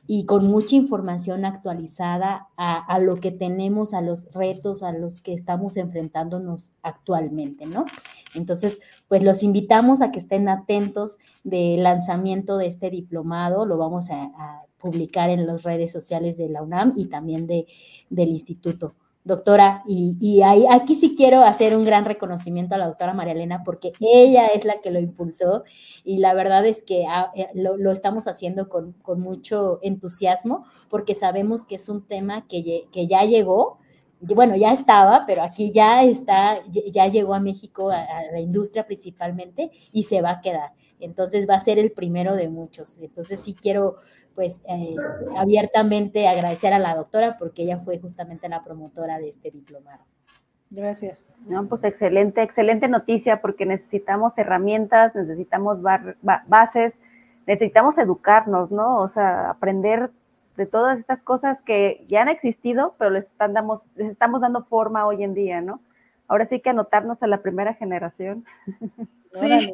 y 0.07 0.25
con 0.25 0.47
mucha 0.47 0.75
información 0.75 1.45
actualizada 1.45 2.47
a, 2.57 2.97
lo 2.97 3.17
que 3.17 3.31
tenemos, 3.31 3.93
a 3.93 4.01
los 4.01 4.33
retos 4.33 4.81
a 4.81 4.93
los 4.93 5.21
que 5.21 5.33
estamos 5.33 5.77
enfrentándonos 5.77 6.71
actualmente, 6.81 7.67
¿no? 7.67 7.85
Entonces, 8.33 8.81
pues 9.07 9.23
los 9.23 9.43
invitamos 9.43 10.01
a 10.01 10.11
que 10.11 10.17
estén 10.17 10.49
atentos 10.49 11.19
del 11.43 11.83
lanzamiento 11.83 12.57
de 12.57 12.65
este 12.65 12.89
diplomado, 12.89 13.67
lo 13.67 13.77
vamos 13.77 14.09
a, 14.09 14.63
publicar 14.79 15.29
en 15.29 15.45
las 15.45 15.61
redes 15.61 15.91
sociales 15.91 16.37
de 16.37 16.49
la 16.49 16.63
UNAM 16.63 16.93
y 16.95 17.05
también 17.05 17.45
de, 17.45 17.67
del 18.09 18.29
instituto 18.29 18.95
doctora, 19.23 19.83
y, 19.87 20.41
aquí 20.69 20.95
sí 20.95 21.15
quiero 21.15 21.41
hacer 21.41 21.75
un 21.75 21.85
gran 21.85 22.05
reconocimiento 22.05 22.75
a 22.75 22.77
la 22.77 22.87
doctora 22.87 23.13
María 23.13 23.33
Elena 23.33 23.63
porque 23.63 23.93
ella 23.99 24.47
es 24.47 24.65
la 24.65 24.81
que 24.81 24.91
lo 24.91 24.99
impulsó 24.99 25.63
y 26.03 26.17
la 26.17 26.33
verdad 26.33 26.65
es 26.65 26.81
que 26.81 27.05
ah, 27.07 27.31
eh, 27.35 27.49
lo, 27.53 27.91
estamos 27.91 28.27
haciendo 28.27 28.67
con, 28.69 28.95
mucho 29.19 29.79
entusiasmo 29.83 30.65
porque 30.89 31.13
sabemos 31.15 31.65
que 31.65 31.75
es 31.75 31.87
un 31.89 32.07
tema 32.07 32.47
que, 32.47 32.87
que 32.91 33.07
ya 33.07 33.23
llegó, 33.23 33.79
bueno, 34.21 34.55
ya 34.55 34.71
estaba, 34.71 35.25
pero 35.25 35.43
aquí 35.43 35.71
ya 35.71 36.03
está, 36.03 36.59
ya 36.69 37.07
llegó 37.07 37.33
a 37.33 37.39
México, 37.39 37.89
a 37.89 38.05
la 38.31 38.39
industria 38.39 38.85
principalmente, 38.85 39.71
y 39.91 40.03
se 40.03 40.21
va 40.21 40.31
a 40.31 40.41
quedar. 40.41 40.73
Entonces 40.99 41.49
va 41.49 41.55
a 41.55 41.59
ser 41.59 41.79
el 41.79 41.91
primero 41.91 42.35
de 42.35 42.47
muchos. 42.47 42.99
Entonces 42.99 43.39
sí 43.39 43.55
quiero 43.55 43.97
pues 44.35 44.61
eh, 44.67 44.95
abiertamente 45.37 46.27
agradecer 46.27 46.73
a 46.73 46.79
la 46.79 46.95
doctora 46.95 47.37
porque 47.37 47.63
ella 47.63 47.79
fue 47.79 47.99
justamente 47.99 48.47
la 48.49 48.63
promotora 48.63 49.19
de 49.19 49.29
este 49.29 49.51
diplomado. 49.51 50.03
Gracias. 50.71 51.27
No, 51.47 51.67
pues 51.67 51.83
excelente, 51.83 52.41
excelente 52.41 52.87
noticia 52.87 53.41
porque 53.41 53.65
necesitamos 53.65 54.37
herramientas, 54.37 55.13
necesitamos 55.13 55.79
bases, 56.47 56.93
necesitamos 57.45 57.97
educarnos, 57.97 58.71
¿no? 58.71 58.99
O 58.99 59.09
sea, 59.09 59.49
aprender 59.49 60.11
de 60.55 60.65
todas 60.65 60.97
esas 60.97 61.21
cosas 61.23 61.61
que 61.61 62.05
ya 62.07 62.21
han 62.21 62.29
existido, 62.29 62.95
pero 62.97 63.11
les, 63.11 63.25
están, 63.25 63.53
damos, 63.53 63.89
les 63.95 64.11
estamos 64.11 64.39
dando 64.39 64.63
forma 64.63 65.05
hoy 65.05 65.23
en 65.23 65.33
día, 65.33 65.59
¿no? 65.59 65.81
Ahora 66.27 66.45
sí 66.45 66.61
que 66.61 66.69
anotarnos 66.69 67.21
a 67.21 67.27
la 67.27 67.41
primera 67.41 67.73
generación. 67.73 68.45
Sí. 69.33 69.73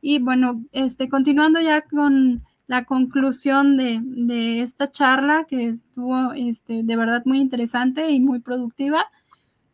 Y 0.00 0.20
bueno, 0.20 0.62
este, 0.70 1.08
continuando 1.08 1.60
ya 1.60 1.82
con 1.82 2.42
la 2.68 2.84
conclusión 2.84 3.76
de, 3.76 4.60
esta 4.60 4.92
charla 4.92 5.46
que 5.48 5.66
estuvo 5.66 6.32
este, 6.32 6.84
de 6.84 6.96
verdad 6.96 7.22
muy 7.24 7.40
interesante 7.40 8.08
y 8.10 8.20
muy 8.20 8.38
productiva. 8.38 9.06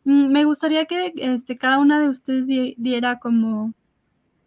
Mm, 0.09 0.33
me 0.33 0.47
gustaría 0.47 0.87
que 0.87 1.13
este, 1.19 1.59
cada 1.59 1.79
una 1.79 2.01
de 2.01 2.09
ustedes 2.09 2.47
diera 2.47 3.19
como 3.19 3.75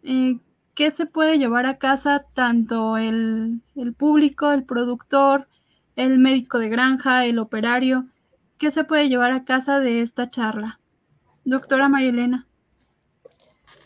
eh, 0.02 0.40
qué 0.74 0.90
se 0.90 1.06
puede 1.06 1.38
llevar 1.38 1.66
a 1.66 1.78
casa 1.78 2.26
tanto 2.34 2.96
el, 2.96 3.62
público, 3.96 4.50
el 4.50 4.64
productor, 4.64 5.46
el 5.94 6.18
médico 6.18 6.58
de 6.58 6.68
granja, 6.68 7.26
el 7.26 7.38
operario, 7.38 8.06
qué 8.58 8.72
se 8.72 8.82
puede 8.82 9.08
llevar 9.08 9.30
a 9.30 9.44
casa 9.44 9.78
de 9.78 10.02
esta 10.02 10.30
charla. 10.30 10.80
Doctora 11.44 11.88
María 11.88 12.08
Elena. 12.08 12.48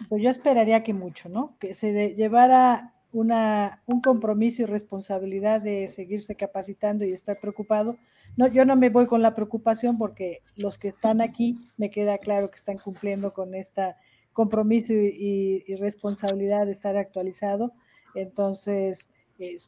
Pues 0.08 0.22
yo 0.22 0.30
esperaría 0.30 0.82
que 0.82 0.94
mucho, 0.94 1.28
¿no? 1.28 1.58
Que 1.58 1.74
se 1.74 2.14
llevara 2.14 2.94
una, 3.16 3.82
un 3.86 4.02
compromiso 4.02 4.60
y 4.60 4.66
responsabilidad 4.66 5.62
de 5.62 5.88
seguirse 5.88 6.36
capacitando 6.36 7.02
y 7.06 7.12
estar 7.12 7.40
preocupado. 7.40 7.96
No, 8.36 8.46
yo 8.46 8.66
no 8.66 8.76
me 8.76 8.90
voy 8.90 9.06
con 9.06 9.22
la 9.22 9.34
preocupación 9.34 9.96
porque 9.96 10.42
los 10.54 10.76
que 10.76 10.88
están 10.88 11.22
aquí 11.22 11.56
me 11.78 11.90
queda 11.90 12.18
claro 12.18 12.50
que 12.50 12.58
están 12.58 12.76
cumpliendo 12.76 13.32
con 13.32 13.54
este 13.54 13.94
compromiso 14.34 14.92
y, 14.92 15.64
responsabilidad 15.76 16.66
de 16.66 16.72
estar 16.72 16.98
actualizado. 16.98 17.72
Entonces, 18.14 19.08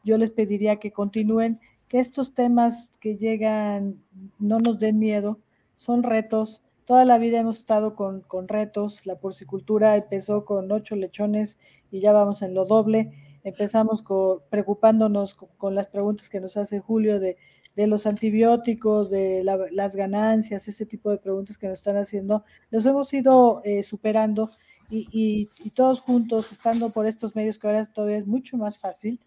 yo 0.05 0.19
les 0.19 0.31
pediría 0.31 0.77
que 0.77 0.93
continúen, 0.93 1.59
que 1.89 2.01
estos 2.01 2.35
temas 2.35 2.91
que 3.01 3.17
llegan 3.17 4.03
no 4.39 4.59
nos 4.59 4.79
den 4.79 4.99
miedo, 4.99 5.41
son 5.75 6.03
retos. 6.03 6.63
Toda 6.85 7.07
la 7.07 7.17
vida 7.17 7.39
hemos 7.39 7.61
estado 7.61 7.95
con, 7.95 8.21
con 8.21 8.47
retos. 8.47 9.07
La 9.07 9.19
porcicultura 9.19 9.97
empezó 9.97 10.45
con 10.45 10.71
ocho 10.71 10.97
lechones 10.97 11.59
y 11.91 12.01
ya 12.01 12.13
vamos 12.13 12.43
en 12.43 12.53
lo 12.53 12.67
doble 12.67 13.11
empezamos 13.45 14.05
preocupándonos 14.51 15.35
con, 15.35 15.75
las 15.75 15.87
preguntas 15.89 16.29
que 16.29 16.41
nos 16.41 16.57
hace 16.57 16.81
Julio 16.81 17.21
de, 17.21 17.37
los 17.77 18.07
antibióticos, 18.07 19.11
de 19.11 19.45
las 19.45 19.95
ganancias, 19.95 20.67
ese 20.67 20.85
tipo 20.85 21.11
de 21.11 21.19
preguntas 21.19 21.57
que 21.59 21.69
nos 21.69 21.79
están 21.79 21.97
haciendo, 21.97 22.45
los 22.71 22.85
hemos 22.87 23.13
ido 23.15 23.63
eh, 23.65 23.85
superando 23.85 24.51
y, 24.91 25.49
todos 25.75 26.01
juntos, 26.01 26.51
estando 26.51 26.91
por 26.91 27.07
estos 27.07 27.37
medios 27.37 27.59
que 27.59 27.67
ahora 27.67 27.85
todavía 27.85 28.19
es 28.19 28.27
mucho 28.27 28.57
más 28.57 28.79
fácil 28.79 29.21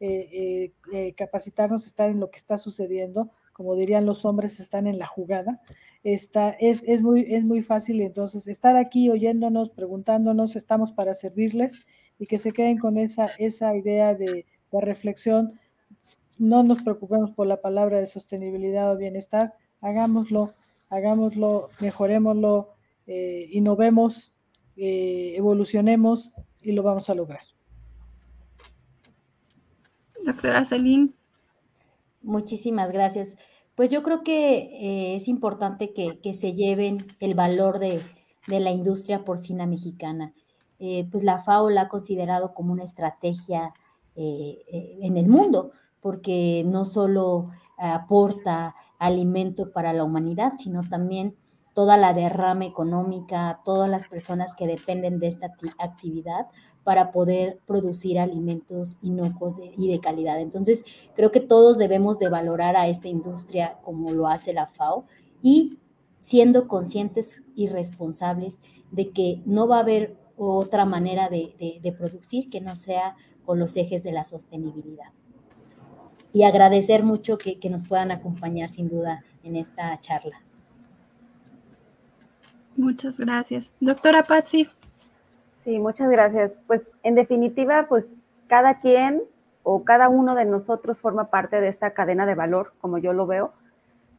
eh, 0.00 0.72
eh, 0.92 1.12
capacitarnos, 1.14 1.86
estar 1.86 2.08
en 2.08 2.20
lo 2.20 2.30
que 2.30 2.38
está 2.38 2.56
sucediendo, 2.56 3.30
como 3.52 3.74
dirían 3.74 4.06
los 4.06 4.24
hombres, 4.24 4.60
están 4.60 4.86
en 4.86 4.98
la 4.98 5.06
jugada. 5.06 5.60
Está, 6.04 6.50
es, 6.50 6.84
es, 6.84 7.02
muy, 7.02 7.22
es 7.28 7.42
muy 7.42 7.60
fácil, 7.60 8.00
entonces, 8.00 8.46
estar 8.46 8.76
aquí 8.76 9.10
oyéndonos, 9.10 9.70
preguntándonos, 9.70 10.54
estamos 10.54 10.92
para 10.92 11.14
servirles 11.14 11.84
y 12.18 12.26
que 12.26 12.38
se 12.38 12.52
queden 12.52 12.78
con 12.78 12.98
esa, 12.98 13.26
esa 13.38 13.74
idea 13.76 14.14
de, 14.14 14.46
reflexión. 14.70 15.58
No 16.36 16.62
nos 16.62 16.82
preocupemos 16.82 17.30
por 17.30 17.46
la 17.46 17.62
palabra 17.62 18.00
de 18.00 18.06
sostenibilidad 18.06 18.92
o 18.92 18.98
bienestar, 18.98 19.54
hagámoslo, 19.80 20.52
hagámoslo, 20.90 21.70
mejorémoslo, 21.80 22.74
eh, 23.06 23.48
innovemos, 23.50 24.34
eh, 24.76 25.34
evolucionemos 25.36 26.32
y 26.60 26.72
lo 26.72 26.82
vamos 26.82 27.08
a 27.08 27.14
lograr. 27.14 27.40
Doctora 30.22 30.64
Celine. 30.64 31.14
Muchísimas 32.20 32.92
gracias. 32.92 33.38
Pues 33.74 33.90
yo 33.90 34.02
creo 34.02 34.22
que 34.22 34.56
eh, 34.58 35.16
es 35.16 35.28
importante 35.28 35.94
que, 35.94 36.34
se 36.34 36.52
lleven 36.52 37.06
el 37.20 37.34
valor 37.34 37.78
de, 37.78 38.02
de 38.48 38.60
la 38.60 38.70
industria 38.70 39.24
porcina 39.24 39.66
mexicana 39.66 40.34
eh, 40.78 41.08
pues 41.10 41.24
la 41.24 41.38
FAO 41.38 41.70
la 41.70 41.82
ha 41.82 41.88
considerado 41.88 42.54
como 42.54 42.72
una 42.72 42.84
estrategia 42.84 43.74
eh, 44.16 44.62
en 45.00 45.16
el 45.16 45.28
mundo, 45.28 45.72
porque 46.00 46.64
no 46.66 46.84
solo 46.84 47.50
aporta 47.76 48.74
alimento 48.98 49.70
para 49.70 49.92
la 49.92 50.04
humanidad, 50.04 50.54
sino 50.56 50.82
también 50.88 51.36
toda 51.74 51.96
la 51.96 52.12
derrama 52.12 52.64
económica, 52.64 53.60
todas 53.64 53.88
las 53.88 54.08
personas 54.08 54.56
que 54.56 54.66
dependen 54.66 55.20
de 55.20 55.28
esta 55.28 55.54
actividad 55.78 56.48
para 56.82 57.12
poder 57.12 57.60
producir 57.66 58.18
alimentos 58.18 58.98
inocuos 59.02 59.60
y 59.76 59.88
de 59.88 60.00
calidad. 60.00 60.40
Entonces, 60.40 60.84
creo 61.14 61.30
que 61.30 61.40
todos 61.40 61.78
debemos 61.78 62.18
de 62.18 62.30
valorar 62.30 62.76
a 62.76 62.88
esta 62.88 63.08
industria 63.08 63.78
como 63.84 64.10
lo 64.10 64.26
hace 64.26 64.52
la 64.52 64.66
FAO 64.66 65.04
y 65.42 65.78
siendo 66.18 66.66
conscientes 66.66 67.44
y 67.54 67.68
responsables 67.68 68.58
de 68.90 69.10
que 69.10 69.42
no 69.44 69.68
va 69.68 69.76
a 69.76 69.82
haber 69.82 70.16
otra 70.38 70.84
manera 70.84 71.28
de, 71.28 71.94
producir 71.96 72.50
que 72.50 72.60
no 72.60 72.76
sea 72.76 73.16
con 73.44 73.58
los 73.58 73.76
ejes 73.76 74.02
de 74.02 74.12
la 74.12 74.24
sostenibilidad. 74.24 75.10
Y 76.32 76.44
agradecer 76.44 77.02
mucho 77.02 77.38
que, 77.38 77.58
que 77.58 77.70
nos 77.70 77.86
puedan 77.86 78.10
acompañar 78.10 78.68
sin 78.68 78.88
duda 78.88 79.24
en 79.42 79.56
esta 79.56 79.98
charla. 80.00 80.42
Muchas 82.76 83.18
gracias. 83.18 83.72
Doctora 83.80 84.22
Patsy. 84.22 84.68
Sí, 85.64 85.78
muchas 85.78 86.10
gracias. 86.10 86.56
Pues 86.66 86.82
en 87.02 87.14
definitiva, 87.14 87.86
pues 87.88 88.14
cada 88.46 88.80
quien 88.80 89.22
o 89.62 89.84
cada 89.84 90.08
uno 90.08 90.34
de 90.34 90.44
nosotros 90.44 91.00
forma 91.00 91.30
parte 91.30 91.60
de 91.60 91.68
esta 91.68 91.90
cadena 91.90 92.24
de 92.24 92.34
valor, 92.34 92.72
como 92.80 92.98
yo 92.98 93.12
lo 93.12 93.26
veo, 93.26 93.52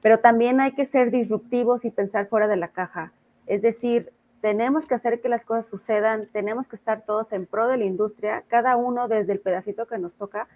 pero 0.01 0.19
también 0.19 0.59
hay 0.61 0.73
que 0.73 0.85
ser 0.85 1.09
disruptivos 1.09 1.85
y 1.85 1.91
pensar 1.91 2.27
fuera 2.27 2.47
de 2.47 2.57
la 2.57 2.67
caja. 2.67 3.13
Es 3.47 3.61
decir, 3.61 4.13
tenemos 4.41 4.86
que 4.86 4.95
hacer 4.95 5.22
que 5.22 5.30
las 5.30 5.45
cosas 5.45 5.68
sucedan, 5.68 6.28
tenemos 6.32 6.68
que 6.68 6.76
estar 6.76 7.03
todos 7.06 7.32
en 7.32 7.45
pro 7.45 7.68
de 7.68 7.78
la 7.78 7.86
industria, 7.86 8.44
cada 8.48 8.76
uno 8.76 9.07
desde 9.07 9.34
el 9.34 9.40
pedacito 9.40 9.86
que 9.88 9.98
nos 9.98 10.14
toca, 10.14 10.48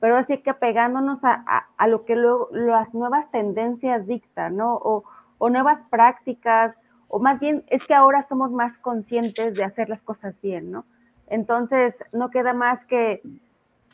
pero 0.00 0.16
así 0.16 0.38
que 0.38 0.54
pegándonos 0.54 1.20
a, 1.24 1.66
lo 1.86 2.04
que 2.04 2.16
luego 2.16 2.48
las 2.52 2.94
nuevas 2.94 3.30
tendencias 3.30 4.06
dictan, 4.06 4.56
¿no? 4.56 4.74
O, 4.76 5.04
o 5.38 5.50
nuevas 5.50 5.80
prácticas, 5.90 6.78
o 7.08 7.18
más 7.18 7.40
bien 7.40 7.64
es 7.68 7.84
que 7.84 7.94
ahora 7.94 8.22
somos 8.22 8.52
más 8.52 8.78
conscientes 8.78 9.54
de 9.54 9.64
hacer 9.64 9.88
las 9.88 10.02
cosas 10.02 10.40
bien, 10.40 10.70
¿no? 10.70 10.84
Entonces, 11.26 12.02
no 12.12 12.30
queda 12.30 12.54
más 12.54 12.84
que, 12.84 13.22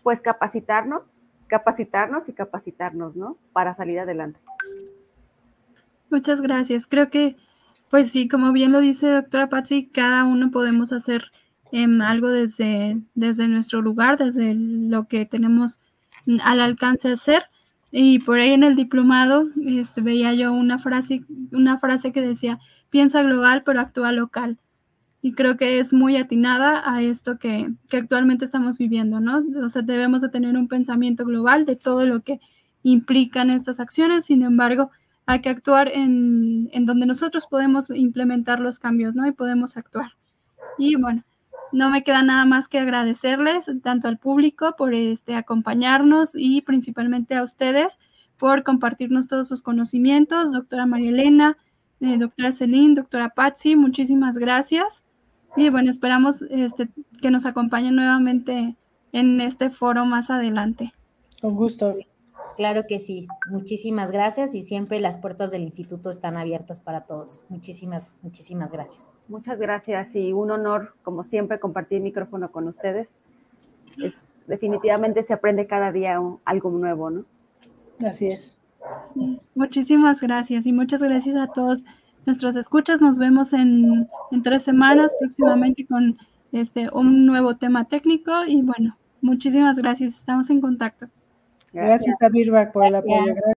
pues, 0.02 0.20
capacitarnos, 0.20 1.02
capacitarnos 1.46 2.28
y 2.28 2.32
capacitarnos, 2.32 3.16
¿no? 3.16 3.36
Para 3.52 3.74
salir 3.74 3.98
adelante. 3.98 4.40
Muchas 6.10 6.40
gracias. 6.40 6.86
Creo 6.86 7.10
que, 7.10 7.36
pues 7.94 8.10
sí, 8.10 8.26
como 8.26 8.50
bien 8.50 8.72
lo 8.72 8.80
dice 8.80 9.08
doctora 9.08 9.48
Patsy, 9.48 9.86
cada 9.86 10.24
uno 10.24 10.50
podemos 10.50 10.92
hacer 10.92 11.30
em, 11.70 12.02
algo 12.02 12.28
desde, 12.28 12.96
nuestro 13.14 13.82
lugar, 13.82 14.18
desde 14.18 14.52
lo 14.52 15.06
que 15.06 15.26
tenemos 15.26 15.78
al 16.42 16.60
alcance 16.60 17.06
de 17.06 17.14
hacer. 17.14 17.44
Y 17.92 18.18
por 18.18 18.40
ahí 18.40 18.50
en 18.50 18.64
el 18.64 18.74
diplomado 18.74 19.46
este, 19.64 20.00
veía 20.00 20.34
yo 20.34 20.52
una 20.52 20.80
frase, 20.80 21.22
que 22.12 22.20
decía, 22.20 22.58
piensa 22.90 23.22
global 23.22 23.62
pero 23.64 23.78
actúa 23.80 24.10
local. 24.10 24.58
Y 25.22 25.34
creo 25.34 25.56
que 25.56 25.78
es 25.78 25.92
muy 25.92 26.16
atinada 26.16 26.82
a 26.84 27.00
esto 27.00 27.38
que, 27.38 27.70
que, 27.88 27.98
actualmente 27.98 28.44
estamos 28.44 28.76
viviendo, 28.76 29.20
¿no? 29.20 29.44
O 29.64 29.68
sea, 29.68 29.82
debemos 29.82 30.20
de 30.20 30.30
tener 30.30 30.56
un 30.56 30.66
pensamiento 30.66 31.24
global 31.24 31.64
de 31.64 31.76
todo 31.76 32.04
lo 32.06 32.22
que 32.22 32.40
implican 32.82 33.50
estas 33.50 33.78
acciones, 33.78 34.24
sin 34.24 34.42
embargo, 34.42 34.90
hay 35.26 35.40
que 35.40 35.48
actuar 35.48 35.88
en, 35.88 36.68
donde 36.84 37.06
nosotros 37.06 37.46
podemos 37.46 37.88
implementar 37.90 38.60
los 38.60 38.78
cambios, 38.78 39.14
¿no? 39.14 39.26
Y 39.26 39.32
podemos 39.32 39.76
actuar. 39.76 40.12
Y 40.78 40.96
bueno, 40.96 41.24
no 41.72 41.90
me 41.90 42.02
queda 42.02 42.22
nada 42.22 42.44
más 42.44 42.68
que 42.68 42.78
agradecerles 42.78 43.70
tanto 43.82 44.08
al 44.08 44.18
público 44.18 44.74
por 44.76 44.94
este, 44.94 45.34
acompañarnos 45.34 46.34
y 46.34 46.60
principalmente 46.62 47.34
a 47.34 47.42
ustedes 47.42 47.98
por 48.38 48.62
compartirnos 48.62 49.28
todos 49.28 49.48
sus 49.48 49.62
conocimientos. 49.62 50.52
Doctora 50.52 50.86
María 50.86 51.10
Elena, 51.10 51.56
eh, 52.00 52.18
doctora 52.18 52.52
Celine, 52.52 52.94
doctora 52.94 53.30
Patsy, 53.30 53.76
muchísimas 53.76 54.36
gracias. 54.36 55.04
Y 55.56 55.70
bueno, 55.70 55.88
esperamos 55.88 56.42
este, 56.42 56.88
que 57.22 57.30
nos 57.30 57.46
acompañen 57.46 57.94
nuevamente 57.94 58.76
en 59.12 59.40
este 59.40 59.70
foro 59.70 60.04
más 60.04 60.30
adelante. 60.30 60.92
Con 61.40 61.54
gusto. 61.54 61.94
Claro 62.56 62.86
que 62.88 63.00
sí. 63.00 63.26
Muchísimas 63.50 64.10
gracias 64.10 64.54
y 64.54 64.62
siempre 64.62 65.00
las 65.00 65.18
puertas 65.18 65.50
del 65.50 65.62
instituto 65.62 66.10
están 66.10 66.36
abiertas 66.36 66.80
para 66.80 67.02
todos. 67.02 67.44
Muchísimas, 67.48 68.14
muchísimas 68.22 68.70
gracias. 68.70 69.12
Muchas 69.28 69.58
gracias 69.58 70.14
y 70.14 70.32
un 70.32 70.50
honor, 70.50 70.94
como 71.02 71.24
siempre, 71.24 71.58
compartir 71.58 72.00
micrófono 72.00 72.50
con 72.52 72.68
ustedes. 72.68 73.08
Es, 74.02 74.14
definitivamente 74.46 75.22
se 75.22 75.32
aprende 75.32 75.66
cada 75.66 75.92
día 75.92 76.20
algo 76.44 76.70
nuevo, 76.70 77.10
¿no? 77.10 77.24
Así 78.06 78.28
es. 78.28 78.58
muchísimas 79.54 80.20
gracias 80.20 80.66
y 80.66 80.72
muchas 80.72 81.02
gracias 81.02 81.36
a 81.36 81.46
todos 81.48 81.84
nuestros 82.26 82.56
escuchas. 82.56 83.00
Nos 83.00 83.18
vemos 83.18 83.52
en, 83.52 84.08
en 84.30 84.42
tres 84.42 84.62
semanas 84.62 85.14
próximamente 85.18 85.86
con 85.86 86.18
este, 86.52 86.88
un 86.92 87.26
nuevo 87.26 87.56
tema 87.56 87.86
técnico 87.86 88.32
y 88.46 88.62
bueno, 88.62 88.96
muchísimas 89.20 89.78
gracias. 89.78 90.16
Estamos 90.16 90.50
en 90.50 90.60
contacto. 90.60 91.08
Gracias, 91.74 92.16
a 92.20 92.28
Birba 92.28 92.70
por 92.70 92.86
el 92.86 92.94
apoyo. 92.94 93.34